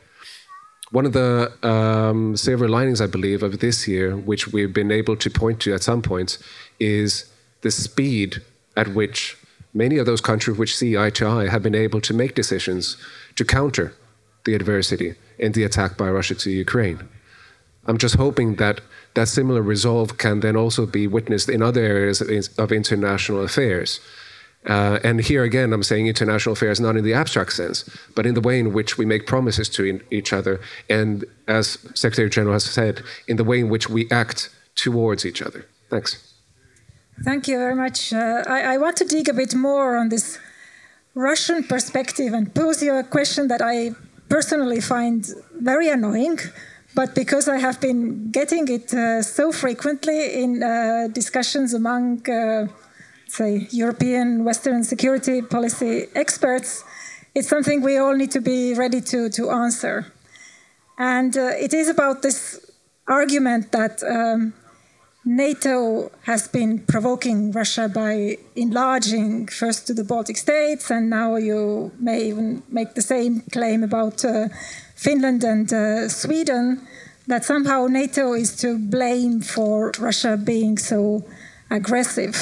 One 0.92 1.06
of 1.06 1.14
the 1.14 1.52
um, 1.68 2.38
silver 2.38 2.70
linings, 2.70 3.02
I 3.02 3.08
believe, 3.08 3.42
of 3.42 3.60
this 3.60 3.88
year, 3.88 4.16
which 4.16 4.50
we've 4.50 4.74
been 4.74 4.92
able 4.92 5.16
to 5.18 5.30
point 5.30 5.60
to 5.62 5.74
at 5.74 5.82
some 5.82 6.02
points, 6.02 6.38
is 6.80 7.26
the 7.62 7.72
speed 7.72 8.42
at 8.78 8.90
which 8.90 9.38
many 9.74 9.98
of 9.98 10.06
those 10.06 10.22
countries 10.22 10.58
which 10.58 10.76
see 10.76 10.98
eye 10.98 11.10
to 11.12 11.28
eye 11.28 11.48
have 11.48 11.64
been 11.64 11.76
able 11.76 12.02
to 12.02 12.14
make 12.14 12.36
decisions 12.36 12.98
to 13.36 13.44
counter 13.44 13.94
the 14.46 14.54
adversity 14.54 15.16
and 15.40 15.54
the 15.54 15.64
attack 15.64 15.98
by 15.98 16.10
Russia 16.10 16.36
to 16.36 16.52
Ukraine. 16.52 17.10
I'm 17.86 17.98
just 17.98 18.16
hoping 18.16 18.56
that 18.56 18.82
that 19.16 19.28
similar 19.28 19.62
resolve 19.62 20.18
can 20.18 20.40
then 20.40 20.56
also 20.56 20.86
be 20.86 21.08
witnessed 21.08 21.50
in 21.50 21.62
other 21.62 21.82
areas 21.82 22.22
of 22.58 22.72
international 22.72 23.44
affairs. 23.44 24.00
Uh, 24.66 25.00
and 25.04 25.20
here 25.20 25.44
again, 25.44 25.74
I'm 25.74 25.84
saying 25.84 26.08
international 26.08 26.54
affairs 26.54 26.80
not 26.80 26.96
in 26.96 27.04
the 27.04 27.14
abstract 27.14 27.54
sense, 27.54 27.90
but 28.16 28.26
in 28.26 28.34
the 28.34 28.42
way 28.42 28.60
in 28.60 28.74
which 28.74 28.98
we 28.98 29.06
make 29.06 29.28
promises 29.28 29.68
to 29.70 30.00
each 30.10 30.32
other, 30.32 30.62
and 30.90 31.26
as 31.48 31.78
Secretary 31.94 32.30
General 32.30 32.54
has 32.54 32.64
said, 32.64 33.02
in 33.28 33.36
the 33.38 33.44
way 33.44 33.60
in 33.60 33.70
which 33.70 33.90
we 33.90 34.10
act 34.10 34.50
towards 34.76 35.26
each 35.26 35.42
other. 35.42 35.66
Thanks. 35.90 36.34
Thank 37.24 37.48
you 37.48 37.58
very 37.58 37.76
much. 37.76 38.14
Uh, 38.14 38.44
I, 38.48 38.74
I, 38.74 38.78
want 38.78 38.98
to 38.98 39.06
dig 39.06 39.30
a 39.30 39.34
bit 39.34 39.54
more 39.54 39.98
on 39.98 40.10
this 40.10 40.40
Russian 41.14 41.64
perspective 41.64 42.34
and 42.34 42.54
pose 42.56 42.82
you 42.82 42.94
a 42.96 43.04
question 43.04 43.48
that 43.50 43.62
I 43.62 43.92
personally 44.30 44.82
find 44.82 45.28
very 45.54 45.90
annoying, 45.90 46.40
but 46.96 47.14
because 47.14 47.48
I 47.48 47.58
have 47.58 47.80
been 47.80 48.32
getting 48.32 48.68
it 48.68 48.94
uh, 48.94 49.22
so 49.22 49.52
frequently 49.52 50.42
in 50.42 50.64
uh, 50.64 51.08
discussions 51.14 51.74
among 51.74 52.28
uh, 52.28 52.68
say, 53.34 53.68
European 53.72 54.44
Western 54.44 54.84
security 54.84 55.42
policy 55.42 56.06
experts, 56.16 56.84
it's 57.34 57.48
something 57.48 57.82
we 57.82 57.98
all 57.98 58.16
need 58.16 58.32
to 58.32 58.42
be 58.42 58.76
ready 58.76 59.02
to, 59.02 59.30
to 59.30 59.50
answer. 59.50 60.14
And 60.98 61.36
uh, 61.36 61.52
it 61.58 61.74
is 61.74 61.90
about 61.90 62.22
this 62.22 62.60
argument 63.08 63.72
that 63.72 64.04
um, 64.04 64.54
NATO 65.26 66.12
has 66.24 66.48
been 66.48 66.80
provoking 66.86 67.52
Russia 67.52 67.90
by 67.90 68.38
enlarging 68.56 69.48
first 69.48 69.88
to 69.88 69.94
the 69.94 70.04
Baltic 70.04 70.38
states, 70.38 70.92
and 70.92 71.10
now 71.10 71.36
you 71.38 71.92
may 72.00 72.28
even 72.28 72.62
make 72.70 72.94
the 72.94 73.02
same 73.02 73.42
claim 73.52 73.84
about 73.84 74.24
uh, 74.24 74.50
Finland 74.96 75.44
and 75.44 75.74
uh, 75.74 76.08
Sweden, 76.08 76.86
that 77.26 77.46
somehow 77.46 77.88
NATO 77.88 78.34
is 78.34 78.56
to 78.58 78.78
blame 78.78 79.42
for 79.42 79.92
Russia 79.98 80.38
being 80.38 80.78
so 80.78 81.24
aggressive. 81.74 82.36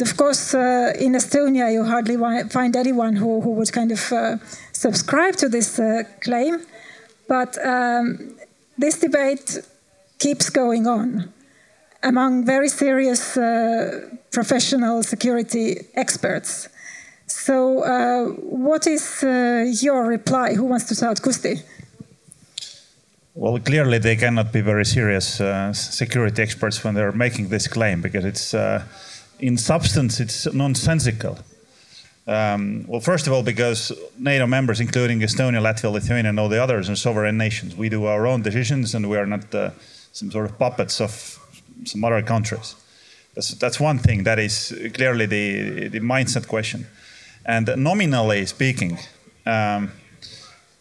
Of 0.00 0.16
course, 0.16 0.54
uh, 0.54 0.92
in 0.98 1.12
Estonia, 1.14 1.72
you 1.72 1.84
hardly 1.84 2.16
find 2.50 2.76
anyone 2.76 3.16
who, 3.16 3.40
who 3.40 3.50
would 3.52 3.72
kind 3.72 3.90
of 3.92 4.12
uh, 4.12 4.36
subscribe 4.72 5.36
to 5.36 5.48
this 5.48 5.78
uh, 5.78 6.02
claim. 6.20 6.60
But 7.26 7.56
um, 7.64 8.36
this 8.76 8.98
debate 8.98 9.62
keeps 10.18 10.50
going 10.50 10.86
on 10.86 11.32
among 12.02 12.44
very 12.44 12.68
serious 12.68 13.36
uh, 13.36 14.10
professional 14.30 15.02
security 15.02 15.86
experts. 15.94 16.68
So, 17.26 17.82
uh, 17.82 18.26
what 18.68 18.86
is 18.86 19.24
uh, 19.24 19.64
your 19.80 20.04
reply? 20.06 20.54
Who 20.54 20.64
wants 20.64 20.84
to 20.88 20.94
start? 20.94 21.22
Kusti? 21.22 21.62
Well, 23.36 23.58
clearly 23.58 23.98
they 23.98 24.14
cannot 24.14 24.52
be 24.52 24.60
very 24.60 24.84
serious 24.84 25.40
uh, 25.40 25.72
security 25.72 26.40
experts 26.40 26.84
when 26.84 26.94
they're 26.94 27.10
making 27.10 27.48
this 27.48 27.66
claim 27.66 28.00
because 28.00 28.24
it's, 28.24 28.54
uh, 28.54 28.84
in 29.40 29.58
substance, 29.58 30.20
it's 30.20 30.46
nonsensical. 30.54 31.38
Um, 32.28 32.84
well, 32.86 33.00
first 33.00 33.26
of 33.26 33.32
all, 33.32 33.42
because 33.42 33.92
NATO 34.16 34.46
members, 34.46 34.78
including 34.80 35.18
Estonia, 35.20 35.60
Latvia, 35.60 35.90
Lithuania, 35.90 36.28
and 36.28 36.38
all 36.38 36.48
the 36.48 36.62
others, 36.62 36.88
are 36.88 36.94
sovereign 36.94 37.36
nations. 37.36 37.74
We 37.74 37.88
do 37.88 38.04
our 38.04 38.24
own 38.24 38.42
decisions, 38.42 38.94
and 38.94 39.10
we 39.10 39.18
are 39.18 39.26
not 39.26 39.52
uh, 39.52 39.70
some 40.12 40.30
sort 40.30 40.48
of 40.48 40.56
puppets 40.56 41.00
of 41.00 41.40
some 41.84 42.04
other 42.04 42.22
countries. 42.22 42.76
That's, 43.34 43.50
that's 43.54 43.80
one 43.80 43.98
thing. 43.98 44.22
That 44.22 44.38
is 44.38 44.72
clearly 44.94 45.26
the, 45.26 45.88
the 45.88 46.00
mindset 46.00 46.46
question. 46.46 46.86
And 47.44 47.66
nominally 47.76 48.46
speaking, 48.46 48.96
um, 49.44 49.90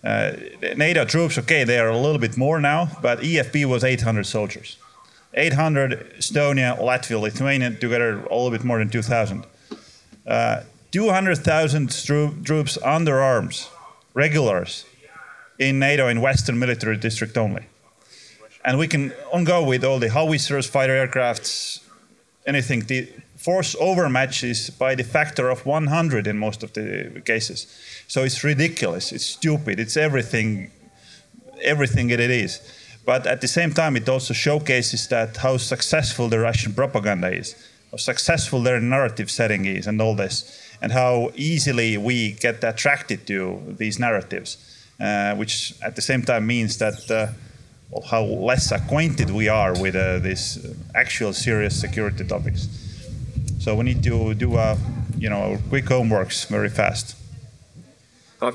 NATO 0.04 1.06
troops, 1.06 1.38
okay, 1.38 1.64
they 1.64 1.80
are 1.80 1.90
a 1.90 1.98
little 1.98 2.20
bit 2.20 2.36
more 2.36 2.60
now, 2.60 2.90
but 3.02 3.20
EFP 3.20 3.66
was 3.66 3.84
800 3.84 4.26
soldiers. 4.26 4.78
800 5.34 6.16
Estonia, 6.18 6.78
Latvia, 6.78 7.20
Lithuania, 7.20 7.72
together 7.72 8.20
a 8.20 8.36
little 8.36 8.52
bit 8.52 8.64
more 8.64 8.80
than 8.80 8.90
2,000. 8.90 9.46
Uh, 10.28 10.62
200,000 10.92 11.90
troops 12.46 12.78
under 12.84 13.20
arms, 13.20 13.70
regulars, 14.14 14.86
in 15.58 15.80
NATO 15.80 16.08
in 16.08 16.22
Western 16.22 16.60
Military 16.60 16.98
District 16.98 17.38
only. 17.38 17.66
And 18.66 18.78
we 18.78 18.88
can 18.88 19.14
on 19.32 19.44
go 19.44 19.64
with 19.64 19.84
all 19.84 20.00
the 20.00 20.10
howitzers, 20.10 20.68
fighter 20.68 21.08
aircrafts, 21.08 21.80
anything, 22.46 22.82
force 23.44 23.76
overmatches 23.76 24.78
by 24.78 24.96
the 24.96 25.04
factor 25.04 25.50
of 25.50 25.66
100 25.66 26.28
in 26.28 26.38
most 26.38 26.64
of 26.64 26.72
the 26.74 27.22
cases. 27.26 27.68
So 28.08 28.24
it's 28.24 28.42
ridiculous. 28.44 29.12
It's 29.12 29.26
stupid. 29.26 29.82
It's 29.82 29.98
everything, 29.98 30.72
everything 31.62 32.08
that 32.08 32.22
it 32.22 32.32
is. 32.32 32.62
But 33.06 33.28
at 33.28 33.42
the 33.42 33.50
same 33.50 33.74
time, 33.74 33.98
it 33.98 34.08
also 34.08 34.34
showcases 34.34 35.10
that 35.10 35.36
how 35.36 35.58
successful 35.58 36.30
the 36.30 36.40
Russian 36.40 36.74
propaganda 36.74 37.34
is, 37.34 37.54
how 37.92 37.98
successful 37.98 38.64
their 38.64 38.80
narrative 38.80 39.30
setting 39.30 39.66
is, 39.66 39.88
and 39.88 40.02
all 40.02 40.16
this, 40.16 40.36
and 40.82 40.94
how 40.94 41.32
easily 41.36 41.98
we 41.98 42.32
get 42.32 42.64
attracted 42.64 43.28
to 43.28 43.62
these 43.78 44.00
narratives, 44.00 44.58
uh, 45.02 45.36
which 45.36 45.74
at 45.82 45.98
the 45.98 46.02
same 46.02 46.22
time 46.24 46.48
means 46.48 46.78
that. 46.78 47.12
Uh, 47.12 47.28
how 48.10 48.24
less 48.24 48.72
acquainted 48.72 49.30
we 49.30 49.48
are 49.48 49.80
with 49.80 49.96
uh, 49.96 50.18
these 50.18 50.58
actual 50.96 51.32
serious 51.32 51.80
security 51.80 52.26
topics. 52.26 52.68
So 53.64 53.76
we 53.76 53.86
need 53.86 54.04
to 54.04 54.34
do 54.34 54.58
a, 54.58 54.78
you 55.18 55.30
know, 55.30 55.58
quick 55.70 55.86
homeworks 55.86 56.48
very 56.48 56.68
fast. 56.68 57.16
I, 58.42 58.52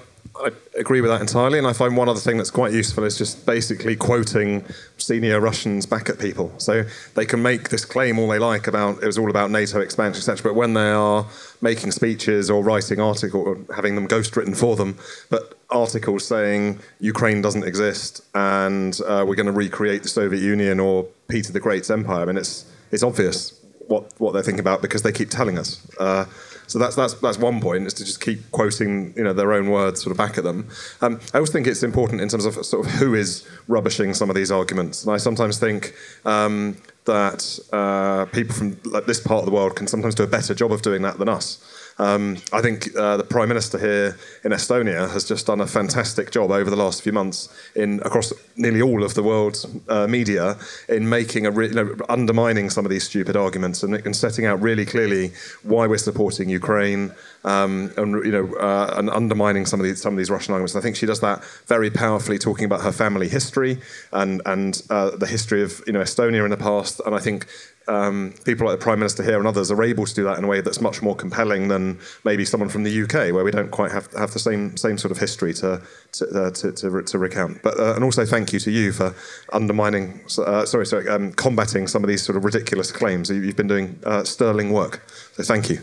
agree 0.76 1.00
with 1.00 1.10
that 1.10 1.22
entirely, 1.22 1.58
and 1.58 1.66
I 1.66 1.72
find 1.72 1.96
one 1.96 2.08
other 2.08 2.20
thing 2.20 2.36
that's 2.36 2.50
quite 2.50 2.72
useful 2.72 3.02
is 3.04 3.16
just 3.16 3.44
basically 3.46 3.96
quoting 3.96 4.64
senior 4.98 5.40
Russians 5.40 5.86
back 5.86 6.10
at 6.10 6.18
people. 6.18 6.52
So 6.58 6.84
they 7.14 7.24
can 7.24 7.42
make 7.42 7.70
this 7.70 7.86
claim 7.86 8.18
all 8.18 8.28
they 8.28 8.38
like 8.38 8.66
about 8.66 9.02
it 9.02 9.06
was 9.06 9.16
all 9.16 9.30
about 9.30 9.50
NATO 9.50 9.80
expansion, 9.80 10.18
etc. 10.18 10.52
But 10.52 10.54
when 10.54 10.74
they 10.74 10.90
are 10.90 11.26
making 11.62 11.90
speeches 11.92 12.50
or 12.50 12.62
writing 12.62 13.00
articles, 13.00 13.34
or 13.34 13.74
having 13.74 13.94
them 13.94 14.06
ghostwritten 14.06 14.56
for 14.56 14.76
them, 14.76 14.98
but 15.30 15.58
articles 15.70 16.24
saying 16.26 16.80
Ukraine 17.00 17.40
doesn't 17.40 17.64
exist 17.64 18.20
and 18.34 19.00
uh, 19.06 19.24
we're 19.26 19.36
going 19.36 19.46
to 19.46 19.52
recreate 19.52 20.02
the 20.02 20.08
Soviet 20.08 20.42
Union 20.42 20.78
or 20.78 21.04
Peter 21.28 21.50
the 21.50 21.60
Great's 21.60 21.90
empire, 21.90 22.22
I 22.22 22.26
mean, 22.26 22.36
it's 22.36 22.66
it's 22.92 23.02
obvious 23.02 23.57
what 23.88 24.12
what 24.18 24.32
they're 24.32 24.42
thinking 24.42 24.60
about 24.60 24.80
because 24.80 25.02
they 25.02 25.12
keep 25.12 25.30
telling 25.30 25.58
us. 25.58 25.86
Uh, 25.98 26.24
so 26.66 26.78
that's 26.78 26.94
that's 26.94 27.14
that's 27.14 27.38
one 27.38 27.60
point 27.60 27.86
is 27.86 27.94
to 27.94 28.04
just 28.04 28.20
keep 28.20 28.50
quoting 28.52 29.14
you 29.16 29.24
know 29.24 29.32
their 29.32 29.52
own 29.52 29.70
words 29.70 30.02
sort 30.02 30.12
of 30.12 30.18
back 30.18 30.38
at 30.38 30.44
them. 30.44 30.68
Um, 31.00 31.18
I 31.34 31.38
also 31.38 31.52
think 31.52 31.66
it's 31.66 31.82
important 31.82 32.20
in 32.20 32.28
terms 32.28 32.44
of 32.44 32.54
sort 32.64 32.86
of 32.86 32.92
who 32.92 33.14
is 33.14 33.48
rubbishing 33.66 34.14
some 34.14 34.30
of 34.30 34.36
these 34.36 34.52
arguments, 34.52 35.04
and 35.04 35.12
I 35.12 35.16
sometimes 35.16 35.58
think. 35.58 35.94
Um, 36.24 36.76
that 37.08 37.58
uh, 37.72 38.26
people 38.32 38.54
from 38.54 38.78
like, 38.84 39.06
this 39.06 39.18
part 39.18 39.38
of 39.38 39.46
the 39.46 39.50
world 39.50 39.74
can 39.74 39.86
sometimes 39.86 40.14
do 40.14 40.22
a 40.22 40.26
better 40.26 40.54
job 40.54 40.70
of 40.70 40.82
doing 40.82 41.00
that 41.00 41.18
than 41.18 41.26
us. 41.26 41.58
Um, 41.98 42.36
I 42.52 42.60
think 42.60 42.96
uh, 42.96 43.16
the 43.16 43.24
Prime 43.24 43.48
Minister 43.48 43.78
here 43.78 44.16
in 44.44 44.52
Estonia 44.52 45.10
has 45.10 45.24
just 45.24 45.46
done 45.46 45.60
a 45.60 45.66
fantastic 45.66 46.30
job 46.30 46.50
over 46.50 46.70
the 46.70 46.76
last 46.76 47.02
few 47.02 47.12
months 47.12 47.48
in 47.74 48.00
across 48.04 48.32
nearly 48.56 48.80
all 48.80 49.02
of 49.02 49.14
the 49.14 49.22
world's 49.22 49.66
uh, 49.88 50.06
media 50.06 50.56
in 50.88 51.08
making 51.08 51.46
a 51.46 51.50
re- 51.50 51.68
you 51.68 51.74
know, 51.74 51.96
undermining 52.08 52.70
some 52.70 52.84
of 52.84 52.90
these 52.90 53.04
stupid 53.04 53.36
arguments 53.36 53.82
and, 53.82 53.94
and, 53.94 54.14
setting 54.14 54.46
out 54.46 54.60
really 54.60 54.84
clearly 54.84 55.32
why 55.62 55.86
we're 55.86 55.98
supporting 55.98 56.48
Ukraine 56.48 57.12
um, 57.44 57.92
and 57.96 58.24
you 58.24 58.32
know 58.32 58.54
uh, 58.56 58.94
and 58.96 59.10
undermining 59.10 59.66
some 59.66 59.80
of 59.80 59.84
these 59.84 60.00
some 60.00 60.14
of 60.14 60.18
these 60.18 60.30
Russian 60.30 60.52
arguments. 60.52 60.74
And 60.74 60.82
I 60.82 60.84
think 60.84 60.96
she 60.96 61.06
does 61.06 61.20
that 61.20 61.44
very 61.66 61.90
powerfully, 61.90 62.38
talking 62.38 62.64
about 62.64 62.82
her 62.82 62.92
family 62.92 63.28
history 63.28 63.80
and 64.12 64.42
and 64.46 64.82
uh, 64.90 65.10
the 65.16 65.26
history 65.26 65.62
of 65.62 65.82
you 65.86 65.92
know 65.92 66.00
Estonia 66.00 66.44
in 66.44 66.50
the 66.50 66.56
past. 66.56 67.00
And 67.04 67.14
I 67.14 67.18
think 67.18 67.46
um, 67.88 68.34
people 68.44 68.66
like 68.66 68.78
the 68.78 68.82
Prime 68.82 68.98
Minister 68.98 69.22
here 69.22 69.38
and 69.38 69.48
others 69.48 69.70
are 69.70 69.82
able 69.82 70.04
to 70.04 70.14
do 70.14 70.24
that 70.24 70.38
in 70.38 70.44
a 70.44 70.46
way 70.46 70.60
that's 70.60 70.80
much 70.80 71.00
more 71.00 71.16
compelling 71.16 71.68
than 71.68 71.98
maybe 72.24 72.44
someone 72.44 72.68
from 72.68 72.84
the 72.84 73.02
UK, 73.02 73.32
where 73.32 73.44
we 73.44 73.50
don't 73.50 73.70
quite 73.70 73.90
have, 73.92 74.12
have 74.12 74.32
the 74.32 74.38
same 74.38 74.76
same 74.76 74.98
sort 74.98 75.10
of 75.10 75.18
history 75.18 75.54
to 75.54 75.82
to, 76.12 76.26
uh, 76.28 76.50
to, 76.50 76.72
to, 76.72 77.02
to, 77.02 77.18
recount. 77.18 77.62
But 77.62 77.78
uh, 77.80 77.94
and 77.94 78.04
also 78.04 78.26
thank 78.26 78.52
you 78.52 78.60
to 78.60 78.70
you 78.70 78.92
for 78.92 79.14
undermining, 79.52 80.20
uh, 80.38 80.66
sorry, 80.66 80.86
sorry, 80.86 81.08
um, 81.08 81.32
combating 81.32 81.86
some 81.86 82.04
of 82.04 82.08
these 82.08 82.22
sort 82.22 82.36
of 82.36 82.44
ridiculous 82.44 82.92
claims. 82.92 83.30
You've 83.30 83.56
been 83.56 83.68
doing 83.68 83.98
uh, 84.04 84.24
sterling 84.24 84.72
work, 84.72 85.02
so 85.32 85.42
thank 85.42 85.70
you. 85.70 85.80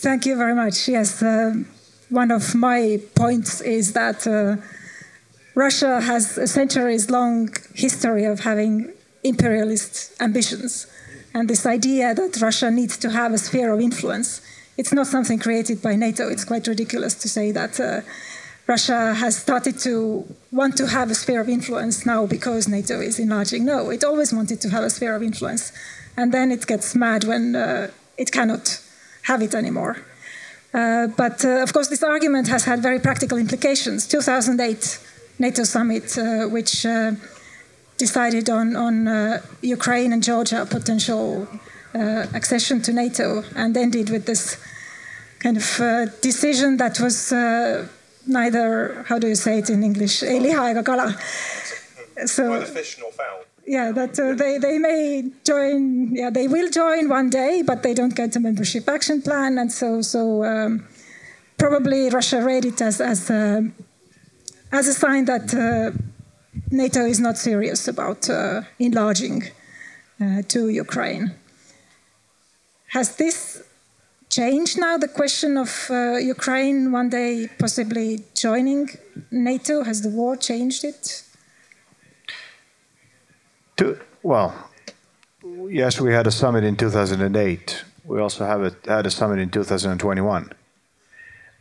Thank 0.00 0.26
you 0.26 0.36
very 0.36 0.54
much. 0.54 0.88
Yes, 0.88 1.22
uh, 1.22 1.54
one 2.08 2.30
of 2.30 2.54
my 2.54 3.00
points 3.14 3.60
is 3.60 3.92
that. 3.92 4.26
Uh, 4.26 4.56
Russia 5.58 6.00
has 6.00 6.38
a 6.38 6.46
centuries 6.46 7.10
long 7.10 7.48
history 7.74 8.24
of 8.24 8.38
having 8.38 8.92
imperialist 9.24 10.12
ambitions. 10.20 10.86
And 11.34 11.50
this 11.50 11.66
idea 11.66 12.14
that 12.14 12.40
Russia 12.40 12.70
needs 12.70 12.96
to 12.98 13.10
have 13.10 13.32
a 13.32 13.38
sphere 13.38 13.72
of 13.72 13.80
influence, 13.80 14.40
it's 14.76 14.92
not 14.92 15.08
something 15.08 15.40
created 15.40 15.82
by 15.82 15.96
NATO. 15.96 16.28
It's 16.28 16.44
quite 16.44 16.68
ridiculous 16.68 17.14
to 17.14 17.28
say 17.28 17.50
that 17.50 17.80
uh, 17.80 18.02
Russia 18.68 19.14
has 19.14 19.36
started 19.36 19.80
to 19.80 20.32
want 20.52 20.76
to 20.76 20.86
have 20.86 21.10
a 21.10 21.16
sphere 21.16 21.40
of 21.40 21.48
influence 21.48 22.06
now 22.06 22.24
because 22.24 22.68
NATO 22.68 23.00
is 23.00 23.18
enlarging. 23.18 23.64
No, 23.64 23.90
it 23.90 24.04
always 24.04 24.32
wanted 24.32 24.60
to 24.60 24.68
have 24.70 24.84
a 24.84 24.90
sphere 24.90 25.16
of 25.16 25.24
influence. 25.24 25.72
And 26.16 26.30
then 26.30 26.52
it 26.52 26.68
gets 26.68 26.94
mad 26.94 27.24
when 27.24 27.56
uh, 27.56 27.90
it 28.16 28.30
cannot 28.30 28.80
have 29.28 29.40
it 29.42 29.54
anymore. 29.54 29.94
Uh, 30.74 31.06
but 31.22 31.44
uh, 31.44 31.62
of 31.62 31.72
course, 31.72 31.88
this 31.88 32.02
argument 32.02 32.48
has 32.48 32.64
had 32.64 32.78
very 32.82 33.00
practical 33.08 33.38
implications. 33.38 34.06
2008 34.06 34.98
NATO 35.38 35.64
summit, 35.64 36.06
uh, 36.18 36.46
which 36.56 36.84
uh, 36.84 37.12
decided 37.96 38.50
on, 38.50 38.76
on 38.76 39.08
uh, 39.08 39.40
Ukraine 39.62 40.12
and 40.12 40.22
Georgia 40.22 40.66
potential 40.66 41.48
uh, 41.94 42.26
accession 42.34 42.82
to 42.82 42.92
NATO 42.92 43.44
and 43.56 43.76
ended 43.76 44.10
with 44.10 44.24
this 44.26 44.42
kind 45.38 45.56
of 45.56 45.80
uh, 45.80 46.06
decision 46.20 46.76
that 46.78 47.00
was 47.00 47.32
uh, 47.32 47.86
neither, 48.26 49.04
how 49.08 49.18
do 49.18 49.28
you 49.28 49.34
say 49.34 49.58
it 49.58 49.70
in 49.70 49.82
English, 49.82 50.22
ei 50.22 50.38
liha 50.38 50.70
ega 50.70 50.82
kala. 50.82 51.16
So, 52.26 52.42
neither 52.48 52.66
fish 52.66 52.98
nor 53.00 53.12
fowl. 53.12 53.47
Yeah, 53.70 53.92
that 53.92 54.18
uh, 54.18 54.32
they, 54.32 54.56
they 54.56 54.78
may 54.78 55.30
join, 55.44 56.14
yeah, 56.14 56.30
they 56.30 56.48
will 56.48 56.70
join 56.70 57.10
one 57.10 57.28
day, 57.28 57.62
but 57.62 57.82
they 57.82 57.92
don't 57.92 58.14
get 58.14 58.34
a 58.34 58.40
membership 58.40 58.88
action 58.88 59.20
plan. 59.20 59.58
And 59.58 59.70
so, 59.70 60.00
so 60.00 60.42
um, 60.42 60.86
probably 61.58 62.08
Russia 62.08 62.42
read 62.42 62.64
it 62.64 62.80
as, 62.80 63.00
as, 63.00 63.30
uh, 63.30 63.60
as 64.72 64.88
a 64.88 64.94
sign 64.94 65.26
that 65.26 65.52
NATO 66.70 67.04
is 67.04 67.20
not 67.20 67.38
serious 67.38 67.88
about 67.88 68.28
uh, 68.28 68.62
enlarging 68.78 69.44
uh, 70.20 70.42
to 70.48 70.68
Ukraine. 70.68 71.34
Has 72.88 73.16
this 73.16 73.62
changed 74.30 74.78
now 74.78 74.98
the 74.98 75.08
question 75.08 75.56
of 75.56 75.88
uh, 75.90 76.16
Ukraine 76.16 76.92
one 76.92 77.08
day 77.08 77.48
possibly 77.58 78.24
joining 78.34 78.88
NATO? 79.30 79.84
Has 79.84 80.02
the 80.02 80.10
war 80.10 80.36
changed 80.36 80.84
it? 80.84 81.22
Well, 84.22 84.70
yes, 85.68 86.00
we 86.00 86.12
had 86.12 86.26
a 86.26 86.30
summit 86.30 86.64
in 86.64 86.76
2008. 86.76 87.84
We 88.04 88.20
also 88.20 88.44
have 88.44 88.62
a, 88.62 88.76
had 88.86 89.06
a 89.06 89.10
summit 89.10 89.38
in 89.38 89.50
2021. 89.50 90.52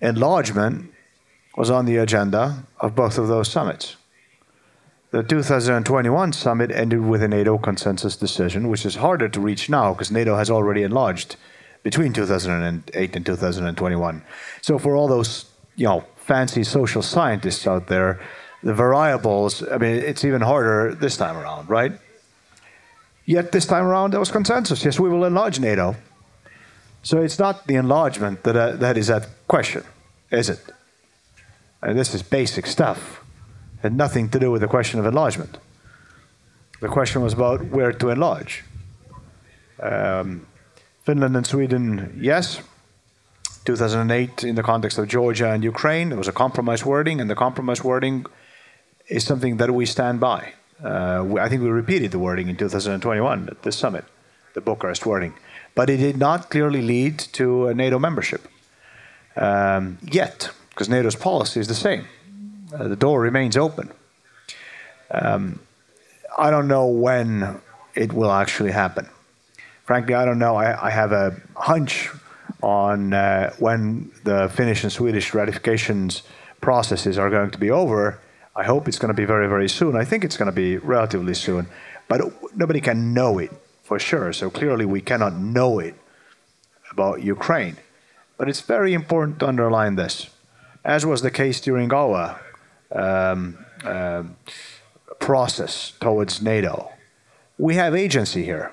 Enlargement 0.01 0.91
was 1.55 1.69
on 1.69 1.85
the 1.85 1.97
agenda 1.97 2.63
of 2.79 2.95
both 2.95 3.17
of 3.17 3.27
those 3.27 3.49
summits. 3.49 3.95
The 5.11 5.23
2021 5.23 6.33
summit 6.33 6.71
ended 6.71 7.01
with 7.01 7.23
a 7.23 7.27
NATO 7.27 7.57
consensus 7.57 8.15
decision, 8.15 8.67
which 8.67 8.85
is 8.85 8.95
harder 8.95 9.29
to 9.29 9.39
reach 9.39 9.69
now 9.69 9.93
because 9.93 10.11
NATO 10.11 10.35
has 10.35 10.49
already 10.49 10.83
enlarged 10.83 11.37
between 11.83 12.13
2008 12.13 13.15
and 13.15 13.25
2021. 13.25 14.23
So 14.61 14.77
for 14.77 14.95
all 14.95 15.07
those, 15.07 15.45
you 15.75 15.85
know, 15.85 16.03
fancy 16.17 16.63
social 16.63 17.01
scientists 17.01 17.65
out 17.65 17.87
there, 17.87 18.19
the 18.63 18.73
variables, 18.73 19.63
I 19.67 19.77
mean, 19.77 19.95
it's 19.95 20.25
even 20.25 20.41
harder 20.41 20.93
this 20.93 21.15
time 21.15 21.37
around, 21.37 21.69
right? 21.69 21.93
Yet 23.27 23.51
this 23.51 23.67
time 23.67 23.83
around, 23.83 24.11
there 24.13 24.19
was 24.19 24.31
consensus. 24.31 24.83
Yes, 24.83 24.99
we 24.99 25.09
will 25.09 25.25
enlarge 25.25 25.59
NATO. 25.59 25.95
So 27.03 27.21
it's 27.21 27.37
not 27.37 27.67
the 27.67 27.75
enlargement 27.75 28.43
that, 28.43 28.55
uh, 28.55 28.71
that 28.77 28.97
is 28.97 29.09
at 29.09 29.27
question, 29.47 29.83
is 30.31 30.49
it? 30.49 30.59
And 31.83 31.99
this 31.99 32.15
is 32.15 32.23
basic 32.23 32.65
stuff 32.65 33.23
had 33.81 33.95
nothing 33.95 34.29
to 34.29 34.39
do 34.39 34.51
with 34.51 34.61
the 34.61 34.67
question 34.67 34.99
of 34.99 35.05
enlargement. 35.05 35.57
The 36.81 36.87
question 36.87 37.21
was 37.21 37.33
about 37.33 37.65
where 37.65 37.91
to 37.91 38.09
enlarge. 38.09 38.63
Um, 39.81 40.47
Finland 41.03 41.35
and 41.35 41.45
Sweden, 41.45 42.17
yes. 42.19 42.61
2008, 43.65 44.43
in 44.43 44.55
the 44.55 44.63
context 44.63 44.97
of 44.97 45.07
Georgia 45.07 45.51
and 45.51 45.63
Ukraine, 45.63 46.09
there 46.09 46.17
was 46.17 46.27
a 46.27 46.33
compromise 46.33 46.85
wording, 46.85 47.19
and 47.21 47.29
the 47.29 47.35
compromise 47.35 47.83
wording 47.83 48.25
is 49.07 49.23
something 49.23 49.57
that 49.57 49.71
we 49.71 49.85
stand 49.85 50.19
by. 50.19 50.53
Uh, 50.83 51.35
I 51.39 51.49
think 51.49 51.61
we 51.61 51.69
repeated 51.69 52.11
the 52.11 52.19
wording 52.19 52.49
in 52.49 52.55
2021 52.55 53.49
at 53.49 53.63
this 53.63 53.75
summit, 53.75 54.05
the 54.53 54.61
Bucharest 54.61 55.05
wording. 55.05 55.33
But 55.73 55.89
it 55.89 55.97
did 55.97 56.17
not 56.17 56.49
clearly 56.49 56.81
lead 56.81 57.19
to 57.33 57.73
NATO 57.73 57.99
membership 57.99 58.47
um, 59.35 59.97
yet, 60.01 60.51
because 60.69 60.89
NATO's 60.89 61.15
policy 61.15 61.59
is 61.59 61.67
the 61.67 61.75
same. 61.75 62.07
Uh, 62.73 62.87
the 62.87 62.95
door 62.95 63.21
remains 63.21 63.57
open. 63.57 63.91
Um, 65.09 65.59
I 66.37 66.51
don't 66.51 66.67
know 66.67 66.87
when 66.87 67.61
it 67.95 68.13
will 68.13 68.31
actually 68.31 68.71
happen. 68.71 69.07
Frankly, 69.83 70.13
I 70.13 70.25
don't 70.25 70.39
know. 70.39 70.55
I, 70.55 70.87
I 70.87 70.89
have 70.89 71.11
a 71.11 71.39
hunch 71.55 72.09
on 72.61 73.13
uh, 73.13 73.53
when 73.59 74.11
the 74.23 74.49
Finnish 74.53 74.83
and 74.83 74.91
Swedish 74.91 75.33
ratifications 75.33 76.23
processes 76.61 77.17
are 77.17 77.29
going 77.29 77.51
to 77.51 77.57
be 77.57 77.71
over. 77.71 78.19
I 78.57 78.63
hope 78.63 78.87
it's 78.87 78.97
going 78.97 79.13
to 79.13 79.21
be 79.21 79.25
very, 79.25 79.47
very 79.47 79.69
soon. 79.69 79.95
I 79.95 80.03
think 80.03 80.23
it's 80.23 80.35
going 80.35 80.47
to 80.47 80.51
be 80.51 80.77
relatively 80.77 81.35
soon, 81.35 81.67
but 82.07 82.21
nobody 82.55 82.81
can 82.81 83.13
know 83.13 83.37
it 83.37 83.51
for 83.83 83.99
sure. 83.99 84.33
So 84.33 84.49
clearly, 84.49 84.83
we 84.83 84.99
cannot 84.99 85.35
know 85.35 85.77
it 85.77 85.93
about 86.91 87.21
Ukraine. 87.21 87.77
But 88.35 88.49
it's 88.49 88.61
very 88.61 88.93
important 88.95 89.39
to 89.39 89.47
underline 89.47 89.95
this, 89.95 90.31
as 90.83 91.05
was 91.05 91.21
the 91.21 91.29
case 91.29 91.61
during 91.61 91.93
our 91.93 92.41
um, 92.91 93.59
um 93.83 94.35
process 95.19 95.93
towards 95.99 96.41
NATO. 96.41 96.91
We 97.57 97.75
have 97.75 97.95
agency 97.95 98.43
here. 98.43 98.71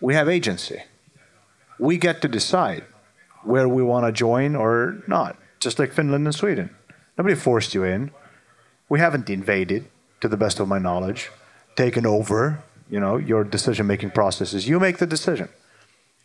We 0.00 0.14
have 0.14 0.28
agency. 0.28 0.82
We 1.78 1.98
get 1.98 2.20
to 2.22 2.28
decide 2.28 2.84
where 3.42 3.68
we 3.68 3.82
want 3.82 4.06
to 4.06 4.12
join 4.12 4.54
or 4.56 5.02
not, 5.06 5.36
just 5.60 5.78
like 5.78 5.92
Finland 5.92 6.26
and 6.26 6.34
Sweden. 6.34 6.70
Nobody 7.16 7.34
forced 7.34 7.74
you 7.74 7.84
in. 7.84 8.10
We 8.90 9.00
haven't 9.00 9.30
invaded, 9.30 9.86
to 10.20 10.28
the 10.28 10.36
best 10.36 10.60
of 10.60 10.68
my 10.68 10.78
knowledge, 10.78 11.30
taken 11.76 12.04
over, 12.04 12.62
you 12.90 13.00
know, 13.00 13.16
your 13.16 13.42
decision-making 13.44 14.10
processes. 14.10 14.68
You 14.68 14.78
make 14.78 14.98
the 14.98 15.06
decision. 15.06 15.48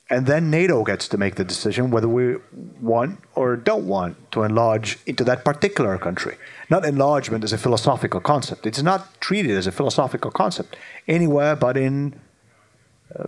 And 0.09 0.27
then 0.27 0.51
NATO 0.51 0.83
gets 0.83 1.07
to 1.07 1.17
make 1.17 1.35
the 1.35 1.43
decision 1.43 1.89
whether 1.89 2.07
we 2.07 2.35
want 2.79 3.19
or 3.33 3.55
don't 3.55 3.87
want 3.87 4.31
to 4.33 4.43
enlarge 4.43 4.99
into 5.07 5.23
that 5.23 5.43
particular 5.43 5.97
country. 5.97 6.37
Not 6.69 6.85
enlargement 6.85 7.43
as 7.43 7.53
a 7.53 7.57
philosophical 7.57 8.19
concept. 8.19 8.67
It's 8.67 8.83
not 8.83 9.19
treated 9.19 9.57
as 9.57 9.65
a 9.65 9.71
philosophical 9.71 10.29
concept 10.29 10.75
anywhere 11.07 11.55
but 11.55 11.75
in 11.77 12.19
uh, 13.17 13.25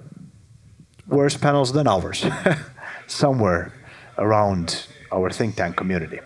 worse 1.07 1.37
panels 1.37 1.73
than 1.73 1.87
ours, 1.87 2.25
somewhere 3.07 3.73
around 4.17 4.85
our 5.11 5.31
think 5.31 5.55
tank 5.55 5.75
community. 5.77 6.19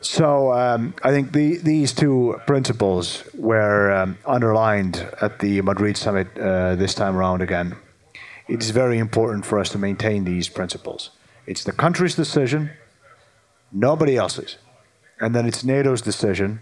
So 0.00 0.52
um, 0.52 0.94
I 1.02 1.10
think 1.10 1.32
the, 1.32 1.56
these 1.56 1.92
two 1.92 2.40
principles 2.46 3.24
were 3.34 3.90
um, 3.92 4.18
underlined 4.24 5.08
at 5.20 5.40
the 5.40 5.60
Madrid 5.62 5.96
summit 5.96 6.28
uh, 6.38 6.76
this 6.76 6.94
time 6.94 7.16
around 7.16 7.42
again 7.42 7.76
it 8.48 8.62
is 8.62 8.70
very 8.70 8.98
important 8.98 9.44
for 9.44 9.58
us 9.58 9.68
to 9.70 9.78
maintain 9.78 10.24
these 10.24 10.48
principles. 10.48 11.10
It's 11.46 11.64
the 11.64 11.72
country's 11.72 12.14
decision, 12.14 12.70
nobody 13.70 14.16
else's. 14.16 14.56
And 15.20 15.34
then 15.34 15.46
it's 15.46 15.62
NATO's 15.64 16.00
decision 16.00 16.60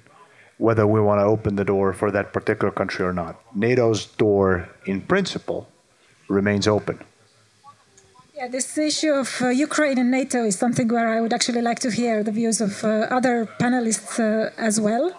whether 0.59 0.87
we 0.87 1.01
want 1.01 1.21
to 1.21 1.25
open 1.25 1.57
the 1.57 1.65
door 1.65 1.93
for 1.93 2.11
that 2.11 2.33
particular 2.33 2.73
country 2.73 3.05
or 3.05 3.13
not. 3.13 3.39
NATO's 3.55 4.07
door, 4.07 4.69
in 4.87 5.03
principle, 5.03 5.69
remains 6.29 6.67
open. 6.67 6.99
Yeah, 8.37 8.49
this 8.49 8.77
issue 8.77 9.13
of 9.13 9.41
uh, 9.41 9.49
Ukraine 9.49 9.97
and 9.97 10.11
NATO 10.11 10.45
is 10.45 10.59
something 10.59 10.89
where 10.89 11.09
I 11.09 11.23
would 11.23 11.33
actually 11.33 11.63
like 11.63 11.79
to 11.79 11.91
hear 11.91 12.23
the 12.23 12.33
views 12.33 12.61
of 12.61 12.85
uh, 12.85 13.09
other 13.11 13.47
panelists 13.59 14.21
uh, 14.21 14.51
as 14.59 14.79
well. 14.79 15.19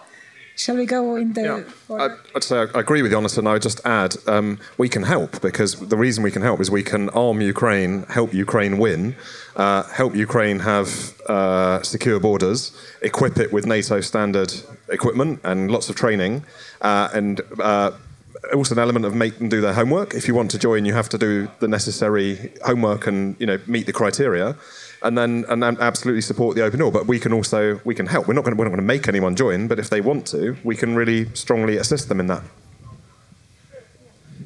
Shall 0.54 0.76
we 0.76 0.86
go 0.86 1.16
in 1.16 1.32
the? 1.32 1.64
Yeah. 1.90 2.14
I'd, 2.36 2.44
say 2.44 2.66
I 2.74 2.78
agree 2.78 3.02
with 3.02 3.10
Jonas, 3.10 3.36
and 3.36 3.48
I 3.48 3.54
would 3.54 3.62
just 3.62 3.80
add 3.84 4.14
um, 4.28 4.60
we 4.76 4.88
can 4.88 5.02
help 5.02 5.40
because 5.40 5.74
the 5.74 5.96
reason 5.96 6.22
we 6.22 6.30
can 6.30 6.42
help 6.42 6.60
is 6.60 6.70
we 6.70 6.84
can 6.84 7.08
arm 7.10 7.40
Ukraine, 7.40 8.04
help 8.04 8.32
Ukraine 8.32 8.78
win, 8.78 9.16
uh, 9.56 9.82
help 9.84 10.14
Ukraine 10.14 10.60
have 10.60 11.20
uh, 11.28 11.82
secure 11.82 12.20
borders, 12.20 12.70
equip 13.02 13.38
it 13.38 13.52
with 13.52 13.66
NATO 13.66 14.00
standard 14.00 14.52
equipment 14.90 15.40
and 15.42 15.72
lots 15.72 15.88
of 15.88 15.96
training, 15.96 16.44
uh, 16.82 17.08
and 17.12 17.40
uh, 17.58 17.90
also 18.54 18.74
an 18.74 18.78
element 18.78 19.04
of 19.04 19.14
make 19.14 19.38
them 19.38 19.48
do 19.48 19.60
their 19.60 19.74
homework. 19.74 20.14
If 20.14 20.28
you 20.28 20.34
want 20.34 20.50
to 20.52 20.58
join, 20.58 20.84
you 20.84 20.94
have 20.94 21.08
to 21.10 21.18
do 21.18 21.48
the 21.60 21.68
necessary 21.68 22.52
homework 22.64 23.06
and 23.06 23.36
you 23.38 23.46
know 23.46 23.58
meet 23.66 23.86
the 23.86 23.92
criteria 23.92 24.56
and 25.02 25.16
then 25.16 25.44
and 25.48 25.62
then 25.62 25.76
absolutely 25.80 26.22
support 26.22 26.56
the 26.56 26.62
open 26.62 26.78
door. 26.80 26.92
But 26.92 27.06
we 27.06 27.18
can 27.18 27.32
also 27.32 27.80
we 27.84 27.94
can 27.94 28.06
help. 28.06 28.26
We're 28.26 28.34
not 28.34 28.44
going 28.44 28.56
to, 28.56 28.58
we're 28.58 28.64
not 28.64 28.70
going 28.70 28.80
to 28.80 28.86
make 28.86 29.08
anyone 29.08 29.36
join, 29.36 29.68
but 29.68 29.78
if 29.78 29.90
they 29.90 30.00
want 30.00 30.26
to, 30.28 30.56
we 30.64 30.76
can 30.76 30.96
really 30.96 31.26
strongly 31.34 31.76
assist 31.76 32.08
them 32.08 32.20
in 32.20 32.26
that. 32.28 32.42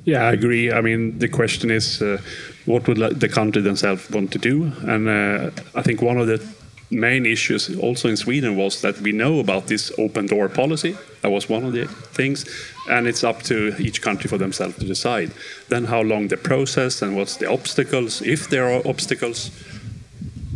Yeah, 0.05 0.25
I 0.25 0.33
agree. 0.33 0.73
I 0.73 0.81
mean, 0.81 1.19
the 1.19 1.29
question 1.29 1.71
is, 1.71 2.03
uh, 2.03 2.19
what 2.67 2.89
would 2.89 3.21
the 3.21 3.29
country 3.29 3.63
themselves 3.63 4.11
want 4.11 4.33
to 4.33 4.39
do? 4.39 4.73
And 4.83 5.09
uh, 5.09 5.51
I 5.77 5.83
think 5.83 6.03
one 6.03 6.19
of 6.19 6.27
the 6.27 6.39
main 6.93 7.27
issues 7.27 7.75
also 7.79 8.09
in 8.09 8.17
Sweden 8.17 8.57
was 8.57 8.81
that 8.83 9.01
we 9.01 9.13
know 9.13 9.41
about 9.41 9.67
this 9.67 9.91
open 9.99 10.27
door 10.27 10.49
policy. 10.49 10.97
That 11.23 11.31
was 11.31 11.49
one 11.49 11.65
of 11.65 11.73
the 11.73 11.87
things, 11.87 12.45
and 12.91 13.07
it's 13.07 13.25
up 13.25 13.43
to 13.45 13.75
each 13.79 14.03
country 14.03 14.29
for 14.29 14.39
themselves 14.39 14.77
to 14.79 14.85
decide. 14.87 15.33
Then 15.69 15.85
how 15.85 16.03
long 16.03 16.29
the 16.29 16.37
process 16.37 17.03
and 17.03 17.17
what's 17.17 17.37
the 17.37 17.51
obstacles, 17.51 18.23
if 18.23 18.49
there 18.49 18.71
are 18.71 18.83
obstacles 18.87 19.51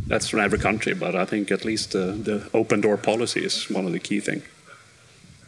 that's 0.07 0.29
from 0.29 0.41
every 0.41 0.59
country, 0.59 0.95
but 0.95 1.17
I 1.17 1.25
think 1.25 1.51
at 1.51 1.65
least 1.65 1.97
uh, 1.97 2.13
the 2.13 2.49
open 2.55 2.81
door 2.81 2.97
policy 2.97 3.45
is 3.45 3.69
one 3.71 3.87
of 3.87 3.93
the 3.93 3.99
key 3.99 4.21
things. 4.21 4.45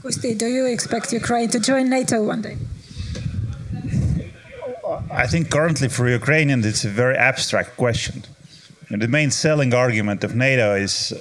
Kusti, 0.02 0.36
do 0.36 0.46
you 0.46 0.66
expect 0.66 1.12
Ukraine 1.12 1.48
to 1.50 1.60
join 1.60 1.88
NATO 1.90 2.22
one 2.22 2.42
day? 2.42 2.56
I 5.10 5.26
think 5.26 5.50
currently 5.50 5.88
for 5.88 6.08
Ukrainians 6.08 6.64
it's 6.66 6.84
a 6.84 6.88
very 6.88 7.16
abstract 7.16 7.76
question. 7.76 8.24
The 8.90 9.08
main 9.08 9.30
selling 9.30 9.74
argument 9.74 10.24
of 10.24 10.34
NATO 10.34 10.74
is 10.74 11.12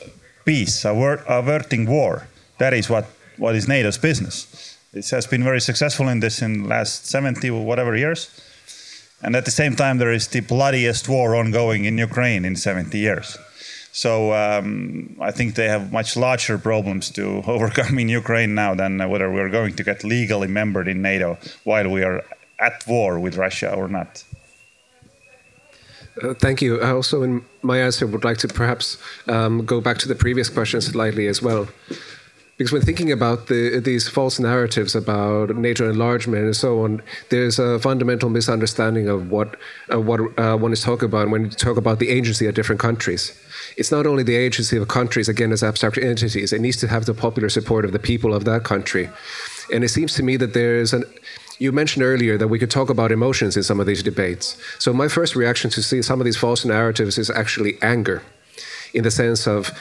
peace, 0.45 0.85
averting 0.85 1.85
war. 1.85 2.27
That 2.60 2.73
is 2.73 2.89
what, 2.89 3.06
what 3.38 3.56
is 3.56 3.68
NATO's 3.68 3.98
business. 3.98 4.77
It 4.94 5.10
has 5.10 5.27
been 5.27 5.44
very 5.44 5.60
successful 5.60 6.07
in 6.07 6.22
this 6.22 6.41
in 6.41 6.64
the 6.64 6.69
last 6.69 7.07
70 7.07 7.49
or 7.49 7.65
whatever 7.65 7.95
years. 7.95 8.30
And 9.22 9.35
at 9.35 9.45
the 9.45 9.52
same 9.52 9.76
time, 9.76 9.98
there 9.98 10.14
is 10.14 10.27
the 10.27 10.39
bloodiest 10.39 11.10
war 11.10 11.35
ongoing 11.35 11.85
in 11.85 11.98
Ukraine 11.98 12.45
in 12.45 12.56
70 12.56 12.98
years. 12.98 13.38
So 13.91 14.31
um, 14.34 15.18
I 15.19 15.31
think 15.31 15.56
they 15.56 15.68
have 15.68 15.91
much 15.91 16.15
larger 16.15 16.57
problems 16.57 17.10
to 17.11 17.44
overcome 17.48 17.99
in 17.99 18.10
Ukraine 18.10 18.56
now 18.56 18.76
than 18.76 18.98
whether 19.10 19.30
we're 19.30 19.49
going 19.49 19.76
to 19.76 19.84
get 19.84 20.03
legally 20.03 20.48
membered 20.48 20.88
in 20.88 21.02
NATO 21.02 21.38
while 21.64 21.89
we 21.89 22.03
are 22.03 22.23
at 22.60 22.85
war 22.88 23.19
with 23.19 23.35
Russia 23.35 23.73
or 23.73 23.88
not. 23.88 24.23
Uh, 26.23 26.34
thank 26.34 26.61
you. 26.61 26.81
I 26.81 26.91
also, 26.91 27.23
in 27.23 27.44
my 27.61 27.80
answer, 27.80 28.07
would 28.07 28.23
like 28.23 28.38
to 28.39 28.48
perhaps 28.48 28.98
um, 29.27 29.65
go 29.65 29.81
back 29.81 29.98
to 29.99 30.07
the 30.07 30.15
previous 30.15 30.49
question 30.49 30.81
slightly 30.81 31.27
as 31.27 31.41
well. 31.41 31.68
Because 32.57 32.72
when 32.72 32.81
thinking 32.81 33.11
about 33.11 33.48
the, 33.48 33.80
these 33.80 34.10
false 34.10 34.39
narratives 34.39 34.95
about 34.95 35.56
NATO 35.56 35.88
enlargement 35.88 36.44
and 36.44 36.56
so 36.56 36.84
on, 36.84 37.03
there's 37.30 37.60
a 37.60 37.77
fundamental 37.77 38.30
misunderstanding 38.31 39.07
of 39.07 39.30
what 39.30 39.57
uh, 39.94 40.02
what 40.02 40.19
uh, 40.39 40.57
one 40.57 40.73
is 40.73 40.81
talking 40.81 41.06
about 41.06 41.30
when 41.30 41.45
you 41.45 41.49
talk 41.52 41.77
about 41.77 41.99
the 41.99 42.10
agency 42.10 42.48
of 42.48 42.56
different 42.56 42.81
countries. 42.81 43.39
It's 43.77 43.91
not 43.91 44.07
only 44.07 44.23
the 44.23 44.35
agency 44.35 44.76
of 44.76 44.88
countries, 44.88 45.30
again, 45.30 45.52
as 45.52 45.61
abstract 45.61 45.99
entities. 45.99 46.52
It 46.52 46.61
needs 46.61 46.77
to 46.77 46.88
have 46.88 47.06
the 47.06 47.14
popular 47.14 47.49
support 47.49 47.85
of 47.85 47.91
the 47.91 47.99
people 47.99 48.34
of 48.34 48.44
that 48.45 48.64
country. 48.64 49.07
And 49.72 49.84
it 49.84 49.89
seems 49.89 50.15
to 50.15 50.23
me 50.23 50.35
that 50.38 50.53
there's 50.53 50.94
an 50.94 51.03
you 51.60 51.72
mentioned 51.72 52.04
earlier 52.04 52.38
that 52.38 52.48
we 52.48 52.60
could 52.60 52.72
talk 52.72 52.90
about 52.90 53.12
emotions 53.12 53.58
in 53.58 53.64
some 53.64 53.80
of 53.80 53.88
these 53.88 54.04
debates. 54.04 54.58
So 54.80 54.94
my 54.94 55.08
first 55.08 55.36
reaction 55.36 55.70
to 55.72 55.82
see 55.82 56.02
some 56.02 56.22
of 56.22 56.26
these 56.26 56.38
false 56.38 56.66
narratives 56.66 57.18
is 57.18 57.30
actually 57.30 57.78
anger, 57.82 58.22
in 58.94 59.04
the 59.04 59.12
sense 59.12 59.48
of 59.48 59.72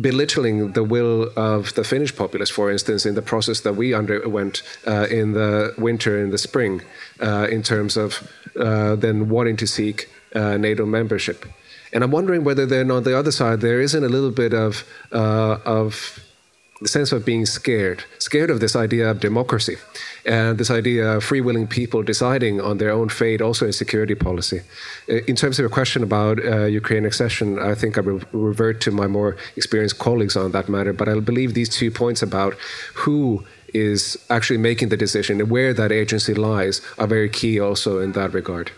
belittling 0.00 0.72
the 0.72 0.84
will 0.84 1.30
of 1.36 1.74
the 1.74 1.84
Finnish 1.84 2.14
populace, 2.14 2.50
for 2.50 2.70
instance, 2.70 3.06
in 3.06 3.14
the 3.14 3.22
process 3.22 3.60
that 3.60 3.74
we 3.74 3.94
underwent 3.94 4.62
uh, 4.86 5.06
in 5.10 5.32
the 5.32 5.74
winter 5.78 6.22
and 6.22 6.32
the 6.32 6.38
spring, 6.38 6.82
uh, 7.20 7.46
in 7.50 7.62
terms 7.62 7.96
of 7.96 8.30
uh, 8.60 8.94
then 8.96 9.28
wanting 9.28 9.56
to 9.56 9.66
seek 9.66 10.08
uh, 10.34 10.56
NATO 10.56 10.84
membership. 10.84 11.46
And 11.92 12.04
I'm 12.04 12.10
wondering 12.10 12.44
whether 12.44 12.66
then 12.66 12.90
on 12.90 13.04
the 13.04 13.18
other 13.18 13.32
side 13.32 13.60
there 13.60 13.80
isn't 13.80 14.04
a 14.04 14.08
little 14.08 14.30
bit 14.30 14.52
of 14.52 14.84
uh, 15.12 15.58
of 15.64 16.20
the 16.80 16.88
sense 16.88 17.10
of 17.10 17.24
being 17.24 17.46
scared, 17.46 18.04
scared 18.18 18.50
of 18.50 18.60
this 18.60 18.76
idea 18.76 19.10
of 19.10 19.20
democracy 19.20 19.76
and 20.26 20.58
this 20.58 20.70
idea 20.70 21.16
of 21.16 21.24
free 21.24 21.40
willing 21.40 21.66
people 21.66 22.02
deciding 22.02 22.60
on 22.60 22.78
their 22.78 22.90
own 22.90 23.08
fate, 23.08 23.40
also 23.40 23.64
in 23.64 23.72
security 23.72 24.14
policy. 24.14 24.60
Uh, 25.08 25.14
in 25.26 25.36
terms 25.36 25.58
of 25.58 25.62
your 25.62 25.70
question 25.70 26.02
about 26.02 26.44
uh, 26.44 26.64
Ukraine 26.64 27.06
accession, 27.06 27.58
I 27.58 27.74
think 27.74 27.96
I 27.96 28.02
will 28.02 28.20
revert 28.32 28.80
to 28.82 28.90
my 28.90 29.06
more 29.06 29.36
experienced 29.56 29.98
colleagues 29.98 30.36
on 30.36 30.52
that 30.52 30.68
matter. 30.68 30.92
But 30.92 31.08
I 31.08 31.18
believe 31.20 31.54
these 31.54 31.70
two 31.70 31.90
points 31.90 32.22
about 32.22 32.54
who 32.94 33.44
is 33.72 34.18
actually 34.28 34.58
making 34.58 34.88
the 34.90 34.96
decision 34.96 35.40
and 35.40 35.50
where 35.50 35.72
that 35.72 35.92
agency 35.92 36.34
lies 36.34 36.82
are 36.98 37.06
very 37.06 37.30
key 37.30 37.58
also 37.58 38.00
in 38.00 38.12
that 38.12 38.34
regard. 38.34 38.70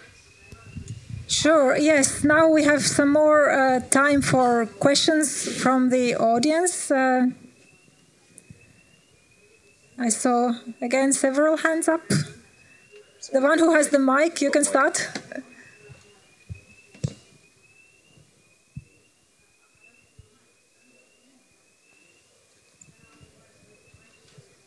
Sure, 1.26 1.76
yes. 1.76 2.24
Now 2.24 2.48
we 2.48 2.64
have 2.64 2.82
some 2.82 3.12
more 3.12 3.50
uh, 3.50 3.80
time 3.90 4.22
for 4.22 4.66
questions 4.66 5.60
from 5.62 5.90
the 5.90 6.14
audience. 6.16 6.90
Uh, 6.90 7.26
I 10.00 10.10
saw 10.10 10.54
again 10.80 11.12
several 11.12 11.56
hands 11.56 11.88
up. 11.88 12.06
The 13.32 13.40
one 13.40 13.58
who 13.58 13.74
has 13.74 13.88
the 13.88 13.98
mic, 13.98 14.40
you 14.40 14.50
can 14.50 14.64
start. 14.64 15.08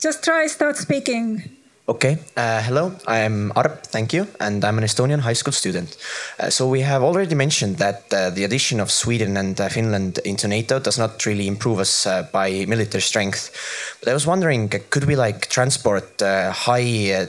Just 0.01 0.23
try 0.23 0.47
start 0.47 0.75
speaking. 0.75 1.60
Okay, 1.91 2.19
uh, 2.37 2.61
hello, 2.61 2.93
I'm 3.05 3.51
Arp, 3.53 3.83
thank 3.83 4.13
you, 4.13 4.25
and 4.39 4.63
I'm 4.63 4.77
an 4.77 4.85
Estonian 4.85 5.19
high 5.19 5.33
school 5.33 5.51
student. 5.51 5.97
Uh, 6.39 6.49
so 6.49 6.65
we 6.65 6.79
have 6.79 7.03
already 7.03 7.35
mentioned 7.35 7.79
that 7.79 8.05
uh, 8.13 8.29
the 8.29 8.45
addition 8.45 8.79
of 8.79 8.89
Sweden 8.89 9.35
and 9.35 9.59
uh, 9.59 9.67
Finland 9.67 10.17
into 10.19 10.47
NATO 10.47 10.79
does 10.79 10.97
not 10.97 11.25
really 11.25 11.47
improve 11.47 11.79
us 11.79 12.07
uh, 12.07 12.23
by 12.31 12.63
military 12.65 13.01
strength. 13.01 13.51
But 13.99 14.07
I 14.07 14.13
was 14.13 14.25
wondering, 14.25 14.73
uh, 14.73 14.79
could 14.89 15.03
we 15.03 15.17
like 15.17 15.49
transport 15.49 16.07
high 16.21 17.27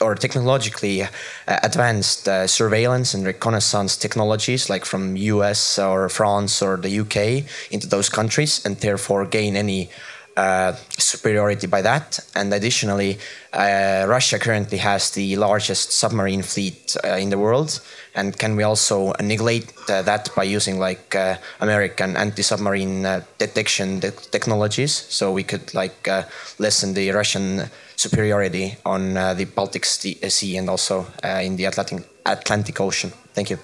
or 0.00 0.14
technologically 0.14 1.06
advanced 1.46 2.26
surveillance 2.46 3.12
and 3.12 3.26
reconnaissance 3.26 3.98
technologies, 3.98 4.70
like 4.70 4.86
from 4.86 5.16
US 5.16 5.78
or 5.78 6.08
France 6.08 6.62
or 6.62 6.78
the 6.78 7.00
UK, 7.00 7.44
into 7.70 7.86
those 7.86 8.08
countries, 8.08 8.64
and 8.64 8.78
therefore 8.78 9.26
gain 9.26 9.54
any 9.54 9.90
uh, 10.36 10.74
superiority 10.98 11.66
by 11.66 11.82
that. 11.82 12.18
And 12.34 12.52
additionally, 12.54 13.18
uh, 13.52 14.06
Russia 14.08 14.38
currently 14.38 14.78
has 14.78 15.10
the 15.10 15.36
largest 15.36 15.92
submarine 15.92 16.42
fleet 16.42 16.96
uh, 17.04 17.16
in 17.16 17.30
the 17.30 17.38
world. 17.38 17.80
And 18.14 18.38
can 18.38 18.56
we 18.56 18.62
also 18.62 19.12
neglect 19.20 19.74
uh, 19.90 20.02
that 20.02 20.30
by 20.34 20.44
using 20.44 20.78
like 20.78 21.14
uh, 21.14 21.36
American 21.60 22.16
anti-submarine 22.16 23.22
detection 23.38 24.00
te 24.00 24.10
technologies? 24.30 24.92
So 24.92 25.32
we 25.32 25.44
could 25.44 25.74
like 25.74 26.08
lessen 26.58 26.94
the 26.94 27.10
Russian 27.10 27.70
superiority 27.96 28.76
on 28.84 29.14
the 29.14 29.46
Baltic 29.54 29.84
Sea 29.84 30.56
and 30.56 30.68
also 30.68 31.06
in 31.22 31.56
the 31.56 31.66
Atlantic, 31.66 32.08
Atlantic 32.24 32.80
Ocean. 32.80 33.12
Thank 33.34 33.50
you. 33.50 33.58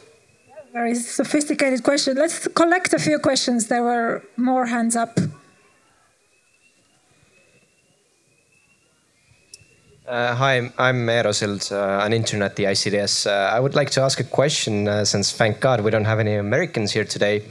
Very 0.72 0.94
sophisticated 0.94 1.82
question. 1.82 2.16
Let's 2.16 2.46
collect 2.48 2.92
a 2.92 2.98
few 2.98 3.18
questions. 3.18 3.68
There 3.68 3.82
were 3.82 4.22
more 4.36 4.66
hands 4.66 4.96
up. 4.96 5.18
Uh, 10.08 10.34
hi, 10.34 10.56
I'm 10.78 11.06
Eero 11.06 11.34
Sild, 11.34 11.70
uh, 11.70 12.02
an 12.02 12.14
intern 12.14 12.40
at 12.40 12.56
the 12.56 12.64
ICDS. 12.64 13.26
Uh, 13.26 13.54
I 13.54 13.60
would 13.60 13.74
like 13.74 13.90
to 13.90 14.00
ask 14.00 14.18
a 14.20 14.24
question, 14.24 14.88
uh, 14.88 15.04
since 15.04 15.32
thank 15.32 15.60
God 15.60 15.82
we 15.82 15.90
don't 15.90 16.06
have 16.06 16.18
any 16.18 16.36
Americans 16.36 16.92
here 16.92 17.04
today, 17.04 17.42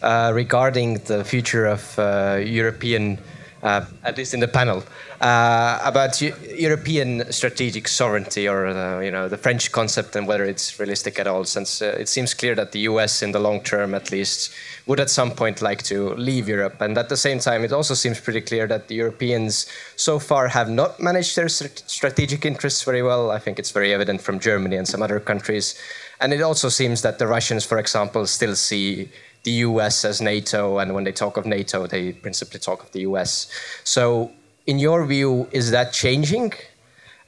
uh, 0.00 0.30
regarding 0.32 0.98
the 1.06 1.24
future 1.24 1.66
of 1.66 1.98
uh, 1.98 2.38
European, 2.40 3.18
at 3.64 4.16
least 4.16 4.32
in 4.32 4.38
the 4.38 4.46
panel, 4.46 4.84
about 5.20 6.22
European 6.22 7.32
strategic 7.32 7.88
sovereignty 7.88 8.46
or 8.46 9.02
you 9.02 9.10
know 9.10 9.26
the 9.26 9.38
French 9.38 9.72
concept 9.72 10.14
and 10.14 10.28
whether 10.28 10.44
it's 10.44 10.78
realistic 10.78 11.18
at 11.18 11.26
all. 11.26 11.44
Since 11.44 11.82
it 11.82 12.08
seems 12.08 12.32
clear 12.32 12.54
that 12.54 12.70
the 12.70 12.80
US, 12.90 13.22
in 13.22 13.32
the 13.32 13.40
long 13.40 13.60
term 13.60 13.92
at 13.92 14.12
least, 14.12 14.54
would 14.86 15.00
at 15.00 15.08
some 15.08 15.30
point 15.30 15.62
like 15.62 15.82
to 15.82 16.14
leave 16.14 16.48
Europe. 16.48 16.80
And 16.80 16.98
at 16.98 17.08
the 17.08 17.16
same 17.16 17.38
time, 17.38 17.64
it 17.64 17.72
also 17.72 17.94
seems 17.94 18.20
pretty 18.20 18.42
clear 18.42 18.66
that 18.66 18.88
the 18.88 18.94
Europeans 18.94 19.66
so 19.96 20.18
far 20.18 20.48
have 20.48 20.68
not 20.68 21.00
managed 21.00 21.36
their 21.36 21.48
strategic 21.48 22.44
interests 22.44 22.82
very 22.82 23.02
well. 23.02 23.30
I 23.30 23.38
think 23.38 23.58
it's 23.58 23.70
very 23.70 23.94
evident 23.94 24.20
from 24.20 24.40
Germany 24.40 24.76
and 24.76 24.86
some 24.86 25.02
other 25.02 25.20
countries. 25.20 25.74
And 26.20 26.32
it 26.32 26.42
also 26.42 26.68
seems 26.68 27.00
that 27.02 27.18
the 27.18 27.26
Russians, 27.26 27.64
for 27.64 27.78
example, 27.78 28.26
still 28.26 28.54
see 28.54 29.08
the 29.44 29.52
US 29.68 30.04
as 30.04 30.20
NATO, 30.20 30.78
and 30.78 30.94
when 30.94 31.04
they 31.04 31.12
talk 31.12 31.36
of 31.36 31.46
NATO, 31.46 31.86
they 31.86 32.12
principally 32.12 32.60
talk 32.60 32.82
of 32.82 32.90
the 32.92 33.00
US. 33.00 33.50
So, 33.84 34.32
in 34.66 34.78
your 34.78 35.04
view, 35.06 35.46
is 35.52 35.70
that 35.70 35.92
changing? 35.92 36.54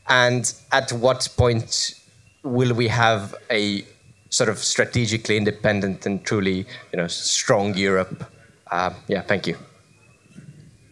And 0.08 0.52
at 0.72 0.92
what 0.92 1.28
point 1.36 1.94
will 2.42 2.74
we 2.74 2.88
have 2.88 3.34
a 3.50 3.84
sort 4.30 4.48
of 4.48 4.58
strategically 4.58 5.36
independent 5.36 6.06
and 6.06 6.24
truly 6.24 6.66
you 6.92 6.96
know 6.96 7.08
strong 7.08 7.74
Europe. 7.74 8.24
Uh, 8.70 8.90
yeah, 9.08 9.22
thank 9.22 9.46
you. 9.46 9.56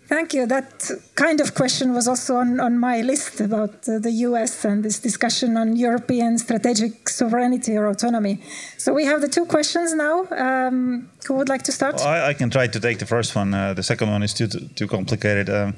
Thank 0.07 0.35
you. 0.35 0.47
That 0.47 0.91
kind 1.15 1.41
of 1.41 1.55
question 1.55 1.95
was 1.95 2.07
also 2.07 2.37
on, 2.37 2.61
on 2.61 2.79
my 2.79 3.01
list 3.01 3.41
about 3.41 3.89
uh, 3.89 3.99
the 3.99 4.13
US 4.29 4.65
and 4.65 4.85
this 4.85 5.01
discussion 5.01 5.57
on 5.57 5.77
European 5.77 6.39
strategic 6.39 7.09
sovereignty 7.09 7.77
or 7.77 7.89
autonomy. 7.89 8.41
So 8.77 8.93
we 8.93 9.07
have 9.07 9.23
the 9.23 9.29
two 9.29 9.47
questions 9.47 9.95
now. 9.95 10.27
Um, 10.31 11.11
who 11.27 11.35
would 11.35 11.49
like 11.49 11.63
to 11.63 11.73
start? 11.73 11.97
Well, 11.97 12.07
I, 12.07 12.29
I, 12.29 12.35
can 12.35 12.51
try 12.51 12.67
to 12.67 12.79
take 12.79 12.99
the 12.99 13.07
first 13.07 13.35
one. 13.35 13.55
Uh, 13.55 13.73
the 13.73 13.83
second 13.83 14.11
one 14.11 14.23
is 14.23 14.35
too, 14.35 14.47
too 14.47 14.87
complicated. 14.87 15.49
Um, 15.49 15.75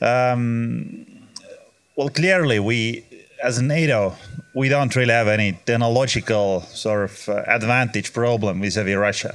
um, 0.00 1.06
well, 1.94 2.08
clearly, 2.08 2.58
we 2.58 3.05
as 3.42 3.60
NATO, 3.60 4.16
we 4.54 4.68
don't 4.68 4.94
really 4.96 5.12
have 5.12 5.28
any 5.28 5.52
technological 5.52 6.62
sort 6.62 7.04
of 7.04 7.28
uh, 7.28 7.42
advantage 7.46 8.12
problem 8.12 8.60
vis-a-vis 8.60 8.96
Russia. 8.96 9.34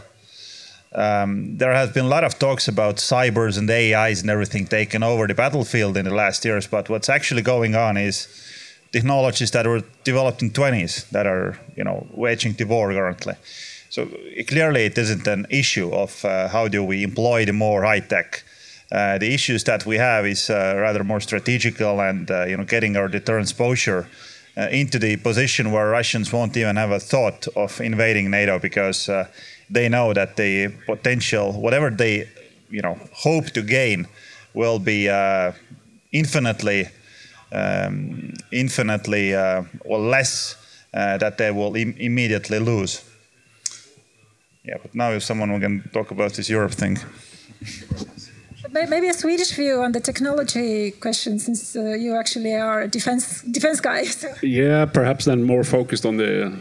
Um, 0.94 1.58
there 1.58 1.74
has 1.74 1.92
been 1.92 2.06
a 2.06 2.10
lot 2.10 2.24
of 2.24 2.38
talks 2.38 2.68
about 2.68 2.98
cybers 2.98 3.58
and 3.58 3.70
AIs 3.70 4.22
and 4.22 4.30
everything 4.30 4.66
taking 4.66 5.04
over 5.04 5.26
the 5.26 5.34
battlefield 5.34 5.96
in 5.96 6.06
the 6.06 6.14
last 6.14 6.44
years, 6.44 6.68
but 6.68 6.90
what's 6.90 7.08
actually 7.08 7.42
going 7.42 7.76
on 7.76 7.96
is 7.96 8.28
technologies 8.92 9.52
that 9.52 9.66
were 9.66 9.84
developed 10.04 10.42
in 10.42 10.50
20s 10.50 11.10
that 11.12 11.26
are, 11.26 11.58
you 11.78 11.84
know, 11.84 12.06
waging 12.12 12.54
the 12.54 12.66
war 12.66 12.92
currently. 12.92 13.36
So 13.90 14.08
clearly, 14.48 14.86
it 14.86 14.98
isn't 14.98 15.28
an 15.28 15.48
issue 15.50 15.94
of 15.94 16.26
uh, 16.26 16.50
how 16.50 16.68
do 16.68 16.84
we 16.84 17.04
employ 17.04 17.46
the 17.46 17.54
more 17.54 17.84
high 17.84 18.00
tech. 18.00 18.44
Uh, 18.92 19.18
the 19.18 19.34
issues 19.34 19.64
that 19.64 19.86
we 19.86 19.98
have 19.98 20.26
is 20.26 20.50
uh, 20.50 20.76
rather 20.78 21.04
more 21.04 21.22
strategical 21.22 22.02
and 22.02 22.30
uh, 22.30 22.44
you 22.44 22.58
know 22.58 22.66
getting 22.66 22.98
our 22.98 23.08
deterrence 23.08 23.54
posture 23.54 24.06
uh, 24.58 24.68
into 24.70 25.00
the 25.00 25.16
position 25.18 25.72
where 25.72 25.90
Russians 25.90 26.34
won't 26.34 26.58
even 26.58 26.76
have 26.76 26.92
a 26.92 27.00
thought 27.00 27.48
of 27.56 27.80
invading 27.80 28.30
NATO 28.30 28.60
because 28.60 29.08
uh, 29.08 29.28
they 29.70 29.88
know 29.88 30.14
that 30.14 30.36
the 30.36 30.74
potential 30.86 31.54
whatever 31.54 31.90
they 31.90 32.28
you 32.70 32.82
know 32.82 32.98
hope 33.14 33.46
to 33.52 33.62
gain 33.62 34.08
will 34.54 34.80
be 34.80 35.08
infinitely 36.12 36.90
um, 37.54 38.34
infinitely 38.52 39.34
or 39.34 40.00
less 40.00 40.58
that 40.92 41.38
they 41.38 41.52
will 41.52 41.78
Im 41.78 41.96
immediately 41.98 42.60
lose. 42.60 43.02
Yeah, 44.66 44.78
but 44.82 44.94
now 44.94 45.12
if 45.14 45.24
someone 45.24 45.62
can 45.62 45.90
talk 45.94 46.12
about 46.12 46.34
this 46.34 46.50
Europe 46.50 46.74
thing. 46.74 46.98
Maybe 48.72 49.10
a 49.10 49.14
Swedish 49.14 49.52
view 49.52 49.82
on 49.82 49.92
the 49.92 50.00
technology 50.00 50.92
question, 50.92 51.40
since 51.40 51.76
uh, 51.76 51.94
you 51.94 52.16
actually 52.16 52.56
are 52.56 52.82
a 52.82 52.88
defense 52.88 53.42
defense 53.42 53.82
guy. 53.82 54.06
So. 54.22 54.28
Yeah, 54.42 54.86
perhaps 54.86 55.26
then 55.26 55.44
more 55.44 55.64
focused 55.64 56.06
on 56.06 56.18
the, 56.18 56.54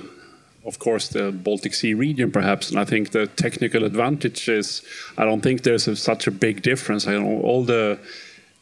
of 0.64 0.78
course, 0.78 1.08
the 1.08 1.30
Baltic 1.30 1.74
Sea 1.74 1.94
region, 1.94 2.32
perhaps. 2.32 2.70
And 2.70 2.80
I 2.80 2.84
think 2.84 3.10
the 3.10 3.26
technical 3.26 3.84
advantage 3.84 4.48
is, 4.48 4.82
I 5.18 5.24
don't 5.24 5.40
think 5.40 5.62
there's 5.62 5.88
a, 5.88 5.94
such 5.96 6.26
a 6.26 6.30
big 6.30 6.62
difference. 6.62 7.06
I 7.06 7.12
know 7.12 7.40
all 7.42 7.64
the 7.64 7.98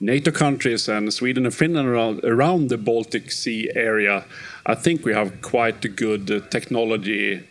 NATO 0.00 0.30
countries 0.30 0.88
and 0.88 1.12
Sweden 1.12 1.44
and 1.46 1.54
Finland 1.54 1.88
around, 1.88 2.24
around 2.24 2.68
the 2.68 2.78
Baltic 2.78 3.30
Sea 3.30 3.70
area. 3.74 4.24
I 4.66 4.74
think 4.74 5.04
we 5.04 5.14
have 5.14 5.40
quite 5.42 5.84
a 5.84 5.88
good 5.88 6.30
uh, 6.30 6.40
technology 6.50 7.44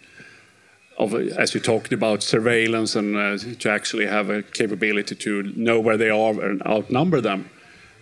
of, 0.98 1.14
as 1.14 1.54
you 1.54 1.60
talked 1.60 1.94
about, 1.94 2.24
surveillance 2.24 2.96
and 2.96 3.16
uh, 3.16 3.38
to 3.60 3.70
actually 3.70 4.08
have 4.08 4.30
a 4.30 4.42
capability 4.42 5.16
to 5.16 5.44
know 5.56 5.80
where 5.80 5.98
they 5.98 6.10
are 6.10 6.42
and 6.42 6.66
outnumber 6.66 7.22
them. 7.22 7.50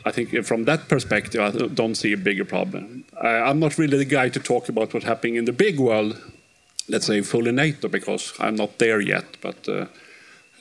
I 0.05 0.11
think 0.11 0.45
from 0.45 0.65
that 0.65 0.87
perspective, 0.87 1.41
I 1.41 1.51
don't 1.67 1.95
see 1.95 2.13
a 2.13 2.17
bigger 2.17 2.45
problem. 2.45 3.05
I'm 3.19 3.59
not 3.59 3.77
really 3.77 3.97
the 3.97 4.05
guy 4.05 4.29
to 4.29 4.39
talk 4.39 4.69
about 4.69 4.93
what's 4.93 5.05
happening 5.05 5.35
in 5.35 5.45
the 5.45 5.51
big 5.51 5.79
world, 5.79 6.21
let's 6.87 7.07
say 7.07 7.21
fully 7.21 7.51
NATO, 7.51 7.87
because 7.87 8.33
I'm 8.39 8.55
not 8.55 8.77
there 8.77 9.01
yet. 9.01 9.25
But 9.41 9.67
uh, 9.67 9.87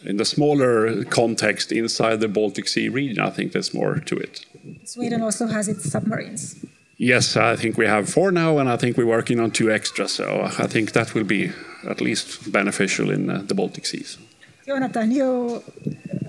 in 0.03 0.17
the 0.17 0.25
smaller 0.25 1.05
context 1.05 1.73
inside 1.73 2.21
the 2.21 2.29
Baltic 2.29 2.69
Sea 2.69 2.89
region, 2.89 3.23
I 3.23 3.31
think 3.31 3.53
there's 3.53 3.75
more 3.75 4.01
to 4.01 4.17
it. 4.17 4.47
Sweden 4.85 5.23
also 5.23 5.47
has 5.47 5.69
its 5.69 5.91
submarines. 5.91 6.65
Yes, 6.97 7.37
I 7.37 7.57
think 7.57 7.77
we 7.77 7.87
have 7.87 8.09
four 8.09 8.31
now, 8.31 8.59
and 8.59 8.69
I 8.69 8.77
think 8.77 8.97
we're 8.97 9.07
working 9.07 9.41
on 9.41 9.51
two 9.51 9.71
extra. 9.71 10.09
So 10.09 10.43
I 10.59 10.67
think 10.67 10.93
that 10.93 11.15
will 11.15 11.25
be 11.25 11.53
at 11.89 12.01
least 12.01 12.53
beneficial 12.53 13.11
in 13.11 13.31
uh, 13.31 13.43
the 13.45 13.55
Baltic 13.55 13.87
seas. 13.87 14.19
Jonathan, 14.67 15.11
you 15.11 15.63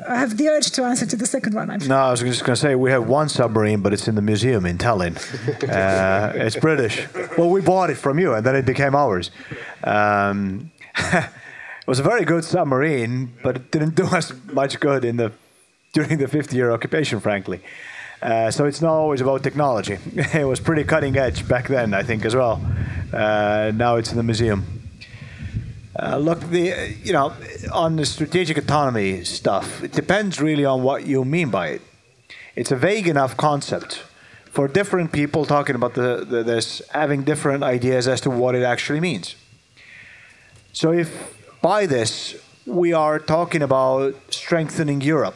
have 0.07 0.37
the 0.37 0.49
urge 0.49 0.69
to 0.71 0.83
answer 0.83 1.05
to 1.05 1.15
the 1.15 1.25
second 1.25 1.53
one. 1.53 1.69
I'm 1.69 1.79
sure. 1.79 1.89
No, 1.89 1.97
I 1.97 2.11
was 2.11 2.19
just 2.19 2.43
going 2.43 2.55
to 2.55 2.61
say 2.61 2.75
we 2.75 2.91
have 2.91 3.07
one 3.07 3.29
submarine, 3.29 3.81
but 3.81 3.93
it's 3.93 4.07
in 4.07 4.15
the 4.15 4.21
museum 4.21 4.65
in 4.65 4.77
Tallinn. 4.77 5.15
uh, 5.69 6.33
it's 6.35 6.57
British. 6.57 7.07
Well, 7.37 7.49
we 7.49 7.61
bought 7.61 7.89
it 7.89 7.95
from 7.95 8.19
you, 8.19 8.33
and 8.33 8.45
then 8.45 8.55
it 8.55 8.65
became 8.65 8.93
ours. 8.93 9.31
Um, 9.83 10.71
it 10.97 11.87
was 11.87 11.99
a 11.99 12.03
very 12.03 12.25
good 12.25 12.43
submarine, 12.43 13.33
but 13.41 13.55
it 13.55 13.71
didn't 13.71 13.95
do 13.95 14.05
us 14.17 14.33
much 14.51 14.79
good 14.79 15.05
in 15.05 15.17
the 15.17 15.31
during 15.93 16.17
the 16.17 16.25
50-year 16.25 16.71
occupation, 16.71 17.21
frankly. 17.21 17.61
Uh, 18.21 18.49
so 18.49 18.65
it's 18.65 18.81
not 18.81 18.93
always 18.93 19.21
about 19.21 19.43
technology. 19.43 19.97
it 20.33 20.47
was 20.47 20.59
pretty 20.59 20.83
cutting 20.83 21.17
edge 21.17 21.47
back 21.47 21.67
then, 21.67 21.93
I 21.93 22.03
think, 22.03 22.25
as 22.25 22.35
well. 22.35 22.61
Uh, 23.13 23.71
now 23.75 23.95
it's 23.97 24.11
in 24.11 24.17
the 24.17 24.23
museum. 24.23 24.75
Uh, 25.97 26.17
look, 26.17 26.41
the 26.49 26.93
you 27.03 27.13
know, 27.13 27.33
on 27.71 27.95
the 27.95 28.05
strategic 28.05 28.57
autonomy 28.57 29.23
stuff, 29.23 29.83
it 29.83 29.93
depends 29.93 30.41
really 30.41 30.65
on 30.65 30.83
what 30.83 31.05
you 31.05 31.23
mean 31.23 31.49
by 31.49 31.67
it. 31.69 31.81
It's 32.55 32.71
a 32.71 32.75
vague 32.75 33.07
enough 33.07 33.37
concept 33.37 34.03
for 34.45 34.67
different 34.67 35.11
people 35.11 35.45
talking 35.45 35.75
about 35.75 35.93
the, 35.93 36.25
the, 36.27 36.43
this, 36.43 36.81
having 36.91 37.23
different 37.23 37.63
ideas 37.63 38.07
as 38.07 38.21
to 38.21 38.29
what 38.29 38.55
it 38.55 38.63
actually 38.63 38.99
means. 38.99 39.35
So, 40.73 40.91
if 40.91 41.37
by 41.61 41.85
this 41.85 42.35
we 42.65 42.91
are 42.91 43.19
talking 43.19 43.61
about 43.61 44.15
strengthening 44.29 45.01
Europe, 45.01 45.35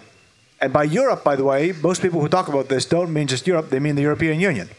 and 0.62 0.74
by 0.74 0.84
Europe, 0.84 1.24
by 1.24 1.36
the 1.36 1.44
way, 1.44 1.74
most 1.82 2.02
people 2.02 2.20
who 2.22 2.28
talk 2.28 2.48
about 2.48 2.68
this 2.70 2.86
don't 2.86 3.12
mean 3.14 3.28
just 3.28 3.48
Europe; 3.48 3.70
they 3.70 3.80
mean 3.80 3.96
the 3.96 4.02
European 4.04 4.40
Union. 4.40 4.70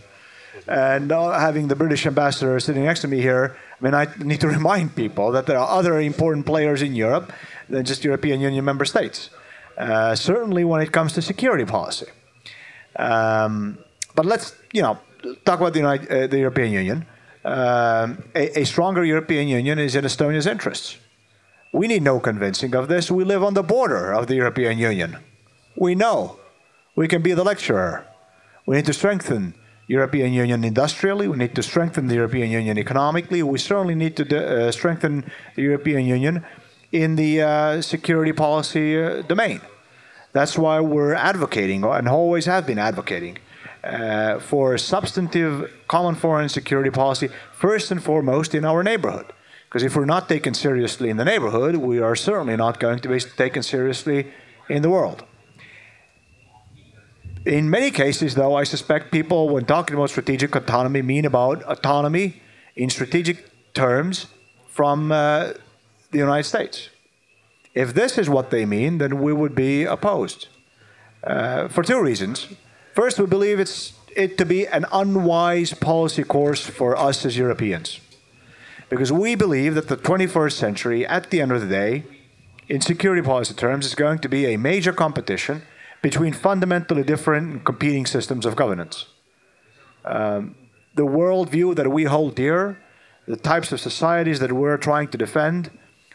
And 0.67 1.11
having 1.11 1.69
the 1.69 1.75
British 1.75 2.07
ambassador 2.07 2.61
sitting 2.61 2.85
next 2.85 3.01
to 3.01 3.09
me 3.09 3.21
here 3.21 3.57
I 3.81 3.85
mean, 3.85 3.95
I 3.95 4.07
need 4.19 4.41
to 4.41 4.49
remind 4.59 4.95
people 4.95 5.33
that 5.33 5.47
there 5.47 5.59
are 5.59 5.79
other 5.79 6.01
important 6.01 6.47
players 6.47 6.83
in 6.83 6.95
Europe 6.95 7.33
than 7.69 7.85
just 7.85 8.05
European 8.05 8.41
Union 8.41 8.65
member 8.65 8.85
states. 8.85 9.31
Uh, 9.79 10.15
certainly 10.15 10.65
when 10.65 10.83
it 10.83 10.93
comes 10.93 11.15
to 11.15 11.23
security 11.23 11.65
policy. 11.65 12.07
Um, 12.97 13.79
but 14.15 14.27
let's, 14.27 14.55
you 14.73 14.83
know, 14.83 14.99
talk 15.45 15.61
about 15.61 15.73
the, 15.73 15.79
United, 15.79 16.09
uh, 16.11 16.27
the 16.27 16.39
European 16.39 16.73
Union. 16.73 17.07
Um, 17.45 18.23
a, 18.35 18.61
a 18.61 18.65
stronger 18.65 19.05
European 19.05 19.49
Union 19.49 19.79
is 19.79 19.95
in 19.95 20.05
Estonia's 20.05 20.47
interests. 20.47 20.99
We 21.73 21.87
need 21.87 22.03
no 22.03 22.21
convincing 22.21 22.75
of 22.75 22.89
this. 22.89 23.11
We 23.11 23.25
live 23.25 23.43
on 23.43 23.55
the 23.55 23.63
border 23.63 24.13
of 24.13 24.27
the 24.27 24.35
European 24.35 24.77
Union. 24.77 25.17
We 25.77 25.95
know. 25.95 26.39
We 26.97 27.09
can 27.09 27.23
be 27.23 27.33
the 27.33 27.45
lecturer. 27.45 28.07
We 28.67 28.77
need 28.77 28.87
to 28.87 28.93
strengthen 28.93 29.55
European 29.87 30.33
Union 30.33 30.65
industrially. 30.65 31.27
We 31.27 31.37
need 31.37 31.55
to 31.57 31.63
strengthen 31.63 32.07
the 32.07 32.15
European 32.15 32.51
Union 32.51 32.79
economically. 32.79 33.43
We 33.43 33.59
certainly 33.59 33.95
need 33.95 34.17
to 34.19 34.25
uh, 34.25 34.71
strengthen 34.71 35.25
the 35.57 35.63
European 35.63 36.05
Union 36.07 36.45
in 36.93 37.17
the 37.17 37.43
uh, 37.43 37.83
security 37.83 38.33
policy 38.33 39.01
uh, 39.01 39.23
domain. 39.23 39.61
That's 40.33 40.57
why 40.57 40.81
we're 40.81 41.15
advocating, 41.15 41.85
and 41.85 42.09
always 42.09 42.47
have 42.47 42.67
been 42.67 42.79
advocating, 42.79 43.39
uh, 43.83 44.39
for 44.39 44.79
substantive 44.79 45.71
common 45.89 46.15
foreign 46.15 46.49
security 46.49 46.91
policy, 46.91 47.29
first 47.53 47.91
and 47.91 48.03
foremost 48.03 48.55
in 48.55 48.65
our 48.65 48.83
neighborhood. 48.85 49.33
Because 49.69 49.83
if 49.83 49.97
we're 49.97 50.05
not 50.05 50.29
taken 50.29 50.55
seriously 50.55 51.11
in 51.11 51.17
the 51.17 51.25
neighborhood, 51.25 51.77
we 51.77 51.99
are 52.01 52.15
certainly 52.15 52.57
not 52.57 52.79
going 52.79 52.99
to 53.01 53.09
be 53.09 53.19
taken 53.19 53.63
seriously 53.63 54.33
in 54.69 54.83
the 54.83 54.91
world. 54.91 55.25
In 57.51 57.69
many 57.69 57.91
cases, 57.91 58.37
though, 58.37 58.55
I 58.55 58.63
suspect 58.63 59.11
people, 59.11 59.49
when 59.49 59.65
talking 59.65 59.97
about 59.97 60.11
strategic 60.11 60.55
autonomy, 60.55 61.03
mean 61.03 61.25
about 61.25 61.65
autonomy 61.65 62.41
in 62.77 62.91
strategic 62.91 63.39
terms 63.75 64.29
from 64.69 65.11
uh, 65.11 65.55
the 66.13 66.19
United 66.19 66.45
States. 66.45 66.91
If 67.75 67.93
this 67.93 68.19
is 68.19 68.31
what 68.31 68.51
they 68.51 68.65
mean, 68.65 68.99
then 68.99 69.21
we 69.21 69.33
would 69.33 69.57
be 69.57 69.83
opposed 69.83 70.47
uh, 71.25 71.67
for 71.67 71.83
two 71.83 72.01
reasons. 72.01 72.47
First, 72.95 73.19
we 73.19 73.27
believe 73.27 73.59
it's 73.59 73.95
it 74.15 74.39
to 74.39 74.47
be 74.47 74.69
an 74.69 74.87
unwise 74.93 75.75
policy 75.75 76.23
course 76.23 76.65
for 76.65 76.97
us 76.97 77.27
as 77.27 77.37
Europeans, 77.37 77.99
because 78.89 79.11
we 79.11 79.35
believe 79.35 79.75
that 79.75 79.89
the 79.89 79.97
21st 79.97 80.53
century, 80.53 81.05
at 81.05 81.31
the 81.31 81.41
end 81.41 81.51
of 81.51 81.61
the 81.61 81.67
day, 81.67 82.05
in 82.69 82.81
security 82.81 83.23
policy 83.23 83.55
terms, 83.55 83.87
is 83.87 83.97
going 83.97 84.21
to 84.21 84.29
be 84.29 84.47
a 84.47 84.57
major 84.57 84.93
competition 84.93 85.63
between 86.03 86.33
fundamentally 86.33 87.03
different 87.03 87.65
competing 87.65 88.07
systems 88.07 88.47
of 88.47 88.57
governance. 88.57 89.07
Um, 90.05 90.57
the 90.95 91.07
worldview 91.07 91.77
that 91.77 91.91
we 91.91 92.05
hold 92.05 92.35
dear, 92.35 92.79
the 93.27 93.37
types 93.37 93.73
of 93.73 93.81
societies 93.81 94.41
that 94.41 94.53
we're 94.53 94.77
trying 94.77 95.09
to 95.09 95.19
defend, 95.19 95.71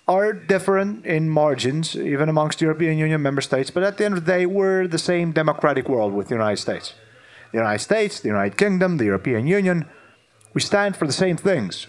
are 0.07 0.33
different 0.33 1.05
in 1.05 1.29
margins, 1.29 1.95
even 1.95 2.29
amongst 2.29 2.61
European 2.61 2.97
Union 2.97 3.21
member 3.21 3.41
states. 3.41 3.71
But 3.71 3.83
at 3.83 3.97
the 3.97 4.05
end 4.05 4.17
of 4.17 4.25
the 4.25 4.31
day, 4.31 4.45
we're 4.45 4.87
the 4.87 4.99
same 4.99 5.31
democratic 5.31 5.89
world 5.89 6.13
with 6.13 6.27
the 6.27 6.35
United 6.35 6.57
States. 6.57 6.93
The 7.51 7.57
United 7.57 7.79
States, 7.79 8.19
the 8.19 8.27
United 8.27 8.57
Kingdom, 8.57 8.97
the 8.97 9.05
European 9.05 9.47
Union, 9.47 9.85
we 10.53 10.61
stand 10.61 10.95
for 10.95 11.07
the 11.07 11.13
same 11.13 11.37
things. 11.37 11.87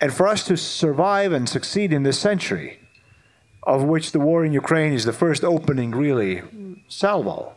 And 0.00 0.12
for 0.12 0.26
us 0.26 0.44
to 0.44 0.56
survive 0.56 1.32
and 1.32 1.48
succeed 1.48 1.92
in 1.92 2.02
this 2.02 2.18
century, 2.18 2.80
of 3.66 3.82
which 3.82 4.12
the 4.12 4.20
war 4.20 4.44
in 4.44 4.52
Ukraine 4.52 4.92
is 4.92 5.04
the 5.04 5.12
first 5.12 5.42
opening, 5.44 5.90
really, 5.90 6.42
salvo. 6.88 7.52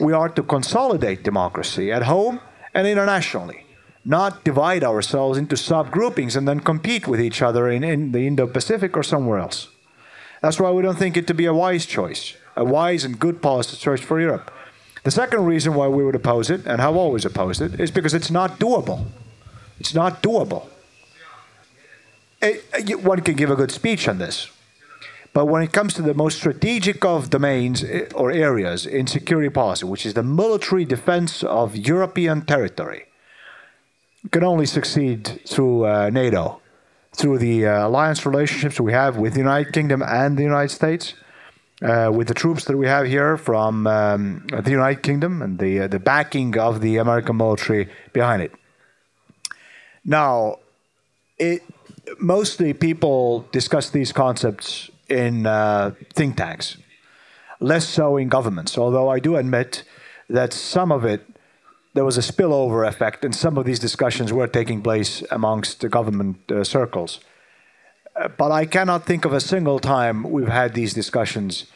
We 0.00 0.12
are 0.12 0.28
to 0.28 0.42
consolidate 0.42 1.22
democracy 1.22 1.92
at 1.92 2.02
home 2.02 2.40
and 2.74 2.86
internationally, 2.86 3.64
not 4.04 4.44
divide 4.44 4.82
ourselves 4.82 5.38
into 5.38 5.54
subgroupings 5.54 6.36
and 6.36 6.48
then 6.48 6.60
compete 6.60 7.06
with 7.06 7.20
each 7.20 7.40
other 7.40 7.68
in, 7.70 7.84
in 7.84 8.12
the 8.12 8.26
Indo 8.26 8.46
Pacific 8.46 8.96
or 8.96 9.02
somewhere 9.04 9.38
else. 9.38 9.68
That's 10.42 10.60
why 10.60 10.72
we 10.72 10.82
don't 10.82 10.98
think 10.98 11.16
it 11.16 11.26
to 11.28 11.34
be 11.34 11.46
a 11.46 11.54
wise 11.54 11.86
choice, 11.86 12.36
a 12.56 12.64
wise 12.64 13.04
and 13.04 13.18
good 13.18 13.40
policy 13.40 13.76
choice 13.76 14.00
for 14.00 14.20
Europe. 14.20 14.50
The 15.04 15.10
second 15.12 15.44
reason 15.44 15.74
why 15.74 15.88
we 15.88 16.04
would 16.04 16.14
oppose 16.14 16.50
it, 16.50 16.66
and 16.66 16.80
have 16.80 16.96
always 16.96 17.24
opposed 17.24 17.62
it, 17.62 17.80
is 17.80 17.90
because 17.90 18.14
it's 18.14 18.30
not 18.30 18.58
doable. 18.58 19.06
It's 19.78 19.94
not 19.94 20.22
doable. 20.22 20.68
Eh, 22.42 22.58
eh, 22.72 22.84
it, 22.88 23.04
one 23.04 23.20
can 23.20 23.34
give 23.34 23.50
a 23.50 23.56
good 23.56 23.70
speech 23.70 24.08
on 24.08 24.18
this, 24.18 24.50
but 25.32 25.46
when 25.46 25.62
it 25.62 25.72
comes 25.72 25.94
to 25.94 26.02
the 26.02 26.14
most 26.14 26.38
strategic 26.38 27.04
of 27.04 27.30
domains 27.30 27.84
eh, 27.84 28.06
or 28.14 28.30
areas 28.30 28.86
in 28.86 29.06
security 29.06 29.50
policy, 29.50 29.84
which 29.84 30.06
is 30.06 30.14
the 30.14 30.22
military 30.22 30.84
defense 30.84 31.42
of 31.42 31.76
European 31.76 32.42
territory, 32.42 33.06
can 34.30 34.44
only 34.44 34.66
succeed 34.66 35.40
through 35.46 35.86
uh, 35.86 36.10
NATO, 36.10 36.60
through 37.12 37.38
the 37.38 37.66
uh, 37.66 37.86
alliance 37.86 38.26
relationships 38.26 38.80
we 38.80 38.92
have 38.92 39.16
with 39.16 39.34
the 39.34 39.40
United 39.40 39.72
Kingdom 39.72 40.02
and 40.02 40.36
the 40.36 40.42
United 40.42 40.70
States, 40.70 41.14
uh, 41.82 42.10
with 42.12 42.26
the 42.28 42.34
troops 42.34 42.64
that 42.64 42.76
we 42.76 42.86
have 42.86 43.06
here 43.06 43.36
from 43.36 43.86
um, 43.86 44.46
the 44.48 44.70
United 44.70 45.02
Kingdom 45.02 45.42
and 45.42 45.58
the 45.58 45.80
uh, 45.80 45.86
the 45.86 46.00
backing 46.00 46.58
of 46.58 46.80
the 46.80 46.96
American 46.96 47.36
military 47.36 47.88
behind 48.12 48.42
it. 48.42 48.52
Now, 50.04 50.58
it 51.38 51.62
mostly 52.18 52.72
people 52.72 53.46
discuss 53.52 53.90
these 53.90 54.12
concepts 54.12 54.90
in 55.08 55.46
uh, 55.46 55.92
think 56.14 56.36
tanks, 56.36 56.76
less 57.60 57.86
so 57.88 58.16
in 58.16 58.28
governments. 58.28 58.76
Although 58.78 59.08
I 59.08 59.18
do 59.18 59.36
admit 59.36 59.82
that 60.28 60.52
some 60.52 60.92
of 60.92 61.04
it, 61.04 61.26
there 61.94 62.04
was 62.04 62.18
a 62.18 62.32
spillover 62.32 62.86
effect, 62.86 63.24
and 63.24 63.34
some 63.34 63.56
of 63.58 63.64
these 63.64 63.78
discussions 63.78 64.32
were 64.32 64.46
taking 64.46 64.82
place 64.82 65.22
amongst 65.30 65.80
the 65.80 65.88
government 65.88 66.50
uh, 66.50 66.62
circles. 66.64 67.20
Uh, 68.14 68.28
but 68.28 68.52
I 68.52 68.66
cannot 68.66 69.06
think 69.06 69.24
of 69.24 69.32
a 69.32 69.40
single 69.40 69.78
time 69.78 70.22
we've 70.22 70.48
had 70.48 70.74
these 70.74 70.92
discussions 70.92 71.66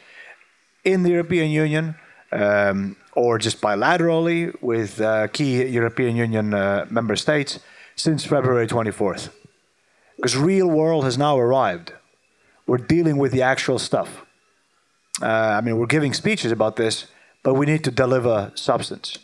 in 0.83 1.03
the 1.03 1.11
European 1.11 1.49
Union 1.49 1.95
um, 2.31 2.95
or 3.13 3.37
just 3.37 3.61
bilaterally 3.61 4.53
with 4.61 4.99
uh, 4.99 5.27
key 5.27 5.65
European 5.65 6.15
Union 6.15 6.53
uh, 6.53 6.85
member 6.89 7.15
states 7.15 7.59
since 7.95 8.25
February 8.25 8.67
24th. 8.67 9.29
Because 10.15 10.37
real 10.37 10.69
world 10.69 11.03
has 11.03 11.17
now 11.17 11.37
arrived 11.37 11.93
we're 12.67 12.77
dealing 12.77 13.17
with 13.17 13.31
the 13.31 13.41
actual 13.41 13.79
stuff. 13.79 14.25
Uh, 15.21 15.27
I 15.27 15.61
mean, 15.61 15.77
we're 15.77 15.85
giving 15.85 16.13
speeches 16.13 16.51
about 16.51 16.75
this, 16.75 17.07
but 17.43 17.53
we 17.53 17.65
need 17.65 17.83
to 17.83 17.91
deliver 17.91 18.51
substance. 18.55 19.17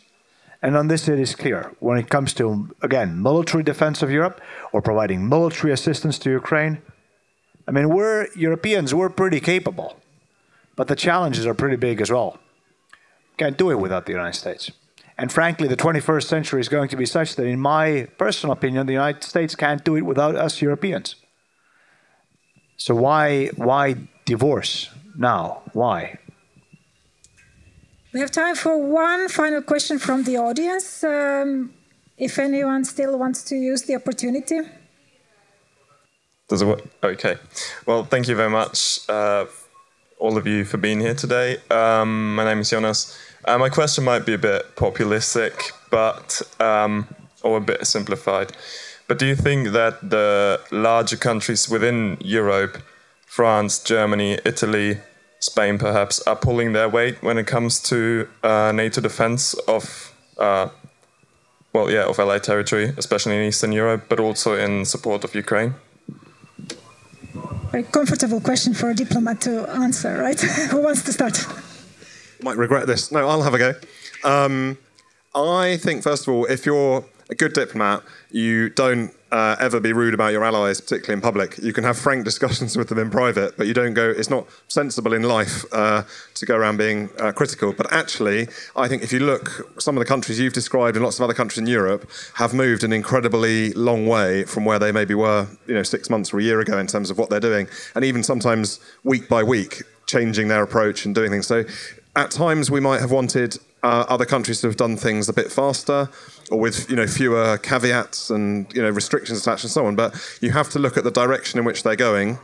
And 0.62 0.76
on 0.76 0.88
this, 0.88 1.08
it 1.08 1.18
is 1.18 1.34
clear 1.34 1.72
when 1.80 1.96
it 1.96 2.10
comes 2.10 2.34
to, 2.34 2.68
again, 2.82 3.22
military 3.22 3.62
defense 3.62 4.02
of 4.02 4.10
Europe 4.10 4.40
or 4.72 4.82
providing 4.82 5.28
military 5.28 5.72
assistance 5.72 6.18
to 6.20 6.30
Ukraine. 6.30 6.82
I 7.66 7.70
mean, 7.70 7.88
we're 7.88 8.28
Europeans, 8.34 8.94
we're 8.94 9.08
pretty 9.08 9.40
capable, 9.40 9.96
but 10.76 10.88
the 10.88 10.96
challenges 10.96 11.46
are 11.46 11.54
pretty 11.54 11.76
big 11.76 12.00
as 12.00 12.10
well. 12.10 12.38
Can't 13.38 13.56
do 13.56 13.70
it 13.70 13.78
without 13.78 14.04
the 14.04 14.12
United 14.12 14.38
States. 14.38 14.70
And 15.16 15.32
frankly, 15.32 15.66
the 15.68 15.76
21st 15.76 16.24
century 16.24 16.60
is 16.60 16.68
going 16.68 16.88
to 16.88 16.96
be 16.96 17.06
such 17.06 17.36
that, 17.36 17.46
in 17.46 17.60
my 17.60 18.08
personal 18.18 18.52
opinion, 18.52 18.86
the 18.86 18.94
United 18.94 19.22
States 19.22 19.54
can't 19.54 19.84
do 19.84 19.96
it 19.96 20.02
without 20.02 20.34
us 20.34 20.60
Europeans. 20.60 21.16
So 22.80 22.94
why 22.94 23.48
why 23.56 23.94
divorce 24.24 24.88
now? 25.14 25.60
Why? 25.74 26.18
We 28.14 28.20
have 28.20 28.30
time 28.30 28.54
for 28.54 28.74
one 28.78 29.28
final 29.28 29.60
question 29.60 29.98
from 29.98 30.24
the 30.24 30.38
audience. 30.38 31.04
Um, 31.04 31.74
if 32.16 32.38
anyone 32.38 32.84
still 32.84 33.18
wants 33.18 33.42
to 33.44 33.54
use 33.54 33.82
the 33.82 33.96
opportunity. 33.96 34.60
Does 36.48 36.62
it 36.62 36.66
work? 36.66 36.82
Okay. 37.02 37.36
Well, 37.86 38.04
thank 38.04 38.28
you 38.28 38.34
very 38.34 38.50
much, 38.50 39.00
uh, 39.08 39.44
all 40.18 40.36
of 40.38 40.46
you, 40.46 40.64
for 40.64 40.78
being 40.78 41.00
here 41.00 41.14
today. 41.14 41.58
Um, 41.70 42.34
my 42.34 42.44
name 42.44 42.60
is 42.60 42.70
Jonas. 42.70 43.16
Uh, 43.44 43.58
my 43.58 43.68
question 43.68 44.04
might 44.04 44.24
be 44.24 44.34
a 44.34 44.38
bit 44.38 44.74
populistic, 44.74 45.72
but 45.90 46.42
um, 46.58 47.06
or 47.42 47.58
a 47.58 47.60
bit 47.60 47.86
simplified. 47.86 48.52
But 49.10 49.18
do 49.18 49.26
you 49.26 49.34
think 49.34 49.72
that 49.72 50.08
the 50.08 50.60
larger 50.70 51.16
countries 51.16 51.68
within 51.68 52.16
Europe, 52.20 52.78
France, 53.26 53.80
Germany, 53.80 54.38
Italy, 54.44 54.98
Spain 55.40 55.78
perhaps, 55.78 56.22
are 56.28 56.36
pulling 56.36 56.74
their 56.74 56.88
weight 56.88 57.20
when 57.20 57.36
it 57.36 57.48
comes 57.48 57.80
to 57.90 58.28
uh, 58.44 58.70
NATO 58.70 59.00
defense 59.00 59.54
of, 59.66 60.14
uh, 60.38 60.68
well, 61.72 61.90
yeah, 61.90 62.04
of 62.04 62.20
allied 62.20 62.44
territory, 62.44 62.94
especially 62.96 63.34
in 63.34 63.42
Eastern 63.42 63.72
Europe, 63.72 64.04
but 64.08 64.20
also 64.20 64.54
in 64.54 64.84
support 64.84 65.24
of 65.24 65.34
Ukraine? 65.34 65.74
Very 67.72 67.82
comfortable 67.82 68.40
question 68.40 68.74
for 68.74 68.90
a 68.90 68.94
diplomat 68.94 69.40
to 69.40 69.68
answer, 69.70 70.18
right? 70.18 70.40
Who 70.70 70.82
wants 70.82 71.02
to 71.02 71.12
start? 71.12 71.36
Might 72.44 72.58
regret 72.58 72.86
this. 72.86 73.10
No, 73.10 73.26
I'll 73.28 73.42
have 73.42 73.54
a 73.54 73.58
go. 73.58 73.74
Um, 74.22 74.78
I 75.34 75.78
think, 75.78 76.04
first 76.04 76.28
of 76.28 76.32
all, 76.32 76.44
if 76.44 76.64
you're 76.64 77.04
a 77.30 77.34
good 77.34 77.52
diplomat, 77.52 78.02
you 78.30 78.68
don't 78.70 79.12
uh, 79.30 79.54
ever 79.60 79.78
be 79.78 79.92
rude 79.92 80.14
about 80.14 80.32
your 80.32 80.44
allies, 80.44 80.80
particularly 80.80 81.14
in 81.14 81.20
public. 81.20 81.56
You 81.58 81.72
can 81.72 81.84
have 81.84 81.96
frank 81.96 82.24
discussions 82.30 82.76
with 82.76 82.88
them 82.88 82.98
in 82.98 83.10
private, 83.10 83.56
but 83.56 83.66
you 83.66 83.74
don't 83.74 83.94
go. 83.94 84.10
It's 84.10 84.30
not 84.30 84.46
sensible 84.68 85.12
in 85.12 85.22
life 85.22 85.64
uh, 85.72 86.02
to 86.34 86.46
go 86.46 86.56
around 86.56 86.78
being 86.78 87.08
uh, 87.18 87.32
critical. 87.32 87.72
But 87.72 87.92
actually, 87.92 88.48
I 88.76 88.88
think 88.88 89.02
if 89.02 89.12
you 89.12 89.20
look, 89.20 89.72
some 89.78 89.96
of 89.96 90.00
the 90.00 90.06
countries 90.06 90.40
you've 90.40 90.52
described 90.52 90.96
and 90.96 91.04
lots 91.04 91.18
of 91.18 91.24
other 91.24 91.34
countries 91.34 91.58
in 91.58 91.66
Europe 91.66 92.10
have 92.34 92.52
moved 92.52 92.82
an 92.82 92.92
incredibly 92.92 93.72
long 93.74 94.06
way 94.06 94.44
from 94.44 94.64
where 94.64 94.78
they 94.78 94.90
maybe 94.90 95.14
were, 95.14 95.46
you 95.66 95.74
know, 95.74 95.84
six 95.84 96.10
months 96.10 96.34
or 96.34 96.40
a 96.40 96.42
year 96.42 96.60
ago 96.60 96.78
in 96.78 96.88
terms 96.88 97.10
of 97.10 97.18
what 97.18 97.30
they're 97.30 97.40
doing, 97.40 97.68
and 97.94 98.04
even 98.04 98.22
sometimes 98.22 98.80
week 99.04 99.28
by 99.28 99.42
week 99.42 99.82
changing 100.06 100.48
their 100.48 100.64
approach 100.64 101.06
and 101.06 101.14
doing 101.14 101.30
things. 101.30 101.46
So 101.46 101.64
at 102.16 102.32
times 102.32 102.70
we 102.70 102.80
might 102.80 103.00
have 103.00 103.12
wanted 103.12 103.56
uh, 103.82 104.04
other 104.08 104.24
countries 104.26 104.62
have 104.62 104.76
done 104.76 104.96
things 104.96 105.28
a 105.28 105.32
bit 105.32 105.50
faster. 105.50 106.08
or 106.50 106.58
with 106.58 106.90
you 106.90 106.96
know 106.96 107.06
fewer 107.06 107.58
caveats 107.58 108.28
and 108.30 108.66
you 108.74 108.82
know 108.82 108.90
restrictions 108.90 109.40
attached 109.40 109.64
and 109.64 109.70
so 109.70 109.86
on. 109.86 109.96
But 109.96 110.14
you 110.40 110.50
have 110.50 110.68
to 110.70 110.78
look 110.78 110.96
at 110.96 111.04
the 111.04 111.10
direction 111.10 111.58
in 111.58 111.64
which 111.64 111.82
they're 111.82 111.96
going. 111.96 112.38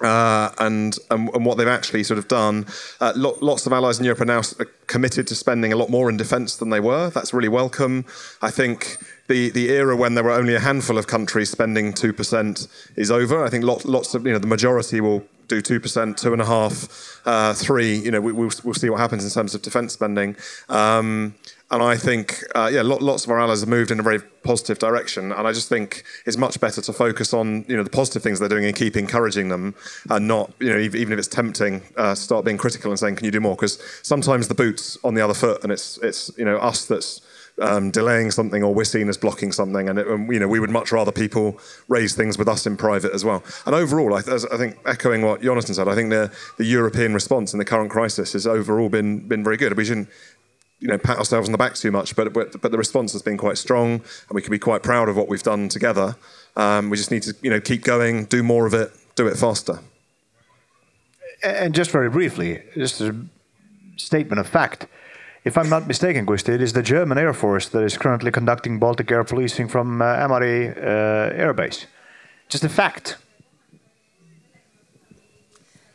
Uh, 0.00 0.50
and, 0.58 0.98
and, 1.12 1.28
and 1.32 1.46
what 1.46 1.58
they've 1.58 1.68
actually 1.68 2.02
sort 2.02 2.18
of 2.18 2.26
done. 2.26 2.66
Uh, 3.00 3.12
lo- 3.14 3.38
lots 3.40 3.66
of 3.66 3.72
allies 3.72 4.00
in 4.00 4.04
Europe 4.04 4.20
are 4.20 4.24
now 4.24 4.42
committed 4.88 5.28
to 5.28 5.34
spending 5.36 5.72
a 5.72 5.76
lot 5.76 5.90
more 5.90 6.10
in 6.10 6.16
defence 6.16 6.56
than 6.56 6.70
they 6.70 6.80
were. 6.80 7.08
That's 7.10 7.32
really 7.32 7.48
welcome. 7.48 8.04
I 8.40 8.50
think 8.50 8.96
the, 9.28 9.50
the 9.50 9.70
era 9.70 9.96
when 9.96 10.14
there 10.14 10.24
were 10.24 10.32
only 10.32 10.54
a 10.54 10.60
handful 10.60 10.98
of 10.98 11.06
countries 11.06 11.50
spending 11.50 11.92
two 11.92 12.12
percent 12.12 12.66
is 12.96 13.10
over. 13.10 13.44
I 13.44 13.50
think 13.50 13.64
lots 13.64 13.84
lots 13.84 14.14
of 14.14 14.26
you 14.26 14.32
know 14.32 14.38
the 14.38 14.46
majority 14.46 15.00
will 15.00 15.24
do 15.48 15.60
two 15.60 15.80
percent, 15.80 16.18
two 16.18 16.32
and 16.32 16.42
a 16.42 16.46
half, 16.46 17.20
uh, 17.24 17.54
three. 17.54 17.96
You 17.96 18.10
know 18.10 18.20
we, 18.20 18.32
will 18.32 18.50
we'll 18.64 18.74
see 18.74 18.90
what 18.90 19.00
happens 19.00 19.24
in 19.24 19.30
terms 19.30 19.54
of 19.54 19.62
defence 19.62 19.92
spending. 19.92 20.36
Um, 20.68 21.34
and 21.72 21.82
I 21.82 21.96
think, 21.96 22.44
uh, 22.54 22.70
yeah, 22.70 22.82
lots 22.84 23.24
of 23.24 23.30
our 23.30 23.40
allies 23.40 23.60
have 23.60 23.68
moved 23.68 23.90
in 23.90 23.98
a 23.98 24.02
very 24.02 24.20
positive 24.44 24.78
direction. 24.78 25.32
And 25.32 25.48
I 25.48 25.52
just 25.52 25.70
think 25.70 26.04
it's 26.26 26.36
much 26.36 26.60
better 26.60 26.82
to 26.82 26.92
focus 26.92 27.32
on, 27.32 27.64
you 27.66 27.74
know, 27.74 27.82
the 27.82 27.88
positive 27.88 28.22
things 28.22 28.38
they're 28.38 28.48
doing 28.50 28.66
and 28.66 28.76
keep 28.76 28.94
encouraging 28.94 29.48
them, 29.48 29.74
and 30.10 30.28
not, 30.28 30.52
you 30.60 30.68
know, 30.68 30.78
even 30.78 31.14
if 31.14 31.18
it's 31.18 31.28
tempting, 31.28 31.80
uh, 31.96 32.14
start 32.14 32.44
being 32.44 32.58
critical 32.58 32.90
and 32.90 33.00
saying, 33.00 33.16
"Can 33.16 33.24
you 33.24 33.30
do 33.30 33.40
more?" 33.40 33.56
Because 33.56 33.82
sometimes 34.02 34.48
the 34.48 34.54
boot's 34.54 34.98
on 35.02 35.14
the 35.14 35.22
other 35.22 35.32
foot, 35.32 35.62
and 35.62 35.72
it's 35.72 35.98
it's 36.02 36.30
you 36.36 36.44
know 36.44 36.58
us 36.58 36.84
that's 36.84 37.22
um, 37.60 37.90
delaying 37.90 38.30
something 38.30 38.62
or 38.62 38.74
we're 38.74 38.84
seen 38.84 39.08
as 39.08 39.16
blocking 39.16 39.52
something. 39.52 39.88
And, 39.88 39.98
it, 39.98 40.06
you 40.06 40.40
know, 40.40 40.48
we 40.48 40.60
would 40.60 40.70
much 40.70 40.92
rather 40.92 41.12
people 41.12 41.58
raise 41.88 42.14
things 42.14 42.38
with 42.38 42.48
us 42.48 42.66
in 42.66 42.76
private 42.76 43.12
as 43.12 43.24
well. 43.24 43.42
And 43.66 43.74
overall, 43.74 44.14
I, 44.14 44.18
I 44.18 44.56
think 44.56 44.78
echoing 44.86 45.22
what 45.22 45.42
Jonathan 45.42 45.74
said, 45.74 45.88
I 45.88 45.94
think 45.94 46.10
the, 46.10 46.32
the 46.58 46.64
European 46.64 47.14
response 47.14 47.52
in 47.52 47.58
the 47.58 47.64
current 47.64 47.90
crisis 47.90 48.32
has 48.32 48.46
overall 48.46 48.88
been 48.88 49.26
been 49.28 49.44
very 49.44 49.56
good. 49.56 49.76
We 49.76 49.84
shouldn't 49.84 50.08
you 50.82 50.88
know 50.88 50.98
pat 50.98 51.16
ourselves 51.16 51.48
on 51.48 51.52
the 51.52 51.58
back 51.58 51.74
too 51.74 51.92
much, 51.92 52.16
but 52.16 52.32
but, 52.32 52.60
the 52.60 52.76
response 52.76 53.12
has 53.12 53.22
been 53.22 53.38
quite 53.38 53.56
strong, 53.56 53.92
and 53.92 54.32
we 54.32 54.42
can 54.42 54.50
be 54.50 54.58
quite 54.58 54.82
proud 54.82 55.08
of 55.08 55.16
what 55.16 55.28
we've 55.28 55.42
done 55.42 55.68
together. 55.68 56.16
Um, 56.56 56.90
we 56.90 56.96
just 56.96 57.10
need 57.10 57.22
to 57.22 57.34
you 57.40 57.50
know 57.50 57.60
keep 57.60 57.84
going, 57.84 58.24
do 58.24 58.42
more 58.42 58.66
of 58.66 58.74
it, 58.74 58.90
do 59.14 59.26
it 59.28 59.36
faster. 59.36 59.78
And 61.44 61.74
just 61.74 61.90
very 61.90 62.10
briefly, 62.10 62.62
just 62.74 63.00
a 63.00 63.14
statement 63.96 64.40
of 64.40 64.48
fact. 64.48 64.86
If 65.44 65.58
I'm 65.58 65.68
not 65.68 65.88
mistaken, 65.88 66.24
Kusti, 66.24 66.50
it 66.50 66.62
is 66.62 66.72
the 66.72 66.82
German 66.82 67.18
Air 67.18 67.32
Force 67.32 67.68
that 67.70 67.82
is 67.82 67.96
currently 67.96 68.30
conducting 68.30 68.78
Baltic 68.78 69.10
air 69.10 69.24
policing 69.24 69.68
from 69.68 70.00
uh, 70.00 70.04
Ämari 70.04 70.76
uh, 70.76 71.34
Air 71.34 71.52
Base. 71.52 71.86
Just 72.48 72.62
a 72.62 72.68
fact. 72.68 73.16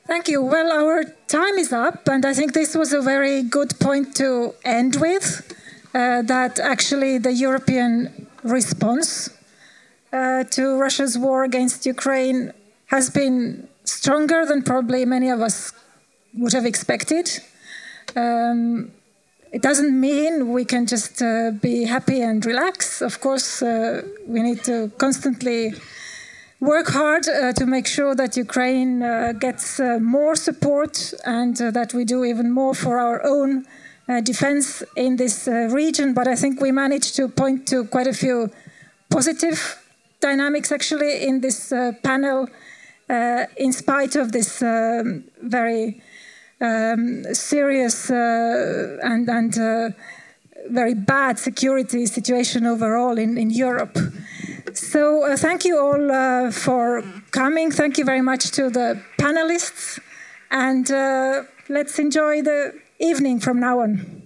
Thank 0.07 0.29
you. 0.29 0.41
Well, 0.41 0.71
our 0.71 1.03
time 1.27 1.57
is 1.57 1.73
up, 1.73 2.07
and 2.07 2.25
I 2.25 2.34
think 2.34 2.53
this 2.53 2.75
was 2.75 2.93
a 2.93 3.01
very 3.01 3.43
good 3.43 3.77
point 3.77 4.15
to 4.15 4.53
end 4.63 4.95
with. 4.95 5.53
Uh, 5.93 6.21
that 6.21 6.59
actually 6.59 7.17
the 7.17 7.34
European 7.34 8.27
response 8.41 9.29
uh, 10.13 10.45
to 10.45 10.79
Russia's 10.79 11.17
war 11.17 11.43
against 11.43 11.85
Ukraine 11.85 12.53
has 12.85 13.09
been 13.09 13.67
stronger 13.84 14.45
than 14.45 14.63
probably 14.63 15.03
many 15.03 15.29
of 15.29 15.41
us 15.41 15.73
would 16.35 16.53
have 16.53 16.65
expected. 16.65 17.29
Um, 18.15 18.91
it 19.51 19.61
doesn't 19.61 19.99
mean 19.99 20.53
we 20.53 20.63
can 20.63 20.85
just 20.85 21.21
uh, 21.21 21.51
be 21.51 21.84
happy 21.84 22.21
and 22.21 22.45
relax. 22.45 23.01
Of 23.01 23.19
course, 23.19 23.61
uh, 23.61 24.03
we 24.25 24.41
need 24.41 24.63
to 24.63 24.89
constantly 24.97 25.73
work 26.59 26.88
hard 26.88 27.27
uh, 27.27 27.53
to 27.53 27.65
make 27.65 27.85
sure 27.85 28.15
that 28.15 28.35
Ukraine 28.35 29.03
uh, 29.03 29.34
gets 29.34 29.79
uh, 29.79 29.99
more 30.01 30.35
support 30.35 31.13
and 31.25 31.59
uh, 31.61 31.71
that 31.71 31.93
we 31.93 32.03
do 32.03 32.25
even 32.25 32.51
more 32.51 32.73
for 32.73 32.97
our 32.97 33.23
own 33.23 33.65
uh, 34.09 34.21
defense 34.21 34.84
in 34.95 35.17
this 35.17 35.47
uh, 35.47 35.69
region. 35.71 36.13
But 36.13 36.27
I 36.27 36.35
think 36.35 36.59
we 36.59 36.71
managed 36.71 37.15
to 37.17 37.27
point 37.27 37.67
to 37.67 37.84
quite 37.85 38.07
a 38.07 38.13
few 38.13 38.49
positive 39.09 39.84
dynamics 40.19 40.71
actually 40.71 41.23
in 41.27 41.41
this 41.41 41.71
panel, 42.03 42.47
in 43.55 43.71
spite 43.71 44.15
of 44.15 44.31
this 44.31 44.61
um, 44.63 45.23
very 45.43 46.01
um, 46.59 47.23
serious 47.34 48.09
and, 48.09 49.29
and 49.29 49.95
very 50.69 50.95
bad 50.95 51.38
security 51.38 52.05
situation 52.07 52.65
overall 52.65 53.17
in, 53.17 53.38
in 53.38 53.51
Europe. 53.51 53.97
So 54.78 55.26
uh, 55.26 55.36
thank 55.36 55.66
you 55.66 55.80
all 55.80 56.12
uh, 56.12 56.52
for 56.52 57.04
coming. 57.32 57.72
Thank 57.72 57.98
you 57.98 58.06
very 58.06 58.22
much 58.22 58.52
to 58.52 58.70
the 58.70 59.02
panelists. 59.18 59.99
And 60.52 60.90
uh, 60.91 61.44
let's 61.68 61.98
enjoy 61.98 62.44
the 62.44 62.80
evening 62.99 63.40
from 63.40 63.60
now 63.60 63.80
on. 63.80 64.18